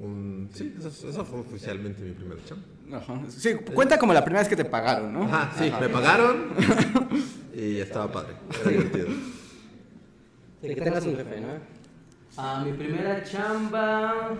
Un, 0.00 0.48
sí, 0.52 0.74
esa, 0.78 0.88
esa 0.88 1.24
fue 1.24 1.40
oficialmente 1.40 2.02
mi 2.02 2.12
primera 2.12 2.40
chamba. 2.44 2.64
Ajá. 2.96 3.20
Sí, 3.28 3.54
cuenta 3.74 3.98
como 3.98 4.14
la 4.14 4.24
primera 4.24 4.40
vez 4.40 4.48
que 4.48 4.56
te 4.56 4.64
pagaron, 4.64 5.12
¿no? 5.12 5.24
Ajá, 5.24 5.52
sí, 5.58 5.70
me 5.78 5.88
pagaron 5.90 6.52
y 7.54 7.80
estaba 7.80 8.10
padre, 8.10 8.34
era 8.62 8.70
divertido. 8.70 9.08
De 10.62 10.74
que 10.74 10.80
tengas 10.80 11.04
un 11.04 11.16
jefe, 11.16 11.40
¿no? 11.40 11.48
Ah, 12.36 12.62
mi 12.64 12.72
primera 12.72 13.22
chamba 13.22 14.32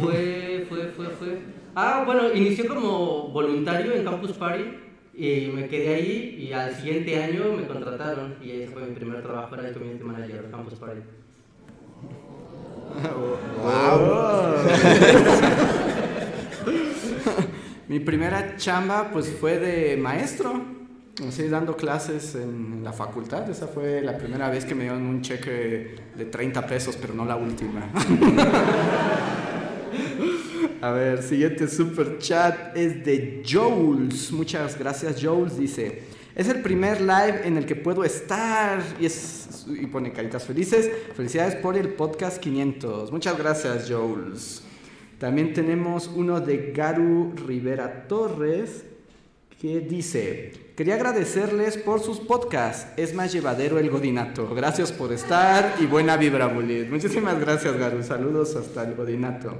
fue, 0.00 0.66
fue, 0.68 0.92
fue, 0.96 1.06
fue. 1.06 1.38
Ah, 1.74 2.02
bueno, 2.04 2.32
inició 2.34 2.68
como 2.68 3.28
voluntario 3.28 3.94
en 3.94 4.04
Campus 4.04 4.32
Party 4.32 4.64
y 5.14 5.50
me 5.54 5.68
quedé 5.68 5.94
ahí 5.94 6.48
y 6.48 6.52
al 6.52 6.74
siguiente 6.74 7.22
año 7.22 7.52
me 7.56 7.66
contrataron 7.66 8.34
y 8.42 8.50
ese 8.50 8.72
fue 8.72 8.82
mi 8.82 8.94
primer 8.94 9.22
trabajo, 9.22 9.54
era 9.54 9.68
el 9.68 9.74
community 9.74 10.04
manager 10.04 10.42
de 10.42 10.50
Campus 10.50 10.74
Party. 10.74 11.00
Mi 17.88 18.00
primera 18.00 18.56
chamba 18.56 19.10
pues 19.12 19.28
fue 19.28 19.58
de 19.58 19.96
maestro, 19.96 20.62
así 21.26 21.48
dando 21.48 21.76
clases 21.76 22.36
en 22.36 22.82
la 22.84 22.92
facultad. 22.92 23.48
Esa 23.50 23.66
fue 23.66 24.00
la 24.00 24.16
primera 24.16 24.48
vez 24.48 24.64
que 24.64 24.74
me 24.74 24.84
dieron 24.84 25.02
un 25.02 25.22
cheque 25.22 25.96
de 26.16 26.24
30 26.24 26.66
pesos, 26.66 26.96
pero 26.96 27.14
no 27.14 27.24
la 27.24 27.36
última. 27.36 27.90
A 30.80 30.90
ver, 30.92 31.22
siguiente 31.22 31.68
super 31.68 32.18
chat 32.18 32.76
es 32.76 33.04
de 33.04 33.42
Jules. 33.46 34.32
Muchas 34.32 34.78
gracias, 34.78 35.22
Jules. 35.22 35.58
Dice: 35.58 36.02
Es 36.34 36.48
el 36.48 36.62
primer 36.62 37.00
live 37.00 37.42
en 37.44 37.56
el 37.56 37.66
que 37.66 37.76
puedo 37.76 38.04
estar 38.04 38.82
y, 38.98 39.06
es, 39.06 39.66
y 39.68 39.86
pone 39.86 40.12
caritas 40.12 40.44
felices. 40.44 40.90
Felicidades 41.14 41.56
por 41.56 41.76
el 41.76 41.88
podcast 41.88 42.38
500. 42.38 43.12
Muchas 43.12 43.36
gracias, 43.36 43.90
Jules. 43.90 44.62
También 45.18 45.52
tenemos 45.52 46.08
uno 46.08 46.40
de 46.40 46.72
Garu 46.74 47.34
Rivera 47.46 48.08
Torres 48.08 48.84
que 49.60 49.80
dice, 49.80 50.52
quería 50.80 50.94
agradecerles 50.94 51.76
por 51.76 52.00
sus 52.00 52.20
podcasts, 52.20 52.86
es 52.96 53.12
más 53.12 53.32
llevadero 53.32 53.78
el 53.78 53.90
godinato, 53.90 54.48
gracias 54.54 54.90
por 54.90 55.12
estar 55.12 55.74
y 55.78 55.84
buena 55.84 56.16
vibra, 56.16 56.46
Bulit. 56.46 56.88
Muchísimas 56.88 57.38
gracias, 57.38 57.76
Garu, 57.76 58.02
saludos 58.02 58.56
hasta 58.56 58.84
el 58.84 58.94
godinato. 58.94 59.58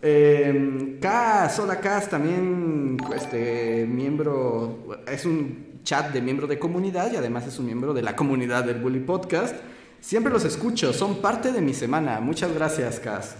Eh, 0.00 0.96
Cas, 1.02 1.58
hola 1.58 1.80
Cas, 1.80 2.08
también 2.08 2.96
este, 3.14 3.84
miembro, 3.86 4.86
es 5.06 5.26
un 5.26 5.82
chat 5.84 6.10
de 6.14 6.22
miembro 6.22 6.46
de 6.46 6.58
comunidad 6.58 7.12
y 7.12 7.16
además 7.16 7.46
es 7.46 7.58
un 7.58 7.66
miembro 7.66 7.92
de 7.92 8.00
la 8.00 8.16
comunidad 8.16 8.64
del 8.64 8.80
Bully 8.80 9.00
Podcast. 9.00 9.54
Siempre 10.00 10.32
los 10.32 10.46
escucho, 10.46 10.94
son 10.94 11.20
parte 11.20 11.52
de 11.52 11.60
mi 11.60 11.74
semana. 11.74 12.20
Muchas 12.20 12.54
gracias, 12.54 13.00
Cas. 13.00 13.36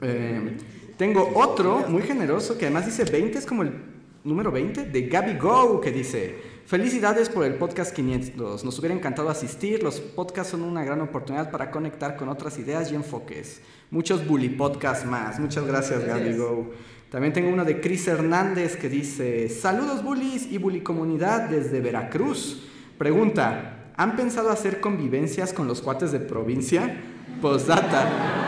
Eh, 0.00 0.56
tengo 0.96 1.30
otro 1.34 1.84
muy 1.88 2.00
generoso 2.00 2.56
que 2.56 2.64
además 2.64 2.86
dice 2.86 3.04
20, 3.04 3.36
es 3.36 3.44
como 3.44 3.64
el 3.64 3.93
número 4.24 4.50
20 4.50 4.86
de 4.86 5.02
Gaby 5.02 5.36
Go 5.36 5.80
que 5.82 5.92
dice, 5.92 6.34
felicidades 6.64 7.28
por 7.28 7.44
el 7.44 7.56
podcast 7.56 7.94
500, 7.94 8.64
nos 8.64 8.78
hubiera 8.78 8.94
encantado 8.94 9.28
asistir, 9.28 9.82
los 9.82 10.00
podcasts 10.00 10.52
son 10.52 10.62
una 10.62 10.82
gran 10.82 11.02
oportunidad 11.02 11.50
para 11.50 11.70
conectar 11.70 12.16
con 12.16 12.30
otras 12.30 12.58
ideas 12.58 12.90
y 12.90 12.94
enfoques. 12.94 13.60
Muchos 13.90 14.26
bully 14.26 14.48
podcasts 14.48 15.04
más, 15.04 15.38
muchas 15.38 15.66
gracias 15.66 16.06
Gaby 16.06 16.36
Go. 16.38 16.70
También 17.10 17.34
tengo 17.34 17.50
uno 17.50 17.66
de 17.66 17.80
Chris 17.80 18.08
Hernández 18.08 18.76
que 18.76 18.88
dice, 18.88 19.50
saludos 19.50 20.02
bullies 20.02 20.50
y 20.50 20.56
bully 20.56 20.80
comunidad 20.80 21.50
desde 21.50 21.80
Veracruz. 21.80 22.66
Pregunta, 22.96 23.92
¿han 23.96 24.16
pensado 24.16 24.48
hacer 24.48 24.80
convivencias 24.80 25.52
con 25.52 25.68
los 25.68 25.82
cuates 25.82 26.12
de 26.12 26.20
provincia? 26.20 26.98
Postdata. 27.42 28.43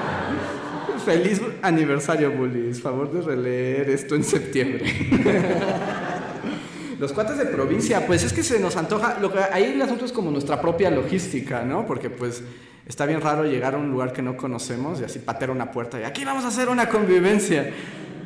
Feliz 1.07 1.41
aniversario, 1.63 2.33
bullies. 2.33 2.81
Favor 2.81 3.13
de 3.13 3.23
releer 3.23 3.91
esto 3.91 4.17
en 4.17 4.25
septiembre. 4.25 4.83
Los 6.99 7.13
cuates 7.13 7.39
de 7.39 7.47
provincia, 7.47 8.05
pues 8.09 8.25
es 8.25 8.33
que 8.33 8.43
se 8.43 8.59
nos 8.59 8.77
antoja. 8.77 9.17
Lo 9.21 9.33
que, 9.33 9.39
ahí 9.39 9.75
el 9.75 9.81
asunto 9.81 10.05
es 10.05 10.11
como 10.11 10.33
nuestra 10.33 10.61
propia 10.61 10.91
logística, 10.91 11.63
¿no? 11.63 11.87
Porque 11.87 12.11
pues 12.11 12.43
está 12.89 13.07
bien 13.07 13.21
raro 13.21 13.45
llegar 13.45 13.75
a 13.75 13.79
un 13.79 13.89
lugar 13.89 14.13
que 14.13 14.21
no 14.21 14.37
conocemos 14.37 15.01
y 15.01 15.05
así 15.05 15.21
patear 15.21 15.53
una 15.53 15.71
puerta 15.71 16.01
y 16.01 16.03
aquí 16.03 16.25
vamos 16.25 16.45
a 16.45 16.49
hacer 16.49 16.69
una 16.69 16.89
convivencia. 16.89 17.73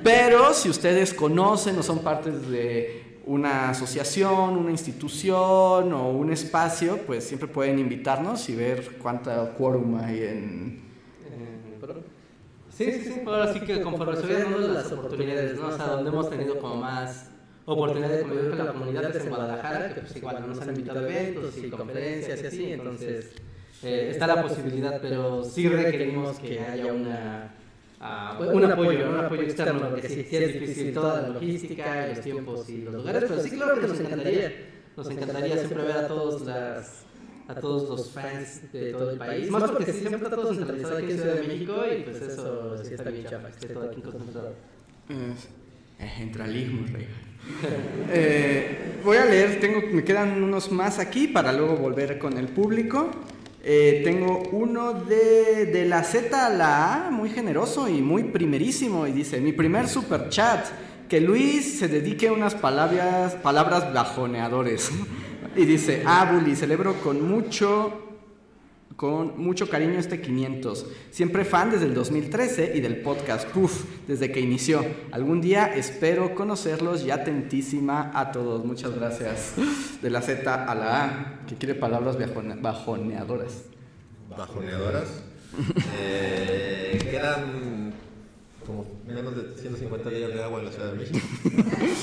Pero 0.03 0.55
si 0.55 0.71
ustedes 0.71 1.13
conocen 1.13 1.79
o 1.79 1.83
son 1.83 1.99
partes 1.99 2.49
de 2.49 3.19
una 3.27 3.69
asociación, 3.69 4.57
una 4.57 4.71
institución 4.71 5.93
o 5.93 6.13
un 6.13 6.33
espacio, 6.33 6.99
pues 7.07 7.25
siempre 7.25 7.47
pueden 7.47 7.79
invitarnos 7.79 8.49
y 8.49 8.55
ver 8.55 8.97
cuánta 9.03 9.51
quórum 9.51 10.01
hay 10.03 10.23
en, 10.23 10.91
Sí, 12.81 12.93
sí, 12.93 13.13
sí. 13.13 13.21
Ahora 13.27 13.53
sí 13.53 13.61
que 13.61 13.83
conforme 13.83 14.17
se 14.17 14.27
vayan 14.27 14.73
las 14.73 14.91
oportunidades, 14.91 15.55
¿no? 15.61 15.67
O 15.67 15.77
sea, 15.77 15.87
donde 15.89 16.09
hemos 16.09 16.31
tenido 16.31 16.59
como 16.59 16.77
más 16.77 17.29
oportunidad 17.67 18.09
de 18.09 18.23
convivir 18.23 18.49
con 18.49 18.59
la 18.59 18.73
comunidad 18.73 19.15
es 19.15 19.23
en 19.23 19.29
Guadalajara, 19.29 19.95
que 19.95 20.01
pues 20.01 20.17
igual 20.17 20.49
nos 20.49 20.59
han 20.63 20.71
invitado 20.71 21.01
a 21.01 21.03
eventos 21.03 21.59
y 21.59 21.69
conferencias 21.69 22.43
y 22.43 22.47
así, 22.47 22.73
entonces 22.73 23.33
eh, 23.83 24.09
está 24.11 24.27
la 24.27 24.43
posibilidad, 24.43 24.99
pero 24.99 25.45
sí 25.45 25.69
requerimos 25.69 26.39
que 26.39 26.59
haya 26.59 26.91
una... 26.91 27.55
ah, 28.01 28.39
un 28.41 28.65
apoyo, 28.65 29.11
¿no? 29.11 29.19
un 29.19 29.25
apoyo 29.27 29.43
externo, 29.43 29.91
porque 29.91 30.09
sí, 30.09 30.25
sí 30.25 30.37
es 30.37 30.55
difícil 30.55 30.95
toda 30.95 31.21
la 31.21 31.29
logística, 31.29 32.07
los 32.07 32.21
tiempos 32.23 32.67
y 32.71 32.79
los 32.79 32.95
lugares, 32.95 33.25
pero 33.29 33.43
sí 33.43 33.51
claro 33.51 33.79
que 33.79 33.89
nos 33.89 34.01
encantaría, 34.01 34.53
nos 34.97 35.11
encantaría 35.11 35.59
siempre 35.59 35.83
ver 35.83 35.97
a 35.99 36.09
todos 36.09 36.41
las 36.47 37.05
a 37.51 37.55
todos 37.61 37.89
los 37.89 38.11
fans 38.11 38.63
de 38.73 38.93
todo 38.93 39.11
el 39.11 39.19
país. 39.19 39.51
Más 39.51 39.71
porque 39.71 39.93
sí, 39.93 40.01
siempre 40.01 40.17
está 40.17 40.31
todo 40.31 40.55
centralizado 40.55 40.99
aquí 40.99 41.11
en 41.11 41.19
Ciudad 41.19 41.35
de 41.35 41.49
México 41.49 41.75
y 41.99 42.03
pues 42.03 42.23
eso 42.23 42.85
sí 42.85 42.95
está 42.95 43.11
bien 43.11 43.27
chafa, 43.27 43.49
que 43.49 43.59
esté 43.59 43.69
todo 43.69 43.91
aquí 43.91 44.01
concentrado. 44.01 44.55
Eh, 45.09 46.09
centralismo, 46.17 46.87
rey. 46.93 47.09
Eh, 48.13 49.01
voy 49.03 49.17
a 49.17 49.25
leer, 49.25 49.61
tengo, 49.61 49.81
me 49.91 50.05
quedan 50.05 50.43
unos 50.43 50.71
más 50.71 50.99
aquí 50.99 51.27
para 51.27 51.53
luego 51.53 51.77
volver 51.77 52.19
con 52.19 52.37
el 52.37 52.49
público. 52.49 53.11
Eh, 53.63 54.03
tengo 54.05 54.43
uno 54.53 54.93
de, 54.93 55.67
de 55.67 55.85
la 55.87 56.05
Z 56.05 56.47
a 56.47 56.51
la 56.51 57.07
A, 57.07 57.11
muy 57.11 57.31
generoso 57.31 57.89
y 57.89 58.03
muy 58.03 58.25
primerísimo, 58.25 59.07
y 59.07 59.13
dice, 59.13 59.41
mi 59.41 59.53
primer 59.53 59.89
super 59.89 60.29
chat, 60.29 60.67
que 61.09 61.21
Luis 61.21 61.79
se 61.79 61.89
dedique 61.89 62.29
a 62.29 62.33
unas 62.33 62.55
palabras, 62.55 63.35
palabras 63.37 63.93
bajoneadores. 63.93 64.91
Y 65.57 65.65
dice, 65.65 66.03
ah, 66.07 66.31
Bully, 66.33 66.55
celebro 66.55 66.95
con 67.03 67.27
mucho, 67.29 67.93
con 68.97 69.39
mucho 69.43 69.69
cariño 69.69 69.99
este 69.99 70.21
500. 70.21 70.87
Siempre 71.11 71.45
fan 71.45 71.71
desde 71.71 71.87
el 71.87 71.95
2013 71.95 72.73
y 72.77 72.81
del 72.81 73.01
podcast, 73.03 73.49
puff, 73.49 73.85
desde 74.07 74.31
que 74.31 74.41
inició. 74.41 74.85
Algún 75.11 75.41
día 75.41 75.67
espero 75.75 76.35
conocerlos 76.35 77.05
y 77.05 77.11
atentísima 77.11 78.13
a 78.15 78.31
todos. 78.31 78.65
Muchas 78.65 78.95
gracias. 78.95 79.55
De 80.01 80.09
la 80.11 80.23
Z 80.23 80.65
a 80.71 80.75
la 80.75 81.05
A, 81.05 81.47
que 81.47 81.57
quiere 81.57 81.75
palabras 81.75 82.17
bajone- 82.19 82.61
bajoneadoras. 82.61 83.65
bajoneadoras. 84.29 85.25
Eh, 85.99 87.09
quedan 87.11 87.90
como 88.71 88.87
menos 89.07 89.37
de 89.37 89.61
150 89.61 90.11
días 90.11 90.35
de 90.35 90.43
agua 90.43 90.61
en 90.61 90.67
la 90.67 90.73
Ciudad 90.73 90.93
de 90.93 90.99
México. 90.99 91.19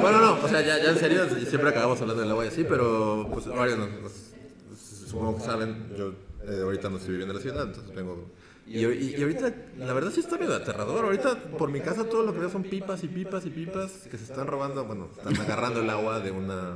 bueno, 0.00 0.20
no, 0.20 0.44
o 0.44 0.48
sea, 0.48 0.60
ya, 0.62 0.78
ya 0.82 0.90
en 0.90 0.98
serio, 0.98 1.26
siempre 1.48 1.70
acabamos 1.70 2.00
hablando 2.00 2.22
del 2.22 2.30
agua 2.30 2.44
y 2.44 2.48
así, 2.48 2.64
pero 2.64 3.28
pues 3.32 3.46
varios 3.46 3.78
nos- 3.78 3.90
nos- 4.02 5.08
supongo 5.08 5.38
que 5.38 5.44
saben, 5.44 5.86
yo 5.96 6.12
eh, 6.46 6.60
ahorita 6.62 6.88
no 6.90 6.96
estoy 6.96 7.12
viviendo 7.12 7.32
en 7.34 7.38
la 7.38 7.42
ciudad, 7.42 7.66
entonces 7.66 7.94
vengo... 7.94 8.26
Y, 8.66 8.84
y- 8.84 9.14
y 9.16 9.22
ahorita, 9.22 9.54
la 9.78 9.92
verdad 9.94 10.10
sí 10.12 10.20
está 10.20 10.36
medio 10.36 10.54
aterrador. 10.54 11.06
Ahorita 11.06 11.36
por 11.56 11.70
mi 11.70 11.80
casa 11.80 12.04
todo 12.04 12.22
lo 12.24 12.34
que 12.34 12.40
veo 12.40 12.50
son 12.50 12.64
pipas 12.64 13.02
y 13.02 13.08
pipas 13.08 13.46
y 13.46 13.50
pipas 13.50 13.90
que 14.10 14.18
se 14.18 14.24
están 14.24 14.46
robando, 14.46 14.84
bueno, 14.84 15.08
están 15.16 15.34
agarrando 15.40 15.80
el 15.80 15.88
agua 15.88 16.20
de 16.20 16.30
una 16.32 16.74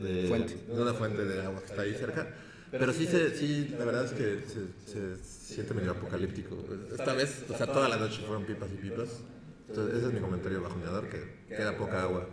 de, 0.00 0.28
Fuente. 0.28 0.54
de 0.72 0.80
una 0.80 0.94
fuente 0.94 1.24
de 1.24 1.42
agua 1.42 1.58
que 1.60 1.66
está 1.66 1.82
ahí 1.82 1.94
cerca. 1.94 2.28
Pero 2.70 2.92
sí, 2.92 3.06
se, 3.06 3.36
sí 3.36 3.74
la 3.76 3.84
verdad 3.84 4.04
es 4.04 4.12
que 4.12 4.42
se, 4.46 4.92
se 4.92 5.16
siente 5.54 5.74
medio 5.74 5.92
apocalíptico. 5.92 6.56
Esta 6.90 7.12
vez, 7.14 7.44
o 7.48 7.56
sea, 7.56 7.66
toda 7.66 7.88
la 7.88 7.96
noche 7.96 8.22
fueron 8.26 8.44
pipas 8.44 8.68
y 8.72 8.76
pipas. 8.76 9.08
Entonces, 9.68 9.96
ese 9.98 10.06
es 10.08 10.12
mi 10.14 10.20
comentario 10.20 10.62
bajoneador, 10.62 11.08
que 11.08 11.20
queda 11.48 11.76
poca 11.76 12.02
agua. 12.02 12.26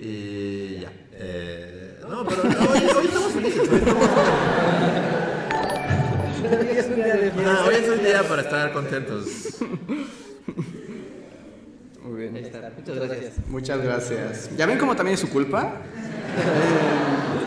Y 0.00 0.80
ya. 0.80 0.92
Eh, 1.12 1.98
no, 2.08 2.24
pero 2.26 2.44
no, 2.44 2.50
hoy, 2.70 2.78
hoy 2.96 3.06
estamos 3.06 3.32
felices. 3.32 3.68
Hoy, 3.68 3.78
estamos- 6.76 7.46
Ah, 7.46 7.64
hoy 7.68 7.74
es 7.74 7.88
un 7.88 7.98
día 8.04 8.22
para 8.28 8.42
estar 8.42 8.72
contentos. 8.72 9.26
Muy 12.02 12.20
bien. 12.20 12.36
Ahí 12.36 12.42
está, 12.44 12.72
muchas 12.76 12.96
gracias. 12.96 13.32
Muchas 13.48 13.82
gracias. 13.82 14.56
¿Ya 14.56 14.66
ven 14.66 14.78
cómo 14.78 14.96
también 14.96 15.14
es 15.14 15.20
su 15.20 15.28
culpa? 15.30 15.74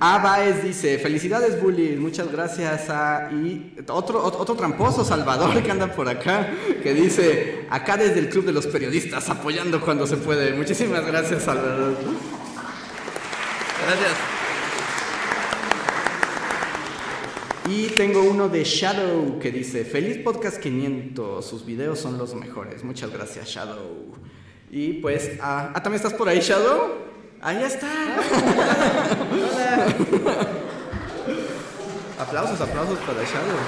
A 0.00 0.18
Baez 0.18 0.62
dice, 0.62 0.98
felicidades 0.98 1.60
bullies, 1.60 1.98
muchas 1.98 2.30
gracias 2.30 2.88
a... 2.88 3.30
Y 3.32 3.74
otro, 3.88 4.22
otro, 4.22 4.40
otro 4.40 4.54
tramposo, 4.54 5.04
Salvador, 5.04 5.60
que 5.60 5.70
anda 5.70 5.92
por 5.92 6.08
acá, 6.08 6.48
que 6.82 6.94
dice, 6.94 7.66
acá 7.68 7.96
desde 7.96 8.20
el 8.20 8.28
Club 8.28 8.44
de 8.44 8.52
los 8.52 8.68
Periodistas, 8.68 9.28
apoyando 9.28 9.80
cuando 9.80 10.06
se 10.06 10.16
puede. 10.16 10.52
Muchísimas 10.52 11.04
gracias, 11.04 11.42
Salvador. 11.42 11.96
Gracias. 13.86 14.12
Y 17.68 17.88
tengo 17.88 18.22
uno 18.22 18.48
de 18.48 18.62
Shadow 18.62 19.38
que 19.40 19.50
dice, 19.50 19.84
feliz 19.84 20.18
podcast 20.18 20.58
500, 20.58 21.44
sus 21.44 21.66
videos 21.66 21.98
son 21.98 22.18
los 22.18 22.34
mejores. 22.34 22.84
Muchas 22.84 23.12
gracias, 23.12 23.48
Shadow. 23.48 24.14
Y 24.70 24.94
pues, 24.94 25.32
ah, 25.40 25.72
ah, 25.74 25.82
¿también 25.82 25.96
estás 25.96 26.14
por 26.14 26.28
ahí, 26.28 26.38
Shadow? 26.38 27.07
Ahí 27.40 27.62
está. 27.62 27.88
aplausos, 32.18 32.60
aplausos 32.60 32.98
para 33.00 33.22
Shadow. 33.22 33.58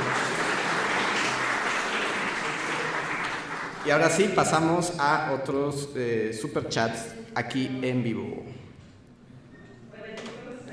Y 3.87 3.91
ahora 3.91 4.11
sí, 4.11 4.31
pasamos 4.35 4.93
a 4.99 5.33
otros 5.33 5.89
eh, 5.97 6.37
super 6.39 6.69
chats 6.69 7.15
aquí 7.35 7.79
en 7.83 8.03
vivo. 8.03 8.45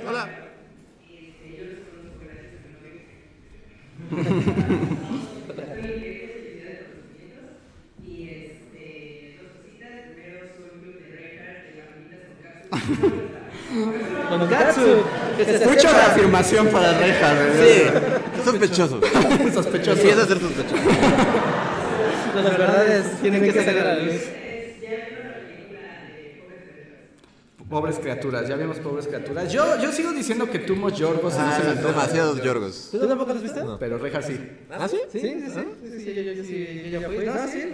Hola. 0.07 0.29
Y 8.05 8.29
este, 8.29 9.37
dos 9.41 9.51
cositas. 9.57 9.91
Primero, 10.13 10.47
soy 10.55 10.69
un 10.73 10.79
club 10.81 10.95
de 10.99 11.07
Reinhardt 11.15 11.63
de 11.63 11.71
las 11.75 11.87
manitas 11.91 12.19
con 12.27 12.35
cápsulas. 12.43 12.43
Con 12.43 12.53
Katsu, 14.49 14.81
Mucha 15.65 15.89
acerca- 15.89 16.05
afirmación 16.07 16.67
para 16.67 16.97
Reja, 16.97 17.33
¿verdad? 17.33 18.01
Sí, 18.35 18.41
sospechoso. 18.43 18.99
Sospechoso. 19.53 20.01
Ser 20.01 20.15
sospechoso. 20.39 20.75
Las 22.35 22.57
verdades 22.57 23.21
tienen 23.21 23.43
que 23.43 23.51
salir 23.63 23.81
a 23.81 23.93
la 23.95 23.95
luz. 24.03 24.13
Es- 24.13 24.27
Ya 24.81 24.89
vieron 24.89 25.27
la 25.27 25.33
película 25.47 25.79
de 27.57 27.65
Pobres 27.69 27.99
criaturas, 27.99 28.47
ya 28.47 28.55
vimos 28.55 28.77
pobres 28.77 29.07
criaturas. 29.07 29.51
Yo, 29.51 29.81
yo 29.81 29.91
sigo 29.91 30.11
diciendo 30.11 30.49
que 30.49 30.59
Tumos 30.59 30.93
Yorgos 30.97 31.33
y 31.35 31.37
no 31.39 31.51
se 31.55 31.63
me 31.63 31.69
Ah, 31.69 31.73
demasiados 31.87 32.41
Yorgos. 32.43 32.89
¿Tú 32.91 32.99
tampoco 33.07 33.31
lo 33.31 33.37
has 33.37 33.43
visto? 33.43 33.63
No. 33.65 33.79
Pero 33.79 33.97
Reja 33.97 34.21
sí. 34.21 34.39
¿Ah, 34.71 34.87
sí? 34.87 34.97
Sí, 35.11 35.19
sí, 35.19 35.43
sí. 35.53 35.59
sí, 35.81 35.99
sí, 35.99 36.13
yo, 36.23 36.43
sí, 36.43 36.81
yo 36.91 36.99
ya 36.99 37.07
fui. 37.07 37.25
No, 37.25 37.33
sí. 37.51 37.73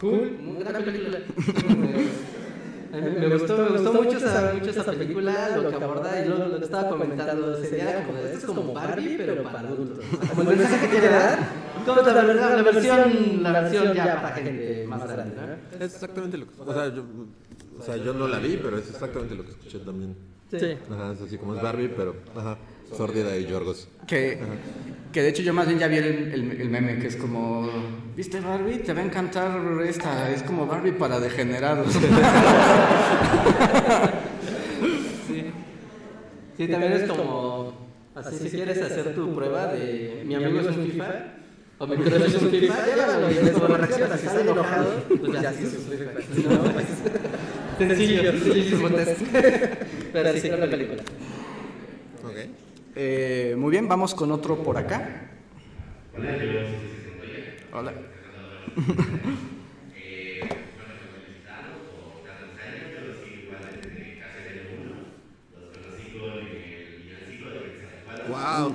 Cool, 0.00 0.38
muy 0.40 0.62
gran 0.64 0.84
película. 0.84 1.18
A 2.92 2.96
mí 2.96 3.10
Me 3.18 3.28
gustó, 3.28 3.56
me 3.58 3.68
gustó 3.68 3.92
mucho 3.92 4.16
esa, 4.16 4.52
mucho 4.54 4.70
esa 4.70 4.84
película, 4.84 5.56
lo 5.56 5.68
que 5.68 5.84
aborda, 5.84 6.24
y 6.24 6.28
lo, 6.28 6.48
lo 6.48 6.58
que 6.58 6.64
estaba 6.64 6.88
comentando 6.88 7.56
ese 7.56 7.76
día, 7.76 8.06
como 8.06 8.18
esto 8.18 8.38
es 8.38 8.44
como 8.44 8.72
Barbie, 8.72 9.16
pero 9.18 9.42
para 9.42 9.60
adultos. 9.60 10.04
Como 10.28 10.42
el 10.42 10.56
mensaje 10.56 10.86
que 10.86 10.90
quiere 10.90 11.08
dar, 11.08 11.38
como 11.84 12.00
la, 12.00 12.12
verdad, 12.24 12.56
la 12.56 12.62
versión, 12.62 13.42
la 13.42 13.60
versión 13.60 13.94
ya 13.94 14.22
para 14.22 14.34
gente 14.36 14.86
más 14.88 15.06
grande, 15.08 15.36
¿no? 15.36 15.84
Es 15.84 15.94
exactamente 15.94 16.38
lo 16.38 16.46
que. 16.46 16.52
O 16.58 16.72
sea, 16.72 16.94
yo, 16.94 17.04
o 17.78 17.82
sea, 17.82 17.96
yo 17.96 18.14
no 18.14 18.26
la 18.26 18.38
vi, 18.38 18.56
pero 18.56 18.78
es 18.78 18.88
exactamente 18.88 19.34
lo 19.34 19.44
que 19.44 19.50
escuché 19.50 19.78
también. 19.80 20.16
Sí. 20.50 20.78
Ajá, 20.90 21.12
es 21.12 21.20
así 21.20 21.36
como 21.36 21.54
es 21.54 21.62
Barbie, 21.62 21.88
pero. 21.88 22.16
Ajá. 22.34 22.56
Sórdida 22.96 23.36
y 23.36 23.46
Yorgos. 23.46 23.88
Que, 24.06 24.38
que 25.12 25.22
de 25.22 25.28
hecho 25.28 25.42
yo 25.42 25.52
más 25.54 25.66
bien 25.66 25.78
ya 25.78 25.88
vi 25.88 25.96
el, 25.98 26.06
el- 26.32 26.60
el 26.60 26.68
meme, 26.70 26.98
que 26.98 27.06
es 27.08 27.16
como, 27.16 27.68
¿viste 28.16 28.40
Barbie? 28.40 28.78
Te 28.78 28.92
va 28.92 29.00
a 29.00 29.04
encantar 29.04 29.60
esta, 29.86 30.30
es 30.30 30.42
como 30.42 30.66
Barbie 30.66 30.92
para 30.92 31.20
degenerados. 31.20 31.94
Sí, 36.56 36.66
también 36.66 36.92
es 36.92 37.08
como, 37.08 37.72
así 38.16 38.36
si 38.38 38.50
quieres 38.50 38.82
hacer 38.82 39.14
tu 39.14 39.32
prueba 39.34 39.68
de 39.68 40.22
mi 40.26 40.34
amigo 40.34 40.58
es 40.60 40.66
un 40.76 40.86
FIFA, 40.90 41.24
o 41.78 41.86
mi 41.86 41.96
crush 41.96 42.22
es 42.34 42.42
un 42.42 42.50
FIFA, 42.50 42.86
llévalo 42.86 43.30
y 43.30 43.34
ves 43.34 43.50
cómo 43.52 43.76
reacciona, 43.76 44.16
si 44.18 44.26
sale 44.26 44.50
enojado, 44.50 45.04
pues 45.08 45.40
ya 45.40 45.52
sí 45.52 45.64
es 45.64 45.74
un 45.74 45.84
FIFA. 45.84 46.48
No, 46.64 46.72
pues, 46.72 46.86
sencillo, 47.78 48.32
sencillísimo 48.32 48.90
test. 48.90 49.20
Pero 50.12 50.32
sí, 50.40 50.48
gran 50.48 50.68
película. 50.70 51.02
Ok. 52.24 52.36
Eh, 53.00 53.54
muy 53.56 53.70
bien, 53.70 53.86
vamos 53.86 54.12
con 54.12 54.32
otro 54.32 54.60
por 54.60 54.76
acá. 54.76 55.30
Hola. 57.72 57.92
¡Wow! 68.28 68.74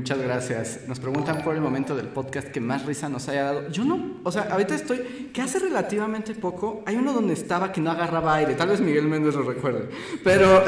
Muchas 0.00 0.18
gracias. 0.18 0.80
Nos 0.88 0.98
preguntan 0.98 1.42
por 1.42 1.54
el 1.54 1.60
momento 1.60 1.94
del 1.94 2.08
podcast 2.08 2.48
que 2.48 2.58
más 2.58 2.86
risa 2.86 3.10
nos 3.10 3.28
haya 3.28 3.44
dado. 3.44 3.68
Yo 3.68 3.84
no, 3.84 4.18
o 4.24 4.32
sea, 4.32 4.48
ahorita 4.50 4.74
estoy, 4.74 5.30
que 5.32 5.42
hace 5.42 5.58
relativamente 5.58 6.34
poco, 6.34 6.82
hay 6.86 6.96
uno 6.96 7.12
donde 7.12 7.34
estaba 7.34 7.70
que 7.70 7.82
no 7.82 7.90
agarraba 7.90 8.34
aire, 8.36 8.54
tal 8.54 8.70
vez 8.70 8.80
Miguel 8.80 9.04
Méndez 9.08 9.34
lo 9.34 9.42
recuerde, 9.42 9.90
pero 10.24 10.64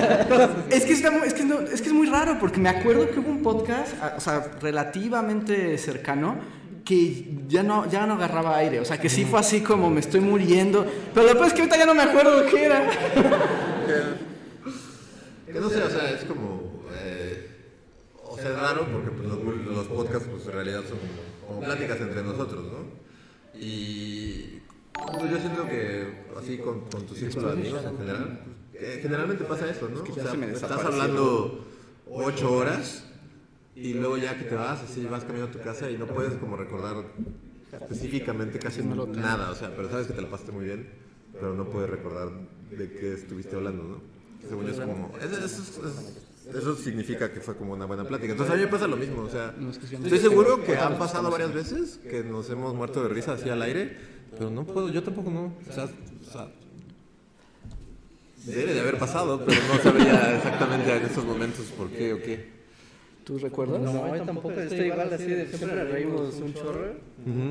es, 0.70 0.84
que 0.84 0.92
es, 0.92 1.02
no- 1.04 1.22
es 1.24 1.80
que 1.80 1.86
es 1.88 1.92
muy 1.92 2.08
raro 2.08 2.36
porque 2.40 2.58
me 2.58 2.68
acuerdo 2.68 3.08
que 3.10 3.20
hubo 3.20 3.30
un 3.30 3.42
podcast, 3.42 3.94
o 4.16 4.20
sea, 4.20 4.44
relativamente 4.60 5.78
cercano, 5.78 6.36
que 6.84 7.38
ya 7.48 7.62
no, 7.62 7.88
ya 7.88 8.06
no 8.06 8.14
agarraba 8.14 8.56
aire, 8.56 8.80
o 8.80 8.84
sea, 8.84 8.98
que 8.98 9.08
sí 9.08 9.24
fue 9.24 9.38
así 9.38 9.60
como 9.60 9.88
me 9.88 10.00
estoy 10.00 10.18
muriendo, 10.20 10.84
pero 11.14 11.28
después 11.28 11.52
que 11.52 11.60
ahorita 11.60 11.78
ya 11.78 11.86
no 11.86 11.94
me 11.94 12.02
acuerdo 12.02 12.44
qué 12.50 12.64
era. 12.66 12.90
Que 15.46 15.60
no 15.60 15.70
sé, 15.70 15.82
o 15.84 15.88
sea, 15.88 16.10
es 16.10 16.24
como. 16.24 16.63
Eh, 18.44 18.52
es 18.52 18.58
raro 18.60 18.86
porque 18.92 19.10
pues, 19.10 19.28
los, 19.28 19.66
los 19.76 19.86
podcasts, 19.86 20.28
pues 20.30 20.46
en 20.46 20.52
realidad 20.52 20.82
son 20.88 20.98
como, 21.46 21.60
pláticas 21.60 22.00
entre 22.00 22.22
nosotros, 22.22 22.64
¿no? 22.64 23.58
Y. 23.58 24.60
pues, 24.92 25.30
yo 25.30 25.38
siento 25.38 25.66
que 25.66 26.24
así 26.36 26.58
con, 26.58 26.80
con 26.82 27.06
tu 27.06 27.14
círculo 27.14 27.48
de 27.48 27.52
amigos 27.52 27.84
en 27.84 27.96
general, 27.98 28.40
pues, 28.72 28.80
que 28.82 29.02
generalmente 29.02 29.44
pasa 29.44 29.70
eso, 29.70 29.88
¿no? 29.88 30.02
o 30.02 30.14
sea, 30.14 30.34
estás 30.52 30.84
hablando 30.84 31.64
ocho 32.10 32.52
horas 32.52 33.04
y 33.76 33.94
luego 33.94 34.16
ya 34.16 34.36
que 34.38 34.44
te 34.44 34.54
vas, 34.54 34.82
así 34.82 35.04
vas 35.04 35.24
camino 35.24 35.46
a 35.46 35.50
tu 35.50 35.60
casa 35.60 35.90
y 35.90 35.98
no 35.98 36.06
puedes 36.06 36.34
como 36.34 36.56
recordar 36.56 36.96
específicamente 37.72 38.58
casi 38.58 38.82
nada, 38.82 39.50
o 39.50 39.54
sea, 39.54 39.74
pero 39.74 39.90
sabes 39.90 40.06
que 40.06 40.12
te 40.12 40.22
la 40.22 40.30
pasaste 40.30 40.52
muy 40.52 40.64
bien, 40.66 40.88
pero 41.32 41.54
no 41.54 41.68
puedes 41.68 41.90
recordar 41.90 42.30
de 42.70 42.92
qué 42.92 43.14
estuviste 43.14 43.56
hablando, 43.56 43.82
¿no? 43.84 44.14
Según 44.48 44.66
yo 44.66 44.72
es 44.72 44.80
como, 44.80 45.12
eso, 45.20 45.44
eso 45.44 45.62
es- 45.88 46.23
eso 46.52 46.76
significa 46.76 47.32
que 47.32 47.40
fue 47.40 47.56
como 47.56 47.72
una 47.72 47.86
buena 47.86 48.04
plática. 48.04 48.32
Entonces 48.32 48.54
a 48.54 48.56
mí 48.56 48.64
me 48.64 48.68
pasa 48.68 48.86
lo 48.86 48.96
mismo, 48.96 49.22
o 49.22 49.30
sea, 49.30 49.54
estoy 50.02 50.18
seguro 50.18 50.62
que 50.62 50.76
han 50.76 50.98
pasado 50.98 51.30
varias 51.30 51.54
veces 51.54 51.98
que 52.08 52.22
nos 52.22 52.50
hemos 52.50 52.74
muerto 52.74 53.02
de 53.02 53.08
risa 53.08 53.32
así 53.32 53.48
al 53.48 53.62
aire, 53.62 53.96
pero 54.30 54.50
no 54.50 54.64
puedo, 54.64 54.88
yo 54.90 55.02
tampoco 55.02 55.30
no, 55.30 55.54
o 55.68 55.72
sea, 55.72 55.84
o 55.84 56.30
sea, 56.30 56.48
debe 58.44 58.74
de 58.74 58.80
haber 58.80 58.98
pasado, 58.98 59.42
pero 59.44 59.60
no 59.72 59.82
sabría 59.82 60.36
exactamente 60.36 60.96
en 60.96 61.02
estos 61.04 61.24
momentos 61.24 61.66
por 61.76 61.88
qué 61.90 62.12
o 62.12 62.18
qué. 62.18 62.52
¿Tú 63.24 63.38
recuerdas? 63.38 63.80
No, 63.80 64.14
yo 64.14 64.22
tampoco 64.22 64.50
estoy 64.50 64.86
igual, 64.86 65.12
así 65.12 65.24
de 65.24 65.46
siempre 65.46 65.84
reímos 65.84 66.34
un 66.34 66.52
chorro. 66.52 66.94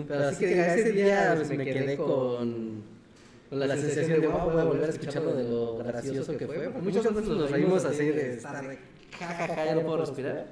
Pero 0.07 0.27
así 0.27 0.45
que 0.45 0.73
ese 0.73 0.91
día 0.91 1.43
me 1.49 1.65
quedé 1.65 1.97
con, 1.97 2.83
con 3.59 3.67
la 3.67 3.77
sensación 3.77 4.21
de, 4.21 4.27
wow, 4.27 4.49
voy 4.51 4.61
a 4.61 4.63
volver 4.63 4.85
a 4.85 4.89
escucharlo 4.89 5.33
de 5.33 5.43
lo 5.43 5.77
gracioso 5.77 6.35
que 6.35 6.47
fue. 6.47 6.69
Porque 6.69 6.81
muchas 6.81 7.03
veces 7.03 7.29
nos 7.29 7.51
reímos 7.51 7.85
así 7.85 8.05
de 8.05 8.33
estar 8.35 8.67
de, 8.67 8.77
ja, 9.19 9.27
ja, 9.27 9.47
ja, 9.47 9.65
ya 9.65 9.75
no 9.75 9.81
puedo 9.81 9.97
respirar. 9.97 10.47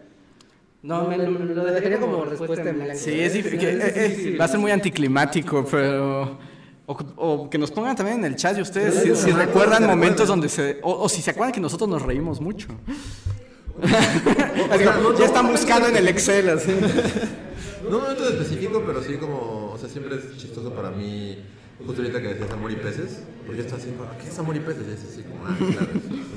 No, 0.84 1.08
me, 1.08 1.18
lo, 1.18 1.30
lo 1.30 1.64
dejaría 1.66 2.00
como 2.00 2.26
respuesta 2.26 2.70
en 2.70 2.76
blanco. 2.76 2.96
Sí, 2.96 3.20
es 3.20 3.36
eh, 3.36 3.44
eh, 3.54 4.38
va 4.40 4.46
a 4.46 4.48
ser 4.48 4.60
muy 4.60 4.72
anticlimático, 4.72 5.66
pero. 5.70 6.40
O, 6.88 6.98
o 7.16 7.50
que 7.50 7.58
nos 7.58 7.72
pongan 7.72 7.96
también 7.96 8.20
en 8.20 8.26
el 8.26 8.36
chat 8.36 8.58
y 8.58 8.62
ustedes 8.62 8.96
si, 8.96 9.16
si 9.16 9.32
recuerdan 9.32 9.86
momentos 9.86 10.28
donde 10.28 10.50
se. 10.50 10.80
O, 10.82 11.04
o 11.04 11.10
si 11.10 11.22
se 11.22 11.32
acuerdan 11.32 11.54
que 11.54 11.62
nosotros 11.62 11.90
nos 11.90 12.02
reímos 12.02 12.42
mucho. 12.42 12.68
Ya 15.18 15.26
están 15.26 15.48
buscando 15.48 15.88
en 15.88 15.98
el 15.98 16.08
Excel, 16.08 16.50
así. 16.50 16.72
No 17.84 17.98
un 17.98 18.04
momento 18.04 18.30
específico, 18.30 18.84
pero 18.86 19.02
sí 19.02 19.16
como, 19.16 19.72
o 19.74 19.78
sea, 19.78 19.90
siempre 19.90 20.16
es 20.16 20.38
chistoso 20.38 20.72
para 20.74 20.92
mí, 20.92 21.38
justo 21.86 22.02
ahorita 22.02 22.22
que 22.22 22.28
decías 22.30 22.52
amor 22.52 22.72
y 22.72 22.76
peces, 22.76 23.20
porque 23.46 23.58
yo 23.62 23.64
estaba 23.68 23.82
así, 23.82 23.94
¿qué 24.22 24.30
es 24.30 24.40
amor 24.40 24.56
y 24.56 24.60
peces? 24.60 24.84
Y 24.88 24.92
es 24.94 25.04
así 25.12 25.24
como, 25.24 25.46
ah, 25.48 25.56
claro. 25.58 25.88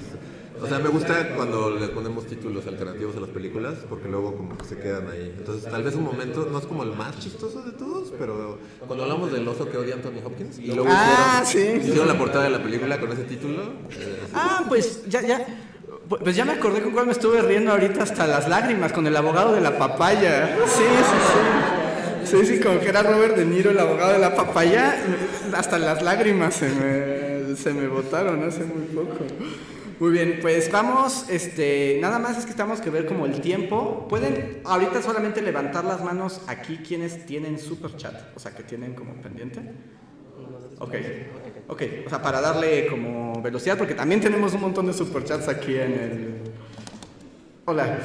O 0.63 0.67
sea, 0.67 0.79
me 0.79 0.89
gusta 0.89 1.35
cuando 1.37 1.73
le 1.79 1.89
ponemos 1.89 2.27
títulos 2.27 2.67
alternativos 2.67 3.15
a 3.17 3.21
las 3.21 3.29
películas, 3.31 3.75
porque 3.89 4.09
luego 4.09 4.35
como 4.35 4.57
que 4.57 4.65
se 4.65 4.79
quedan 4.79 5.09
ahí. 5.11 5.35
Entonces, 5.37 5.69
tal 5.71 5.83
vez 5.83 5.95
un 5.97 6.05
momento, 6.05 6.49
no 6.51 6.59
es 6.59 6.65
como 6.65 6.85
el 6.85 6.93
más 6.93 7.19
chistoso 7.19 7.61
de 7.61 7.73
todos, 7.73 8.13
pero 8.19 8.59
cuando 8.87 9.03
hablamos 9.05 9.31
del 9.33 9.47
oso 9.47 9.69
que 9.69 9.77
odia 9.77 9.97
Anthony 9.97 10.23
Hopkins, 10.25 10.59
y 10.61 10.69
luego 10.69 10.87
Ah, 10.89 11.41
hicieron, 11.43 11.83
sí. 11.83 11.89
hicieron 11.89 12.09
la 12.09 12.17
portada 12.17 12.45
de 12.45 12.51
la 12.51 12.63
película 12.63 12.99
con 12.99 13.13
ese 13.13 13.25
título, 13.25 13.63
eh, 13.91 14.21
Ah, 14.33 14.65
pues 14.69 15.05
ya, 15.07 15.21
ya. 15.23 15.45
Pues 16.09 16.35
ya 16.37 16.45
me 16.47 16.53
acordé 16.53 16.81
con 16.83 16.93
cuál 16.93 17.07
me 17.07 17.13
estuve 17.13 17.43
riendo 17.43 17.73
ahorita 17.73 18.05
hasta 18.05 18.27
las 18.27 18.49
lágrimas, 18.49 18.93
con 18.93 19.07
el 19.07 19.17
abogado 19.17 19.55
de 19.55 19.61
la 19.61 19.77
papaya. 19.77 20.57
Sí, 20.67 20.83
sí, 20.83 20.85
sí. 20.87 21.84
Como 22.63 22.81
que 22.81 22.89
era 22.89 23.03
Robert 23.03 23.37
De 23.37 23.45
Niro, 23.45 23.71
el 23.71 23.79
abogado 23.79 24.13
de 24.13 24.19
la 24.19 24.35
papaya. 24.35 24.97
Hasta 25.55 25.79
las 25.79 26.03
lágrimas 26.03 26.55
se 26.55 26.69
me, 26.69 27.57
se 27.57 27.73
me 27.73 27.87
botaron 27.89 28.43
hace 28.43 28.65
muy 28.65 28.85
poco. 28.87 29.25
Muy 30.01 30.11
bien, 30.11 30.39
pues 30.43 30.71
vamos, 30.73 31.27
este, 31.31 31.99
nada 32.01 32.19
más 32.19 32.37
es 32.37 32.45
que 32.45 32.51
estamos 32.51 32.81
que 32.81 32.91
ver 32.91 33.07
como 33.07 33.27
el 33.27 33.41
tiempo. 33.41 34.07
Pueden 34.09 34.61
ahorita 34.65 35.01
solamente 35.01 35.41
levantar 35.41 35.85
las 35.85 36.03
manos 36.03 36.43
aquí 36.49 36.79
quienes 36.79 37.27
tienen 37.27 37.59
super 37.59 37.97
chat, 37.97 38.15
o 38.35 38.41
sea, 38.41 38.53
que 38.55 38.65
tienen 38.65 38.95
como 38.95 39.15
pendiente. 39.15 39.61
Ok, 40.81 40.95
ok, 41.69 41.83
o 42.07 42.11
sea, 42.11 42.21
para 42.21 42.41
darle 42.41 42.87
como 42.89 43.41
velocidad, 43.41 43.79
porque 43.79 43.95
también 43.95 44.21
tenemos 44.21 44.53
un 44.55 44.63
montón 44.63 44.87
de 44.87 44.93
superchats 44.93 45.47
aquí 45.49 45.77
en 45.77 45.93
el... 45.93 46.35
Hola. 47.67 47.99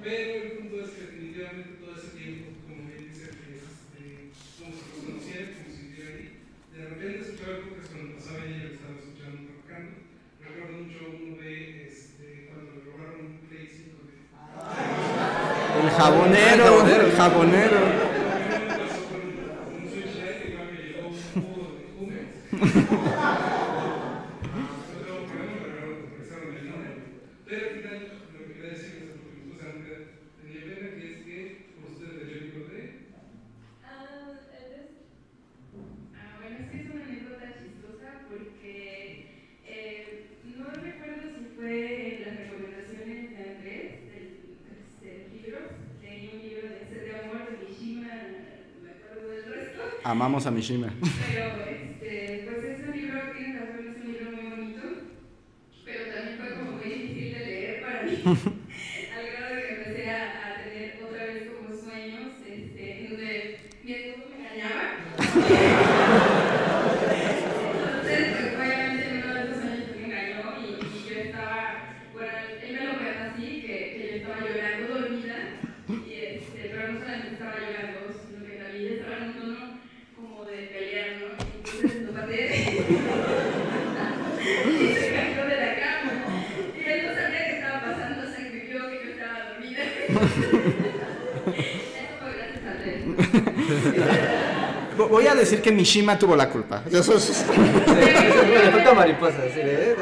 Pero 0.03 0.35
el 0.43 0.53
punto 0.53 0.85
es 0.85 0.91
que 0.91 1.01
definitivamente 1.01 1.81
todo 1.81 1.97
ese 1.97 2.11
tiempo, 2.17 2.53
como 2.63 2.87
bien 2.89 3.09
dice, 3.09 3.31
que 3.31 3.57
es, 3.57 3.65
este, 3.67 4.31
como 4.59 4.71
se 4.77 4.85
los 4.85 5.01
conocía, 5.01 5.41
como 5.57 5.69
se 5.75 5.81
vivió 5.91 6.05
ahí, 6.07 6.45
de 6.77 6.81
repente 6.89 7.21
escuchaba 7.21 7.59
épocas 7.59 7.89
cuando 7.91 8.15
pasaba 8.17 8.45
ella 8.45 8.65
lo 8.65 8.75
estaba 8.77 8.95
escuchando 9.01 9.49
tocando. 9.51 9.93
Recuerdo 10.41 10.77
mucho 10.77 11.01
uno 11.09 11.37
de 11.41 11.57
cuando 12.53 12.69
le 12.77 12.85
robaron 12.85 13.21
un 13.21 13.41
Play 13.49 13.67
5 13.67 13.97
de 14.07 14.15
El 15.81 15.89
jabonero, 15.91 17.05
el 17.07 17.13
jabonero. 17.13 18.10
Fue 41.61 42.17
en 42.17 42.23
las 42.23 42.37
recomendaciones 42.39 43.31
de 43.31 43.37
Andrés, 43.37 43.87
del, 44.09 44.29
leí 46.03 46.31
un 46.33 46.41
libro 46.43 46.69
de 46.69 46.79
Sed 46.89 47.03
de 47.05 47.13
Amor 47.21 47.43
de 47.51 47.69
Mishima, 47.69 48.09
no 48.09 48.83
me 48.83 48.91
acuerdo 48.91 49.29
del 49.29 49.45
resto, 49.45 49.61
Amamos 50.05 50.47
a 50.47 50.51
Mishima. 50.51 50.93
pero 51.29 51.45
este, 51.69 52.49
pues 52.51 52.65
es 52.65 52.89
un 52.89 52.93
libro, 52.97 53.21
tiene 53.37 53.59
razón, 53.61 53.87
es 53.89 53.97
un 54.05 54.13
libro 54.13 54.31
muy 54.33 54.47
bonito, 54.51 54.83
pero 55.85 56.01
también 56.15 56.39
fue 56.39 56.49
como 56.59 56.71
muy 56.73 56.85
difícil 56.89 57.29
de 57.35 57.41
leer 57.47 57.77
para 57.83 58.03
mí, 58.03 58.13
al 58.25 59.27
grado 59.31 59.55
de 59.57 59.63
que 59.63 59.73
empecé 59.75 60.05
a, 60.11 60.23
a 60.47 60.49
tener 60.65 60.89
otra 61.07 61.23
vez 61.25 61.43
como 61.51 61.69
sueños, 61.77 62.31
este, 62.49 62.85
en 63.05 63.11
donde 63.11 63.59
mi 63.85 63.93
esposo 63.93 64.25
me 64.31 64.37
engañaba. 64.47 64.85
Entonces, 66.91 68.27
pues, 68.57 68.57
obviamente 68.57 69.05
en 69.09 69.15
uno 69.23 69.35
de 69.35 69.41
esos 69.43 69.59
sueños 69.63 69.89
me 69.97 70.03
engañó 70.07 70.43
y, 70.61 70.63
y 70.85 70.87
yo 71.09 71.15
estaba, 71.21 71.61
bueno, 72.13 72.33
él 72.63 72.73
me 72.73 72.81
lo 72.87 72.93
cuenta 72.99 73.23
así, 73.35 73.47
que, 73.63 73.77
que 73.97 74.03
yo 74.11 74.15
estaba 74.17 74.41
llorando 74.41 74.87
dormida, 74.99 75.37
y 75.89 75.91
este, 76.15 76.61
pero 76.73 76.85
no 76.93 76.99
solamente 77.01 77.29
estaba 77.33 77.55
llorando, 77.61 78.01
sino 78.27 78.39
que 78.47 78.55
también 78.57 78.93
estaba 78.95 79.17
en 79.17 79.23
un 79.25 79.33
tono 79.35 79.61
como 80.17 80.45
de 80.45 80.57
pelear, 80.67 81.09
¿no? 81.21 81.27
Entonces 81.57 82.03
lo 82.03 82.13
pateé 82.13 82.47
y 84.67 84.69
se 84.95 85.09
cayó 85.15 85.43
de 85.47 85.57
la 85.57 85.73
cama. 85.81 86.13
Y 86.77 86.79
él 86.91 87.01
no 87.07 87.11
sabía 87.15 87.43
qué 87.47 87.53
estaba 87.59 87.79
pasando, 87.83 88.23
se 88.31 88.41
creyó 88.51 88.81
que 88.91 88.97
yo 89.05 89.09
estaba 89.13 89.39
dormida. 89.51 89.83
Eso 89.85 90.19
fue 92.21 92.31
gracias 92.37 92.65
a 92.67 92.69
Andrés. 92.73 93.01
Vo- 93.07 93.17
Voy 95.11 95.27
a 95.27 95.35
decir 95.35 95.61
que 95.61 95.73
Mishima 95.73 96.19
tuvo 96.19 96.37
la 96.37 96.49
culpa. 96.49 96.83
Eso 96.91 97.17
es- 97.17 97.45
falta 98.73 98.95
mariposa, 98.95 99.43
sí, 99.53 99.61
¿eh? 99.63 99.95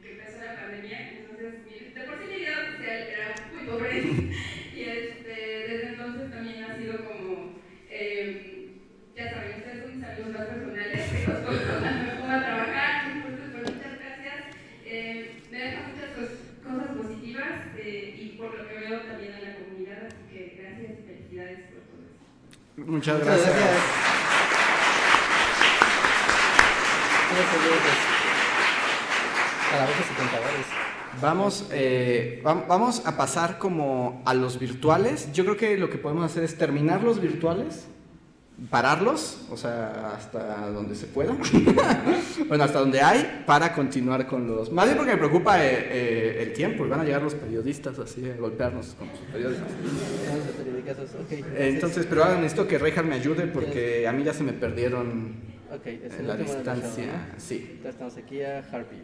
que 0.02 0.10
empezó 0.10 0.38
la 0.44 0.54
pandemia, 0.62 0.98
entonces 1.18 1.52
mi- 1.66 1.92
de 1.94 2.00
por 2.06 2.14
sí 2.18 2.24
mi 2.30 2.36
vida 2.38 2.56
social 2.70 2.98
era 3.10 3.34
muy 3.52 3.64
pobre 3.66 3.92
y 4.74 4.80
este, 4.82 5.34
desde 5.68 5.86
entonces 5.88 6.30
también 6.30 6.64
ha 6.64 6.76
sido 6.78 7.04
como, 7.04 7.58
eh, 7.90 8.78
ya 9.16 9.24
saben, 9.30 9.58
ustedes 9.58 9.82
son 9.82 9.96
mis 9.98 10.04
amigos 10.06 10.30
más 10.32 10.46
personales, 10.46 11.00
que 11.10 11.26
los 11.26 11.40
conozco 11.42 11.72
cuando 11.80 12.02
me 12.04 12.14
pongo 12.18 12.32
a 12.32 12.40
trabajar, 12.44 12.92
entonces 13.14 13.46
pues 13.52 13.64
muchas 13.74 13.94
gracias, 13.98 14.38
eh, 14.86 15.40
me 15.50 15.58
deja 15.58 15.80
muchas 15.88 16.10
cos- 16.18 16.42
cosas 16.66 16.88
positivas 16.96 17.52
eh, 17.78 18.18
y 18.20 18.28
por 18.36 18.54
lo 18.58 18.66
que 18.68 18.74
veo 18.74 19.00
también 19.02 19.32
en 19.34 19.42
la 19.44 19.54
comunidad, 19.54 20.02
así 20.06 20.22
que 20.32 20.56
gracias 20.60 20.90
y 20.98 21.02
felicidades 21.06 21.58
por 21.70 21.80
todo 21.86 22.02
eso. 22.10 22.24
Muchas 22.86 23.14
Muchas 23.18 23.26
gracias. 23.26 23.46
gracias. 23.54 23.82
Gracias, 27.30 27.62
gracias. 27.68 27.96
Calabozos 29.70 30.06
y 30.10 30.14
contadores. 30.14 30.66
Vamos, 31.20 31.68
eh, 31.72 32.40
vam- 32.44 32.66
vamos 32.68 33.02
a 33.06 33.16
pasar 33.16 33.58
como 33.58 34.22
a 34.24 34.34
los 34.34 34.58
virtuales. 34.58 35.32
Yo 35.32 35.44
creo 35.44 35.56
que 35.56 35.76
lo 35.78 35.88
que 35.90 35.98
podemos 35.98 36.24
hacer 36.24 36.44
es 36.44 36.56
terminar 36.58 37.02
los 37.02 37.20
virtuales, 37.20 37.86
pararlos, 38.70 39.46
o 39.50 39.56
sea, 39.56 40.14
hasta 40.16 40.70
donde 40.70 40.94
se 40.94 41.06
pueda. 41.06 41.36
bueno, 42.48 42.64
hasta 42.64 42.78
donde 42.78 43.00
hay, 43.00 43.42
para 43.46 43.72
continuar 43.72 44.26
con 44.26 44.46
los... 44.46 44.70
Más 44.70 44.86
bien 44.86 44.96
porque 44.96 45.12
me 45.12 45.18
preocupa 45.18 45.64
eh, 45.64 45.88
eh, 45.90 46.42
el 46.42 46.52
tiempo, 46.52 46.86
y 46.86 46.88
van 46.88 47.00
a 47.00 47.04
llegar 47.04 47.22
los 47.22 47.34
periodistas 47.34 47.98
así 47.98 48.28
a 48.30 48.36
golpearnos 48.36 48.94
con 48.94 49.08
sus 49.10 49.26
periódicos. 49.26 49.68
Entonces, 51.56 52.06
pero 52.06 52.24
ahora 52.24 52.36
necesito 52.36 52.68
que 52.68 52.78
Rejar 52.78 53.04
me 53.04 53.16
ayude 53.16 53.46
porque 53.46 54.06
a 54.06 54.12
mí 54.12 54.22
ya 54.22 54.32
se 54.32 54.44
me 54.44 54.52
perdieron 54.52 55.54
es 55.84 56.18
en 56.18 56.28
la 56.28 56.36
distancia. 56.36 57.34
Sí. 57.36 57.56
Entonces 57.56 57.94
estamos 57.94 58.16
aquí 58.16 58.42
a 58.42 58.58
Harpy. 58.58 59.02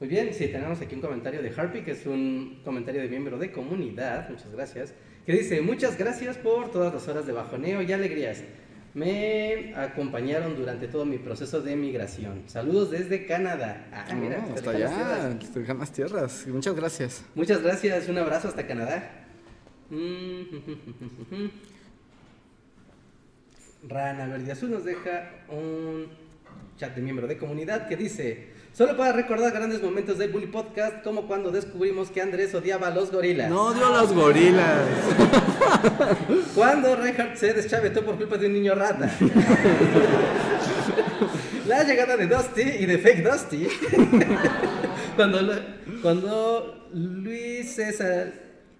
Muy 0.00 0.08
bien, 0.08 0.34
sí, 0.34 0.48
tenemos 0.48 0.80
aquí 0.80 0.96
un 0.96 1.00
comentario 1.00 1.40
de 1.40 1.52
Harpy, 1.56 1.82
que 1.82 1.92
es 1.92 2.04
un 2.04 2.60
comentario 2.64 3.00
de 3.00 3.08
miembro 3.08 3.38
de 3.38 3.52
comunidad, 3.52 4.28
muchas 4.28 4.50
gracias, 4.50 4.92
que 5.24 5.32
dice, 5.32 5.62
muchas 5.62 5.96
gracias 5.96 6.36
por 6.36 6.70
todas 6.70 6.92
las 6.92 7.08
horas 7.08 7.26
de 7.26 7.32
bajoneo 7.32 7.80
y 7.80 7.92
alegrías. 7.92 8.42
Me 8.94 9.74
acompañaron 9.74 10.54
durante 10.54 10.86
todo 10.86 11.04
mi 11.04 11.18
proceso 11.18 11.60
de 11.60 11.74
migración. 11.74 12.44
Saludos 12.46 12.92
desde 12.92 13.26
Canadá. 13.26 13.88
Ah, 13.92 14.14
mira, 14.14 14.38
No, 14.38 14.54
desde 14.54 14.58
hasta 14.58 14.70
allá, 14.70 15.38
lejanas 15.56 15.92
tierras. 15.92 16.46
Muchas 16.46 16.76
gracias. 16.76 17.24
Muchas 17.34 17.60
gracias, 17.60 18.08
un 18.08 18.18
abrazo 18.18 18.46
hasta 18.46 18.68
Canadá. 18.68 19.26
Mm, 19.90 20.42
Rana 23.88 24.26
Verde 24.28 24.52
Azul 24.52 24.70
nos 24.70 24.84
deja 24.84 25.28
un 25.48 26.06
chat 26.76 26.94
de 26.94 27.02
miembro 27.02 27.26
de 27.26 27.36
comunidad 27.36 27.88
que 27.88 27.96
dice: 27.96 28.53
Solo 28.76 28.96
para 28.96 29.12
recordar 29.12 29.52
grandes 29.52 29.80
momentos 29.80 30.18
del 30.18 30.32
Bully 30.32 30.48
Podcast, 30.48 31.04
como 31.04 31.28
cuando 31.28 31.52
descubrimos 31.52 32.10
que 32.10 32.20
Andrés 32.20 32.52
odiaba 32.56 32.88
a 32.88 32.90
los 32.90 33.12
gorilas. 33.12 33.48
No 33.48 33.72
dio 33.72 33.88
los 33.88 34.12
gorilas. 34.12 34.84
Cuando 36.56 36.96
Reinhardt 36.96 37.36
se 37.36 37.52
deschavetó 37.52 38.04
por 38.04 38.16
culpa 38.16 38.36
de 38.36 38.48
un 38.48 38.52
niño 38.54 38.74
rata. 38.74 39.08
La 41.68 41.84
llegada 41.84 42.16
de 42.16 42.26
Dusty 42.26 42.62
y 42.62 42.86
de 42.86 42.98
Fake 42.98 43.22
Dusty. 43.22 43.68
cuando, 45.16 45.40
lo- 45.40 45.60
cuando 46.02 46.88
Luis 46.92 47.76
César 47.76 48.32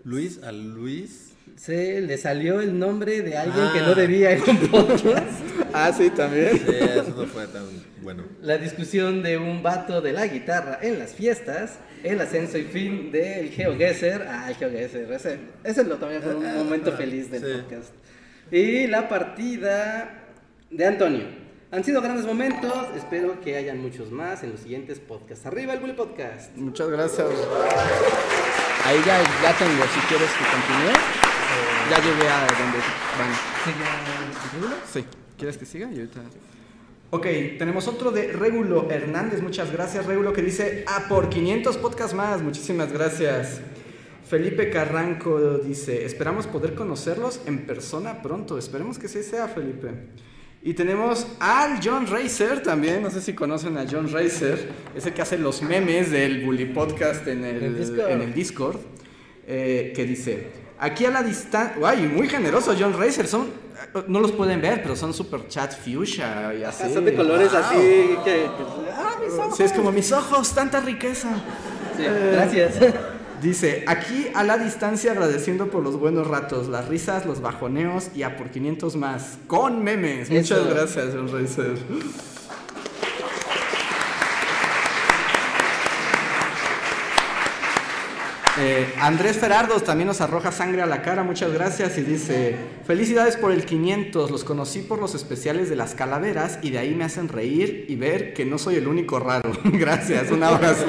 Luis 0.03 0.43
a 0.43 0.51
Luis. 0.53 1.24
Se 1.65 2.01
le 2.03 2.19
salió 2.19 2.61
el 2.61 2.79
nombre 2.79 3.23
de 3.23 3.37
alguien 3.39 3.73
que 3.73 3.79
Ah. 3.81 3.87
no 3.87 3.95
debía 3.95 4.33
en 4.33 4.43
un 4.49 4.59
podcast. 4.69 5.41
Ah, 5.77 5.93
sí, 5.97 6.09
también. 6.11 6.57
Sí, 6.57 6.73
eso 6.73 7.15
no 7.17 7.27
fue 7.27 7.49
tan 7.49 7.65
bueno. 8.01 8.23
La 8.43 8.59
discusión 8.59 9.25
de 9.25 9.39
un 9.39 9.61
vato 9.63 10.01
de 10.01 10.13
la 10.13 10.27
guitarra 10.29 10.79
en 10.83 11.01
las 11.01 11.15
fiestas. 11.15 11.79
El 12.05 12.21
ascenso 12.21 12.59
y 12.59 12.63
fin 12.65 13.11
del 13.11 13.49
GeoGuessr. 13.51 14.23
Ah, 14.29 14.47
el 14.51 14.55
GeoGuessr. 14.55 15.13
Ese, 15.13 15.39
ese 15.65 15.83
lo 15.85 15.97
también 15.97 16.23
fue 16.23 16.37
un 16.37 16.45
momento 16.59 16.93
feliz 16.93 17.29
del 17.31 17.41
Sí. 17.43 17.61
podcast. 17.63 17.93
Y 18.53 18.87
la 18.87 19.09
partida 19.09 20.27
de 20.71 20.87
Antonio. 20.87 21.25
Han 21.73 21.83
sido 21.83 22.01
grandes 22.03 22.25
momentos. 22.27 22.73
Espero 22.97 23.41
que 23.41 23.57
hayan 23.57 23.79
muchos 23.81 24.13
más 24.13 24.45
en 24.45 24.53
los 24.53 24.61
siguientes 24.61 25.01
podcasts. 25.01 25.45
Arriba 25.47 25.73
el 25.73 25.81
Bully 25.81 25.95
Podcast. 25.95 26.55
Muchas 26.57 26.89
gracias. 26.89 27.27
Ahí 28.85 28.99
ya, 29.05 29.19
ya 29.43 29.59
tengo, 29.59 29.83
si 29.93 30.01
quieres 30.07 30.29
que 30.31 30.45
continúe. 30.53 31.24
Ya 31.91 31.97
llegué 31.99 32.29
a 32.29 32.41
donde 32.41 32.79
van. 33.19 34.81
Sí. 34.93 35.05
¿Quieres 35.39 35.57
que 35.59 35.67
siga? 35.67 35.89
Y 35.93 35.97
ahorita- 36.01 36.21
Ok, 37.11 37.27
tenemos 37.59 37.87
otro 37.87 38.11
de 38.11 38.33
Regulo 38.33 38.89
Hernández. 38.91 39.41
Muchas 39.41 39.71
gracias, 39.71 40.07
Regulo, 40.07 40.33
que 40.33 40.43
dice, 40.43 40.85
ah, 40.89 41.05
por 41.09 41.29
500 41.29 41.77
podcasts 41.77 42.15
más. 42.15 42.43
Muchísimas 42.43 42.93
gracias. 42.93 43.61
Felipe 44.29 44.71
Carranco 44.71 45.59
dice, 45.59 46.05
esperamos 46.07 46.47
poder 46.47 46.75
conocerlos 46.75 47.41
en 47.47 47.67
persona 47.67 48.21
pronto. 48.23 48.59
Esperemos 48.59 48.99
que 48.99 49.07
sí 49.07 49.23
sea, 49.23 49.47
Felipe. 49.49 49.91
Y 50.63 50.73
tenemos 50.75 51.27
al 51.41 51.79
John 51.85 52.07
Racer 52.07 52.63
también. 52.63 53.03
No 53.03 53.11
sé 53.11 53.21
si 53.21 53.35
conocen 53.35 53.77
a 53.79 53.85
John 53.89 54.11
Racer. 54.11 54.69
Es 54.97 55.05
el 55.07 55.13
que 55.13 55.23
hace 55.23 55.39
los 55.39 55.63
memes 55.63 56.11
del 56.11 56.45
Bully 56.45 56.65
Podcast 56.67 57.27
en 57.29 57.45
el, 57.45 57.63
El 57.63 57.79
Discord. 57.79 58.11
en 58.11 58.21
el 58.23 58.35
Discord. 58.35 58.77
eh, 59.47 59.93
que 59.95 60.05
dice, 60.05 60.49
aquí 60.85 61.05
a 61.07 61.11
la 61.11 61.23
distancia... 61.23 61.77
¡Ay, 61.89 62.11
muy 62.15 62.29
generoso 62.29 62.75
John 62.79 62.93
Racer! 62.99 63.27
Son, 63.27 63.49
no 64.07 64.21
los 64.21 64.33
pueden 64.33 64.61
ver, 64.61 64.83
pero 64.83 64.97
son 64.97 65.13
super 65.15 65.49
chat 65.49 65.73
fuchsia 65.75 66.55
y 66.55 66.63
así. 66.65 66.93
Son 66.93 67.05
de 67.05 67.15
colores 67.15 67.51
Wow. 67.53 67.61
así 67.61 67.77
que... 68.25 68.47
Ah, 68.93 69.17
mis 69.23 69.33
ojos. 69.39 69.57
Sí, 69.57 69.63
es 69.63 69.73
como 69.73 69.93
mis 69.93 70.13
ojos, 70.13 70.55
tanta 70.55 70.81
riqueza. 70.81 71.31
Sí, 71.97 72.03
Eh, 72.05 72.31
gracias. 72.33 72.75
Dice, 73.43 73.85
aquí 73.87 74.29
a 74.35 74.43
la 74.43 74.57
distancia 74.57 75.13
agradeciendo 75.13 75.67
por 75.69 75.83
los 75.83 75.99
buenos 75.99 76.27
ratos, 76.27 76.69
las 76.69 76.89
risas, 76.89 77.27
los 77.27 77.41
bajoneos 77.43 78.09
y 78.15 78.23
a 78.23 78.37
por 78.37 78.51
500 78.51 78.97
más, 78.97 79.39
con 79.47 79.83
memes. 79.85 80.31
Muchas 80.31 80.67
gracias, 80.67 81.07
John 81.15 81.31
Racer. 81.31 81.77
Eh, 88.57 88.87
Andrés 89.01 89.39
Ferardos 89.39 89.83
también 89.83 90.07
nos 90.07 90.21
arroja 90.21 90.53
sangre 90.53 90.81
a 90.81 90.87
la 90.87 91.03
cara, 91.03 91.25
muchas 91.25 91.53
gracias 91.53 91.99
y 91.99 92.03
dice, 92.03 92.55
felicidades 92.87 93.37
por 93.37 93.51
el 93.51 93.65
500, 93.65 94.31
los 94.31 94.45
conocí 94.45 94.81
por 94.81 95.01
los 95.01 95.17
especiales 95.17 95.69
de 95.69 95.75
las 95.75 95.95
calaveras 95.97 96.61
y 96.63 96.71
de 96.71 96.79
ahí 96.79 96.95
me 96.95 97.03
hacen 97.03 97.29
reír 97.29 97.87
y 97.89 97.97
ver 97.97 98.33
que 98.33 98.45
no 98.45 98.59
soy 98.59 98.77
el 98.77 98.87
único 98.87 99.19
raro. 99.19 99.51
gracias, 99.65 100.31
un 100.31 100.45
abrazo. 100.45 100.87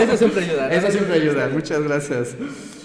Eso 0.00 0.16
siempre 0.16 0.44
ayuda. 0.44 0.68
¿no? 0.68 0.72
Eso 0.72 0.90
siempre 0.92 1.14
ayuda, 1.14 1.48
muchas 1.48 1.82
gracias. 1.82 2.36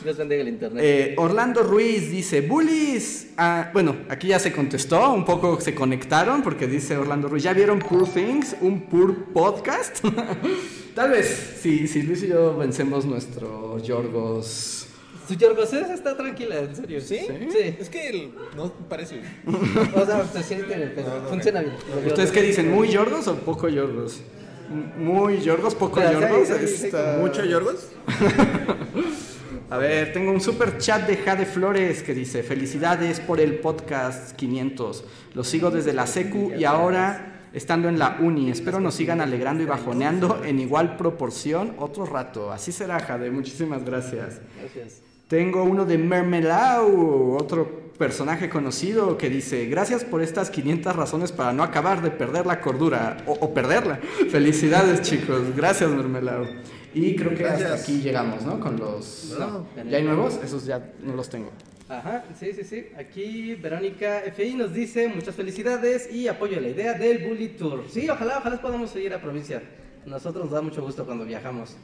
Dios 0.03 0.17
bendiga 0.17 0.41
el 0.41 0.47
internet. 0.47 0.83
Eh, 0.83 1.15
Orlando 1.17 1.61
Ruiz 1.61 2.09
dice, 2.09 2.41
bullies. 2.41 3.27
Ah, 3.37 3.69
bueno, 3.73 3.95
aquí 4.09 4.29
ya 4.29 4.39
se 4.39 4.51
contestó, 4.51 5.13
un 5.13 5.25
poco 5.25 5.61
se 5.61 5.75
conectaron 5.75 6.41
porque 6.41 6.65
dice 6.65 6.97
Orlando 6.97 7.27
Ruiz, 7.27 7.43
¿ya 7.43 7.53
vieron 7.53 7.77
Poor 7.77 8.07
Things? 8.07 8.55
¿Un 8.61 8.81
Poor 8.87 9.25
Podcast? 9.25 10.03
Tal 10.95 11.11
vez, 11.11 11.57
si, 11.61 11.87
si 11.87 12.01
Luis 12.03 12.23
y 12.23 12.27
yo 12.27 12.57
vencemos 12.57 13.05
nuestro 13.05 13.79
Yorgos. 13.79 14.87
Su 15.27 15.35
Yorgos 15.35 15.71
está 15.73 16.17
tranquila, 16.17 16.57
en 16.59 16.75
serio. 16.75 16.99
¿Sí? 17.01 17.19
Sí. 17.51 17.75
Es 17.79 17.89
que 17.89 18.09
el- 18.09 18.31
no 18.55 18.71
parece. 18.89 19.21
O 19.95 20.05
sea, 20.05 20.25
se 20.27 20.43
siente, 20.43 20.91
pero 20.95 21.23
funciona 21.29 21.61
bien. 21.61 21.75
¿Ustedes 22.07 22.31
qué 22.31 22.41
dicen? 22.41 22.71
¿Muy 22.73 22.89
Yorgos 22.89 23.27
o 23.27 23.35
poco 23.35 23.69
Yorgos? 23.69 24.21
M- 24.69 25.03
Muy 25.05 25.39
Yorgos, 25.39 25.75
poco 25.75 25.99
Pero, 25.99 26.19
Yorgos. 26.19 26.47
sí, 26.47 26.53
sí, 26.61 26.67
sí, 26.77 26.85
está- 26.87 27.17
¿Mucho 27.19 27.45
Yorgos? 27.45 27.89
A 29.71 29.77
ver, 29.77 30.11
tengo 30.13 30.31
un 30.31 30.41
super 30.41 30.79
chat 30.79 31.07
de 31.07 31.17
Jade 31.17 31.45
Flores 31.45 32.01
que 32.01 32.15
dice, 32.15 32.41
felicidades 32.41 33.19
por 33.19 33.39
el 33.39 33.59
podcast 33.59 34.35
500. 34.35 35.03
Lo 35.35 35.43
sigo 35.43 35.69
desde 35.69 35.93
la 35.93 36.07
secu 36.07 36.51
y 36.57 36.63
ahora 36.63 37.38
estando 37.53 37.89
en 37.89 37.99
la 37.99 38.17
uni. 38.19 38.49
Espero 38.49 38.79
nos 38.79 38.95
sigan 38.95 39.21
alegrando 39.21 39.63
y 39.63 39.65
bajoneando 39.65 40.43
en 40.43 40.59
igual 40.59 40.97
proporción 40.97 41.75
otro 41.77 42.05
rato. 42.05 42.51
Así 42.51 42.71
será, 42.71 42.99
Jade. 42.99 43.31
Muchísimas 43.31 43.83
gracias. 43.83 44.41
Gracias. 44.59 45.01
Tengo 45.27 45.63
uno 45.63 45.85
de 45.85 45.97
Mermelau, 45.97 47.37
otro 47.39 47.91
personaje 47.99 48.49
conocido 48.49 49.17
que 49.17 49.29
dice, 49.29 49.67
gracias 49.67 50.03
por 50.03 50.23
estas 50.23 50.49
500 50.49 50.95
razones 50.95 51.31
para 51.31 51.53
no 51.53 51.61
acabar 51.61 52.01
de 52.01 52.09
perder 52.09 52.47
la 52.47 52.61
cordura 52.61 53.17
o, 53.27 53.33
o 53.33 53.53
perderla. 53.53 53.99
Felicidades 54.31 55.01
chicos, 55.01 55.55
gracias 55.55 55.91
Mermelau. 55.91 56.47
Y 56.93 57.15
creo 57.15 57.35
que 57.35 57.45
hasta 57.45 57.75
aquí 57.75 58.01
llegamos, 58.01 58.43
¿no? 58.43 58.59
Con 58.59 58.79
los... 58.79 59.35
No. 59.37 59.67
¿Ya 59.87 59.97
hay 59.97 60.03
nuevos? 60.03 60.39
Esos 60.43 60.65
ya 60.65 60.93
no 61.03 61.13
los 61.13 61.29
tengo. 61.29 61.51
Ajá, 61.89 62.23
sí, 62.39 62.53
sí, 62.53 62.63
sí. 62.63 62.85
Aquí 62.97 63.55
Verónica 63.55 64.21
FI 64.35 64.53
nos 64.53 64.73
dice 64.73 65.07
muchas 65.07 65.35
felicidades 65.35 66.13
y 66.13 66.27
apoyo 66.27 66.61
la 66.61 66.69
idea 66.69 66.93
del 66.93 67.27
Bully 67.27 67.49
Tour. 67.49 67.85
Sí, 67.89 68.07
ojalá, 68.07 68.37
ojalá 68.37 68.61
podamos 68.61 68.95
ir 68.95 69.11
a 69.11 69.19
provincia. 69.19 69.63
Nosotros 70.05 70.45
nos 70.45 70.53
da 70.53 70.61
mucho 70.61 70.83
gusto 70.83 71.03
cuando 71.03 71.25
viajamos. 71.25 71.75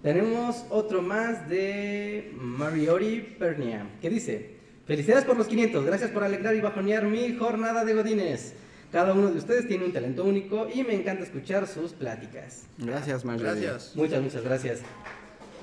Tenemos 0.00 0.64
otro 0.70 1.02
más 1.02 1.48
de 1.48 2.32
Mariori 2.36 3.36
Pernia, 3.38 3.86
que 4.00 4.10
dice, 4.10 4.50
felicidades 4.86 5.24
por 5.24 5.36
los 5.36 5.48
500, 5.48 5.84
gracias 5.84 6.10
por 6.10 6.22
alegrar 6.22 6.54
y 6.54 6.60
bajonear 6.60 7.04
mi 7.04 7.36
jornada 7.36 7.84
de 7.84 7.94
godines. 7.94 8.54
Cada 8.92 9.12
uno 9.12 9.30
de 9.30 9.38
ustedes 9.38 9.66
tiene 9.66 9.84
un 9.84 9.92
talento 9.92 10.24
único 10.24 10.68
y 10.72 10.84
me 10.84 10.94
encanta 10.94 11.24
escuchar 11.24 11.66
sus 11.66 11.92
pláticas. 11.92 12.64
Gracias, 12.78 13.24
Mario. 13.24 13.44
Gracias. 13.44 13.92
Muchas, 13.96 14.22
muchas 14.22 14.44
gracias. 14.44 14.82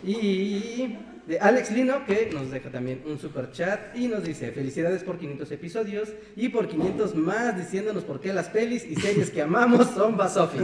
Y 0.04 0.96
de 1.30 1.40
Alex 1.40 1.72
Lino, 1.72 2.06
que 2.08 2.30
nos 2.34 2.50
deja 2.50 2.70
también 2.72 3.04
un 3.06 3.20
super 3.20 3.52
chat 3.52 3.96
y 3.96 4.08
nos 4.08 4.24
dice: 4.24 4.52
Felicidades 4.52 5.04
por 5.04 5.20
500 5.20 5.52
episodios 5.52 6.10
y 6.36 6.50
por 6.50 6.68
500 6.68 7.14
más 7.16 7.56
diciéndonos 7.56 8.04
por 8.04 8.20
qué 8.20 8.34
las 8.34 8.50
pelis 8.50 8.84
y 8.84 8.96
series 8.96 9.30
que 9.30 9.44
amamos 9.44 9.92
son 9.94 10.18
Basofi. 10.18 10.58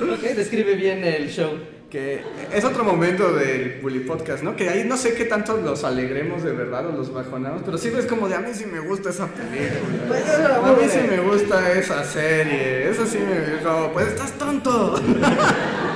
ok, 0.00 0.22
describe 0.34 0.74
bien 0.74 1.04
el 1.04 1.28
show. 1.28 1.50
Que 1.90 2.22
es 2.50 2.64
otro 2.64 2.82
momento 2.84 3.34
del 3.34 3.80
Bully 3.82 4.00
Podcast, 4.00 4.42
¿no? 4.42 4.56
Que 4.56 4.70
ahí 4.70 4.84
no 4.84 4.96
sé 4.96 5.12
qué 5.12 5.26
tanto 5.26 5.58
los 5.58 5.84
alegremos 5.84 6.42
de 6.42 6.52
verdad 6.52 6.86
o 6.86 6.92
los 6.92 7.12
bajonamos, 7.12 7.60
pero 7.62 7.76
sí 7.76 7.92
es 7.94 8.06
como 8.06 8.30
de 8.30 8.36
a 8.36 8.40
mí 8.40 8.54
sí 8.54 8.64
me 8.64 8.80
gusta 8.80 9.10
esa 9.10 9.26
película. 9.26 10.08
Pues, 10.08 10.26
a 10.26 10.72
mí 10.72 10.88
sí 10.88 11.00
me 11.10 11.20
gusta 11.20 11.70
esa 11.72 12.02
serie. 12.04 12.88
Eso 12.88 13.04
sí 13.04 13.18
me 13.18 13.58
dijo, 13.58 13.90
pues 13.92 14.08
estás 14.08 14.32
tonto. 14.38 14.98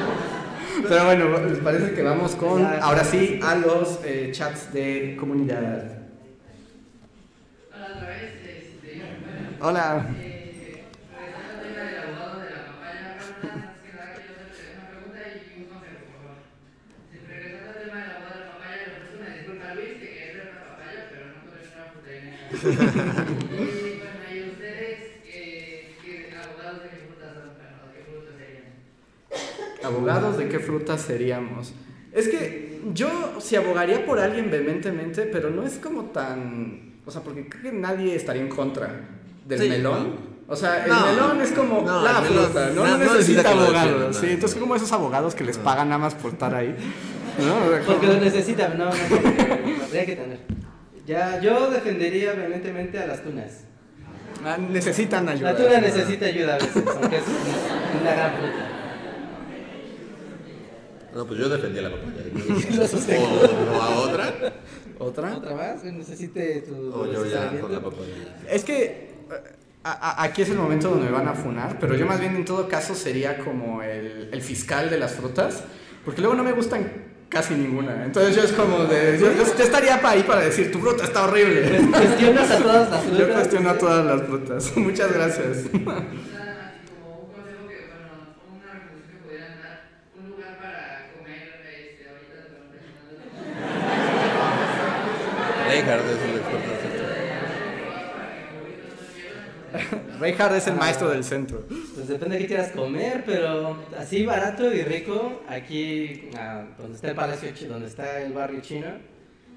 Pero 0.89 1.05
bueno, 1.05 1.47
les 1.47 1.59
parece 1.59 1.95
que 1.95 2.03
vamos 2.03 2.37
con 2.37 2.65
ahora 2.65 3.03
sí 3.03 3.41
a 3.43 3.57
los 3.57 3.99
eh, 4.05 4.31
chats 4.33 4.73
de 4.73 5.17
comunidad. 5.19 5.83
Hola 7.75 7.87
otra 7.97 8.09
vez, 8.09 8.33
este, 8.45 9.03
Hola. 9.61 10.07
Abogados, 29.87 30.37
¿de 30.39 30.49
qué 30.49 30.59
fruta 30.59 30.99
seríamos? 30.99 31.73
Es 32.13 32.29
que 32.29 32.81
yo 32.95 33.09
sí 33.41 33.57
abogaría 33.57 34.05
por 34.07 34.19
alguien 34.19 34.51
vehementemente, 34.51 35.23
pero 35.23 35.51
no 35.51 35.65
es 35.65 35.75
como 35.75 36.05
tan. 36.07 36.97
O 37.05 37.11
sea, 37.11 37.23
porque 37.23 37.49
creo 37.49 37.63
que 37.63 37.73
nadie 37.73 38.15
estaría 38.15 38.43
en 38.43 38.49
contra 38.49 39.01
del 39.47 39.61
Sí, 39.61 39.69
melón. 39.69 40.17
O 40.49 40.55
sea, 40.57 40.85
el 40.85 40.91
No. 40.91 41.07
melón 41.07 41.41
es 41.41 41.53
como 41.53 41.83
No, 41.83 42.03
la 42.03 42.15
fruta, 42.23 42.71
no, 42.75 42.87
no- 42.87 42.99
necesita 42.99 43.43
defiendan, 43.53 44.15
Sí, 44.15 44.27
no. 44.27 44.33
entonces, 44.33 44.59
como 44.61 44.77
esos 44.77 44.93
abogados 44.93 45.35
que 45.35 45.45
les 45.45 45.59
pagan 45.59 45.89
nada 45.89 45.99
más 45.99 46.15
por 46.15 46.33
estar 46.33 46.55
ahí. 46.55 46.75
¿no? 47.39 47.67
O 47.67 47.71
sea, 47.71 47.83
Porque 47.85 48.07
lo 48.07 48.15
necesitan, 48.21 48.79
no, 48.79 48.87
no, 48.87 48.91
no, 48.93 49.85
habría 49.85 50.07
que 50.07 50.17
tener. 50.17 50.39
Ya, 51.07 51.41
yo 51.41 51.71
defendería 51.71 52.33
vehementemente 52.33 52.99
a 52.99 53.07
las 53.07 53.23
tunas. 53.23 53.65
Ah, 54.45 54.57
necesitan 54.59 55.29
ayuda. 55.29 55.53
La 55.53 55.57
tuna 55.59 55.81
necesita 55.81 56.27
ayuda 56.27 56.55
a 56.55 56.59
veces, 56.59 56.85
aunque 57.01 57.17
es 57.17 57.23
una 58.01 58.13
gran 58.15 58.33
fruta. 58.37 58.71
No, 61.17 61.25
pues 61.27 61.41
yo 61.41 61.49
defendí 61.49 61.79
a 61.79 61.83
la 61.83 61.91
papaya. 61.91 62.23
O, 63.73 63.77
o 63.79 63.83
a 63.83 63.97
otra. 64.01 64.35
¿Otra? 64.99 65.37
¿Otra 65.37 65.55
más? 65.55 65.83
Necesite 65.85 66.61
tu 66.63 66.93
O 66.95 67.11
yo 67.11 67.25
ya 67.27 67.51
con 67.61 67.73
la 67.73 67.81
papaya. 67.81 68.13
Es 68.51 68.65
que 68.65 68.85
eh, 68.85 69.11
a- 69.85 69.93
a- 69.93 70.23
aquí 70.25 70.43
es 70.43 70.51
el 70.51 70.57
momento 70.59 70.91
donde 70.91 71.07
me 71.07 71.13
van 71.13 71.29
a 71.29 71.35
funar, 71.35 71.79
pero 71.81 71.95
yo 71.95 72.07
más 72.07 72.21
bien 72.21 72.37
en 72.37 72.45
todo 72.45 72.69
caso 72.69 72.95
sería 72.95 73.39
como 73.39 73.83
el, 73.83 74.29
el 74.33 74.43
fiscal 74.43 74.91
de 74.91 74.99
las 74.99 75.15
frutas, 75.15 75.65
porque 76.05 76.21
luego 76.21 76.35
no 76.37 76.45
me 76.45 76.53
gustan 76.53 76.91
casi 77.29 77.55
ninguna. 77.55 78.05
Entonces 78.05 78.35
yo 78.37 78.43
es 78.43 78.53
como 78.53 78.85
de... 78.85 79.19
Yo, 79.19 79.33
yo- 79.33 79.57
yo 79.57 79.65
estaría 79.65 80.01
pa- 80.01 80.11
ahí 80.11 80.23
para 80.23 80.41
decir, 80.43 80.71
tu 80.73 80.79
fruta 80.79 81.05
está 81.05 81.25
horrible. 81.25 81.81
Cuestionas 81.91 82.51
a 82.51 82.59
todas 82.59 82.91
las 82.91 83.05
Yo 83.05 83.11
frutas. 83.11 83.35
cuestiono 83.35 83.71
a 83.71 83.79
todas 83.79 84.05
las 84.07 84.23
frutas. 84.23 84.77
Muchas 84.77 85.13
gracias. 85.13 85.57
Nada 85.73 85.85
más, 85.85 86.03
y 86.77 86.89
como 86.89 87.21
un 87.21 87.33
consejo 87.33 87.69
que, 87.69 87.77
bueno, 87.91 88.33
una 88.55 88.73
recomendación 88.73 89.03
que 89.11 89.17
pudieran 89.27 89.59
dar, 89.61 89.77
un 90.19 90.31
lugar 90.31 90.57
para 90.59 91.11
comer, 91.19 91.47
este, 91.67 92.09
ahorita, 92.09 92.37
pero 92.49 92.67
Reinhardt 95.77 96.07
es 96.07 96.23
el 96.23 96.37
experto 96.37 96.71
en 96.71 96.77
esto. 96.87 97.05
Reinhardt 100.19 100.55
es 100.57 100.67
el 100.69 100.75
maestro 100.75 101.11
del 101.11 101.23
centro. 101.23 101.67
Pues 101.95 102.09
depende 102.09 102.37
de 102.37 102.43
qué 102.43 102.49
quieras 102.49 102.71
comer, 102.71 103.25
pero 103.27 103.85
así 103.99 104.25
barato 104.25 104.73
y 104.73 104.81
rico, 104.83 105.43
aquí 105.47 106.31
ah, 106.35 106.65
donde 106.79 106.95
está 106.95 107.09
el 107.11 107.15
Palacio 107.15 107.53
donde 107.69 107.89
está 107.89 108.23
el 108.23 108.33
barrio 108.33 108.63
chino, 108.63 108.87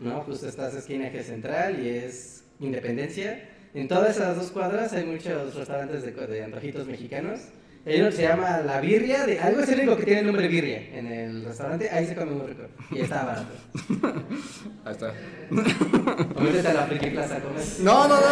¿no? 0.02 0.20
Justo 0.24 0.50
está 0.50 0.68
esa 0.68 0.80
esquina 0.80 1.08
eje 1.08 1.24
central 1.24 1.80
y 1.82 1.88
es 1.88 2.44
Independencia. 2.60 3.48
En 3.74 3.88
todas 3.88 4.18
esas 4.18 4.36
dos 4.36 4.52
cuadras 4.52 4.92
hay 4.92 5.06
muchos 5.06 5.56
restaurantes 5.56 6.04
de, 6.04 6.12
de 6.12 6.44
antojitos 6.44 6.86
mexicanos. 6.86 7.40
Hay 7.90 8.00
uno 8.02 8.10
que 8.12 8.16
se 8.18 8.22
llama 8.22 8.60
La 8.60 8.80
Birria, 8.80 9.26
de, 9.26 9.40
algo 9.40 9.62
es 9.62 9.70
el 9.70 9.80
único 9.80 9.98
que 9.98 10.04
tiene 10.04 10.20
el 10.20 10.28
nombre 10.28 10.48
Birria 10.48 10.78
en 10.94 11.08
el 11.08 11.44
restaurante, 11.44 11.90
ahí 11.90 12.06
se 12.06 12.14
come 12.14 12.34
muy 12.34 12.46
rico 12.46 12.68
y 12.92 13.00
está 13.00 13.24
barato. 13.24 13.56
Ahí 14.86 14.92
está. 14.94 15.12
O 16.36 16.42
métete 16.42 16.68
a 16.68 16.74
la 16.74 16.86
Friki 16.86 17.10
Plaza 17.10 17.40
comer. 17.40 17.64
No, 17.82 18.08
no, 18.08 18.16
no. 18.16 18.20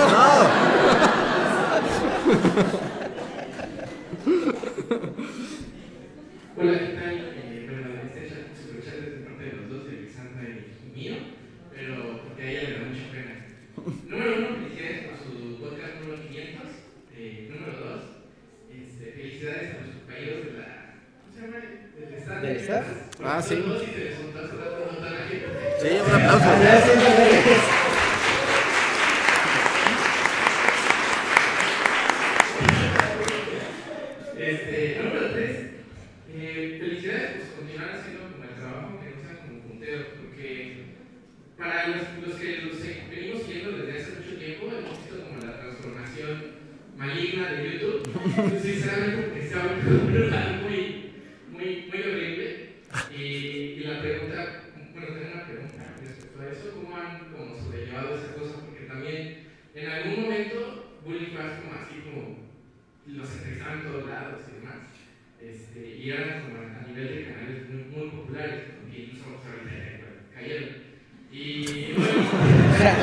Hola, 6.60 6.80
¿qué 6.80 6.88
tal? 6.94 7.16
Eh, 7.16 7.68
bueno, 7.68 7.88
este 8.06 8.30
chat, 8.30 8.56
super 8.56 8.84
chat 8.84 8.94
es 8.96 9.02
de 9.12 9.18
parte 9.26 9.44
de 9.44 9.52
los 9.54 9.70
dos, 9.70 9.86
de 9.86 9.92
Alexandra 9.98 10.44
y 10.50 10.52
mío, 10.96 11.16
pero 11.74 11.94
porque 12.24 12.42
a 12.44 12.46
ella 12.52 12.62
le 12.62 12.72
da 12.74 12.80
mucha 12.86 13.06
pena. 13.12 13.34
Número 14.08 14.32
uno, 14.38 14.48
felicidades 14.58 15.00
por 15.08 15.18
su 15.18 15.32
podcast 15.62 15.94
número 16.02 16.18
500. 16.28 16.64
Eh, 17.16 17.28
número 17.50 17.74
dos, 17.80 18.02
este, 18.70 19.06
felicidades 19.38 19.76
a 19.76 19.86
los 19.86 19.96
compañeros 19.96 20.46
de 20.46 20.52
la. 20.54 20.68
Ah, 23.24 23.42
sí. 23.42 23.56
Dos 23.56 23.84
y 23.84 23.86
se 23.92 24.00
les 24.06 24.16
soltó 24.16 24.40
hace 24.40 24.56
rato, 24.58 24.92
no 24.92 24.98
tan 24.98 25.14
aquí. 25.14 25.42
Sí, 25.82 25.90
un 26.06 26.12
aplauso. 26.16 27.58
Este, 34.38 35.00
número 35.04 35.32
3, 35.34 35.58
eh, 36.30 36.78
felicidades 36.80 37.32
por 37.44 37.58
continuar 37.66 37.90
haciendo 37.98 38.22
como 38.32 38.44
el 38.44 38.54
trabajo, 38.56 39.00
que 39.02 39.10
no 39.10 39.18
sean 39.22 39.38
como 39.48 39.60
punteros, 39.66 40.06
porque 40.22 40.48
para 41.58 41.88
los, 41.88 42.02
los 42.26 42.36
que 42.40 42.62
los 42.62 42.78
se- 42.78 43.02
venimos 43.10 43.42
siguiendo 43.44 43.78
desde 43.78 44.00
hace 44.00 44.12
mucho 44.22 44.38
tiempo, 44.38 44.66
hemos 44.68 44.94
visto 45.02 45.16
como 45.26 45.38
la 45.42 45.58
transformación 45.60 46.34
maligna 46.98 47.52
de 47.52 47.64
YouTube. 47.66 48.02
Entonces, 48.26 48.62
sinceramente, 48.62 49.22
porque 49.28 49.48
se 49.48 49.54
ha 49.56 49.64
vuelto 49.66 49.90
un 49.90 50.14
lugar 50.22 50.48
muy, 50.62 50.80
muy, 51.52 51.68
muy 51.90 52.00
horrible. 52.00 52.46
Y, 53.12 53.22
y 53.24 53.84
la 53.90 54.00
pregunta, 54.00 54.40
bueno, 54.94 55.08
tengo 55.18 55.34
una 55.34 55.46
pregunta 55.46 55.84
respecto 56.00 56.38
a 56.42 56.46
eso, 56.48 56.66
¿cómo 56.78 56.96
han 56.96 57.34
como 57.34 57.58
sobrellevado 57.58 58.16
esa 58.16 58.32
cosa? 58.38 58.56
Porque 58.64 58.86
también 58.86 59.50
en 59.74 59.86
algún 59.90 60.22
momento 60.24 60.94
Bully 61.04 61.26
fue 61.34 61.42
como 61.42 61.74
así 61.74 61.96
como 62.06 62.46
los 63.08 63.30
entrevistaban 63.32 63.80
en 63.80 63.86
todos 63.88 64.10
lados 64.10 64.42
y 64.48 64.52
demás. 64.60 64.80
Este, 65.40 65.80
y 65.98 66.10
eran 66.12 66.42
como 66.44 66.56
a 66.60 66.88
nivel 66.88 67.08
de 67.08 67.24
canales 67.32 67.70
muy, 67.70 67.84
muy 67.88 68.10
populares, 68.10 68.60
porque 68.82 68.98
incluso 69.00 69.24
vamos 69.26 69.46
a 69.46 69.48
ver 69.64 70.02
bueno, 70.02 70.20
cayeron. 70.34 70.70
Y 71.32 71.94
bueno, 71.96 72.22
o 72.22 72.78
sea, 72.78 72.94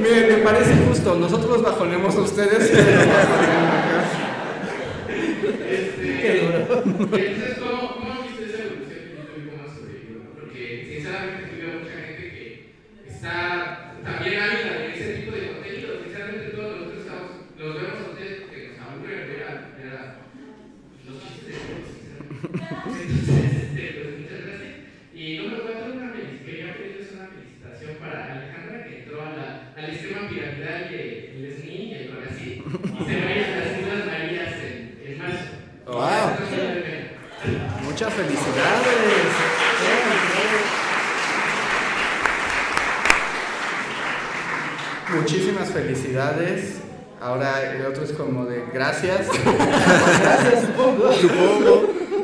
Miren, 0.00 0.26
me 0.28 0.36
parece 0.44 0.74
justo. 0.86 1.14
Nosotros 1.16 1.62
bajonemos 1.62 2.14
a 2.16 2.20
ustedes 2.20 2.70
y 2.70 2.74
ustedes 2.76 2.96
nos 2.96 3.06
bajonean 3.06 3.66
acá. 3.66 4.00
Este, 5.68 6.44
Entonces, 6.44 7.58
¿cómo, 7.58 7.94
¿cómo 7.94 8.12
han 8.12 8.22
visto 8.28 8.44
esa 8.44 8.58
evolución 8.62 8.88
de 8.88 8.94
YouTube 9.10 9.38
y 9.38 9.48
cómo 9.48 9.62
ha 9.64 9.74
sobrevivido? 9.74 10.18
no? 10.24 10.30
Porque 10.38 10.62
sinceramente 10.88 11.50
yo 11.60 11.66
veo 11.66 11.78
mucha 11.80 11.98
gente 12.06 12.24
que 12.30 12.44
está 13.08 13.32
también 14.04 14.34
ávida 14.40 14.72
de 14.78 14.86
ese 14.94 15.08
tipo 15.18 15.32
de 15.32 15.42
contenido. 15.52 15.88
Sinceramente 16.04 16.46
todos 16.54 16.70
nosotros 16.78 16.98
estamos, 17.02 17.30
los 17.58 17.74
vemos 17.74 17.98
a 17.98 18.10
ustedes 18.12 18.36
porque 18.42 18.58
nos 18.68 18.78
aburren 18.86 19.22
ver 19.28 19.42
a, 19.42 19.52
ver 19.74 19.92
a 19.98 20.02
los 21.10 21.16
chistes 21.26 21.54
de 21.54 21.58
todos, 21.58 21.90
sinceramente. 21.90 22.38
Entonces, 22.38 23.50
este, 23.66 23.82
pues 23.98 24.10
muchas 24.22 24.40
gracias. 24.46 24.74
Y 25.14 25.38
número 25.42 25.58
cuatro, 25.66 25.90
una 25.90 26.08
felicidad, 26.14 26.44
quería 26.46 26.70
pedirles 26.78 27.10
una 27.18 27.26
felicitación 27.34 27.92
para 27.98 28.16
Alejandra 28.38 28.76
que 28.86 28.92
entró 29.02 29.16
a 29.22 29.30
la, 29.34 29.48
al 29.76 29.86
esquema 29.90 30.28
piramidal 30.28 30.80
de 30.90 31.02
el 31.34 31.42
SNI 31.58 31.74
y 31.74 31.94
el 31.94 32.08
Brasil 32.14 32.62
y 32.62 33.04
se 33.04 33.14
va 33.18 33.26
a 33.26 33.34
ir 33.34 33.44
a 33.44 33.58
las 33.58 33.78
Islas 33.78 34.06
Marías 34.06 34.54
en, 34.62 34.78
en 35.06 35.18
marzo. 35.18 35.50
Wow. 35.86 35.98
Está 35.98 36.46
muy 36.54 36.82
bien. 36.86 37.02
Muchas 37.84 38.14
felicidades. 38.14 38.96
Muchísimas 45.14 45.68
felicidades. 45.70 46.80
Ahora 47.20 47.72
el 47.74 47.84
otro 47.86 48.04
es 48.04 48.12
como 48.12 48.44
de 48.44 48.62
gracias. 48.72 49.26
Gracias, 50.22 50.66
supongo. 50.66 51.10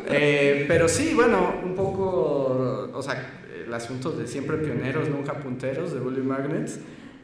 Eh, 0.06 0.66
pero 0.68 0.88
sí, 0.88 1.12
bueno, 1.14 1.54
un 1.64 1.74
poco, 1.74 2.90
o 2.92 3.02
sea, 3.02 3.26
el 3.66 3.72
asunto 3.72 4.12
de 4.12 4.26
siempre 4.26 4.58
pioneros, 4.58 5.08
nunca 5.08 5.32
punteros, 5.34 5.92
de 5.94 6.00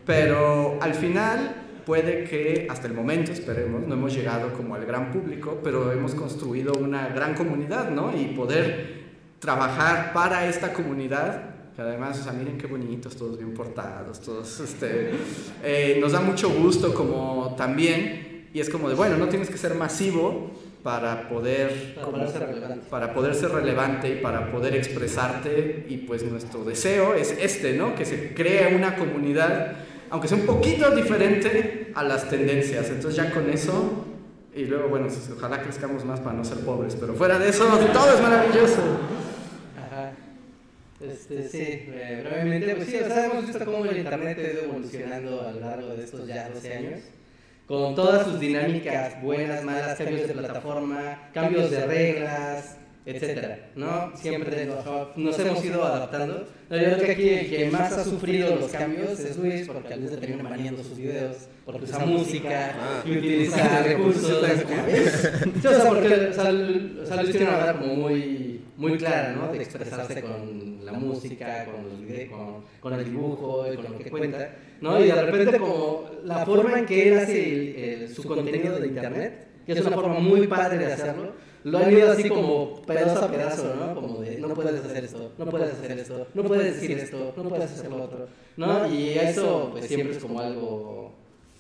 Pero 0.06 0.78
al 0.80 0.94
final 0.94 1.54
puede 1.84 2.24
que, 2.24 2.66
hasta 2.70 2.86
el 2.86 2.94
momento, 2.94 3.32
esperemos, 3.32 3.86
no 3.86 3.94
hemos 3.94 4.14
llegado 4.14 4.52
como 4.52 4.74
al 4.74 4.84
gran 4.86 5.10
público, 5.12 5.60
pero 5.62 5.92
hemos 5.92 6.14
construido 6.14 6.72
una 6.74 7.08
gran 7.08 7.34
comunidad, 7.34 7.90
¿no? 7.90 8.16
Y 8.16 8.26
poder 8.26 9.00
trabajar 9.38 10.12
para 10.12 10.46
esta 10.46 10.72
comunidad, 10.72 11.72
que 11.74 11.82
además, 11.82 12.20
o 12.20 12.24
sea, 12.24 12.32
miren 12.32 12.58
qué 12.58 12.66
bonitos, 12.66 13.16
todos 13.16 13.38
bien 13.38 13.54
portados, 13.54 14.20
todos, 14.20 14.60
este, 14.60 15.10
eh, 15.64 15.98
nos 16.00 16.12
da 16.12 16.20
mucho 16.20 16.50
gusto 16.50 16.94
como 16.94 17.54
también, 17.56 18.48
y 18.52 18.60
es 18.60 18.68
como 18.68 18.88
de, 18.88 18.94
bueno, 18.94 19.16
no 19.16 19.28
tienes 19.28 19.48
que 19.48 19.56
ser 19.56 19.74
masivo 19.74 20.50
para 20.82 21.28
poder 21.28 21.94
Para 21.94 22.06
poder 22.10 22.28
ser 22.28 22.42
relevante. 22.46 22.86
para 22.90 23.14
poder 23.14 23.34
ser 23.34 23.50
relevante 23.50 24.08
y 24.08 24.16
para 24.20 24.50
poder 24.50 24.74
expresarte 24.74 25.84
y 25.88 25.98
pues 25.98 26.22
nuestro 26.22 26.64
deseo 26.64 27.14
es 27.14 27.36
este, 27.38 27.74
¿no? 27.74 27.94
Que 27.94 28.04
se 28.04 28.34
cree 28.34 28.74
una 28.74 28.96
comunidad, 28.96 29.76
aunque 30.10 30.28
sea 30.28 30.38
un 30.38 30.46
poquito 30.46 30.90
diferente 30.94 31.92
a 31.94 32.02
las 32.02 32.28
tendencias. 32.28 32.88
Entonces 32.88 33.16
ya 33.16 33.30
con 33.30 33.50
eso, 33.50 34.06
y 34.54 34.64
luego 34.64 34.88
bueno, 34.88 35.06
pues, 35.06 35.30
ojalá 35.36 35.62
crezcamos 35.62 36.04
más 36.04 36.20
para 36.20 36.36
no 36.36 36.44
ser 36.44 36.58
pobres, 36.60 36.96
pero 36.98 37.14
fuera 37.14 37.38
de 37.38 37.50
eso, 37.50 37.64
todo 37.92 38.14
es 38.14 38.20
maravilloso. 38.20 38.82
Ajá. 39.76 40.12
Este, 41.00 41.48
sí, 41.48 41.58
eh, 41.62 42.20
brevemente, 42.22 42.74
pues 42.76 42.88
sí, 42.88 42.96
o 42.96 43.06
sea, 43.06 43.26
hemos 43.26 43.46
visto 43.46 43.64
cómo 43.64 43.86
el 43.86 43.98
Internet 43.98 44.38
ha 44.38 44.52
ido 44.52 44.62
evolucionando 44.64 45.48
a 45.48 45.52
lo 45.52 45.60
largo 45.60 45.88
de 45.94 46.04
estos 46.04 46.26
ya 46.26 46.50
12 46.50 46.74
años, 46.74 47.00
con 47.70 47.94
todas 47.94 48.26
sus 48.26 48.40
dinámicas 48.40 49.22
buenas, 49.22 49.62
malas, 49.62 49.96
cambios 49.96 50.26
de 50.26 50.34
plataforma, 50.34 51.30
cambios 51.32 51.70
de 51.70 51.86
reglas, 51.86 52.76
etcétera, 53.06 53.70
¿no? 53.76 54.10
Siempre 54.16 54.66
nos, 55.14 55.38
hemos 55.38 55.64
ido 55.64 55.84
adaptando. 55.84 56.48
No, 56.68 56.76
Yo 56.76 56.82
creo 56.82 56.98
que 56.98 57.12
aquí 57.12 57.28
el 57.28 57.48
que 57.48 57.70
más 57.70 57.92
ha 57.92 58.02
sufrido 58.02 58.56
los 58.56 58.72
cambios 58.72 59.20
es 59.20 59.36
Luis, 59.36 59.68
porque 59.68 59.94
a 59.94 59.96
Luis 59.98 60.10
le 60.10 60.16
terminan 60.16 60.50
baneando 60.50 60.82
sus 60.82 60.98
videos, 60.98 61.36
porque 61.64 61.84
usa 61.84 62.00
música, 62.00 62.74
y 63.04 63.18
utiliza 63.18 63.82
recursos. 63.84 64.44
Sí, 65.62 65.66
o 65.68 65.70
sea, 65.70 65.84
porque 65.88 66.12
o 66.12 66.32
sea, 66.32 66.50
Luis 66.50 67.30
tiene 67.30 67.46
una 67.46 67.56
manera 67.56 67.78
como 67.78 67.94
muy, 67.94 68.62
muy 68.76 68.98
clara, 68.98 69.30
¿no? 69.30 69.52
De 69.52 69.62
expresarse 69.62 70.20
con 70.22 70.84
la 70.84 70.92
música, 70.92 71.66
con 71.66 71.88
los 71.88 72.00
videos, 72.00 72.30
con, 72.32 72.64
con 72.80 72.98
el 72.98 73.04
dibujo, 73.04 73.72
y 73.72 73.76
con 73.76 73.92
lo 73.92 73.98
que 73.98 74.10
cuenta, 74.10 74.50
¿no? 74.80 74.98
Y 75.00 75.06
de 75.06 75.22
repente 75.22 75.58
como 75.58 76.04
la 76.24 76.44
forma 76.46 76.78
en 76.78 76.86
que 76.86 77.08
él 77.08 77.18
hace 77.18 77.52
el- 77.52 77.76
el- 78.02 78.08
su 78.14 78.22
contenido 78.24 78.78
de 78.78 78.86
internet, 78.86 79.46
que 79.66 79.72
es 79.72 79.80
una 79.86 79.96
forma 79.96 80.18
muy 80.20 80.46
padre 80.46 80.78
de 80.78 80.92
hacerlo, 80.92 81.32
lo 81.64 81.78
han 81.78 81.92
ido 81.92 82.10
así 82.12 82.28
como 82.28 82.80
pedazo 82.82 83.24
a 83.24 83.30
pedazo, 83.30 83.74
¿no? 83.74 83.94
Como 83.94 84.20
de, 84.20 84.38
no 84.38 84.48
puedes 84.54 84.80
hacer 84.84 85.04
esto, 85.04 85.32
no 85.38 85.46
puedes 85.46 85.72
hacer 85.72 85.92
esto, 85.98 86.26
no 86.34 86.42
puedes 86.44 86.74
decir 86.74 86.98
esto, 86.98 87.32
no 87.36 87.48
puedes 87.48 87.70
hacer 87.70 87.90
lo 87.90 88.04
otro, 88.04 88.28
¿no? 88.56 88.86
Y 88.92 89.10
eso 89.10 89.68
pues 89.72 89.86
siempre 89.86 90.16
es 90.16 90.22
como 90.22 90.40
algo, 90.40 91.12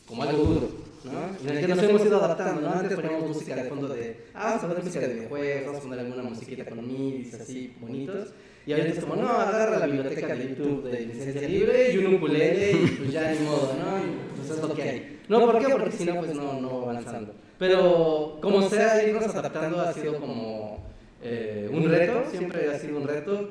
como 0.06 0.22
algo 0.22 0.42
duro, 0.44 0.68
¿no? 1.04 1.48
En 1.50 1.56
el 1.56 1.60
que 1.66 1.68
nos 1.68 1.82
hemos 1.82 2.04
ido 2.06 2.16
adaptando, 2.24 2.60
¿no? 2.62 2.70
Antes 2.72 2.96
poníamos 2.96 3.28
música 3.28 3.54
de 3.56 3.64
fondo 3.64 3.88
de, 3.88 4.16
ah, 4.34 4.44
vamos 4.46 4.64
a 4.64 4.68
poner 4.68 4.84
música 4.84 5.06
de 5.06 5.14
videojuegos, 5.14 5.66
vamos 5.66 5.80
a 5.80 5.82
poner 5.84 6.00
alguna 6.00 6.22
musiquita 6.22 6.64
con 6.64 6.86
midis 6.86 7.34
así 7.34 7.74
bonitos. 7.80 8.28
Y 8.66 8.72
ahorita 8.72 8.88
es 8.90 9.00
como, 9.00 9.16
no, 9.16 9.28
agarra 9.28 9.78
la 9.78 9.86
biblioteca 9.86 10.34
de 10.34 10.48
YouTube 10.48 10.90
de 10.90 11.00
licencia 11.06 11.48
libre 11.48 11.92
y 11.92 11.98
un 11.98 12.14
ukulele 12.14 12.72
y 12.72 12.86
pues 12.86 13.12
ya 13.12 13.32
ni 13.32 13.38
modo, 13.40 13.74
¿no? 13.74 14.36
Pues 14.36 14.50
es 14.50 14.62
lo 14.62 14.74
que 14.74 14.82
hay. 14.82 15.20
No, 15.28 15.40
¿por 15.40 15.58
qué? 15.58 15.68
Porque 15.72 15.92
si 15.92 16.04
no, 16.04 16.16
pues 16.16 16.34
no, 16.34 16.60
no 16.60 16.86
va 16.86 16.92
avanzando. 16.92 17.34
Pero 17.58 18.38
como 18.40 18.68
sea, 18.68 19.02
irnos 19.02 19.34
adaptando 19.34 19.80
ha 19.80 19.92
sido 19.92 20.18
como 20.18 20.84
eh, 21.22 21.68
un 21.72 21.88
reto, 21.88 22.24
siempre 22.30 22.68
ha 22.70 22.78
sido 22.78 22.98
un 22.98 23.08
reto. 23.08 23.48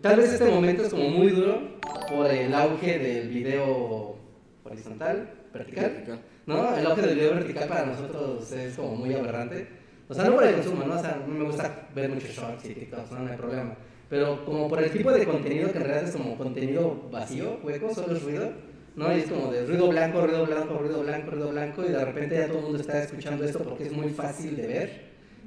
Tal 0.00 0.16
vez 0.16 0.32
este 0.32 0.50
momento 0.50 0.84
es 0.84 0.90
como 0.90 1.08
muy 1.08 1.30
duro 1.30 1.78
por 2.08 2.30
el 2.30 2.54
auge 2.54 2.98
del 2.98 3.28
video 3.28 4.16
horizontal, 4.64 5.30
vertical, 5.52 6.20
¿no? 6.46 6.76
El 6.76 6.86
auge 6.86 7.02
del 7.02 7.16
video 7.16 7.34
vertical 7.34 7.68
para 7.68 7.86
nosotros 7.86 8.50
es 8.52 8.76
como 8.76 8.96
muy 8.96 9.14
aberrante. 9.14 9.66
O 10.08 10.14
sea, 10.14 10.24
no 10.24 10.34
por 10.34 10.44
el 10.44 10.54
consumo, 10.54 10.84
¿no? 10.84 10.94
O 10.94 11.00
sea, 11.00 11.22
no 11.26 11.34
me 11.34 11.44
gusta 11.44 11.88
ver 11.94 12.10
muchos 12.10 12.30
shorts 12.30 12.64
y 12.66 12.74
TikToks, 12.74 13.10
no, 13.12 13.20
no 13.20 13.30
hay 13.30 13.36
problema. 13.36 13.74
Pero 14.08 14.44
como 14.44 14.68
por 14.68 14.82
el 14.82 14.90
tipo 14.90 15.10
de 15.10 15.24
contenido 15.24 15.72
que 15.72 15.78
en 15.78 15.84
realidad 15.84 16.08
es 16.08 16.14
como 16.14 16.36
contenido 16.36 17.08
vacío, 17.10 17.58
hueco, 17.62 17.94
solo 17.94 18.16
es 18.16 18.22
ruido, 18.22 18.52
¿no? 18.96 19.16
Y 19.16 19.20
es 19.20 19.26
como 19.26 19.50
de 19.50 19.66
ruido 19.66 19.88
blanco, 19.88 20.20
ruido 20.26 20.46
blanco, 20.46 20.78
ruido 20.78 21.02
blanco, 21.02 21.30
ruido 21.30 21.50
blanco, 21.50 21.84
y 21.84 21.88
de 21.88 22.04
repente 22.04 22.36
ya 22.36 22.46
todo 22.46 22.58
el 22.58 22.64
mundo 22.64 22.78
está 22.80 23.02
escuchando 23.02 23.44
esto 23.44 23.60
porque 23.60 23.84
es 23.84 23.92
muy 23.92 24.10
fácil 24.10 24.56
de 24.56 24.66
ver, 24.66 25.00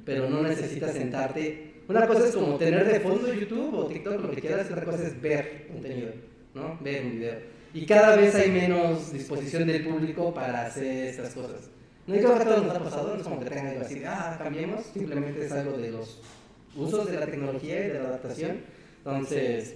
pero 0.04 0.28
no 0.28 0.42
necesitas 0.42 0.92
sentarte 0.92 1.82
Una 1.88 2.06
cosa 2.06 2.26
es 2.26 2.34
como 2.34 2.56
tener 2.56 2.86
de 2.86 3.00
fondo 3.00 3.32
YouTube 3.32 3.74
o 3.74 3.86
TikTok, 3.86 4.20
lo 4.20 4.30
que 4.30 4.40
quieras, 4.40 4.70
otra 4.70 4.84
cosa 4.84 5.06
es 5.06 5.20
ver 5.20 5.68
contenido, 5.68 6.10
¿no? 6.54 6.78
Ver 6.82 7.04
un 7.04 7.12
video. 7.12 7.34
Y 7.72 7.86
cada 7.86 8.16
vez 8.16 8.34
hay 8.34 8.50
menos 8.50 9.12
disposición 9.12 9.66
del 9.66 9.84
público 9.84 10.34
para 10.34 10.66
hacer 10.66 11.08
estas 11.08 11.34
cosas. 11.34 11.70
No 12.06 12.14
creo 12.14 12.36
que 12.36 12.42
a 12.42 12.44
todos 12.44 12.64
nos 12.64 12.74
ha 12.74 12.82
pasado, 12.82 13.14
no 13.14 13.16
es 13.16 13.22
como 13.22 13.38
que 13.38 13.46
tengan 13.46 13.66
algo 13.66 13.82
así, 13.82 14.02
ah, 14.06 14.38
cambiemos, 14.42 14.86
simplemente 14.86 15.44
es 15.44 15.52
algo 15.52 15.76
de 15.76 15.90
los 15.90 16.22
usos 16.76 17.10
de 17.10 17.18
la 17.18 17.26
tecnología 17.26 17.84
y 17.84 17.88
de 17.88 17.94
la 17.94 18.00
adaptación. 18.08 18.58
Entonces, 19.04 19.74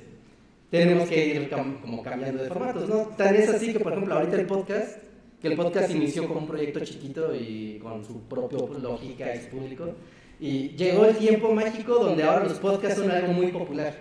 tenemos 0.71 1.09
que 1.09 1.27
ir 1.27 1.51
cam- 1.51 1.81
como 1.81 2.03
cambiando 2.03 2.43
de 2.43 2.49
formatos, 2.49 2.89
¿no? 2.89 2.97
Tan 3.17 3.35
es 3.35 3.49
así 3.49 3.73
que, 3.73 3.81
por 3.81 3.93
ejemplo, 3.93 4.15
ahorita 4.15 4.37
el 4.37 4.47
podcast, 4.47 4.99
que 5.41 5.49
el 5.49 5.57
podcast 5.57 5.91
inició 5.91 6.27
como 6.29 6.41
un 6.41 6.47
proyecto 6.47 6.81
chiquito 6.81 7.35
y 7.35 7.79
con 7.83 8.05
su 8.05 8.21
propia 8.23 8.59
lógica 8.81 9.35
y 9.35 9.39
público, 9.51 9.95
y 10.41 10.71
llegó 10.71 11.05
el 11.07 11.17
tiempo 11.17 11.53
mágico 11.55 11.95
donde 11.97 12.23
ahora 12.25 12.45
los 12.45 12.59
podcasts 12.59 12.99
son 13.01 13.11
algo 13.11 13.33
muy 13.33 13.49
popular, 13.49 13.95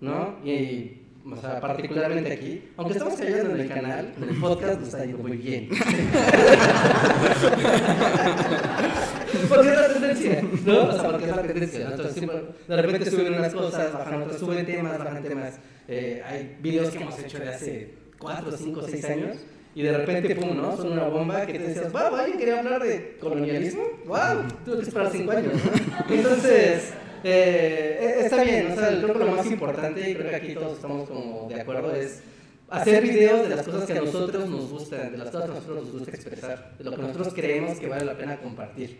¿no? 0.00 0.36
Y, 0.44 1.00
o 1.30 1.36
sea, 1.36 1.60
particularmente 1.60 2.32
aquí, 2.32 2.62
aunque 2.76 2.92
estamos 2.94 3.14
cayendo 3.18 3.54
en 3.54 3.60
el 3.60 3.68
canal, 3.68 4.12
el 4.20 4.40
podcast 4.40 4.78
nos 4.80 4.88
está 4.88 5.04
yendo 5.04 5.22
muy 5.22 5.36
bien. 5.36 5.68
porque 9.48 9.68
es 9.68 9.76
la 9.76 9.88
tendencia, 9.88 10.42
¿no? 10.64 10.88
O 10.88 10.92
sea, 10.92 11.10
porque 11.10 11.24
es 11.24 11.36
la 11.36 11.42
tendencia. 11.42 11.84
¿no? 11.84 11.90
Entonces, 11.90 12.14
siempre, 12.14 12.42
de 12.68 12.82
repente 12.82 13.10
suben 13.10 13.34
unas 13.34 13.54
cosas, 13.54 13.92
bajan 13.92 14.22
otras, 14.22 14.40
suben 14.40 14.66
temas, 14.66 14.98
bajan 14.98 15.22
temas. 15.22 15.54
Eh, 15.88 16.22
hay 16.26 16.56
videos 16.60 16.90
que 16.90 17.02
hemos 17.02 17.18
hecho 17.18 17.38
de 17.38 17.48
hace 17.48 17.94
4, 18.18 18.56
5, 18.56 18.82
6 18.88 19.04
años. 19.06 19.36
Y 19.76 19.82
de 19.82 19.96
repente, 19.96 20.36
pum, 20.36 20.56
¿no? 20.56 20.76
Son 20.76 20.92
una 20.92 21.08
bomba 21.08 21.44
que 21.46 21.54
te 21.54 21.66
decías, 21.66 21.90
wow, 21.90 22.14
¿alguien 22.14 22.38
quería 22.38 22.60
hablar 22.60 22.82
de 22.82 23.16
colonialismo? 23.20 23.82
¡Wow! 24.06 24.46
Tuve 24.64 24.76
que 24.76 24.82
esperar 24.82 25.10
5 25.10 25.30
años, 25.32 25.52
¿no? 25.52 26.14
Entonces, 26.14 26.92
eh, 27.24 28.20
está 28.20 28.44
bien, 28.44 28.70
o 28.70 28.74
sea, 28.76 28.88
creo 28.88 29.12
que 29.12 29.18
lo 29.18 29.32
más 29.32 29.46
importante, 29.46 30.10
y 30.10 30.14
creo 30.14 30.30
que 30.30 30.36
aquí 30.36 30.54
todos 30.54 30.74
estamos 30.74 31.08
como 31.08 31.48
de 31.48 31.60
acuerdo, 31.60 31.92
es 31.94 32.22
hacer 32.68 33.02
videos 33.02 33.48
de 33.48 33.56
las 33.56 33.66
cosas 33.66 33.84
que 33.84 33.92
a 33.94 34.02
nosotros 34.02 34.48
nos 34.48 34.70
gustan, 34.70 35.12
de 35.12 35.18
las 35.18 35.30
cosas 35.30 35.46
que 35.46 35.52
a 35.52 35.54
nosotros 35.54 35.84
nos 35.84 35.92
gusta 35.92 36.10
expresar, 36.10 36.72
de 36.78 36.84
lo 36.84 36.90
que 36.92 37.02
nosotros 37.02 37.34
creemos 37.34 37.78
que 37.78 37.88
vale 37.88 38.04
la 38.04 38.16
pena 38.16 38.36
compartir. 38.38 38.98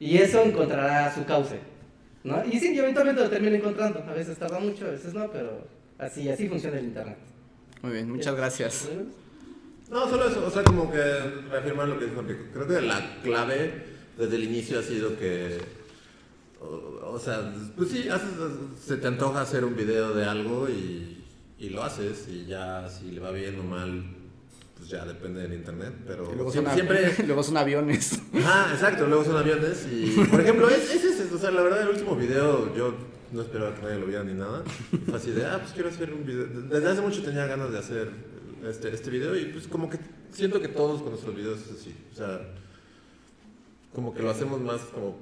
Y 0.00 0.16
eso 0.16 0.42
encontrará 0.42 1.14
su 1.14 1.24
cauce, 1.24 1.60
¿no? 2.24 2.42
Y 2.44 2.58
sí, 2.58 2.74
yo 2.74 2.82
eventualmente 2.82 3.22
lo 3.22 3.30
termino 3.30 3.54
encontrando, 3.56 4.00
a 4.08 4.12
veces 4.14 4.36
tarda 4.38 4.58
mucho, 4.58 4.86
a 4.86 4.90
veces 4.90 5.14
no, 5.14 5.30
pero 5.30 5.66
así, 5.98 6.28
así 6.28 6.48
funciona 6.48 6.78
el 6.78 6.86
internet. 6.86 7.18
Muy 7.82 7.92
bien, 7.92 8.10
muchas 8.10 8.34
gracias. 8.34 8.88
No, 9.90 10.08
solo 10.08 10.28
eso, 10.28 10.46
o 10.46 10.50
sea, 10.50 10.64
como 10.64 10.90
que 10.90 11.02
reafirmar 11.50 11.88
lo 11.88 11.98
que 11.98 12.06
dijo 12.06 12.20
Enrique. 12.20 12.44
Creo 12.52 12.66
que 12.66 12.80
la 12.80 13.20
clave 13.22 13.84
desde 14.16 14.36
el 14.36 14.44
inicio 14.44 14.78
ha 14.78 14.82
sido 14.82 15.18
que, 15.18 15.58
o, 16.60 17.10
o 17.12 17.18
sea, 17.18 17.52
pues 17.76 17.90
sí, 17.90 18.08
haces- 18.08 18.78
se 18.82 18.96
te 18.96 19.06
antoja 19.06 19.42
hacer 19.42 19.64
un 19.64 19.74
video 19.76 20.14
de 20.14 20.24
algo 20.24 20.68
y, 20.68 21.24
y 21.58 21.70
lo 21.70 21.82
haces 21.82 22.26
y 22.28 22.46
ya 22.46 22.88
si 22.88 23.10
le 23.10 23.20
va 23.20 23.32
bien 23.32 23.58
o 23.60 23.64
mal, 23.64 24.04
ya 24.90 25.04
depende 25.04 25.42
del 25.42 25.54
internet, 25.54 25.92
pero 26.06 26.24
luego, 26.34 26.52
son, 26.52 26.66
siempre... 26.72 27.14
luego 27.26 27.42
son 27.42 27.56
aviones. 27.56 28.20
Ajá, 28.34 28.72
exacto, 28.72 29.06
luego 29.06 29.24
son 29.24 29.36
aviones 29.36 29.86
y, 29.90 30.10
por 30.30 30.40
ejemplo, 30.40 30.68
es, 30.68 30.92
es 30.92 31.04
ese, 31.04 31.34
o 31.34 31.38
sea, 31.38 31.50
la 31.52 31.62
verdad, 31.62 31.82
el 31.82 31.88
último 31.90 32.16
video 32.16 32.74
yo 32.74 32.94
no 33.32 33.42
esperaba 33.42 33.74
que 33.74 33.82
nadie 33.82 33.98
lo 33.98 34.06
viera 34.06 34.24
ni 34.24 34.34
nada. 34.34 34.64
Fue 35.06 35.16
así 35.16 35.30
de, 35.30 35.46
ah, 35.46 35.58
pues 35.60 35.72
quiero 35.72 35.88
hacer 35.88 36.12
un 36.12 36.26
video. 36.26 36.46
Desde 36.46 36.88
hace 36.88 37.00
mucho 37.00 37.22
tenía 37.22 37.46
ganas 37.46 37.70
de 37.70 37.78
hacer 37.78 38.10
este, 38.68 38.92
este 38.92 39.10
video 39.10 39.36
y 39.36 39.46
pues 39.46 39.68
como 39.68 39.88
que 39.88 39.98
siento 40.32 40.60
que 40.60 40.68
todos 40.68 41.00
con 41.00 41.10
nuestros 41.10 41.34
videos 41.34 41.60
es 41.60 41.80
así, 41.80 41.94
o 42.12 42.16
sea, 42.16 42.40
como 43.94 44.12
que 44.12 44.22
lo 44.22 44.30
hacemos 44.30 44.60
más 44.60 44.80
como 44.92 45.16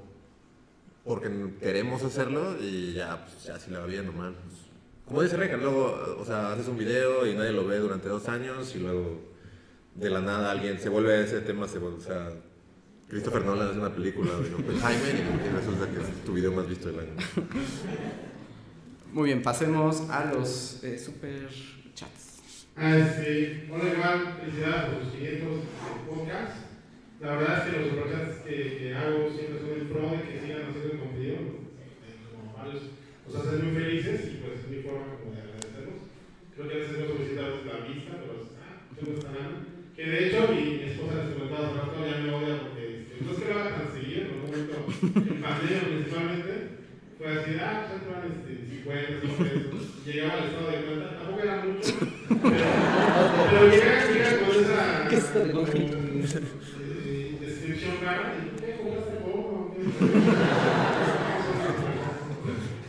porque 1.05 1.31
queremos 1.61 2.03
hacerlo 2.03 2.57
y 2.61 2.93
ya, 2.93 3.24
pues 3.24 3.45
ya 3.45 3.59
si 3.59 3.70
le 3.70 3.78
va 3.78 3.86
bien 3.86 4.09
o 4.09 4.12
mal. 4.12 4.35
pues, 4.35 4.57
como 5.07 5.23
dice 5.23 5.36
Reca, 5.39 5.57
luego, 5.57 6.16
o 6.19 6.24
sea, 6.24 6.53
haces 6.53 6.69
un 6.69 6.77
video 6.77 7.27
y 7.27 7.35
nadie 7.35 7.53
lo 7.53 7.66
ve 7.66 7.78
durante 7.78 8.09
dos 8.09 8.28
años 8.28 8.74
y 8.74 8.78
luego 8.78 9.27
de 9.98 10.10
la 10.10 10.20
nada 10.20 10.52
alguien 10.52 10.78
se 10.78 10.88
vuelve 10.88 11.14
a 11.14 11.20
ese 11.20 11.40
tema, 11.40 11.66
se 11.66 11.78
vuelve, 11.78 11.98
o 11.98 12.00
sea, 12.00 12.30
Christopher 13.08 13.44
Nolan 13.44 13.68
hace 13.68 13.78
una 13.78 13.92
película 13.92 14.30
de 14.38 14.54
Oppenheimer 14.54 15.14
y, 15.14 15.46
y 15.46 15.50
resulta 15.50 15.90
que 15.90 16.00
es 16.00 16.24
tu 16.24 16.34
video 16.34 16.52
más 16.52 16.68
visto 16.68 16.88
del 16.88 17.00
año. 17.00 17.14
Muy 19.12 19.26
bien, 19.26 19.42
pasemos 19.42 20.08
a 20.10 20.26
los 20.26 20.84
eh, 20.84 20.98
super 20.98 21.48
chats. 21.94 22.66
Ah, 22.76 22.96
este, 22.96 23.66
hola 23.72 23.84
Iván, 23.84 24.36
felicidades 24.38 24.94
por 24.94 25.04
sus 25.04 25.12
500 25.14 25.48
podcasts. 26.06 26.60
La 27.20 27.34
verdad 27.34 27.58
es 27.58 27.74
que 27.74 27.80
los 27.80 27.88
superchats 27.88 28.38
que, 28.44 28.78
que 28.78 28.94
hago 28.94 29.30
siempre 29.34 29.58
son 29.58 29.80
en 29.80 29.88
pro 29.88 30.10
de 30.10 30.22
que 30.22 30.40
sigan 30.40 30.62
haciendo 30.68 30.92
el 30.92 30.98
contenido, 31.00 31.34
eh, 31.34 32.22
como 32.30 32.54
varios 32.54 32.82
nos 33.26 33.34
hacen 33.34 33.64
muy 33.64 33.82
felices 33.82 34.20
y 34.30 34.36
pues 34.36 34.60
es 34.60 34.68
mi 34.68 34.82
forma 34.82 35.18
como 35.18 35.34
de 35.34 35.42
agradecerlos. 35.42 36.06
Creo 36.54 36.68
que 36.68 36.74
a 36.74 36.78
veces 36.78 36.98
no 37.00 37.06
solicitarles 37.08 37.66
la 37.66 37.88
vista, 37.88 38.12
pero 38.20 38.34
ah, 38.62 38.78
yo 38.94 39.02
no 39.02 39.18
está 39.18 39.30
nada. 39.32 39.77
Que 39.98 40.06
de 40.06 40.28
hecho 40.28 40.46
mi 40.54 40.62
esposa 40.86 41.24
les 41.24 41.34
comentaba 41.34 41.66
hace 41.66 41.78
rato 41.78 41.98
ya 42.06 42.22
me 42.22 42.30
odia 42.30 42.54
porque 42.62 43.02
este, 43.02 43.18
no 43.18 43.32
es 43.32 43.38
que 43.38 43.46
lo 43.50 43.54
haga 43.58 43.74
tan 43.74 43.90
seguido, 43.90 44.20
en 44.22 44.30
algún 44.30 44.46
momento 44.46 44.78
en 44.78 45.42
pandemia 45.42 45.82
principalmente, 45.90 46.54
fue 47.18 47.26
así, 47.26 47.50
ah, 47.58 47.82
pues 47.82 48.06
entran 48.06 48.30
este, 48.30 48.78
50, 48.78 49.18
100 49.18 49.42
pesos, 49.42 50.06
llegaba 50.06 50.34
al 50.38 50.46
estado 50.46 50.70
de 50.70 50.78
cuenta, 50.86 51.18
tampoco 51.18 51.42
era 51.42 51.66
mucho, 51.66 51.98
pero, 51.98 52.62
pero 53.50 53.66
llega, 53.74 54.06
llega 54.06 54.30
con 54.38 54.54
esa 54.54 55.10
eh, 56.94 57.38
descripción 57.40 57.94
rara 58.00 58.38
y 58.38 58.54
¿qué 58.54 58.78
compraste 58.78 59.18
poco? 59.18 59.74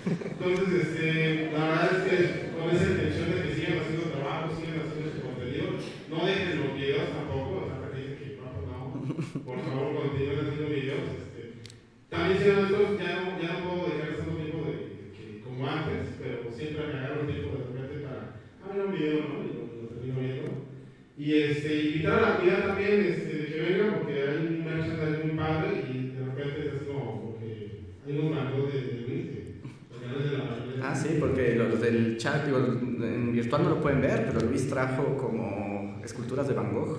Entonces, 0.10 0.70
este, 0.82 1.52
la 1.54 1.60
verdad 1.66 1.90
es 1.92 2.02
que 2.06 2.18
con 2.54 2.70
esa 2.70 2.86
intención 2.86 3.26
de 3.30 3.38
que 3.42 3.56
sigan 3.56 3.80
haciendo 3.80 4.06
trabajo, 4.14 4.56
sigan 4.56 4.82
haciendo 4.82 5.10
su 5.12 5.22
contenido, 5.22 5.68
no 6.10 6.26
dejen 6.26 6.60
los 6.60 6.74
videos 6.76 7.10
tampoco, 7.14 7.52
o 7.62 7.68
sea, 7.68 7.92
que 7.92 7.98
dicen 8.00 8.18
que 8.18 8.26
no, 8.42 8.48
pues 8.94 9.06
no, 9.06 9.19
por 9.46 9.60
favor 9.62 9.96
continúen 9.96 10.40
haciendo 10.40 10.74
videos. 10.74 11.10
Este, 11.22 11.70
también 12.10 12.40
siendo 12.40 12.62
estos, 12.64 13.00
ya 13.00 13.22
no, 13.22 13.42
ya 13.42 13.54
no 13.54 13.70
puedo 13.70 13.90
dejar 13.90 14.18
tanto 14.18 14.36
tiempo 14.36 14.66
de, 14.66 15.14
que, 15.14 15.42
como 15.42 15.68
antes, 15.68 16.18
pero 16.18 16.50
siempre 16.52 16.88
me 16.88 16.94
agarro 16.94 17.28
tiempo 17.28 17.58
de 17.58 17.64
repente 17.70 18.08
para, 18.08 18.42
ah, 18.64 18.70
mira 18.74 18.86
un 18.86 18.94
video, 18.94 19.20
¿no? 19.22 19.44
Y 19.46 19.50
lo, 19.54 19.62
lo 19.82 19.88
termino 19.90 20.20
viendo. 20.20 20.50
Y 21.18 21.34
este, 21.34 21.84
invitar 21.84 22.14
a 22.14 22.22
la 22.22 22.36
comunidad 22.38 22.68
también 22.68 23.00
este, 23.06 23.38
de 23.38 23.46
que 23.46 23.62
vengan, 23.62 23.96
porque 24.00 24.14
hay 24.14 24.38
un 24.48 24.66
merchandise 24.66 25.26
muy 25.26 25.36
padre 25.38 25.70
y 25.92 25.94
de 26.16 26.26
repente 26.26 26.60
es 26.62 26.74
así 26.74 26.86
como, 26.86 27.22
porque 27.22 27.82
hay 28.06 28.18
unos 28.18 28.32
mangos 28.32 28.74
de, 28.74 28.80
de 28.82 29.02
Luis 29.06 29.26
de 29.30 30.38
la. 30.38 30.90
Ah, 30.90 30.96
sí, 30.96 31.18
porque 31.20 31.56
los 31.56 31.82
del 31.82 32.18
chat, 32.18 32.46
digo, 32.46 32.58
en 32.58 33.34
virtual 33.34 33.64
no 33.64 33.70
lo 33.70 33.82
pueden 33.82 34.02
ver, 34.02 34.30
pero 34.32 34.48
Luis 34.48 34.68
trajo 34.70 35.18
como 35.18 35.69
esculturas 36.10 36.48
de 36.48 36.54
Van 36.56 36.74
Gogh. 36.74 36.98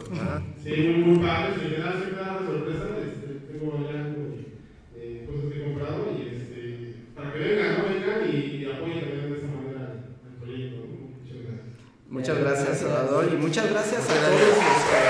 Sí, 0.62 0.70
muy, 0.70 1.04
muy 1.04 1.26
padre, 1.26 1.54
se 1.60 1.68
me 1.68 1.78
da 1.78 1.92
siempre 1.92 2.20
da 2.22 2.38
sorpresa, 2.38 2.86
este, 3.02 3.26
tengo 3.50 3.90
ya 3.90 4.00
eh, 4.96 5.26
cosas 5.26 5.50
que 5.50 5.58
he 5.58 5.64
comprado 5.64 6.00
y 6.16 6.22
este, 6.30 6.94
para 7.14 7.32
que 7.32 7.38
vengan, 7.40 7.78
¿no? 7.78 7.84
Vengan 7.90 8.20
y, 8.30 8.36
y 8.36 8.64
apoyen 8.70 9.00
también 9.00 9.32
de 9.32 9.38
esa 9.38 9.48
manera 9.48 9.82
el 10.30 10.34
proyecto, 10.38 10.78
¿no? 10.86 11.10
Muchas 11.10 11.38
gracias. 11.42 11.66
Muchas 12.08 12.38
gracias, 12.38 12.78
Salvador, 12.78 13.28
y 13.32 13.36
muchas 13.36 13.70
gracias 13.70 14.02
a 14.10 14.14
todos 14.14 14.40
los 14.40 14.58
que... 14.88 15.00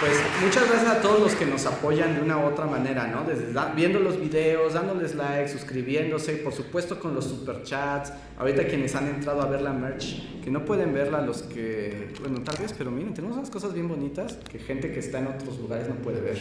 Pues 0.00 0.22
muchas 0.44 0.68
gracias 0.68 0.90
a 0.90 1.00
todos 1.00 1.20
los 1.20 1.34
que 1.34 1.46
nos 1.46 1.64
apoyan 1.66 2.14
de 2.14 2.20
una 2.22 2.38
u 2.38 2.46
otra 2.46 2.66
manera, 2.66 3.06
¿no? 3.06 3.24
Desde 3.24 3.52
da- 3.52 3.72
viendo 3.74 3.98
los 4.00 4.18
videos, 4.20 4.74
dándoles 4.74 5.14
like, 5.14 5.48
suscribiéndose, 5.48 6.34
por 6.36 6.52
supuesto 6.52 6.98
con 6.98 7.14
los 7.14 7.24
superchats. 7.26 8.12
Ahorita 8.38 8.66
quienes 8.66 8.94
han 8.94 9.08
entrado 9.08 9.40
a 9.42 9.46
ver 9.46 9.62
la 9.62 9.72
merch, 9.72 10.40
que 10.42 10.50
no 10.50 10.64
pueden 10.64 10.92
verla, 10.92 11.20
los 11.22 11.42
que, 11.42 12.08
bueno, 12.20 12.40
tal 12.42 12.56
vez, 12.60 12.74
pero 12.76 12.90
miren, 12.90 13.14
tenemos 13.14 13.36
unas 13.36 13.50
cosas 13.50 13.72
bien 13.72 13.88
bonitas 13.88 14.38
que 14.50 14.58
gente 14.58 14.90
que 14.92 14.98
está 15.00 15.18
en 15.18 15.28
otros 15.28 15.58
lugares 15.58 15.88
no 15.88 15.94
puede 15.96 16.20
ver. 16.20 16.38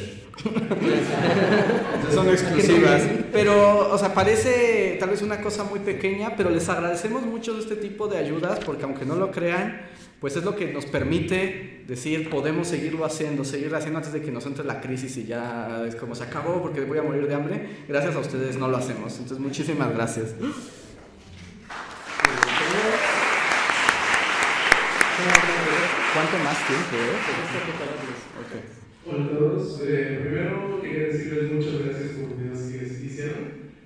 Entonces 1.95 2.13
son 2.15 2.29
exclusivas. 2.29 3.01
Pero, 3.31 3.91
o 3.91 3.97
sea, 3.97 4.13
parece 4.13 4.97
tal 4.99 5.09
vez 5.09 5.21
una 5.21 5.41
cosa 5.41 5.63
muy 5.63 5.79
pequeña, 5.79 6.35
pero 6.35 6.49
les 6.49 6.67
agradecemos 6.69 7.23
mucho 7.23 7.53
de 7.53 7.59
este 7.61 7.75
tipo 7.75 8.07
de 8.07 8.17
ayudas 8.17 8.59
porque 8.65 8.83
aunque 8.83 9.05
no 9.05 9.15
lo 9.15 9.31
crean, 9.31 9.81
pues 10.21 10.35
es 10.37 10.43
lo 10.43 10.55
que 10.55 10.71
nos 10.71 10.85
permite 10.85 11.83
decir, 11.87 12.29
podemos 12.29 12.67
seguirlo 12.67 13.03
haciendo, 13.05 13.43
seguirlo 13.43 13.75
haciendo 13.77 13.97
antes 13.97 14.13
de 14.13 14.21
que 14.21 14.31
nos 14.31 14.45
entre 14.45 14.63
la 14.63 14.79
crisis 14.79 15.17
y 15.17 15.25
ya 15.25 15.83
es 15.87 15.95
como 15.95 16.13
se 16.13 16.23
acabó 16.23 16.61
porque 16.61 16.81
voy 16.81 16.99
a 16.99 17.03
morir 17.03 17.27
de 17.27 17.33
hambre. 17.33 17.67
Gracias 17.87 18.15
a 18.15 18.19
ustedes 18.19 18.55
no 18.57 18.67
lo 18.67 18.77
hacemos. 18.77 19.13
Entonces, 19.13 19.39
muchísimas 19.39 19.91
gracias. 19.93 20.35
¿Cuánto 26.13 26.37
más 26.43 26.57
tiempo? 26.67 26.95
eh? 26.97 27.17
Hola 29.05 29.25
a 29.25 29.29
todos. 29.29 29.81
Eh, 29.83 30.19
primero 30.21 30.81
quería 30.81 31.07
decirles 31.07 31.51
muchas 31.53 31.79
gracias 31.83 32.11
por 32.11 32.29
los 32.29 32.37
videos 32.39 32.59
que 32.99 33.05
hicieron, 33.05 33.43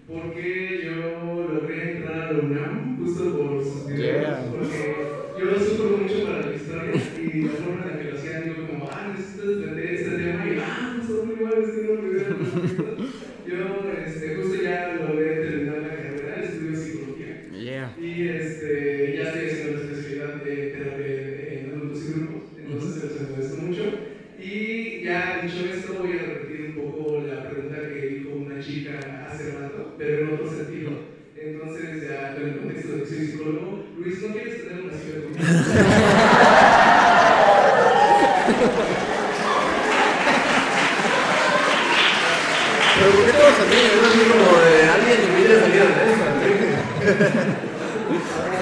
porque 0.07 0.81
yo 0.83 1.53
logré 1.53 1.97
entrar 1.97 2.19
a 2.19 2.31
la 2.33 2.39
UNAM 2.39 2.97
justo 2.99 3.37
por 3.37 3.63
sus 3.63 3.87
videos, 3.87 4.21
Yeah. 4.21 4.45
porque 4.51 5.14
yo 5.37 5.45
lo 5.45 5.59
sufro 5.59 5.97
mucho 5.97 6.23
para 6.25 6.45
la 6.47 6.55
historia 6.55 6.91
y 6.93 7.41
la 7.41 7.51
forma 7.51 7.83
en 7.83 7.89
la 7.89 7.97
que 7.97 8.11
lo 8.11 8.17
hacían, 8.17 8.43
digo 8.43 8.67
como, 8.67 8.89
ah, 8.91 9.13
necesito 9.15 9.51
entender 9.51 9.93
este 9.93 10.11
tema 10.11 10.47
y 10.47 10.59
ah, 10.59 11.01
son 11.05 11.27
muy 11.27 11.35
buenos, 11.35 11.75
tengo 11.75 12.01
videos. 12.01 13.05
se 22.99 23.07
los 23.07 23.21
agradezco 23.21 23.57
mucho. 23.61 23.83
Y 24.39 25.03
ya 25.03 25.41
dicho 25.43 25.65
esto, 25.65 25.93
voy 25.99 26.17
a 26.17 26.21
repetir 26.21 26.75
un 26.75 26.75
poco 26.75 27.21
la 27.21 27.49
pregunta 27.49 27.77
que 27.89 28.07
dijo 28.07 28.29
una 28.35 28.59
chica 28.59 29.27
hace 29.29 29.51
rato, 29.51 29.95
pero 29.97 30.19
en 30.19 30.33
otro 30.33 30.49
sentido. 30.49 30.91
Entonces, 31.35 32.01
ya 32.01 32.35
en 32.37 32.47
el 32.47 32.57
contexto 32.57 32.91
de 32.93 32.99
que 32.99 33.05
soy 33.05 33.17
psicólogo, 33.27 33.85
Luis, 33.97 34.21
¿no 34.21 34.33
quieres 34.33 34.63
tener 34.63 34.83
una 34.83 34.93
cita 34.93 35.21
conmigo? 35.21 35.39
Pero 42.97 43.11
¿por 43.11 43.25
qué 43.25 43.31
todos 43.31 43.59
a 43.59 43.65
mí? 43.65 43.75
Es 43.75 44.03
así 44.07 44.19
como 44.31 44.47
de 44.61 44.75
alguien 44.89 45.19
invite 45.29 45.53
a 45.53 45.59
salir 45.59 45.81
a 45.81 45.85
la 45.85 45.95
mesa. 46.05 46.27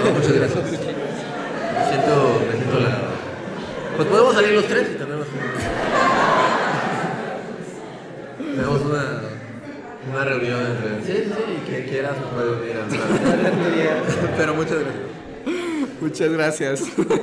No, 0.04 0.12
muchas 0.12 0.34
gracias. 0.34 0.64
Me 0.64 0.78
siento, 1.88 2.42
me 2.48 2.54
siento 2.58 2.78
halagado. 2.78 3.14
Pues 3.96 4.08
podemos 4.08 4.34
salir 4.34 4.52
los 4.54 4.66
tres 4.66 4.88
y 4.92 4.98
tenemos 4.98 5.28
Tenemos 8.38 8.82
una, 8.82 9.22
una 10.12 10.26
reunión 10.26 10.60
entre... 10.66 11.04
Sí, 11.06 11.24
sí, 11.26 11.34
y 11.56 11.70
quien 11.70 11.84
quiera 11.84 12.16
se 12.16 12.22
puede 12.22 12.52
unir 12.54 12.78
al 12.78 12.88
plan. 12.88 13.08
Pero 14.38 14.56
muchas 14.56 14.80
gracias. 14.80 15.14
Muchas 16.02 16.32
gracias. 16.32 16.82
Hola, 16.98 17.22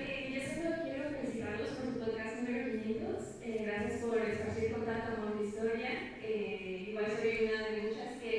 eh, 0.00 0.32
yo 0.34 0.40
solo 0.54 0.76
quiero 0.82 1.10
felicitarlos 1.10 1.68
por 1.68 1.84
su 1.84 1.92
podcast 1.98 2.36
número 2.40 2.64
500. 2.82 3.24
Eh, 3.42 3.64
gracias 3.66 4.00
por 4.20 4.28
esparcir 4.28 4.72
con 4.72 4.84
de 4.84 5.44
historia. 5.48 5.90
Eh, 6.22 6.88
igual 6.90 7.06
soy 7.06 7.48
una 7.48 7.68
de 7.68 7.82
muchas 7.82 8.20
que 8.20 8.36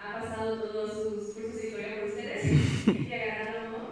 ha 0.00 0.22
pasado 0.22 0.62
todos 0.62 0.92
sus 0.92 1.34
cursos 1.34 1.60
de 1.60 1.66
historia 1.66 1.98
por 1.98 2.08
ustedes 2.10 2.44
y 2.86 3.12
agarrado 3.12 3.66
amor. 3.66 3.88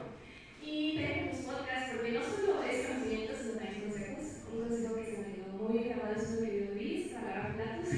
Y 0.62 0.98
tengo 0.98 1.30
unos 1.32 1.40
podcasts 1.44 1.90
porque 1.96 2.12
no 2.12 2.20
solo 2.22 2.62
es 2.62 2.86
conocimiento, 2.86 3.32
sino 3.42 3.54
también 3.54 3.90
consejos. 3.90 4.24
Un 4.52 4.68
consejo 4.68 4.94
que 4.94 5.04
se 5.04 5.18
me 5.18 5.34
quedó 5.34 5.50
muy 5.58 5.82
grabado 5.82 6.14
es 6.14 6.28
un 6.28 6.40
video 6.46 6.64
de 6.70 6.74
Luis, 6.76 7.12
a 7.16 7.20
lavar 7.22 7.50
platos. 7.56 7.90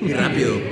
Voy 0.00 0.65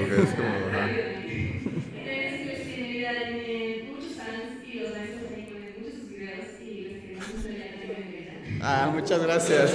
Ah, 8.67 8.91
muchas 8.91 9.21
gracias. 9.23 9.73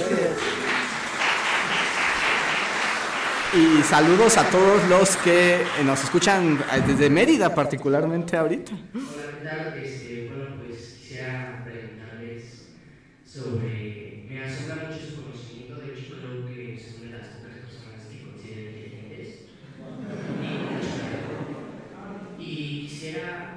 Y 3.54 3.82
saludos 3.84 4.36
a 4.36 4.50
todos 4.50 4.82
los 4.88 5.16
que 5.18 5.64
nos 5.84 6.02
escuchan 6.02 6.58
eh, 6.72 6.82
desde 6.84 7.08
Mérida 7.08 7.54
particularmente 7.54 8.36
ahorita. 8.36 8.72
Hola, 8.72 8.82
¿qué 9.40 9.46
tal? 9.46 10.28
Bueno, 10.28 10.56
pues 10.66 10.98
quisiera 11.00 11.62
preguntarles 11.64 12.70
sobre. 13.24 14.26
Me 14.28 14.42
asombra 14.42 14.88
mucho 14.88 14.98
su 15.06 15.22
conocimiento, 15.22 15.76
de 15.76 15.92
hecho, 15.92 16.16
creo 16.18 16.46
que 16.48 16.82
son 16.82 17.10
de 17.10 17.16
las 17.16 17.28
pocas 17.28 17.58
personas 17.62 18.06
que 18.10 18.24
considero 18.24 18.70
inteligentes. 18.70 19.28
Y 22.40 22.88
quisiera. 22.88 23.56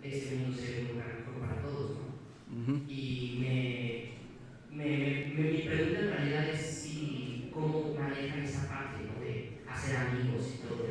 este 0.03 0.37
mundo 0.37 0.57
ser 0.57 0.81
un 0.83 0.89
lugar 0.93 1.09
mejor 1.19 1.35
para 1.49 1.63
todos, 1.63 1.91
¿no? 1.99 2.05
Y 2.89 3.39
me, 3.41 4.77
me, 4.77 4.85
me- 4.99 5.51
mi 5.51 5.59
pregunta 5.63 6.01
en 6.01 6.11
realidad 6.11 6.49
es 6.49 6.61
si, 6.61 7.51
cómo 7.53 7.95
manejan 7.99 8.43
esa 8.43 8.69
parte, 8.69 9.05
¿no? 9.05 9.21
De 9.21 9.61
hacer 9.69 9.97
amigos 9.97 10.47
y 10.55 10.59
todo. 10.67 10.87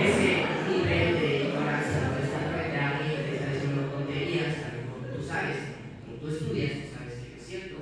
Ese 0.00 0.44
nivel 0.68 1.20
de 1.20 1.44
ignorancia, 1.48 2.08
¿no? 2.08 2.16
De 2.16 2.22
estar 2.24 2.44
frente 2.54 2.76
a 2.78 2.80
alguien 2.98 3.16
que 3.16 3.22
te 3.30 3.36
está 3.36 3.52
diciendo 3.52 3.82
tonterías, 3.90 4.54
a 4.56 4.68
lo 4.76 4.80
mejor 4.82 5.16
tú 5.16 5.26
sabes, 5.26 5.56
como 6.04 6.16
tú 6.18 6.28
estudias, 6.28 6.72
tú 6.72 6.88
sabes 6.96 7.14
que 7.14 7.30
no 7.30 7.36
es 7.36 7.46
cierto, 7.46 7.76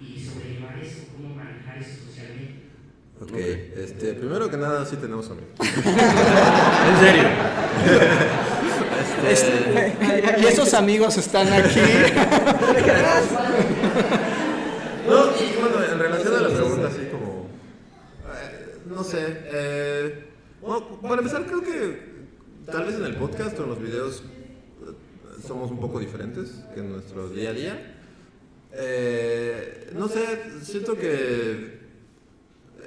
y 0.00 0.24
sobrellevar 0.24 0.78
eso, 0.78 1.00
cómo 1.16 1.34
manejar 1.34 1.78
eso 1.78 2.04
socialmente. 2.06 2.62
Ok, 3.20 3.34
este, 3.76 4.14
primero 4.14 4.50
que 4.50 4.56
nada 4.56 4.84
sí 4.84 4.96
tenemos 4.96 5.30
amigos. 5.30 5.50
en 5.60 6.96
serio. 7.00 7.28
Este, 9.28 9.94
y 10.40 10.44
esos 10.46 10.71
amigos 10.82 11.16
están 11.16 11.52
aquí. 11.52 11.80
No, 15.04 15.26
y 15.36 15.60
bueno, 15.60 15.84
en 15.92 15.98
relación 15.98 16.34
a 16.36 16.40
la 16.42 16.48
pregunta, 16.48 16.86
así 16.86 17.08
como. 17.10 17.48
eh, 18.40 18.76
no 18.86 19.02
sé. 19.02 19.18
Eh, 19.52 20.24
para 21.02 21.16
empezar, 21.16 21.44
creo 21.44 21.60
que 21.60 22.12
tal 22.70 22.84
vez 22.86 22.94
en 22.94 23.04
el 23.04 23.16
podcast 23.16 23.58
o 23.58 23.64
en 23.64 23.68
los 23.70 23.82
videos 23.82 24.22
eh, 24.22 24.92
somos 25.46 25.72
un 25.72 25.80
poco 25.80 25.98
diferentes 25.98 26.62
que 26.72 26.80
en 26.80 26.92
nuestro 26.92 27.28
día 27.28 27.50
a 27.50 27.52
día. 27.52 27.96
No 29.94 30.06
sé, 30.08 30.24
siento 30.62 30.96
que 30.96 31.80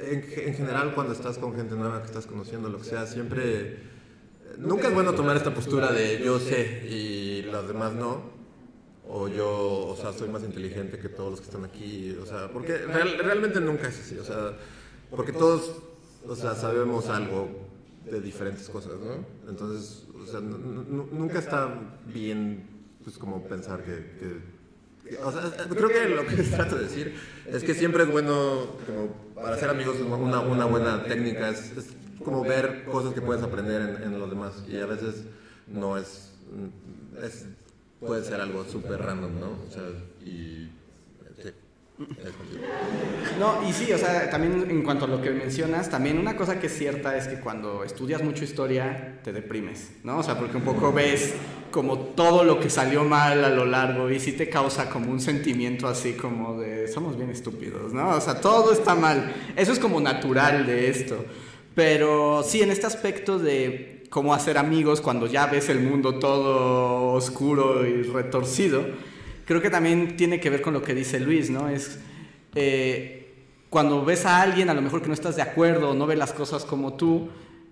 en, 0.01 0.25
en 0.47 0.53
general 0.55 0.95
cuando 0.95 1.11
estás 1.13 1.37
con 1.37 1.53
gente 1.53 1.75
nueva 1.75 1.99
que 2.01 2.07
estás 2.07 2.25
conociendo, 2.25 2.69
lo 2.69 2.77
que 2.79 2.85
sea, 2.85 3.05
siempre... 3.05 3.94
Nunca 4.57 4.87
es 4.87 4.93
bueno 4.93 5.13
tomar 5.13 5.35
esta 5.37 5.53
postura 5.53 5.91
de 5.91 6.21
yo 6.23 6.39
sé 6.39 6.87
y 6.89 7.41
los 7.43 7.67
demás 7.67 7.93
no. 7.93 8.33
O 9.07 9.27
yo, 9.27 9.87
o 9.87 9.95
sea, 9.95 10.13
soy 10.13 10.29
más 10.29 10.43
inteligente 10.43 10.97
que 10.97 11.09
todos 11.09 11.29
los 11.31 11.39
que 11.39 11.45
están 11.45 11.63
aquí. 11.63 12.17
O 12.21 12.25
sea, 12.25 12.49
porque 12.51 12.77
real- 12.77 13.17
realmente 13.19 13.59
nunca 13.61 13.87
es 13.87 13.99
así. 13.99 14.17
O 14.17 14.23
sea, 14.23 14.53
porque 15.11 15.31
todos, 15.31 15.71
o 16.27 16.35
sea, 16.35 16.55
sabemos 16.55 17.07
algo 17.09 17.49
de 18.09 18.19
diferentes 18.21 18.67
cosas, 18.69 18.93
¿no? 18.99 19.25
Entonces, 19.49 20.05
o 20.21 20.25
sea, 20.25 20.39
nu- 20.39 20.57
nu- 20.57 21.07
nunca 21.11 21.39
está 21.39 21.69
bien, 22.11 22.67
pues, 23.03 23.17
como 23.17 23.43
pensar 23.47 23.83
que... 23.83 23.91
que- 24.19 24.55
que- 25.09 25.17
o 25.17 25.31
sea, 25.31 25.51
creo 25.69 25.89
que 25.89 26.09
lo 26.09 26.25
que 26.25 26.35
trato 26.43 26.75
de 26.77 26.83
decir 26.85 27.13
es 27.45 27.63
que 27.63 27.75
siempre 27.75 28.03
es 28.03 28.11
bueno, 28.11 28.65
como 28.87 29.33
para 29.35 29.55
ser 29.57 29.69
amigos, 29.69 29.97
una, 29.99 30.39
una 30.39 30.65
buena 30.65 31.03
técnica 31.03 31.49
es, 31.49 31.77
es 31.77 31.87
como 32.23 32.43
ver 32.43 32.85
cosas 32.85 33.13
que 33.13 33.21
puedes 33.21 33.43
aprender 33.43 34.01
en, 34.03 34.19
los 34.19 34.29
demás. 34.29 34.63
Y 34.67 34.77
a 34.77 34.85
veces 34.85 35.23
no 35.67 35.97
es... 35.97 36.31
puede 37.99 38.23
ser 38.23 38.41
algo 38.41 38.65
súper 38.65 39.01
random, 39.01 39.39
¿no? 39.39 39.49
O 39.67 39.71
sea, 39.71 39.83
y... 40.25 40.69
No, 43.39 43.67
y 43.67 43.71
sí, 43.71 43.91
o 43.93 43.97
sea, 43.97 44.29
también 44.29 44.69
en 44.69 44.83
cuanto 44.83 45.05
a 45.05 45.07
lo 45.07 45.21
que 45.21 45.29
mencionas, 45.29 45.89
también 45.89 46.17
una 46.17 46.35
cosa 46.35 46.59
que 46.59 46.67
es 46.67 46.77
cierta 46.77 47.15
es 47.15 47.27
que 47.27 47.39
cuando 47.39 47.85
estudias 47.85 48.21
mucho 48.21 48.43
historia 48.43 49.19
te 49.23 49.31
deprimes, 49.31 49.91
¿no? 50.03 50.17
O 50.17 50.23
sea, 50.23 50.37
porque 50.37 50.57
un 50.57 50.63
poco 50.63 50.91
ves 50.91 51.35
como 51.71 51.97
todo 51.99 52.43
lo 52.43 52.59
que 52.59 52.69
salió 52.69 53.03
mal 53.05 53.43
a 53.45 53.49
lo 53.49 53.65
largo 53.65 54.09
y 54.09 54.19
sí 54.19 54.33
te 54.33 54.49
causa 54.49 54.89
como 54.89 55.11
un 55.11 55.21
sentimiento 55.21 55.87
así 55.87 56.13
como 56.13 56.59
de 56.59 56.87
somos 56.89 57.17
bien 57.17 57.29
estúpidos, 57.29 57.93
¿no? 57.93 58.09
O 58.09 58.21
sea, 58.21 58.41
todo 58.41 58.73
está 58.73 58.95
mal. 58.95 59.33
Eso 59.55 59.71
es 59.71 59.79
como 59.79 60.01
natural 60.01 60.65
de 60.65 60.89
esto. 60.89 61.25
Pero 61.75 62.41
sí, 62.43 62.61
en 62.61 62.71
este 62.71 62.87
aspecto 62.87 63.37
de 63.37 64.03
cómo 64.09 64.33
hacer 64.33 64.57
amigos 64.57 65.01
cuando 65.01 65.27
ya 65.27 65.45
ves 65.47 65.67
el 65.69 65.81
mundo 65.81 66.19
todo 66.19 67.11
oscuro 67.13 67.85
y 67.85 68.03
retorcido, 68.03 68.85
creo 69.45 69.61
que 69.61 69.69
también 69.69 70.15
tiene 70.15 70.39
que 70.39 70.49
ver 70.49 70.61
con 70.61 70.73
lo 70.73 70.81
que 70.81 70.93
dice 70.95 71.19
Luis, 71.19 71.49
¿no? 71.49 71.67
Es 71.69 71.99
eh, 72.55 73.33
cuando 73.69 74.05
ves 74.05 74.25
a 74.25 74.41
alguien 74.41 74.69
a 74.69 74.73
lo 74.73 74.81
mejor 74.81 75.01
que 75.01 75.09
no 75.09 75.13
estás 75.13 75.35
de 75.35 75.41
acuerdo 75.41 75.89
o 75.89 75.93
no 75.93 76.07
ve 76.07 76.15
las 76.15 76.31
cosas 76.31 76.63
como 76.63 76.93
tú, 76.93 77.27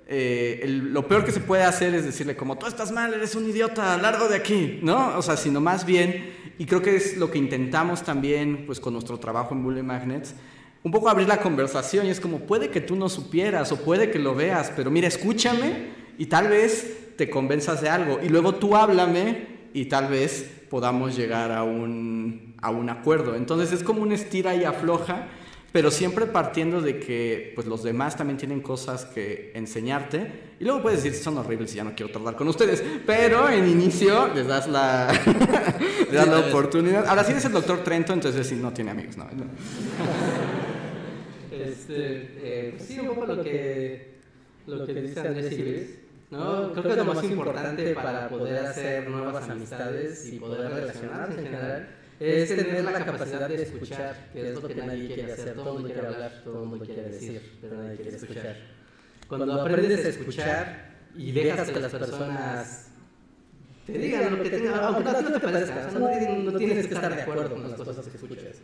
eh, 0.06 0.60
el- 0.64 0.92
lo 0.94 1.08
peor 1.08 1.24
que 1.24 1.32
se 1.32 1.40
puede 1.40 1.64
hacer 1.64 1.96
es 1.96 2.04
decirle 2.04 2.36
como 2.36 2.58
tú 2.58 2.66
estás 2.66 2.92
mal, 2.92 3.14
eres 3.14 3.36
un 3.36 3.50
idiota, 3.50 3.96
largo 3.98 4.28
de 4.28 4.36
aquí, 4.36 4.80
¿no? 4.84 5.18
O 5.18 5.22
sea, 5.22 5.38
sino 5.38 5.62
más 5.62 5.86
bien, 5.86 6.34
y 6.60 6.66
creo 6.66 6.82
que 6.82 6.98
es 6.98 7.16
lo 7.16 7.32
que 7.32 7.38
intentamos 7.38 8.04
también 8.04 8.66
pues 8.66 8.82
con 8.82 8.92
nuestro 8.92 9.18
trabajo 9.18 9.54
en 9.56 9.64
Bully 9.64 9.82
Magnets, 9.82 10.36
un 10.84 10.92
poco 10.92 11.10
abrir 11.10 11.28
la 11.28 11.38
conversación 11.38 12.06
y 12.06 12.10
es 12.10 12.20
como 12.20 12.40
puede 12.40 12.70
que 12.70 12.82
tú 12.82 12.96
no 12.96 13.08
supieras 13.10 13.72
o 13.72 13.78
puede 13.78 14.12
que 14.12 14.20
lo 14.20 14.36
veas, 14.36 14.72
pero 14.76 14.92
mira, 14.92 15.08
escúchame 15.08 15.94
y 16.18 16.26
tal 16.26 16.50
vez 16.50 17.16
te 17.18 17.30
convenzas 17.30 17.82
de 17.82 17.90
algo 17.90 18.20
y 18.22 18.30
luego 18.30 18.56
tú 18.56 18.76
háblame 18.76 19.48
y 19.74 19.86
tal 19.86 20.08
vez 20.08 20.52
podamos 20.70 21.16
llegar 21.16 21.52
a 21.52 21.64
un, 21.64 22.56
a 22.62 22.70
un 22.70 22.90
acuerdo. 22.90 23.36
Entonces 23.36 23.72
es 23.72 23.84
como 23.84 24.02
un 24.02 24.12
estira 24.12 24.56
y 24.56 24.64
afloja, 24.66 25.28
pero 25.72 25.90
siempre 25.90 26.26
partiendo 26.26 26.82
de 26.82 27.00
que 27.00 27.54
pues 27.56 27.66
los 27.66 27.82
demás 27.82 28.18
también 28.18 28.38
tienen 28.38 28.62
cosas 28.62 29.06
que 29.06 29.52
enseñarte 29.56 30.54
y 30.60 30.66
luego 30.66 30.82
puedes 30.84 31.04
decir 31.04 31.20
son 31.20 31.38
horribles 31.38 31.74
y 31.74 31.78
ya 31.78 31.84
no 31.84 31.96
quiero 31.96 32.12
tardar 32.12 32.36
con 32.36 32.48
ustedes, 32.48 32.84
pero 33.06 33.50
en 33.50 33.68
inicio 33.68 34.34
les 34.36 34.48
das 34.48 34.68
la 34.68 35.12
les 36.00 36.12
das 36.12 36.28
la 36.28 36.40
oportunidad. 36.40 37.08
Ahora 37.08 37.24
si 37.24 37.32
eres 37.32 37.46
el 37.46 37.54
doctor 37.54 37.84
Trento, 37.84 38.14
entonces 38.14 38.46
sí 38.46 38.56
no 38.56 38.72
tiene 38.72 38.92
amigos, 38.92 39.18
no. 39.18 39.26
Este, 41.64 42.31
eh, 42.38 42.76
sí, 42.80 42.99
un 42.99 43.07
poco 43.07 43.26
lo 43.26 43.44
que, 43.44 44.14
lo 44.68 44.85
que 44.85 44.94
dice 44.94 45.19
Andrés 45.19 45.60
Luis. 45.60 45.99
¿no? 46.31 46.72
Creo 46.72 46.84
que 46.84 46.90
es 46.90 46.98
lo 46.98 47.06
más 47.06 47.23
importante 47.23 47.94
para 47.94 48.30
poder 48.30 48.65
hacer 48.65 49.10
nuevas 49.10 49.49
amistades 49.49 50.34
y 50.34 50.40
poder 50.40 50.72
relacionarse 50.72 51.40
en 51.40 51.45
general 51.45 51.88
es 52.19 52.49
tener 52.56 52.84
la 52.84 53.06
capacidad 53.06 53.49
de 53.49 53.64
escuchar, 53.64 54.30
que 54.31 54.49
es 54.49 54.61
lo 54.61 54.68
que 54.68 54.76
nadie 54.76 55.07
quiere 55.14 55.34
hacer. 55.34 55.56
Todo 55.56 55.69
el 55.69 55.73
mundo 55.73 55.94
quiere 55.94 56.07
hablar, 56.07 56.41
todo 56.44 56.64
el 56.64 56.69
mundo 56.69 56.85
quiere 56.85 57.10
decir, 57.10 57.57
pero 57.61 57.77
nadie 57.77 57.95
quiere 57.98 58.15
escuchar. 58.18 58.56
Cuando 59.27 59.61
aprendes 59.61 60.06
a 60.06 60.10
escuchar 60.10 60.94
y 61.15 61.31
dejas 61.31 61.69
que 61.69 61.80
las 61.80 61.91
personas 61.91 62.88
te 63.85 63.98
digan 63.98 64.38
lo 64.38 64.44
que 64.44 64.49
tengan, 64.49 64.76
aunque 64.76 65.03
no 65.03 65.31
te 65.31 65.40
parezca, 65.40 65.88
o 65.88 65.91
sea, 65.91 65.99
no, 65.99 66.52
no 66.52 66.57
tienes 66.57 66.88
que 66.88 66.94
estar 66.94 67.14
de 67.14 67.22
acuerdo 67.22 67.49
con 67.49 67.64
las 67.64 67.73
cosas 67.73 68.07
que 68.07 68.18
escuchas. 68.18 68.57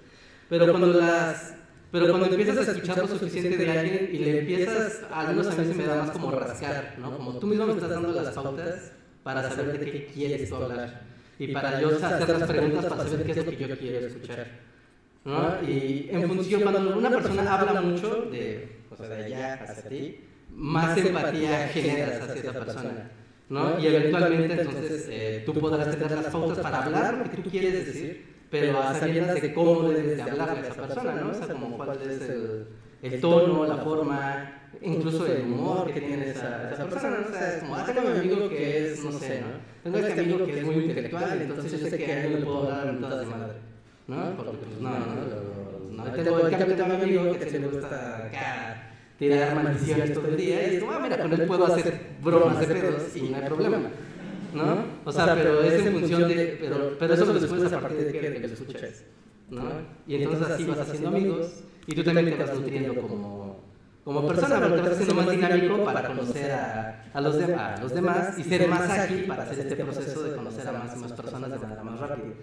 Pero 0.47 0.69
cuando 0.69 0.87
las 0.87 1.53
pero 1.91 2.09
cuando 2.09 2.27
empiezas 2.27 2.67
a 2.67 2.71
escuchar 2.71 2.97
lo 2.99 3.07
suficiente 3.07 3.57
de 3.57 3.71
alguien 3.71 4.09
y 4.13 4.17
le 4.19 4.39
empiezas, 4.39 5.01
al 5.11 5.29
menos 5.29 5.47
a 5.47 5.55
mí 5.55 5.65
se 5.65 5.73
me 5.73 5.85
da 5.85 6.03
más 6.03 6.11
como 6.11 6.31
rascar, 6.31 6.95
¿no? 6.99 7.17
Como 7.17 7.39
tú 7.39 7.47
mismo 7.47 7.65
me 7.65 7.73
estás 7.73 7.89
dando 7.89 8.11
las 8.11 8.33
pautas 8.33 8.91
para 9.23 9.49
saber 9.49 9.79
de 9.79 9.91
qué 9.91 10.05
quieres 10.05 10.49
tú 10.49 10.55
hablar. 10.55 11.01
Y 11.39 11.47
para 11.53 11.81
yo 11.81 11.89
hacer 11.89 12.29
las 12.29 12.49
preguntas 12.49 12.85
para 12.85 13.03
saber 13.03 13.25
qué 13.25 13.31
es 13.31 13.45
lo 13.45 13.51
que 13.51 13.57
yo 13.57 13.77
quiero 13.77 14.07
escuchar. 14.07 14.47
¿no? 15.25 15.61
Y 15.67 16.09
en 16.11 16.27
función, 16.27 16.61
cuando 16.61 16.97
una 16.97 17.09
persona 17.09 17.53
habla 17.53 17.81
mucho 17.81 18.27
de, 18.31 18.79
o 18.89 18.95
sea, 18.95 19.07
de 19.07 19.25
allá 19.25 19.53
hacia 19.55 19.89
ti, 19.89 20.19
más 20.53 20.97
empatía 20.97 21.67
generas 21.69 22.21
hacia 22.21 22.41
esa 22.41 22.53
persona. 22.53 23.11
¿no? 23.49 23.79
Y 23.79 23.87
eventualmente 23.87 24.61
entonces 24.61 25.07
eh, 25.09 25.43
tú 25.45 25.53
podrás 25.53 25.89
tener 25.91 26.11
las 26.11 26.27
pautas 26.27 26.59
para 26.59 26.83
hablar 26.83 27.17
lo 27.17 27.23
que 27.29 27.37
tú 27.37 27.49
quieres 27.49 27.85
decir, 27.85 28.25
pero 28.49 28.79
a 28.79 28.93
sabiendas 28.93 29.41
de 29.41 29.53
cómo 29.53 29.89
debes 29.89 30.17
de 30.17 30.21
hablarle 30.23 30.59
a 30.59 30.71
esa 30.71 30.87
persona, 30.87 31.13
¿no? 31.15 31.29
O 31.29 31.33
sea, 31.33 31.47
como 31.47 31.77
cuál 31.77 32.01
es 32.01 32.21
el, 32.21 32.67
el 33.01 33.21
tono, 33.21 33.65
la 33.65 33.77
forma, 33.77 34.61
incluso 34.81 35.25
el 35.25 35.43
humor 35.43 35.91
que 35.93 36.01
tiene 36.01 36.29
esa, 36.29 36.71
esa 36.71 36.85
persona, 36.85 37.17
¿no? 37.19 37.27
O 37.27 37.31
sea, 37.31 37.55
es 37.55 37.63
como, 37.63 37.75
ah, 37.75 37.85
tengo 37.85 38.01
a 38.01 38.11
mi 38.11 38.19
amigo 38.19 38.49
que 38.49 38.91
es, 38.91 39.03
no 39.03 39.11
sé, 39.11 39.41
¿no? 39.41 39.47
Tengo 39.83 39.97
este 39.99 40.19
amigo 40.19 40.45
que 40.45 40.59
es 40.59 40.65
muy 40.65 40.75
intelectual, 40.75 41.41
entonces 41.41 41.81
yo 41.81 41.87
sé 41.89 41.97
que 41.97 42.11
a 42.11 42.25
él 42.25 42.33
le 42.39 42.45
puedo 42.45 42.89
en 42.89 42.99
todas 42.99 43.19
de 43.19 43.25
madre, 43.25 43.53
¿no? 44.07 44.35
Porque, 44.35 44.51
pues, 44.57 44.81
no, 44.81 44.89
no, 44.89 45.05
no, 45.91 46.03
no, 46.03 46.11
tengo, 46.11 46.47
en 46.47 46.57
cambio 46.57 46.75
tengo 46.75 46.93
a 46.93 46.97
mi 46.97 47.03
amigo 47.03 47.39
que 47.39 47.49
se 47.49 47.59
le 47.59 47.67
gusta 47.67 48.25
acá 48.25 48.85
tirar 49.19 49.53
maldiciones 49.53 50.13
todo 50.13 50.27
el 50.27 50.37
día 50.37 50.67
y 50.67 50.75
es 50.75 50.79
como, 50.79 50.93
ah, 50.93 50.99
mira, 50.99 51.17
con 51.19 51.33
él 51.33 51.45
puedo 51.45 51.65
hacer 51.65 51.99
bromas 52.23 52.59
de 52.59 52.67
pedos 52.67 53.15
y 53.15 53.21
no 53.29 53.37
hay 53.37 53.43
problema. 53.43 53.79
¿no? 54.53 54.88
O 55.05 55.11
sea, 55.11 55.33
pero 55.35 55.61
es 55.63 55.85
en 55.85 55.93
función 55.93 56.27
de, 56.27 56.57
pero, 56.59 56.95
pero 56.99 57.13
eso 57.13 57.25
lo 57.25 57.33
descubres 57.33 57.73
a 57.73 57.79
partir 57.81 58.05
de 58.05 58.11
que, 58.11 58.29
de 58.29 58.41
que 58.41 58.47
lo 58.47 58.53
escuchas, 58.53 59.03
¿no? 59.49 59.63
Y 60.07 60.15
entonces 60.15 60.47
así 60.49 60.65
vas 60.65 60.79
haciendo 60.79 61.09
amigos 61.09 61.63
y 61.87 61.95
tú 61.95 62.03
también 62.03 62.29
te 62.37 62.43
vas 62.43 62.53
nutriendo 62.53 63.01
como, 63.01 63.59
como 64.03 64.27
persona, 64.27 64.59
pero 64.59 64.75
te 64.75 64.81
vas 64.81 64.91
haciendo 64.91 65.13
más 65.15 65.31
dinámico 65.31 65.83
para 65.83 66.07
conocer 66.07 66.51
a, 66.51 67.09
a, 67.13 67.21
los, 67.21 67.37
de- 67.37 67.53
a 67.55 67.77
los 67.81 67.93
demás 67.93 68.37
y 68.37 68.43
ser 68.43 68.67
más 68.67 68.89
ágil 68.89 69.25
para 69.25 69.43
hacer 69.43 69.59
este 69.59 69.75
proceso 69.77 70.23
de 70.23 70.35
conocer 70.35 70.67
a 70.67 70.71
más 70.73 70.95
y 70.95 70.99
más 70.99 71.11
personas 71.13 71.49
de 71.51 71.57
manera 71.59 71.83
más 71.83 71.99
rápida. 71.99 72.33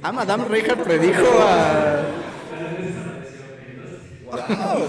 Ah, 0.02 0.12
Madame 0.14 0.46
Reinhardt 0.46 0.84
predijo 0.84 1.26
a... 1.42 2.06
¡Wow! 4.26 4.88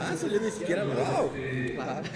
Ah, 0.00 0.14
eso 0.14 0.28
yo 0.28 0.40
ni 0.40 0.50
siquiera 0.50 0.84
me 0.84 0.94
wow. 0.94 1.32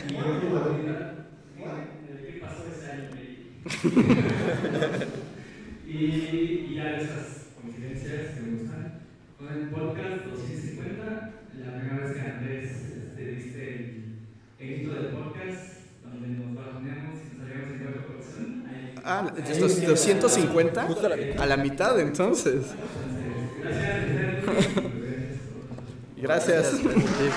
Y 0.08 0.12
luego 0.12 0.58
la 0.58 0.76
vida, 0.76 1.14
¿qué 1.56 2.40
pasó 2.40 2.64
ese 2.74 2.86
año, 2.92 3.10
baby? 3.10 3.36
y, 5.86 5.94
y 5.94 6.74
ya 6.74 6.84
de 6.84 6.96
esas 7.04 7.26
coincidencias 7.60 8.34
que 8.34 8.40
me 8.40 8.58
gustan. 8.58 9.00
Con 9.38 9.48
el 9.52 9.68
podcast 9.68 10.24
250, 10.24 11.04
la 11.04 11.72
primera 11.78 12.04
vez 12.06 12.12
que 12.16 12.20
Andrés 12.20 12.70
este, 12.72 13.22
diste 13.26 13.62
el, 14.58 14.70
intro 14.72 14.94
del 14.94 15.06
podcast, 15.08 15.62
donde 16.04 16.28
nos 16.28 16.54
bajoneamos 16.54 17.18
y 17.20 17.36
nos 17.38 17.48
salíamos 17.48 17.70
en 17.70 17.78
cuatro 17.84 18.06
corazón. 18.06 18.64
Ah, 19.04 19.32
ahí- 19.36 19.42
estos 19.52 19.86
250 19.86 20.82
Justo 20.86 21.06
a 21.06 21.08
la 21.10 21.16
mitad. 21.16 21.40
a 21.42 21.46
la 21.46 21.56
mitad 21.56 22.00
entonces. 22.00 22.74
Gracias, 26.16 26.80
Gracias. 26.82 27.34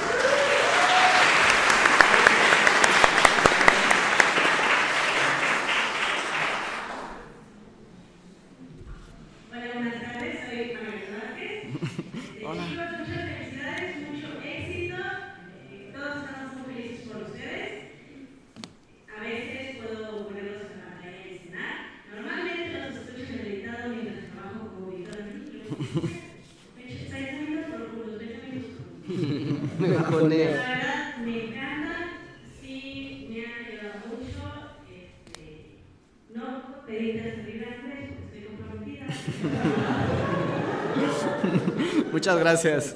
Hola, 9.51 9.65
buenas 9.73 10.01
tardes, 10.01 10.39
soy 10.47 10.57
María 10.73 11.17
Vázquez. 11.17 11.53
Este, 11.73 12.45
Hola. 12.45 12.63
Chicos, 12.69 12.85
muchas 12.99 13.23
felicidades, 13.29 13.89
mucho 14.09 14.27
éxito. 14.45 14.97
Eh, 15.71 15.91
Todos 15.93 16.15
estamos 16.23 16.49
muy 16.55 16.63
felices 16.73 17.07
por 17.07 17.17
ustedes. 17.23 17.71
A 19.09 19.21
veces 19.23 19.77
puedo 19.77 20.27
ponerlos 20.27 20.61
en 20.71 20.77
la 20.79 20.85
pantalla 20.85 21.21
y 21.27 21.37
cenar. 21.39 21.75
Normalmente 22.15 22.75
los 22.79 22.93
escucho 22.95 23.33
en 23.33 23.39
el 23.39 23.47
editado 23.47 23.83
mientras 23.89 24.25
trabajo 24.31 24.61
como 24.75 24.85
editora. 24.93 25.23
Seis 27.09 27.27
minutos 27.41 27.65
por 27.71 27.81
unos 28.05 28.17
20 28.19 28.37
minutos. 28.47 28.83
Me 29.79 29.87
bajoneo. 29.95 30.51
La 30.51 30.69
verdad, 30.69 31.17
me 31.25 31.33
encanta. 31.45 31.95
Sí, 32.61 33.27
me 33.29 33.37
ha 33.45 33.49
ayudado 33.65 33.97
mucho. 34.09 34.41
Este, 34.89 35.45
no 36.35 36.45
pedirte 36.85 37.35
salir 37.35 37.61
antes, 37.65 37.97
porque 38.09 38.23
estoy 38.25 38.41
comprometida. 38.45 39.05
Muchas 42.29 42.39
gracias. 42.43 42.95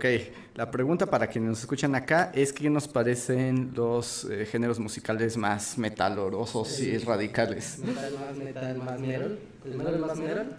Ok, 0.00 0.06
la 0.54 0.70
pregunta 0.70 1.04
para 1.04 1.26
quienes 1.26 1.50
nos 1.50 1.60
escuchan 1.60 1.94
acá 1.94 2.32
es 2.34 2.54
qué 2.54 2.70
nos 2.70 2.88
parecen 2.88 3.72
los 3.76 4.24
eh, 4.24 4.46
géneros 4.46 4.78
musicales 4.78 5.36
más 5.36 5.76
metalorosos 5.76 6.80
y 6.80 6.96
radicales. 6.96 7.80
Metal 7.84 8.14
más 8.18 8.34
metal 8.34 8.78
más 8.78 8.98
metal. 8.98 9.38
El 9.62 9.74
metal 9.74 9.98
más 9.98 10.16
metal. 10.16 10.56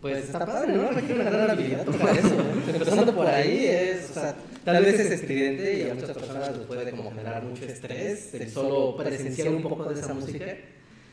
Pues 0.00 0.24
está 0.24 0.46
padre, 0.46 0.72
¿no? 0.72 0.90
Requiere 0.92 1.20
una 1.20 1.30
gran 1.30 1.50
habilidad 1.50 1.84
para 1.84 2.12
eso. 2.12 2.36
Empezando 2.72 3.14
por 3.14 3.26
ahí 3.26 3.66
es, 3.66 4.12
o 4.12 4.14
sea, 4.14 4.34
tal 4.64 4.82
vez 4.82 4.98
es 4.98 5.10
estridente 5.10 5.80
y 5.80 5.90
a 5.90 5.94
muchas 5.94 6.16
personas 6.16 6.56
les 6.56 6.66
puede 6.66 6.90
como 6.90 7.10
generar 7.10 7.44
mucho 7.44 7.66
estrés 7.66 8.32
el 8.32 8.50
solo 8.50 8.96
presenciar 8.96 9.50
un 9.50 9.60
poco 9.60 9.84
de 9.92 10.00
esa 10.00 10.14
música, 10.14 10.46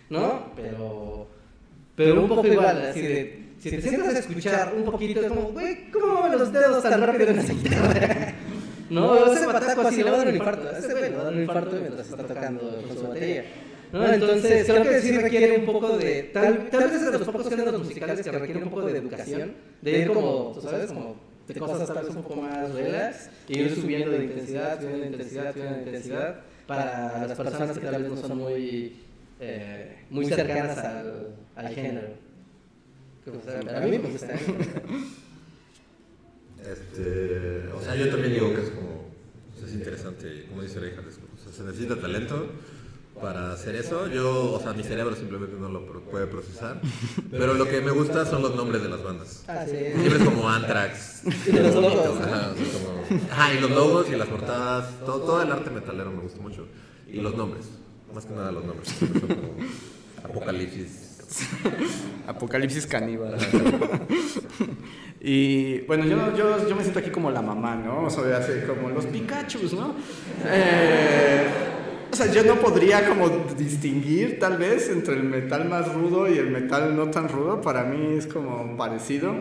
¿no? 0.09 0.53
Pero, 0.55 1.27
pero 1.97 2.21
un 2.21 2.29
poco 2.29 2.47
igual, 2.47 2.81
así 2.91 3.01
de, 3.01 3.44
si 3.59 3.69
te 3.71 3.81
sientas 3.81 4.15
a 4.15 4.19
escuchar 4.19 4.73
un 4.75 4.83
poquito, 4.83 5.21
es 5.21 5.27
como, 5.27 5.51
güey, 5.51 5.91
¿cómo 5.91 6.21
mueven 6.21 6.39
los 6.39 6.53
dedos 6.53 6.83
tan 6.83 7.01
rápido 7.01 7.29
en 7.29 7.39
esa 7.39 7.53
guitarra? 7.53 8.33
No, 8.89 9.33
ese 9.33 9.45
pataco 9.47 9.81
así 9.81 10.03
le 10.03 10.11
va 10.11 10.17
a 10.17 10.19
dar 10.19 10.27
un 10.27 10.35
infarto, 10.35 10.77
ese 10.77 10.93
güey 10.93 11.09
le 11.09 11.15
va 11.15 11.21
a 11.21 11.25
dar 11.25 11.33
un 11.33 11.41
infarto 11.41 11.75
mientras 11.75 12.07
está 12.07 12.23
tocando 12.23 12.83
con 12.87 12.97
su 12.97 13.07
batería. 13.07 13.45
¿no? 13.91 14.13
Entonces, 14.13 14.65
creo 14.67 14.83
que 14.83 15.01
sí 15.01 15.17
requiere 15.17 15.57
un 15.57 15.65
poco 15.65 15.97
de. 15.97 16.23
Tal, 16.33 16.69
tal 16.69 16.83
vez 16.83 16.93
es 17.01 17.11
de 17.11 17.17
los 17.17 17.27
pocos 17.27 17.49
géneros 17.49 17.79
musicales 17.79 18.21
que 18.23 18.31
requiere 18.31 18.63
un 18.63 18.69
poco 18.69 18.85
de 18.85 18.97
educación, 18.97 19.53
de 19.81 19.99
ir 19.99 20.07
como, 20.07 20.51
tú 20.53 20.61
sabes, 20.61 20.91
como 20.91 21.15
de 21.47 21.53
cosas 21.55 21.87
tal 21.87 22.05
vez 22.05 22.15
un 22.15 22.23
poco 22.23 22.41
más 22.41 22.71
relax, 22.73 23.29
y 23.47 23.59
ir 23.59 23.75
subiendo 23.75 24.11
de 24.11 24.25
intensidad, 24.25 24.79
subiendo 24.79 25.01
de 25.01 25.07
intensidad, 25.07 25.53
subiendo 25.53 25.75
de 25.75 25.83
intensidad, 25.83 26.35
para 26.67 27.27
las 27.27 27.37
personas 27.37 27.77
que 27.77 27.85
tal 27.85 28.03
vez 28.03 28.11
no 28.11 28.17
son 28.17 28.37
muy, 28.37 28.97
eh, 29.39 29.95
muy 30.09 30.25
cercanas 30.25 30.77
al, 30.77 31.27
al 31.55 31.69
género. 31.69 32.24
Que, 33.25 33.31
o 33.31 33.41
sea, 33.43 33.59
a 33.77 33.81
mí 33.81 33.91
me 33.97 34.09
gusta. 34.09 34.33
Este, 36.65 37.67
o 37.73 37.81
sea, 37.81 37.95
yo 37.95 38.09
también 38.09 38.33
digo 38.33 38.53
que 38.55 38.61
es 38.61 38.69
como, 38.71 39.05
es 39.63 39.73
interesante, 39.73 40.45
como 40.49 40.63
dice 40.63 40.79
Reija, 40.79 41.01
o 41.01 41.43
sea, 41.43 41.53
se 41.53 41.63
necesita 41.63 41.95
talento 41.97 42.47
para 43.21 43.51
hacer 43.53 43.75
eso. 43.75 44.07
Yo, 44.07 44.53
o 44.53 44.59
sea, 44.59 44.73
mi 44.73 44.81
cerebro 44.83 45.15
simplemente 45.15 45.55
no 45.59 45.69
lo 45.69 45.85
pro- 45.85 46.01
puede 46.01 46.25
procesar. 46.25 46.81
Pero 47.31 47.53
lo 47.53 47.65
que 47.69 47.81
me 47.81 47.91
gusta 47.91 48.25
son 48.25 48.41
los 48.41 48.55
nombres 48.55 48.81
de 48.81 48.89
las 48.89 49.03
bandas. 49.03 49.43
Ah, 49.47 49.63
sí. 49.65 49.77
Siempre 49.77 50.17
es 50.17 50.23
como 50.23 50.49
Anthrax. 50.49 51.21
Y 51.47 51.51
de 51.51 51.61
los 51.63 51.75
logos, 51.75 52.19
¿no? 52.19 52.25
Ajá, 52.25 52.51
o 52.51 52.55
sea, 52.55 52.65
como- 52.73 53.31
ajá, 53.31 53.53
y 53.53 53.59
los 53.59 53.69
logos 53.71 54.07
y 54.09 54.15
las 54.15 54.27
portadas, 54.27 54.99
todo, 55.01 55.19
todo 55.19 55.41
el 55.43 55.51
arte 55.51 55.69
metalero 55.69 56.11
me 56.11 56.21
gusta 56.21 56.41
mucho. 56.41 56.65
Y 57.07 57.17
los 57.21 57.35
nombres, 57.35 57.65
más 58.13 58.25
que 58.25 58.33
nada 58.33 58.51
los 58.51 58.65
nombres. 58.65 58.89
Son 58.89 59.07
como 59.09 59.37
Apocalipsis. 60.23 61.04
Apocalipsis 62.27 62.85
caníbal. 62.87 63.35
y 65.21 65.79
bueno, 65.81 66.05
yo, 66.05 66.35
yo, 66.35 66.67
yo 66.67 66.75
me 66.75 66.81
siento 66.83 66.99
aquí 66.99 67.09
como 67.09 67.31
la 67.31 67.41
mamá, 67.41 67.75
¿no? 67.75 68.03
O 68.03 68.09
sea, 68.09 68.37
así 68.37 68.51
como 68.67 68.89
los 68.89 69.05
Pikachus, 69.05 69.73
¿no? 69.73 69.95
Eh, 70.45 71.45
o 72.11 72.15
sea, 72.15 72.31
yo 72.31 72.43
no 72.43 72.55
podría 72.55 73.07
como 73.07 73.29
distinguir 73.57 74.39
tal 74.39 74.57
vez 74.57 74.89
entre 74.89 75.15
el 75.15 75.23
metal 75.23 75.67
más 75.67 75.91
rudo 75.93 76.29
y 76.29 76.37
el 76.37 76.49
metal 76.49 76.95
no 76.95 77.09
tan 77.09 77.27
rudo. 77.29 77.61
Para 77.61 77.83
mí 77.83 78.17
es 78.17 78.27
como 78.27 78.77
parecido. 78.77 79.33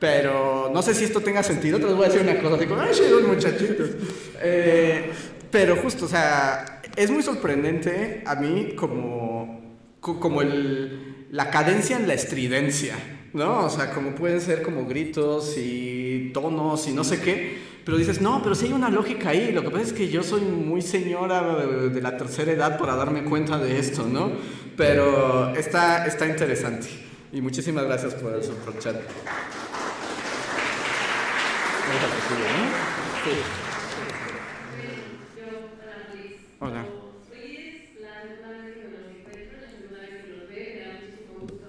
Pero 0.00 0.70
no 0.74 0.82
sé 0.82 0.92
si 0.94 1.04
esto 1.04 1.20
tenga 1.20 1.42
sentido. 1.42 1.78
Te 1.78 1.86
les 1.86 1.94
voy 1.94 2.06
a 2.06 2.08
decir 2.08 2.22
una 2.28 2.38
cosa. 2.40 2.56
Digo, 2.58 2.76
ay, 2.78 2.90
chidos 2.92 3.22
muchachitos. 3.26 3.90
Eh, 4.42 5.10
pero 5.50 5.76
justo, 5.76 6.04
o 6.04 6.08
sea, 6.08 6.82
es 6.96 7.10
muy 7.10 7.22
sorprendente 7.22 8.22
a 8.26 8.34
mí 8.34 8.74
como, 8.76 9.78
co- 10.00 10.18
como 10.20 10.42
el, 10.42 11.03
la 11.30 11.50
cadencia 11.50 11.96
en 11.96 12.06
la 12.06 12.14
estridencia, 12.14 12.94
¿no? 13.32 13.64
O 13.64 13.70
sea, 13.70 13.92
como 13.92 14.14
pueden 14.14 14.40
ser 14.40 14.62
como 14.62 14.86
gritos 14.86 15.56
y 15.56 16.30
tonos 16.32 16.86
y 16.88 16.92
no 16.92 17.04
sé 17.04 17.20
qué. 17.20 17.74
Pero 17.84 17.98
dices, 17.98 18.20
no, 18.20 18.42
pero 18.42 18.54
sí 18.54 18.66
hay 18.66 18.72
una 18.72 18.88
lógica 18.88 19.30
ahí. 19.30 19.52
Lo 19.52 19.62
que 19.62 19.70
pasa 19.70 19.82
es 19.82 19.92
que 19.92 20.08
yo 20.08 20.22
soy 20.22 20.40
muy 20.40 20.80
señora 20.80 21.56
de, 21.66 22.00
la 22.00 22.16
tercera 22.16 22.52
edad 22.52 22.78
para 22.78 22.96
darme 22.96 23.24
cuenta 23.24 23.58
de 23.58 23.78
esto, 23.78 24.06
¿no? 24.06 24.32
Pero 24.76 25.54
está, 25.54 26.06
está 26.06 26.26
interesante. 26.26 26.88
Y 27.32 27.40
muchísimas 27.42 27.84
gracias 27.84 28.14
por 28.14 28.32
el 28.32 28.42
super 28.42 28.78
chat. 28.78 28.96
Yo, 35.36 35.46
para 35.78 36.08
Luis. 36.14 36.32
Hola. 36.60 36.86
Hoy 37.30 37.56
es 37.56 38.00
la 38.00 38.22
segunda 38.22 38.48
vez 38.64 38.74
que 38.74 38.84
me 38.84 38.96
los 38.98 39.06
encuentro, 39.14 39.60
la 39.60 39.68
segunda 39.68 39.98
vez 40.00 40.10
que 40.10 40.28
los 40.32 40.48
veo, 40.48 40.68
me 40.74 40.80
da 40.80 40.88
muchísimo 40.94 41.32
gusto. 41.40 41.66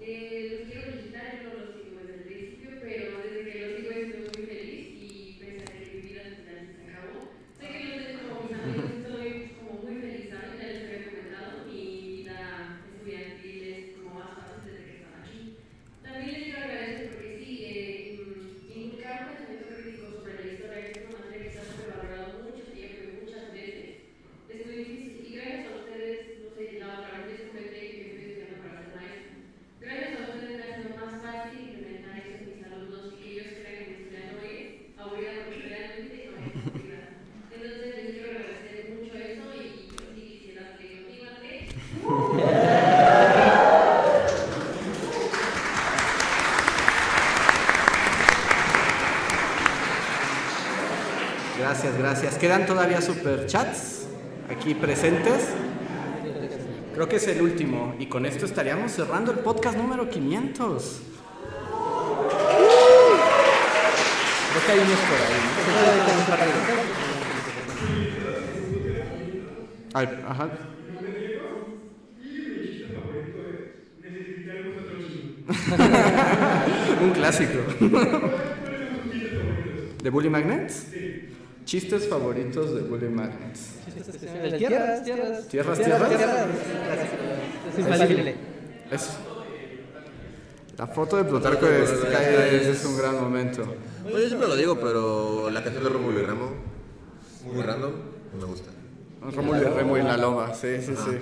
Eh, 0.00 0.48
los 0.50 0.60
quiero 0.68 0.82
felicitar, 0.90 1.28
yo 1.42 1.48
no 1.48 1.54
los 1.64 1.74
sigo 1.74 1.98
desde 2.00 2.14
el 2.14 2.24
principio, 2.24 2.70
pero 2.80 3.04
desde 3.22 3.40
que 3.44 3.56
los 3.60 3.70
sigo 3.76 3.90
estoy 3.90 4.20
muy 4.22 4.44
feliz 4.46 4.84
y 5.02 5.36
pensé 5.40 5.64
que 5.64 5.90
mi 5.94 6.00
vida 6.02 6.22
al 6.24 6.34
final 6.34 6.62
se 6.68 6.82
acabó. 6.84 7.18
Sé 7.58 7.64
que 7.68 7.78
los 7.84 8.06
tengo 8.06 8.22
como 8.28 8.42
mis 8.46 8.54
amigos, 8.54 8.90
estoy 9.02 9.28
como 9.58 9.72
muy 9.82 9.94
feliz, 10.02 10.30
¿saben? 10.30 10.54
Ya 10.58 10.66
les 10.66 10.82
había 10.84 11.02
comentado, 11.10 11.66
mi 11.66 11.82
vida 12.22 12.38
estudiantil 12.84 13.62
es 13.64 13.84
como 13.96 14.14
más 14.18 14.30
fácil 14.38 14.62
desde 14.66 14.82
que 14.84 14.94
están 15.02 15.14
aquí. 15.24 15.58
También 16.02 16.30
les 16.30 16.42
quiero 16.44 16.58
agradecer 16.62 17.06
porque 17.10 17.30
sí, 17.42 17.50
eh, 17.64 18.22
mm, 18.22 18.78
inculcar 18.78 19.16
un 19.24 19.34
pensamiento 19.34 19.74
crítico 19.74 20.06
sobre 20.22 20.38
la 20.38 20.52
historia 20.52 20.78
es 20.84 20.98
una 21.08 21.18
materia 21.18 21.42
que 21.44 21.52
se 21.52 21.58
ha 21.58 21.64
sobrevalorado 21.64 22.44
mucho 22.44 22.64
tiempo 22.70 22.98
y 23.04 23.24
muchas 23.24 23.46
veces. 23.52 24.14
Es 24.48 24.60
muy 24.66 24.76
difícil 24.84 25.26
y 25.26 25.34
gracias 25.34 25.66
a 25.66 25.76
ustedes, 25.82 26.18
no 26.44 26.48
sé, 26.54 26.62
la 26.78 26.86
otra 26.94 27.10
vez 27.18 27.26
les 27.34 27.48
comenté 27.50 27.74
que 27.74 27.98
yo 27.98 28.06
estoy 28.14 28.24
estudiando 28.30 28.62
para 28.62 28.78
ser 28.78 28.94
maestro. 28.94 29.34
Gracias 29.80 30.14
a 30.14 30.22
ustedes 30.30 30.54
me 30.54 30.62
ha 30.62 30.70
sido 30.78 30.90
más 30.94 31.14
fácil 31.24 31.58
implementar 31.60 32.14
eso 32.18 32.38
en 32.38 32.46
mis 32.54 32.62
alumnos 32.64 33.02
y 33.04 33.16
que 33.18 33.26
ellos 33.34 33.48
crean 33.58 33.74
que 33.74 33.84
mi 33.84 33.94
estudiante 33.98 34.30
no 34.30 34.40
es 34.46 34.94
aburrida 34.94 35.32
porque 35.44 35.58
realmente 35.68 36.14
no 36.30 36.38
es 36.38 36.46
aburrida. 36.54 37.00
Entonces 37.50 37.90
les 37.98 38.06
quiero 38.14 38.30
agradecer 38.30 38.82
mucho 38.94 39.12
eso 39.18 39.44
y 39.58 39.90
yo 39.90 39.98
sí 40.14 40.20
quisiera 40.22 40.62
que 40.78 40.86
continuamente. 41.02 41.74
Gracias, 51.58 51.96
gracias. 51.98 52.33
¿Quedan 52.44 52.66
todavía 52.66 53.00
superchats 53.00 54.04
aquí 54.50 54.74
presentes? 54.74 55.48
Creo 56.92 57.08
que 57.08 57.16
es 57.16 57.26
el 57.26 57.40
último. 57.40 57.94
Y 57.98 58.04
con 58.04 58.26
esto 58.26 58.44
estaríamos 58.44 58.92
cerrando 58.92 59.32
el 59.32 59.38
podcast 59.38 59.78
número 59.78 60.10
500. 60.10 61.00
Creo 64.50 64.66
que 64.66 64.72
hay 64.72 64.78
unos 64.78 64.98
por 65.08 65.18
ahí. 65.22 65.40
¿no? 69.88 69.94
Ay, 69.94 70.06
ajá. 70.28 70.50
Un 77.04 77.10
clásico. 77.12 77.60
¿De 80.02 80.10
Bully 80.10 80.28
Magnets? 80.28 80.88
Chistes 81.74 82.06
favoritos 82.08 82.72
de 82.72 82.82
Bully 82.82 83.08
Magnets. 83.08 83.70
El 84.44 84.58
tierras, 84.58 85.02
tierras. 85.02 85.48
¿Tierras, 85.48 85.76
tierras? 85.76 86.12
Es 87.72 87.78
infalible. 87.80 88.34
Es- 88.92 89.10
La 90.78 90.86
foto 90.86 91.16
de 91.16 91.24
Plutarco 91.24 91.66
es, 91.66 91.90
es, 91.90 92.66
es 92.68 92.84
un 92.84 92.96
gran 92.96 93.20
momento. 93.20 93.64
Bueno, 94.04 94.20
yo 94.20 94.26
siempre 94.28 94.46
lo 94.46 94.54
digo, 94.54 94.78
pero 94.78 95.50
la 95.50 95.64
canción 95.64 95.82
de 95.82 95.90
Rómulo 95.90 96.20
y 96.20 96.22
Remo, 96.22 96.50
muy 97.52 97.62
random, 97.64 97.92
me 98.38 98.44
gusta. 98.44 98.70
Rómulo 99.34 99.58
y 99.60 99.64
Remo 99.64 99.98
y 99.98 100.02
la 100.02 100.16
loma, 100.16 100.54
sí, 100.54 100.76
sí, 100.80 100.94
sí. 100.94 101.18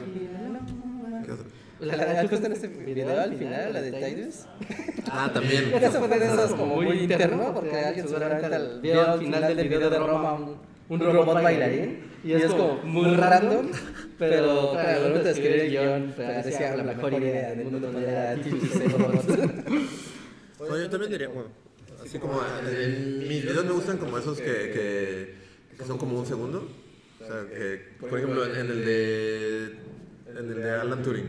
¿Qué 1.24 1.32
otro? 1.32 1.46
La, 1.80 1.96
la, 1.96 2.28
justo 2.28 2.44
en 2.46 2.52
este 2.52 2.68
video 2.68 3.18
al 3.18 3.34
final, 3.38 3.72
la 3.72 3.80
de 3.80 3.90
Tidus. 3.90 4.44
Ah, 5.14 5.30
también. 5.32 5.72
Eso 5.74 5.98
fue 6.00 6.08
de 6.18 6.24
esos 6.26 6.50
como 6.54 6.76
muy 6.76 7.00
interno, 7.00 7.52
porque 7.54 7.76
alguien 7.78 8.08
seguramente 8.08 8.46
al- 8.54 8.80
vio 8.80 9.10
al 9.12 9.18
final 9.18 9.56
del 9.56 9.68
video 9.68 9.90
de 9.90 9.98
Roma 9.98 10.32
un, 10.34 10.56
un 10.88 11.00
robot 11.00 11.42
bailarín. 11.42 12.10
Y 12.24 12.32
es 12.32 12.46
como 12.46 12.76
muy 12.84 13.14
random, 13.16 13.66
pero 14.18 14.70
claro, 14.72 14.88
al 14.88 15.02
momento 15.08 15.24
de 15.24 15.30
escribir 15.32 15.60
el 15.60 15.70
guion 15.70 16.14
parecía 16.16 16.76
la 16.76 16.82
mejor 16.84 17.12
idea 17.14 17.50
del 17.54 17.64
mundo 17.66 17.90
poner 17.90 18.16
a 18.16 18.34
Tidus 18.36 18.74
en 18.76 18.90
robots. 18.92 19.26
Bueno, 20.58 20.78
yo 20.78 20.88
también 20.90 21.10
diría, 21.12 21.28
bueno, 21.28 21.48
así 22.04 22.18
como 22.18 22.40
en 22.70 23.18
mis 23.28 23.42
videos 23.42 23.64
me 23.64 23.72
gustan 23.72 23.98
como 23.98 24.16
esos 24.18 24.38
que, 24.38 24.44
que, 24.44 25.34
que 25.76 25.84
son 25.84 25.98
como 25.98 26.18
un 26.20 26.24
segundo. 26.26 26.68
O 27.20 27.24
sea, 27.26 27.44
que, 27.48 27.88
por 28.00 28.16
ejemplo, 28.18 28.44
en 28.46 28.56
el 28.70 28.84
de, 28.84 29.64
en 30.30 30.36
el 30.38 30.54
de 30.54 30.70
Alan 30.70 31.02
Turing. 31.02 31.24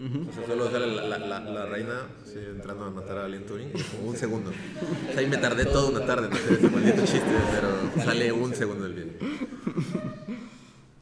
O 0.00 0.32
sea, 0.32 0.46
solo 0.46 0.70
sale 0.70 0.86
la, 0.86 1.02
la, 1.06 1.18
la, 1.18 1.40
la 1.40 1.66
reina 1.66 2.06
entrando 2.34 2.86
a 2.86 2.90
matar 2.90 3.18
a 3.18 3.24
Alan 3.26 3.44
Turing, 3.44 3.70
como 3.70 4.08
un 4.08 4.16
segundo. 4.16 4.50
O 4.50 5.12
sea, 5.12 5.20
ahí 5.20 5.26
me 5.26 5.36
tardé 5.36 5.66
toda 5.66 5.90
una 5.90 6.06
tarde 6.06 6.28
en 6.28 6.32
hacer 6.32 6.52
ese 6.54 6.70
maldito 6.70 7.00
chiste, 7.04 7.20
pero 7.52 8.04
sale 8.04 8.32
un 8.32 8.54
segundo 8.54 8.84
del 8.84 8.94
video. 8.94 9.12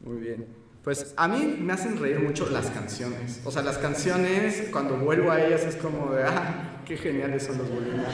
Muy 0.01 0.17
bien. 0.17 0.45
Pues 0.83 1.13
a 1.15 1.27
mí 1.29 1.57
me 1.61 1.71
hacen 1.71 1.97
reír 1.97 2.19
mucho 2.19 2.49
las 2.49 2.71
canciones. 2.71 3.41
O 3.45 3.51
sea, 3.51 3.61
las 3.61 3.77
canciones, 3.77 4.67
cuando 4.71 4.97
vuelvo 4.97 5.31
a 5.31 5.41
ellas 5.41 5.61
es 5.63 5.75
como 5.75 6.11
de, 6.11 6.23
ah, 6.23 6.81
qué 6.85 6.97
geniales 6.97 7.43
son 7.43 7.57
los 7.57 7.69
bolivianos. 7.69 8.13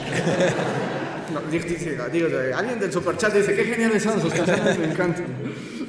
No, 1.26 1.40
digo, 1.50 1.64
digo, 2.12 2.28
digo, 2.28 2.38
alguien 2.56 2.78
del 2.78 2.92
superchat 2.92 3.34
dice, 3.34 3.56
qué 3.56 3.64
geniales 3.64 4.00
son 4.00 4.20
sus 4.22 4.32
canciones, 4.32 4.78
me 4.78 4.92
encantan. 4.92 5.26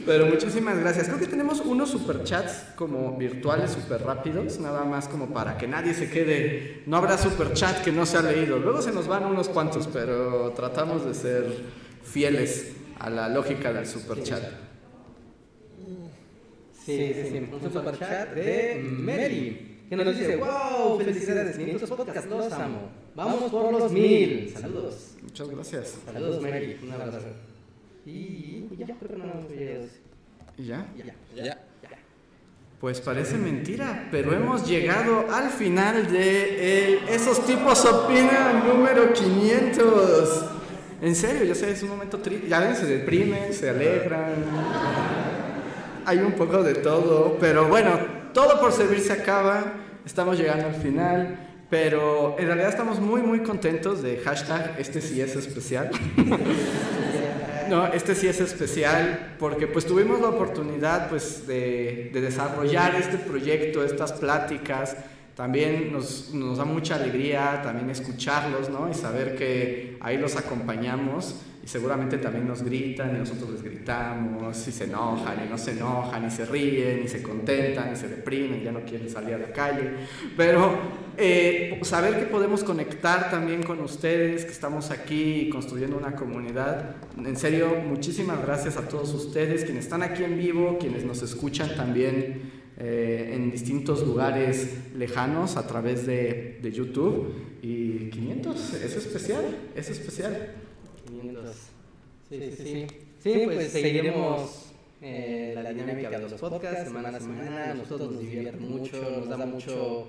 Pero 0.08 0.26
muchísimas 0.26 0.80
gracias. 0.80 1.08
Creo 1.08 1.20
que 1.20 1.28
tenemos 1.28 1.60
unos 1.60 1.90
superchats 1.90 2.64
como 2.78 3.18
virtuales, 3.18 3.72
súper 3.72 4.02
rápidos, 4.02 4.58
nada 4.58 4.86
más 4.86 5.10
como 5.10 5.34
para 5.34 5.58
que 5.58 5.68
nadie 5.68 5.94
se 5.94 6.10
quede. 6.10 6.84
No 6.86 6.96
habrá 6.96 7.18
superchat 7.18 7.84
que 7.84 7.92
no 7.92 8.06
se 8.06 8.18
ha 8.18 8.22
leído. 8.22 8.58
Luego 8.58 8.82
se 8.82 8.94
nos 8.94 9.08
van 9.08 9.26
unos 9.26 9.50
cuantos, 9.50 9.88
pero 9.92 10.52
tratamos 10.52 11.06
de 11.06 11.14
ser 11.14 11.46
fieles 12.04 12.72
a 13.00 13.10
la 13.10 13.28
lógica 13.28 13.74
del 13.74 13.86
superchat. 13.86 14.44
Sí, 16.86 17.14
sí, 17.14 17.30
sí. 17.30 17.50
Un 17.52 17.74
super 17.74 18.00
chat 18.00 18.34
de 18.34 18.82
Mary, 18.82 19.84
que 19.90 19.96
nos 19.98 20.18
dice, 20.18 20.38
wow, 20.38 20.98
felicidades, 20.98 21.58
500 21.58 21.90
podcasts, 21.90 22.30
los 22.30 22.54
amo. 22.54 22.90
Vamos 23.14 23.52
por 23.52 23.74
los 23.74 23.92
mil. 23.92 24.54
Saludos. 24.58 25.18
Muchas 25.22 25.50
gracias. 25.50 25.96
Saludos, 26.06 26.42
Mary. 26.42 26.80
Un 26.82 26.92
abrazo. 26.94 27.28
Y 28.08 28.70
ya, 28.78 28.96
creo 28.96 29.10
que 29.10 29.18
no 29.18 29.26
hemos 29.26 29.52
llegado. 29.52 29.86
¿Y 30.58 30.66
ya? 30.66 30.88
Ya. 30.96 31.44
Ya. 31.44 31.58
Pues 32.80 33.02
parece 33.02 33.38
mentira, 33.38 34.08
pero 34.12 34.34
hemos 34.34 34.66
llegado 34.66 35.26
al 35.30 35.50
final 35.50 36.10
de 36.10 36.86
el 36.86 37.10
Esos 37.10 37.46
tipos 37.46 37.84
opinan 37.86 38.66
número 38.66 39.12
500. 39.12 40.46
En 41.02 41.16
serio, 41.16 41.44
yo 41.44 41.54
sé, 41.54 41.72
es 41.72 41.84
un 41.84 41.90
momento 41.90 42.20
triste. 42.20 42.48
Ya 42.48 42.62
ven, 42.62 42.76
se 42.76 42.86
deprimen, 42.86 43.52
se 43.54 43.70
alegran. 43.70 44.36
Hay 46.06 46.20
un 46.20 46.32
poco 46.32 46.64
de 46.64 46.76
todo, 46.76 47.38
pero 47.42 47.68
bueno, 47.68 48.00
todo 48.34 48.62
por 48.62 48.72
servir 48.72 49.02
se 49.02 49.12
acaba. 49.12 49.74
Estamos 50.06 50.38
llegando 50.38 50.68
al 50.68 50.76
final. 50.76 51.40
Pero 51.70 52.38
en 52.40 52.46
realidad 52.46 52.70
estamos 52.70 53.02
muy 53.02 53.22
muy 53.22 53.40
contentos 53.42 54.02
de 54.02 54.18
hashtag 54.20 54.76
este 54.78 55.02
sí 55.02 55.20
es 55.20 55.36
especial. 55.36 55.92
No, 57.70 57.88
este 57.88 58.16
sí 58.16 58.28
es 58.28 58.40
especial 58.40 59.36
porque 59.40 59.68
pues 59.68 59.86
tuvimos 59.86 60.20
la 60.22 60.30
oportunidad 60.30 61.10
pues 61.10 61.48
de, 61.48 62.10
de 62.14 62.22
desarrollar 62.22 62.96
este 62.96 63.18
proyecto, 63.18 63.84
estas 63.84 64.14
pláticas. 64.14 64.96
También 65.36 65.92
nos, 65.92 66.34
nos 66.34 66.58
da 66.58 66.66
mucha 66.66 66.96
alegría 66.96 67.62
también 67.64 67.90
escucharlos, 67.90 68.70
¿no? 68.70 68.90
Y 68.90 68.94
saber 68.94 69.36
que 69.36 69.98
ahí 70.02 70.18
los 70.18 70.36
acompañamos 70.36 71.36
seguramente 71.68 72.18
también 72.18 72.48
nos 72.48 72.64
gritan 72.64 73.14
y 73.14 73.20
nosotros 73.20 73.50
les 73.52 73.62
gritamos 73.62 74.68
y 74.70 74.72
se 74.72 74.86
enojan 74.86 75.46
y 75.46 75.50
no 75.50 75.58
se 75.58 75.72
enojan 75.72 76.26
y 76.26 76.32
se 76.32 76.46
ríen 76.46 77.02
y 77.04 77.08
se 77.10 77.22
contentan 77.22 77.92
y 77.92 77.96
se 77.98 78.08
deprimen, 78.08 78.64
ya 78.64 78.72
no 78.72 78.86
quieren 78.86 79.10
salir 79.10 79.34
a 79.36 79.38
la 79.38 79.52
calle. 79.52 79.92
Pero 80.38 80.78
eh, 81.18 81.78
saber 81.84 82.20
que 82.20 82.26
podemos 82.28 82.64
conectar 82.64 83.30
también 83.30 83.64
con 83.64 83.82
ustedes, 83.82 84.46
que 84.46 84.52
estamos 84.52 84.92
aquí 84.92 85.50
construyendo 85.50 85.98
una 85.98 86.16
comunidad. 86.16 86.96
En 87.18 87.36
serio, 87.36 87.76
muchísimas 87.86 88.42
gracias 88.42 88.78
a 88.78 88.88
todos 88.88 89.14
ustedes, 89.14 89.66
quienes 89.66 89.84
están 89.86 90.04
aquí 90.04 90.24
en 90.24 90.38
vivo, 90.38 90.78
quienes 90.80 91.04
nos 91.04 91.22
escuchan 91.22 91.76
también 91.76 92.50
eh, 92.78 93.34
en 93.34 93.52
distintos 93.52 94.08
lugares 94.08 94.94
lejanos 94.96 95.58
a 95.58 95.68
través 95.68 96.08
de, 96.08 96.60
de 96.62 96.72
YouTube. 96.72 97.34
Y 97.62 98.10
500, 98.12 98.74
es 98.76 98.96
especial, 98.96 99.44
es 99.76 99.90
especial. 99.90 100.67
500. 101.08 101.56
Sí, 102.30 102.40
sí, 102.40 102.52
sí. 102.58 102.88
Sí, 103.20 103.42
pues 103.46 103.72
seguiremos 103.72 104.72
eh, 105.02 105.54
la 105.56 105.72
dinámica 105.72 106.10
de 106.10 106.20
los 106.20 106.34
podcasts 106.34 106.84
semana 106.84 107.10
a 107.10 107.20
semana. 107.20 107.72
A 107.72 107.74
nosotros 107.74 108.12
nos 108.12 108.20
divierte 108.20 108.58
mucho, 108.58 109.02
nos 109.20 109.30
da 109.30 109.46
mucho 109.46 110.08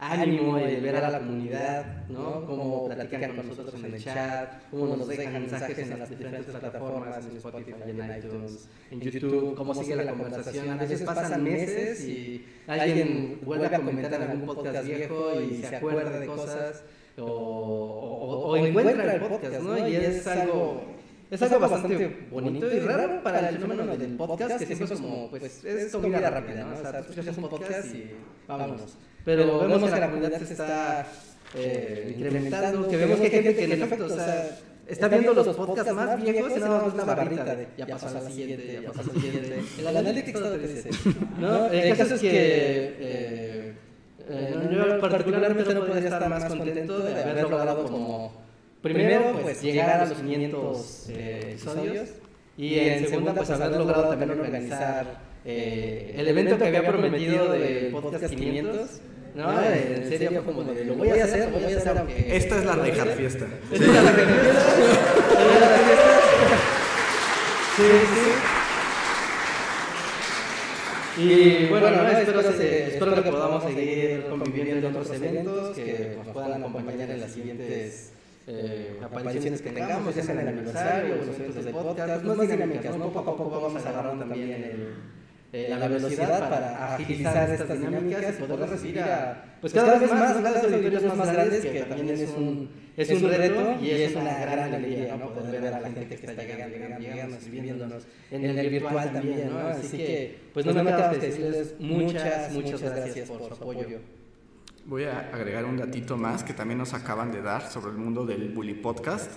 ánimo 0.00 0.56
el 0.56 0.80
ver 0.80 0.96
a 0.96 1.10
la 1.10 1.18
comunidad, 1.18 2.08
¿no? 2.08 2.46
Cómo 2.46 2.86
platican 2.86 3.36
con 3.36 3.48
nosotros 3.48 3.74
en 3.84 3.94
el 3.94 4.02
chat, 4.02 4.70
cómo 4.70 4.96
nos 4.96 5.08
dejan 5.08 5.32
mensajes 5.34 5.78
en 5.78 5.98
las 5.98 6.08
diferentes 6.08 6.46
plataformas, 6.46 7.26
en 7.26 7.36
Spotify, 7.36 7.72
en 7.86 8.16
iTunes, 8.16 8.68
en 8.90 9.00
YouTube, 9.00 9.54
cómo 9.54 9.74
sigue 9.74 9.96
la 9.96 10.10
conversación. 10.10 10.70
A 10.70 10.76
veces 10.76 11.02
pasan 11.02 11.44
meses 11.44 12.04
y 12.06 12.46
alguien 12.66 13.40
vuelve 13.42 13.66
a 13.66 13.76
comentar 13.78 14.14
en 14.14 14.22
algún 14.22 14.46
podcast 14.46 14.86
viejo 14.86 15.40
y 15.40 15.62
se 15.62 15.76
acuerda 15.76 16.18
de 16.18 16.26
cosas 16.26 16.82
o, 17.18 17.24
o, 17.24 18.50
o 18.50 18.56
encuentra 18.56 19.14
el 19.14 19.20
podcast, 19.20 19.60
¿no? 19.60 19.88
Y 19.88 19.96
es 19.96 20.26
algo 20.26 20.82
es 21.30 21.40
algo 21.42 21.60
bastante 21.60 22.26
bonito 22.30 22.74
y 22.74 22.80
raro 22.80 23.22
para 23.22 23.48
el 23.48 23.58
fenómeno 23.58 23.96
del 23.96 24.16
podcast, 24.16 24.58
que 24.58 24.66
siempre 24.66 24.94
es 24.94 25.00
como, 25.00 25.30
pues, 25.30 25.64
es 25.64 25.92
comida 25.92 26.28
rápida, 26.28 26.64
¿no? 26.64 26.74
O 26.76 26.82
sea, 26.82 27.02
tú 27.02 27.12
escuchas 27.12 27.38
un 27.38 27.48
podcast 27.48 27.94
y 27.94 28.10
vámonos. 28.48 28.98
Pero 29.24 29.60
vemos 29.60 29.90
que 29.92 30.00
la 30.00 30.10
comunidad 30.10 30.40
se 30.40 30.52
está 30.52 31.06
eh, 31.54 32.14
incrementando, 32.16 32.88
que 32.88 32.96
vemos 32.96 33.20
que 33.20 33.26
hay 33.26 33.30
gente 33.30 33.54
que 33.54 33.64
en 33.64 33.82
efecto, 33.82 34.06
o 34.06 34.08
sea, 34.08 34.58
está 34.88 35.06
viendo 35.06 35.32
los 35.32 35.56
podcasts 35.56 35.92
más 35.92 36.20
viejos 36.20 36.52
y 36.56 36.60
nada 36.60 36.82
más 36.82 36.94
una 36.94 37.04
barrita 37.04 37.54
de 37.54 37.68
ya 37.76 37.86
pasó 37.86 38.08
a 38.08 38.12
la 38.12 38.20
siguiente, 38.22 38.80
ya 38.82 38.88
pasó 38.90 39.10
a 39.10 39.14
la 39.14 39.20
siguiente. 39.20 39.62
El 39.78 39.86
analytics 39.86 40.32
todo 40.40 40.50
te 40.50 40.66
dice, 40.66 40.90
¿no? 41.38 41.66
El 41.66 41.96
caso 41.96 42.14
es 42.16 42.20
que... 42.20 43.89
Eh, 44.28 44.54
eh, 44.54 44.68
yo 44.70 45.00
particularmente 45.00 45.74
no 45.74 45.86
podría 45.86 46.04
estar 46.04 46.28
más 46.28 46.44
contento 46.44 46.98
de 47.00 47.22
haber 47.22 47.42
logrado 47.42 47.84
como 47.84 48.32
primero 48.82 49.38
pues 49.42 49.62
llegar 49.62 50.00
a 50.00 50.06
los 50.06 50.18
500 50.18 51.06
eh, 51.08 51.40
episodios 51.50 52.08
y 52.56 52.78
en 52.78 53.06
segunda 53.08 53.34
pues 53.34 53.50
haber 53.50 53.72
logrado 53.72 54.08
también 54.08 54.30
organizar 54.30 55.30
eh, 55.44 56.14
el 56.16 56.28
evento 56.28 56.58
que 56.58 56.66
había 56.66 56.86
prometido 56.86 57.50
de 57.52 57.88
podcast 57.92 58.34
500 58.34 59.00
no, 59.34 59.62
en 59.62 60.08
serio 60.08 60.42
fue 60.44 60.52
como 60.52 60.72
de 60.72 60.84
lo 60.84 60.94
voy 60.94 61.08
a 61.08 61.24
hacer, 61.24 61.50
lo 61.50 61.60
voy 61.60 61.72
a 61.72 61.76
hacer 61.76 61.98
aunque... 61.98 62.36
Esta 62.36 62.58
es 62.58 62.64
la 62.64 62.74
Rejar 62.74 63.08
Fiesta. 63.10 63.46
Esta 63.70 63.84
es 63.84 63.92
la 63.92 64.12
Rejar 64.12 64.40
Fiesta. 64.40 64.64
Sí, 67.76 67.84
sí. 67.86 68.59
Y 71.22 71.66
bueno, 71.68 71.90
no, 71.90 72.08
espero, 72.08 72.42
se- 72.52 72.86
espero 72.88 73.22
que 73.22 73.30
podamos 73.30 73.64
seguir 73.64 74.24
conviviendo 74.28 74.88
en 74.88 74.96
otros 74.96 75.10
eventos, 75.12 75.76
que 75.76 76.16
nos 76.16 76.28
puedan 76.28 76.52
acompañar 76.64 77.10
en 77.10 77.20
las 77.20 77.30
siguientes 77.32 78.12
eh, 78.46 78.98
apariciones 79.02 79.60
que 79.62 79.70
tengamos, 79.70 80.14
ya 80.14 80.22
sea 80.22 80.34
en 80.34 80.40
el 80.40 80.48
aniversario 80.48 81.14
o 81.14 81.24
los 81.26 81.38
eventos 81.38 81.64
del 81.64 81.74
podcast, 81.74 82.24
más 82.24 82.48
dinámicas, 82.48 82.96
¿no? 82.96 83.12
Poco 83.12 83.30
a 83.30 83.36
poco 83.36 83.60
vamos 83.60 83.84
agarrando 83.86 84.24
también 84.24 84.50
el, 84.50 84.94
eh, 85.52 85.66
la 85.68 85.88
velocidad 85.88 86.48
para 86.48 86.94
agilizar 86.94 87.50
estas 87.50 87.80
dinámicas 87.80 88.36
y 88.38 88.42
poder 88.42 88.70
recibir 88.70 89.00
a, 89.00 89.56
pues 89.60 89.72
cada 89.72 89.98
vez 89.98 90.10
más, 90.12 90.34
cada 90.34 90.62
vez 90.62 90.72
auditorios 90.72 91.16
más 91.16 91.32
grandes, 91.32 91.64
que 91.64 91.80
también 91.82 92.10
es 92.10 92.30
un, 92.36 92.70
es 92.96 93.10
un 93.10 93.28
reto 93.28 93.76
y 93.82 93.90
es 93.90 94.14
una 94.14 94.38
gran 94.38 94.74
alegría, 94.74 95.16
¿no? 95.16 95.34
Poder 95.34 95.60
ver 95.60 95.74
a 95.74 95.80
la 95.80 95.90
gente 95.90 96.06
que 96.06 96.14
está 96.26 96.42
llegando, 96.44 96.76
llegando, 96.76 96.98
llegando, 97.00 97.36
escribiéndonos 97.36 98.06
en 98.30 98.44
el 98.44 98.70
virtual 98.70 99.12
también, 99.12 99.50
¿no? 99.50 99.58
Así 99.58 99.96
que, 99.96 100.38
pues 100.54 100.66
no 100.66 100.72
me 100.72 100.84
queda 100.84 101.08
más 101.08 101.18
que 101.18 101.26
decirles 101.26 101.74
muchas, 101.80 102.52
muchas 102.52 102.82
gracias 102.82 103.28
por 103.28 103.48
su 103.48 103.54
apoyo. 103.54 103.98
Voy 104.86 105.04
a 105.04 105.30
agregar 105.32 105.64
un 105.64 105.76
datito 105.76 106.16
más 106.16 106.44
que 106.44 106.54
también 106.54 106.78
nos 106.78 106.94
acaban 106.94 107.32
de 107.32 107.42
dar 107.42 107.68
sobre 107.68 107.90
el 107.90 107.98
mundo 107.98 108.24
del 108.24 108.50
Bully 108.50 108.74
Podcast, 108.74 109.32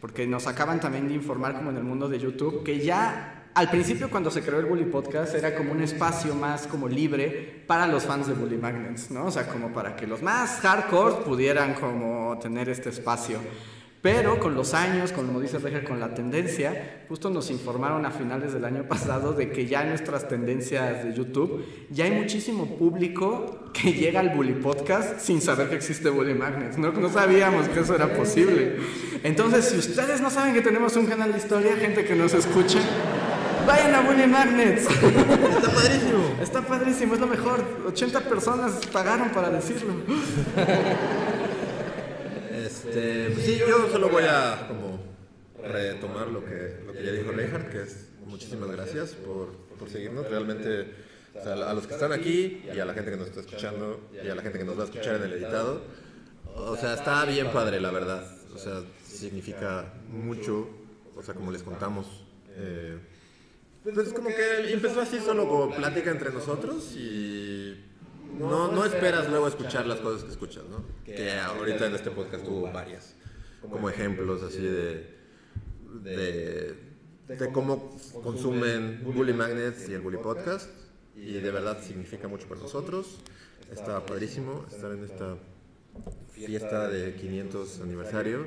porque 0.00 0.26
nos 0.26 0.46
acaban 0.46 0.80
también 0.80 1.08
de 1.08 1.14
informar 1.14 1.54
como 1.54 1.70
en 1.70 1.76
el 1.76 1.84
mundo 1.84 2.08
de 2.08 2.18
YouTube 2.18 2.64
que 2.64 2.80
ya 2.80 3.37
al 3.58 3.70
principio 3.70 4.08
cuando 4.08 4.30
se 4.30 4.42
creó 4.42 4.60
el 4.60 4.66
Bully 4.66 4.84
Podcast 4.84 5.34
era 5.34 5.56
como 5.56 5.72
un 5.72 5.82
espacio 5.82 6.32
más 6.32 6.68
como 6.68 6.86
libre 6.86 7.64
para 7.66 7.88
los 7.88 8.04
fans 8.04 8.28
de 8.28 8.34
Bully 8.34 8.56
Magnets, 8.56 9.10
¿no? 9.10 9.24
O 9.24 9.30
sea, 9.32 9.48
como 9.48 9.72
para 9.72 9.96
que 9.96 10.06
los 10.06 10.22
más 10.22 10.60
hardcore 10.60 11.24
pudieran 11.24 11.74
como 11.74 12.38
tener 12.40 12.68
este 12.68 12.90
espacio. 12.90 13.40
Pero 14.00 14.38
con 14.38 14.54
los 14.54 14.74
años, 14.74 15.10
como 15.10 15.40
dice 15.40 15.58
Reger, 15.58 15.82
con 15.82 15.98
la 15.98 16.14
tendencia, 16.14 17.02
justo 17.08 17.30
nos 17.30 17.50
informaron 17.50 18.06
a 18.06 18.12
finales 18.12 18.52
del 18.52 18.64
año 18.64 18.84
pasado 18.88 19.32
de 19.32 19.50
que 19.50 19.66
ya 19.66 19.82
en 19.82 19.88
nuestras 19.88 20.28
tendencias 20.28 21.02
de 21.02 21.12
YouTube 21.12 21.64
ya 21.90 22.04
hay 22.04 22.12
muchísimo 22.12 22.76
público 22.76 23.72
que 23.72 23.92
llega 23.92 24.20
al 24.20 24.28
Bully 24.28 24.54
Podcast 24.54 25.18
sin 25.18 25.40
saber 25.40 25.68
que 25.68 25.74
existe 25.74 26.10
Bully 26.10 26.34
Magnets. 26.34 26.78
No, 26.78 26.92
no 26.92 27.08
sabíamos 27.08 27.68
que 27.70 27.80
eso 27.80 27.96
era 27.96 28.14
posible. 28.14 28.76
Entonces, 29.24 29.64
si 29.64 29.78
ustedes 29.78 30.20
no 30.20 30.30
saben 30.30 30.54
que 30.54 30.62
tenemos 30.62 30.94
un 30.94 31.06
canal 31.06 31.32
de 31.32 31.38
historia, 31.38 31.74
gente 31.74 32.04
que 32.04 32.14
nos 32.14 32.34
escucha, 32.34 32.78
vayan 33.68 33.94
a 33.94 34.00
Bully 34.00 34.26
Magnets. 34.26 34.82
Está 34.90 35.70
padrísimo. 35.70 36.38
Está 36.40 36.62
padrísimo, 36.62 37.14
es 37.14 37.20
lo 37.20 37.26
mejor. 37.26 37.64
80 37.86 38.20
personas 38.22 38.86
pagaron 38.90 39.28
para 39.30 39.50
decirlo. 39.50 39.92
Este, 42.50 43.30
pues 43.34 43.44
sí, 43.44 43.58
yo 43.58 43.88
solo 43.90 44.08
voy 44.08 44.24
a 44.24 44.66
como 44.68 44.98
retomar 45.62 46.28
lo 46.28 46.44
que, 46.44 46.80
lo 46.86 46.92
que 46.92 47.04
ya 47.04 47.12
dijo 47.12 47.30
Reinhardt, 47.30 47.70
que 47.70 47.82
es 47.82 48.08
muchísimas 48.26 48.70
gracias 48.70 49.10
por, 49.10 49.52
por 49.78 49.90
seguirnos. 49.90 50.28
Realmente, 50.28 50.90
o 51.38 51.42
sea, 51.44 51.52
a 51.52 51.74
los 51.74 51.86
que 51.86 51.94
están 51.94 52.12
aquí 52.12 52.64
y 52.74 52.78
a 52.78 52.86
la 52.86 52.94
gente 52.94 53.10
que 53.10 53.16
nos 53.18 53.28
está 53.28 53.40
escuchando 53.40 54.08
y 54.12 54.28
a 54.28 54.34
la 54.34 54.42
gente 54.42 54.58
que 54.58 54.64
nos 54.64 54.78
va 54.78 54.82
a 54.82 54.86
escuchar 54.86 55.16
en 55.16 55.24
el 55.24 55.32
editado, 55.34 55.82
o 56.56 56.76
sea, 56.76 56.94
está 56.94 57.24
bien 57.26 57.48
padre, 57.52 57.80
la 57.80 57.90
verdad. 57.90 58.26
O 58.54 58.58
sea, 58.58 58.82
significa 59.04 59.92
mucho, 60.08 60.68
o 61.14 61.22
sea, 61.22 61.34
como 61.34 61.52
les 61.52 61.62
contamos. 61.62 62.24
Eh, 62.56 62.98
pues 63.94 64.12
como 64.12 64.28
que 64.28 64.72
empezó 64.72 65.00
así 65.00 65.18
solo 65.20 65.48
como 65.48 65.74
plática 65.74 66.10
entre 66.10 66.30
nosotros 66.32 66.94
y 66.96 67.76
no, 68.38 68.70
no 68.70 68.84
esperas 68.84 69.28
luego 69.28 69.48
escuchar 69.48 69.86
las 69.86 70.00
cosas 70.00 70.24
que 70.24 70.30
escuchas, 70.30 70.64
¿no? 70.70 70.84
Que 71.04 71.32
ahorita 71.38 71.86
en 71.86 71.94
este 71.94 72.10
podcast 72.10 72.46
hubo 72.46 72.70
varias, 72.72 73.14
como 73.60 73.88
ejemplos 73.90 74.42
así 74.42 74.62
de, 74.62 75.16
de, 76.02 76.76
de 77.26 77.52
cómo 77.52 77.96
consumen 78.22 79.02
Bully 79.04 79.32
Magnets 79.32 79.88
y 79.88 79.94
el 79.94 80.00
Bully 80.00 80.18
Podcast. 80.18 80.70
Y 81.16 81.32
de 81.32 81.50
verdad 81.50 81.82
significa 81.82 82.28
mucho 82.28 82.46
para 82.46 82.60
nosotros. 82.60 83.18
Está 83.72 84.04
padrísimo 84.06 84.64
estar 84.70 84.92
en 84.92 85.04
esta 85.04 85.36
fiesta 86.30 86.88
de 86.88 87.14
500 87.16 87.80
aniversario. 87.80 88.46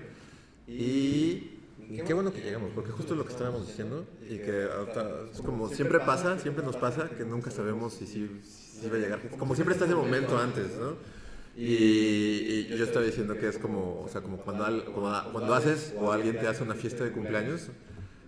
Y 0.67 1.60
qué 2.05 2.13
bueno 2.13 2.31
que 2.33 2.41
llegamos, 2.41 2.71
porque 2.73 2.91
justo 2.91 3.15
lo 3.15 3.25
que 3.25 3.31
estábamos 3.31 3.67
diciendo, 3.67 4.05
y 4.29 4.37
que 4.37 4.67
ahorita, 4.75 5.09
es 5.33 5.41
como 5.41 5.69
siempre 5.69 5.99
pasa, 5.99 6.39
siempre 6.39 6.63
nos 6.63 6.75
pasa, 6.77 7.09
que 7.09 7.25
nunca 7.25 7.51
sabemos 7.51 7.93
si 7.93 8.07
sí 8.07 8.29
si, 8.43 8.87
va 8.89 8.95
a 8.95 8.99
llegar. 8.99 9.19
Como 9.37 9.55
siempre 9.55 9.73
está 9.73 9.85
ese 9.85 9.95
momento 9.95 10.37
antes, 10.37 10.77
¿no? 10.79 10.95
Y, 11.55 11.65
y 11.65 12.67
yo 12.77 12.83
estaba 12.85 13.05
diciendo 13.05 13.37
que 13.37 13.47
es 13.49 13.57
como, 13.57 14.01
o 14.01 14.09
sea, 14.09 14.21
como 14.21 14.37
cuando, 14.37 14.63
al- 14.65 14.85
como 14.85 15.11
cuando 15.33 15.53
haces 15.53 15.93
o 15.99 16.11
alguien 16.11 16.39
te 16.39 16.47
hace 16.47 16.63
una 16.63 16.75
fiesta 16.75 17.03
de 17.03 17.11
cumpleaños 17.11 17.67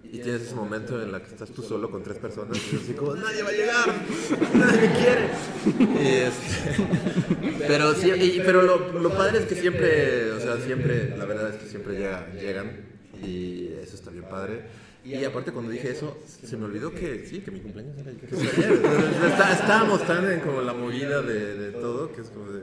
y 0.04 0.20
tienes 0.20 0.42
ese 0.44 0.56
momento 0.56 1.02
en 1.02 1.12
la 1.12 1.22
que 1.24 1.30
estás 1.30 1.50
tú 1.50 1.64
solo 1.64 1.90
con 1.90 2.04
tres 2.04 2.18
personas 2.18 2.58
y 2.72 2.76
así 2.76 2.94
como, 2.94 3.16
nadie 3.16 3.42
va 3.42 3.50
a 3.50 3.54
llegar, 3.54 3.88
nadie 4.54 4.82
me 4.82 4.94
quiere. 4.94 6.30
Y 6.30 7.58
pero 7.68 7.94
sí, 7.96 8.12
y- 8.12 8.42
pero 8.46 8.62
lo, 8.62 9.00
lo 9.00 9.10
padre 9.12 9.40
es 9.40 9.46
que 9.46 9.56
siempre, 9.56 10.32
o 10.34 10.40
sea, 10.42 10.58
siempre, 10.58 11.16
la 11.18 11.26
verdad 11.26 11.50
es 11.52 11.56
que 11.56 11.68
siempre 11.68 11.94
llega, 11.96 12.28
llegan 12.34 12.93
y 13.24 13.76
eso 13.82 13.96
está 13.96 14.10
bien 14.12 14.26
padre. 14.26 14.62
Y 15.06 15.22
aparte 15.26 15.52
cuando 15.52 15.70
dije 15.72 15.92
eso, 15.92 16.18
se 16.46 16.56
me 16.56 16.64
olvidó 16.66 16.94
que 16.94 17.26
sí, 17.28 17.40
que 17.42 17.52
mi 17.52 17.60
cumpleaños 17.60 17.98
era 17.98 18.12
ayer. 18.12 19.52
Estábamos 19.52 20.06
tan 20.08 20.32
en 20.32 20.40
como 20.40 20.62
la 20.62 20.74
movida 20.74 21.22
de, 21.22 21.58
de 21.58 21.72
todo 21.72 22.12
que 22.14 22.22
es 22.22 22.30
como 22.30 22.50
de... 22.52 22.62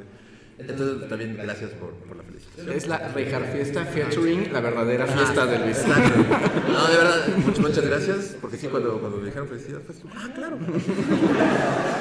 Entonces 0.59 1.09
también 1.09 1.37
gracias 1.37 1.71
por, 1.73 1.91
por 1.95 2.17
la 2.19 2.23
felicitación. 2.23 2.71
Es 2.77 2.87
la 2.87 3.09
Rejar 3.09 3.51
Fiesta 3.53 3.85
featuring 3.87 4.53
la 4.53 4.61
verdadera 4.61 5.07
fiesta 5.07 5.47
de 5.47 5.59
Luis. 5.59 5.79
Exacto. 5.79 6.19
No, 6.71 6.87
de 6.89 6.97
verdad, 6.99 7.29
muchas, 7.39 7.59
muchas 7.61 7.87
gracias. 7.87 8.37
Porque 8.41 8.57
sí, 8.59 8.67
cuando, 8.69 8.99
cuando 9.01 9.19
me 9.19 9.27
dijeron 9.27 9.49
felicidades, 9.49 9.87
fue 9.87 9.95
así, 9.95 10.03
ah, 10.15 10.31
claro. 10.35 10.59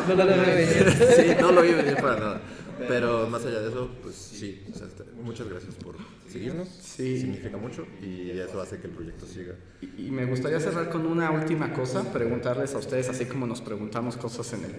No 0.08 0.16
lo 0.16 0.26
vi 0.26 0.40
venir. 0.40 0.94
Sí, 1.16 1.36
no 1.40 1.52
lo 1.54 1.62
vi 1.62 1.74
venir 1.74 1.96
para 1.96 2.20
nada. 2.20 2.42
Pero 2.88 3.28
más 3.30 3.46
allá 3.46 3.60
de 3.62 3.70
eso, 3.70 3.90
pues 4.04 4.16
sí, 4.16 4.64
o 4.74 4.78
sea, 4.78 4.88
está- 4.88 5.06
muchas 5.22 5.48
gracias 5.50 5.76
por 5.76 5.96
seguirnos. 6.30 6.68
Sí. 6.82 7.20
Significa 7.20 7.58
mucho 7.58 7.86
y 8.02 8.32
eso 8.32 8.62
hace 8.62 8.78
que 8.80 8.88
el 8.88 8.94
proyecto 8.94 9.26
siga. 9.26 9.56
Y 9.82 10.10
y 10.10 10.12
me 10.12 10.26
gustaría 10.26 10.60
cerrar 10.60 10.90
con 10.90 11.06
una 11.06 11.30
última 11.30 11.72
cosa, 11.72 12.12
preguntarles 12.12 12.74
a 12.74 12.80
ustedes, 12.80 13.10
así 13.10 13.26
como 13.26 13.46
nos 13.46 13.62
preguntamos 13.62 14.18
cosas 14.18 14.52
en 14.54 14.64
el 14.64 14.72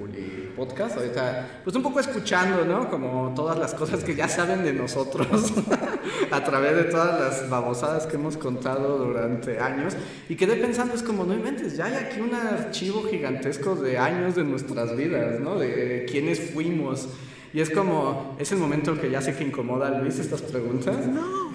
Podcast, 0.57 0.97
ahorita, 0.97 1.61
pues 1.63 1.77
un 1.77 1.85
poco 1.85 2.01
escuchando, 2.01 2.65
¿no? 2.65 2.91
Como 2.91 3.33
todas 3.37 3.57
las 3.57 3.73
cosas 3.75 4.03
que 4.03 4.17
ya 4.17 4.27
saben 4.27 4.65
de 4.65 4.73
nosotros, 4.73 5.53
a 6.33 6.43
través 6.43 6.75
de 6.75 6.85
todas 6.85 7.21
las 7.21 7.49
babosadas 7.49 8.09
que 8.09 8.17
hemos 8.17 8.37
contado 8.37 8.99
durante 8.99 9.61
años, 9.61 9.95
y 10.29 10.35
quedé 10.35 10.57
pensando, 10.57 10.95
es 10.95 11.03
como, 11.05 11.25
no 11.25 11.33
inventes, 11.33 11.77
ya 11.77 11.87
hay 11.87 11.95
aquí 11.95 12.21
un 12.21 12.35
archivo 12.35 13.05
gigantesco 13.05 13.77
de 13.77 13.99
años 13.99 14.35
de 14.35 14.43
nuestras 14.43 14.97
vidas, 14.97 15.39
¿no? 15.39 15.61
De 15.61 16.07
quiénes 16.11 16.41
fuimos. 16.41 17.09
Y 17.53 17.61
es 17.61 17.71
como, 17.71 18.37
es 18.39 18.53
el 18.53 18.59
momento 18.59 18.99
que 19.01 19.11
ya 19.11 19.21
sé 19.21 19.35
que 19.35 19.43
incomoda 19.43 19.89
a 19.89 20.01
Luis 20.01 20.21
estas 20.21 20.41
preguntas. 20.41 20.97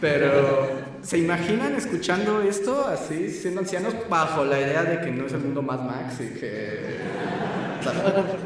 Pero, 0.02 0.70
¿se 1.02 1.18
imaginan 1.18 1.74
escuchando 1.76 2.42
esto 2.42 2.86
así, 2.86 3.30
siendo 3.30 3.62
ancianos, 3.62 3.94
bajo 4.10 4.44
la 4.44 4.60
idea 4.60 4.84
de 4.84 5.00
que 5.00 5.12
no 5.12 5.26
es 5.26 5.34
el 5.34 5.40
mundo 5.40 5.62
Mad 5.62 5.84
Max 5.84 6.20
y 6.20 6.38
que. 6.38 6.98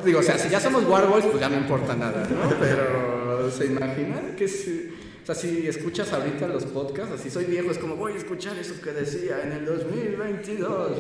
digo, 0.06 0.20
o 0.20 0.24
sea, 0.24 0.38
si 0.38 0.50
ya 0.50 0.60
somos 0.60 0.84
Warboys, 0.88 1.26
pues 1.26 1.40
ya 1.40 1.50
no 1.50 1.58
importa 1.58 1.96
nada, 1.96 2.28
¿no? 2.30 2.56
Pero, 2.60 3.50
¿se 3.50 3.66
imaginan 3.66 4.36
que 4.38 4.48
si. 4.48 4.94
O 5.24 5.26
sea, 5.26 5.34
si 5.34 5.68
escuchas 5.68 6.12
ahorita 6.14 6.48
los 6.48 6.66
podcasts, 6.66 7.14
así 7.20 7.30
soy 7.30 7.46
viejo, 7.46 7.72
es 7.72 7.78
como 7.78 7.96
voy 7.96 8.14
a 8.14 8.18
escuchar 8.18 8.58
eso 8.58 8.80
que 8.82 8.92
decía 8.92 9.42
en 9.44 9.54
el 9.54 9.66
2022. 9.66 10.98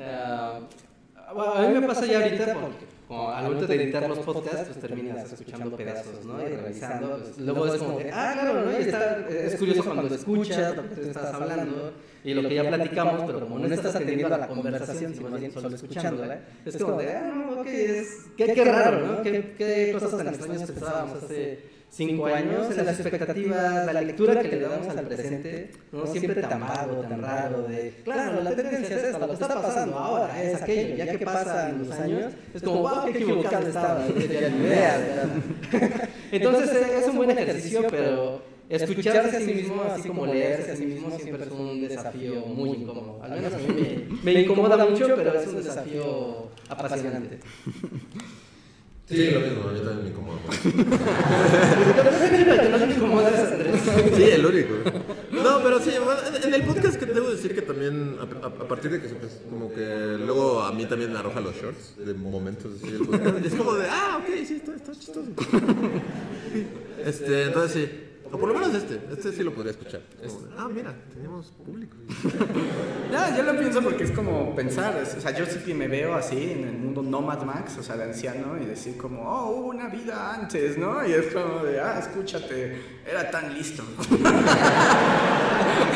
Ah, 0.00 0.60
bueno, 1.34 1.52
a 1.54 1.62
mí 1.62 1.80
me 1.80 1.86
pasa 1.86 2.06
ya 2.06 2.22
ahorita 2.22 2.54
porque 2.54 2.86
como 3.08 3.30
al 3.30 3.44
momento 3.44 3.66
de 3.66 3.74
editar 3.82 4.06
los 4.06 4.18
podcasts, 4.18 4.66
pues 4.66 4.80
terminas 4.80 5.32
escuchando 5.32 5.74
pedazos, 5.74 6.26
¿no? 6.26 6.42
Y 6.42 6.48
revisando. 6.48 7.18
pues, 7.18 7.38
luego 7.38 7.66
es 7.66 7.82
como 7.82 7.98
de, 7.98 8.10
ah, 8.12 8.32
claro, 8.34 8.66
¿no? 8.66 8.78
Y 8.78 8.82
está, 8.82 9.26
es 9.28 9.56
curioso 9.56 9.84
cuando 9.84 10.14
escuchas 10.14 10.76
lo 10.76 10.82
que 10.82 10.94
tú 10.94 11.00
estás 11.00 11.34
hablando 11.34 11.92
y 12.22 12.34
lo 12.34 12.46
que 12.46 12.54
ya 12.54 12.68
platicamos, 12.68 13.22
pero 13.26 13.40
como 13.40 13.58
no 13.58 13.74
estás 13.74 13.96
atendiendo 13.96 14.34
a 14.34 14.38
la 14.38 14.46
conversación, 14.46 15.14
sino 15.14 15.30
más 15.30 15.40
bien 15.40 15.52
solo 15.52 15.74
escuchándola, 15.74 16.40
es 16.66 16.76
como 16.76 16.98
de, 16.98 17.12
ah, 17.14 17.32
no, 17.34 17.60
ok, 17.60 17.66
es, 17.66 18.26
qué, 18.36 18.52
qué 18.52 18.64
raro, 18.64 19.06
¿no? 19.06 19.22
Qué, 19.22 19.54
qué 19.56 19.90
cosas 19.92 20.14
tan 20.14 20.28
extrañas 20.28 20.70
pensábamos 20.70 21.22
hace 21.22 21.77
cinco 21.90 22.26
años, 22.26 22.76
en 22.76 22.86
las 22.86 23.00
expectativas, 23.00 23.92
la 23.92 24.02
lectura 24.02 24.42
que 24.42 24.48
le 24.48 24.60
damos 24.60 24.88
al 24.88 25.06
presente, 25.06 25.70
¿no? 25.92 26.06
Siempre 26.06 26.40
tan 26.42 26.60
vago, 26.60 27.00
tan 27.02 27.22
raro, 27.22 27.62
de, 27.62 27.94
claro, 28.04 28.42
la 28.42 28.54
tendencia 28.54 28.96
es 28.96 29.04
esta, 29.04 29.18
lo 29.18 29.26
que 29.28 29.32
está 29.34 29.60
pasando 29.60 29.98
ahora 29.98 30.42
es 30.42 30.62
aquello, 30.62 30.96
ya 30.96 31.18
que 31.18 31.24
pasan 31.24 31.78
los 31.78 31.90
años, 31.92 32.32
es 32.54 32.62
como, 32.62 32.82
wow, 32.82 33.04
qué 33.04 33.10
equivocado 33.10 33.66
estaba, 33.66 34.04
no 34.06 34.14
tenía 34.14 34.48
ni 34.48 34.64
idea. 34.64 34.98
¿verdad? 34.98 36.08
Entonces 36.32 36.70
es 36.70 36.88
es 37.02 37.08
un 37.08 37.16
buen 37.16 37.30
ejercicio, 37.30 37.84
pero 37.90 38.42
escucharse 38.68 39.36
a 39.36 39.40
sí 39.40 39.54
mismo, 39.54 39.82
así 39.82 40.08
como 40.08 40.26
leerse 40.26 40.72
a 40.72 40.76
sí 40.76 40.86
mismo, 40.86 41.10
siempre 41.18 41.44
es 41.44 41.50
un 41.50 41.80
desafío 41.80 42.40
muy 42.46 42.70
incómodo. 42.70 43.20
Al 43.22 43.30
menos 43.32 43.52
a 43.52 43.58
mí 43.58 43.66
me, 44.22 44.32
me 44.32 44.40
incomoda 44.42 44.76
mucho, 44.84 45.08
pero 45.16 45.38
es 45.38 45.46
un 45.46 45.56
desafío 45.56 46.48
apasionante. 46.68 47.40
Sí, 49.08 49.30
lo 49.30 49.40
mismo, 49.40 49.72
yo 49.72 49.80
también 49.82 50.04
me 50.04 50.10
incomodo. 50.10 50.38
no 52.70 52.86
me 52.86 52.94
incomoda 52.94 53.30
es 53.30 53.52
Andrés. 53.52 53.80
Sí, 54.16 54.22
el 54.24 54.44
único. 54.46 54.74
No, 55.32 55.62
pero 55.62 55.80
sí, 55.80 55.90
en- 56.44 56.54
el 56.54 56.62
podcast 56.64 56.96
que 56.98 57.06
debo 57.06 57.30
decir 57.30 57.54
que 57.54 57.62
también, 57.62 58.16
a, 58.20 58.24
a- 58.46 58.48
a 58.48 58.68
partir 58.68 58.90
de 58.90 59.00
que 59.00 59.08
pues, 59.08 59.40
como 59.48 59.72
que 59.72 60.16
luego 60.24 60.60
a 60.62 60.72
mí 60.72 60.84
también 60.86 61.12
me 61.12 61.18
arroja 61.18 61.40
los 61.40 61.54
shorts 61.56 61.94
de 62.04 62.12
momentos 62.14 62.72
así 62.82 62.90
del 62.92 63.06
podcast. 63.06 63.46
Es 63.46 63.54
como 63.54 63.74
de, 63.74 63.86
ah, 63.88 64.18
ok, 64.20 64.26
sí, 64.46 64.56
está, 64.56 64.74
está 64.74 64.92
chistoso. 64.92 65.28
Este, 67.04 67.44
entonces 67.44 67.72
sí. 67.72 67.90
O 68.30 68.36
por 68.38 68.48
lo 68.48 68.54
menos 68.54 68.74
este, 68.74 69.00
este 69.10 69.32
sí 69.32 69.42
lo 69.42 69.52
podría 69.54 69.70
escuchar. 69.72 70.02
Es 70.22 70.32
como 70.32 70.46
de, 70.46 70.52
ah, 70.58 70.68
mira, 70.72 70.94
tenemos 71.14 71.52
público. 71.64 71.96
Ya, 73.10 73.34
yo 73.34 73.42
lo 73.42 73.58
pienso 73.58 73.80
porque 73.80 74.04
es 74.04 74.10
como 74.10 74.54
pensar, 74.54 74.94
es- 75.02 75.14
o 75.16 75.20
sea, 75.22 75.30
yo 75.30 75.46
sí 75.46 75.60
que 75.64 75.72
me 75.72 75.88
veo 75.88 76.12
así 76.14 76.50
en 76.52 76.68
el 76.68 76.76
mundo 76.76 77.00
no 77.02 77.22
Mad 77.22 77.42
Max, 77.42 77.78
o 77.78 77.82
sea, 77.82 77.96
de 77.96 78.04
anciano, 78.04 78.58
y 78.62 78.66
decir 78.66 78.98
como, 78.98 79.22
oh, 79.22 79.50
hubo 79.52 79.68
una 79.68 79.88
vida 79.88 80.34
antes, 80.34 80.76
¿no? 80.76 81.06
Y 81.08 81.12
es 81.12 81.32
como 81.32 81.64
de, 81.64 81.80
ah, 81.80 81.98
escúchate, 81.98 82.76
era 83.10 83.30
tan 83.30 83.54
listo. 83.54 83.82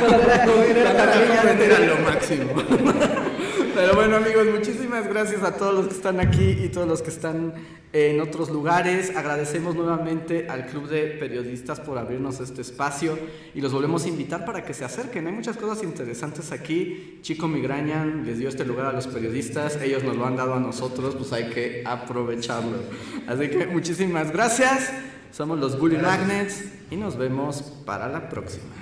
Tan 0.03 1.61
era 1.61 1.79
lo 1.81 1.97
máximo. 1.99 2.53
Pero 3.75 3.95
bueno 3.95 4.17
amigos, 4.17 4.47
muchísimas 4.53 5.09
gracias 5.09 5.43
a 5.43 5.53
todos 5.57 5.75
los 5.75 5.87
que 5.89 5.95
están 5.95 6.21
aquí 6.21 6.59
y 6.63 6.69
todos 6.69 6.87
los 6.89 7.03
que 7.03 7.11
están 7.11 7.55
en 7.93 8.21
otros 8.21 8.51
lugares. 8.51 9.15
Agradecemos 9.17 9.75
nuevamente 9.75 10.49
al 10.49 10.67
Club 10.67 10.89
de 10.89 11.03
Periodistas 11.09 11.81
por 11.81 11.99
abrirnos 11.99 12.41
este 12.41 12.63
espacio 12.63 13.19
y 13.55 13.61
los 13.61 13.73
volvemos 13.73 14.05
a 14.05 14.09
invitar 14.09 14.45
para 14.45 14.65
que 14.65 14.75
se 14.75 14.85
acerquen. 14.85 15.27
Hay 15.27 15.33
muchas 15.33 15.57
cosas 15.57 15.83
interesantes 15.85 16.53
aquí. 16.53 17.19
Chico 17.23 17.49
Migraña 17.49 18.05
les 18.05 18.39
dio 18.39 18.49
este 18.49 18.65
lugar 18.65 18.87
a 18.87 18.93
los 18.93 19.07
periodistas, 19.07 19.81
ellos 19.81 20.03
nos 20.03 20.17
lo 20.17 20.27
han 20.27 20.37
dado 20.37 20.55
a 20.55 20.61
nosotros, 20.61 21.15
pues 21.15 21.33
hay 21.33 21.51
que 21.51 21.83
aprovecharlo. 21.85 22.79
Así 23.27 23.49
que 23.49 23.67
muchísimas 23.67 24.33
gracias. 24.33 24.93
Somos 25.31 25.59
los 25.59 25.79
Bully 25.79 25.97
Magnets 25.97 26.65
y 26.91 26.97
nos 26.97 27.17
vemos 27.17 27.63
para 27.87 28.09
la 28.09 28.29
próxima. 28.29 28.82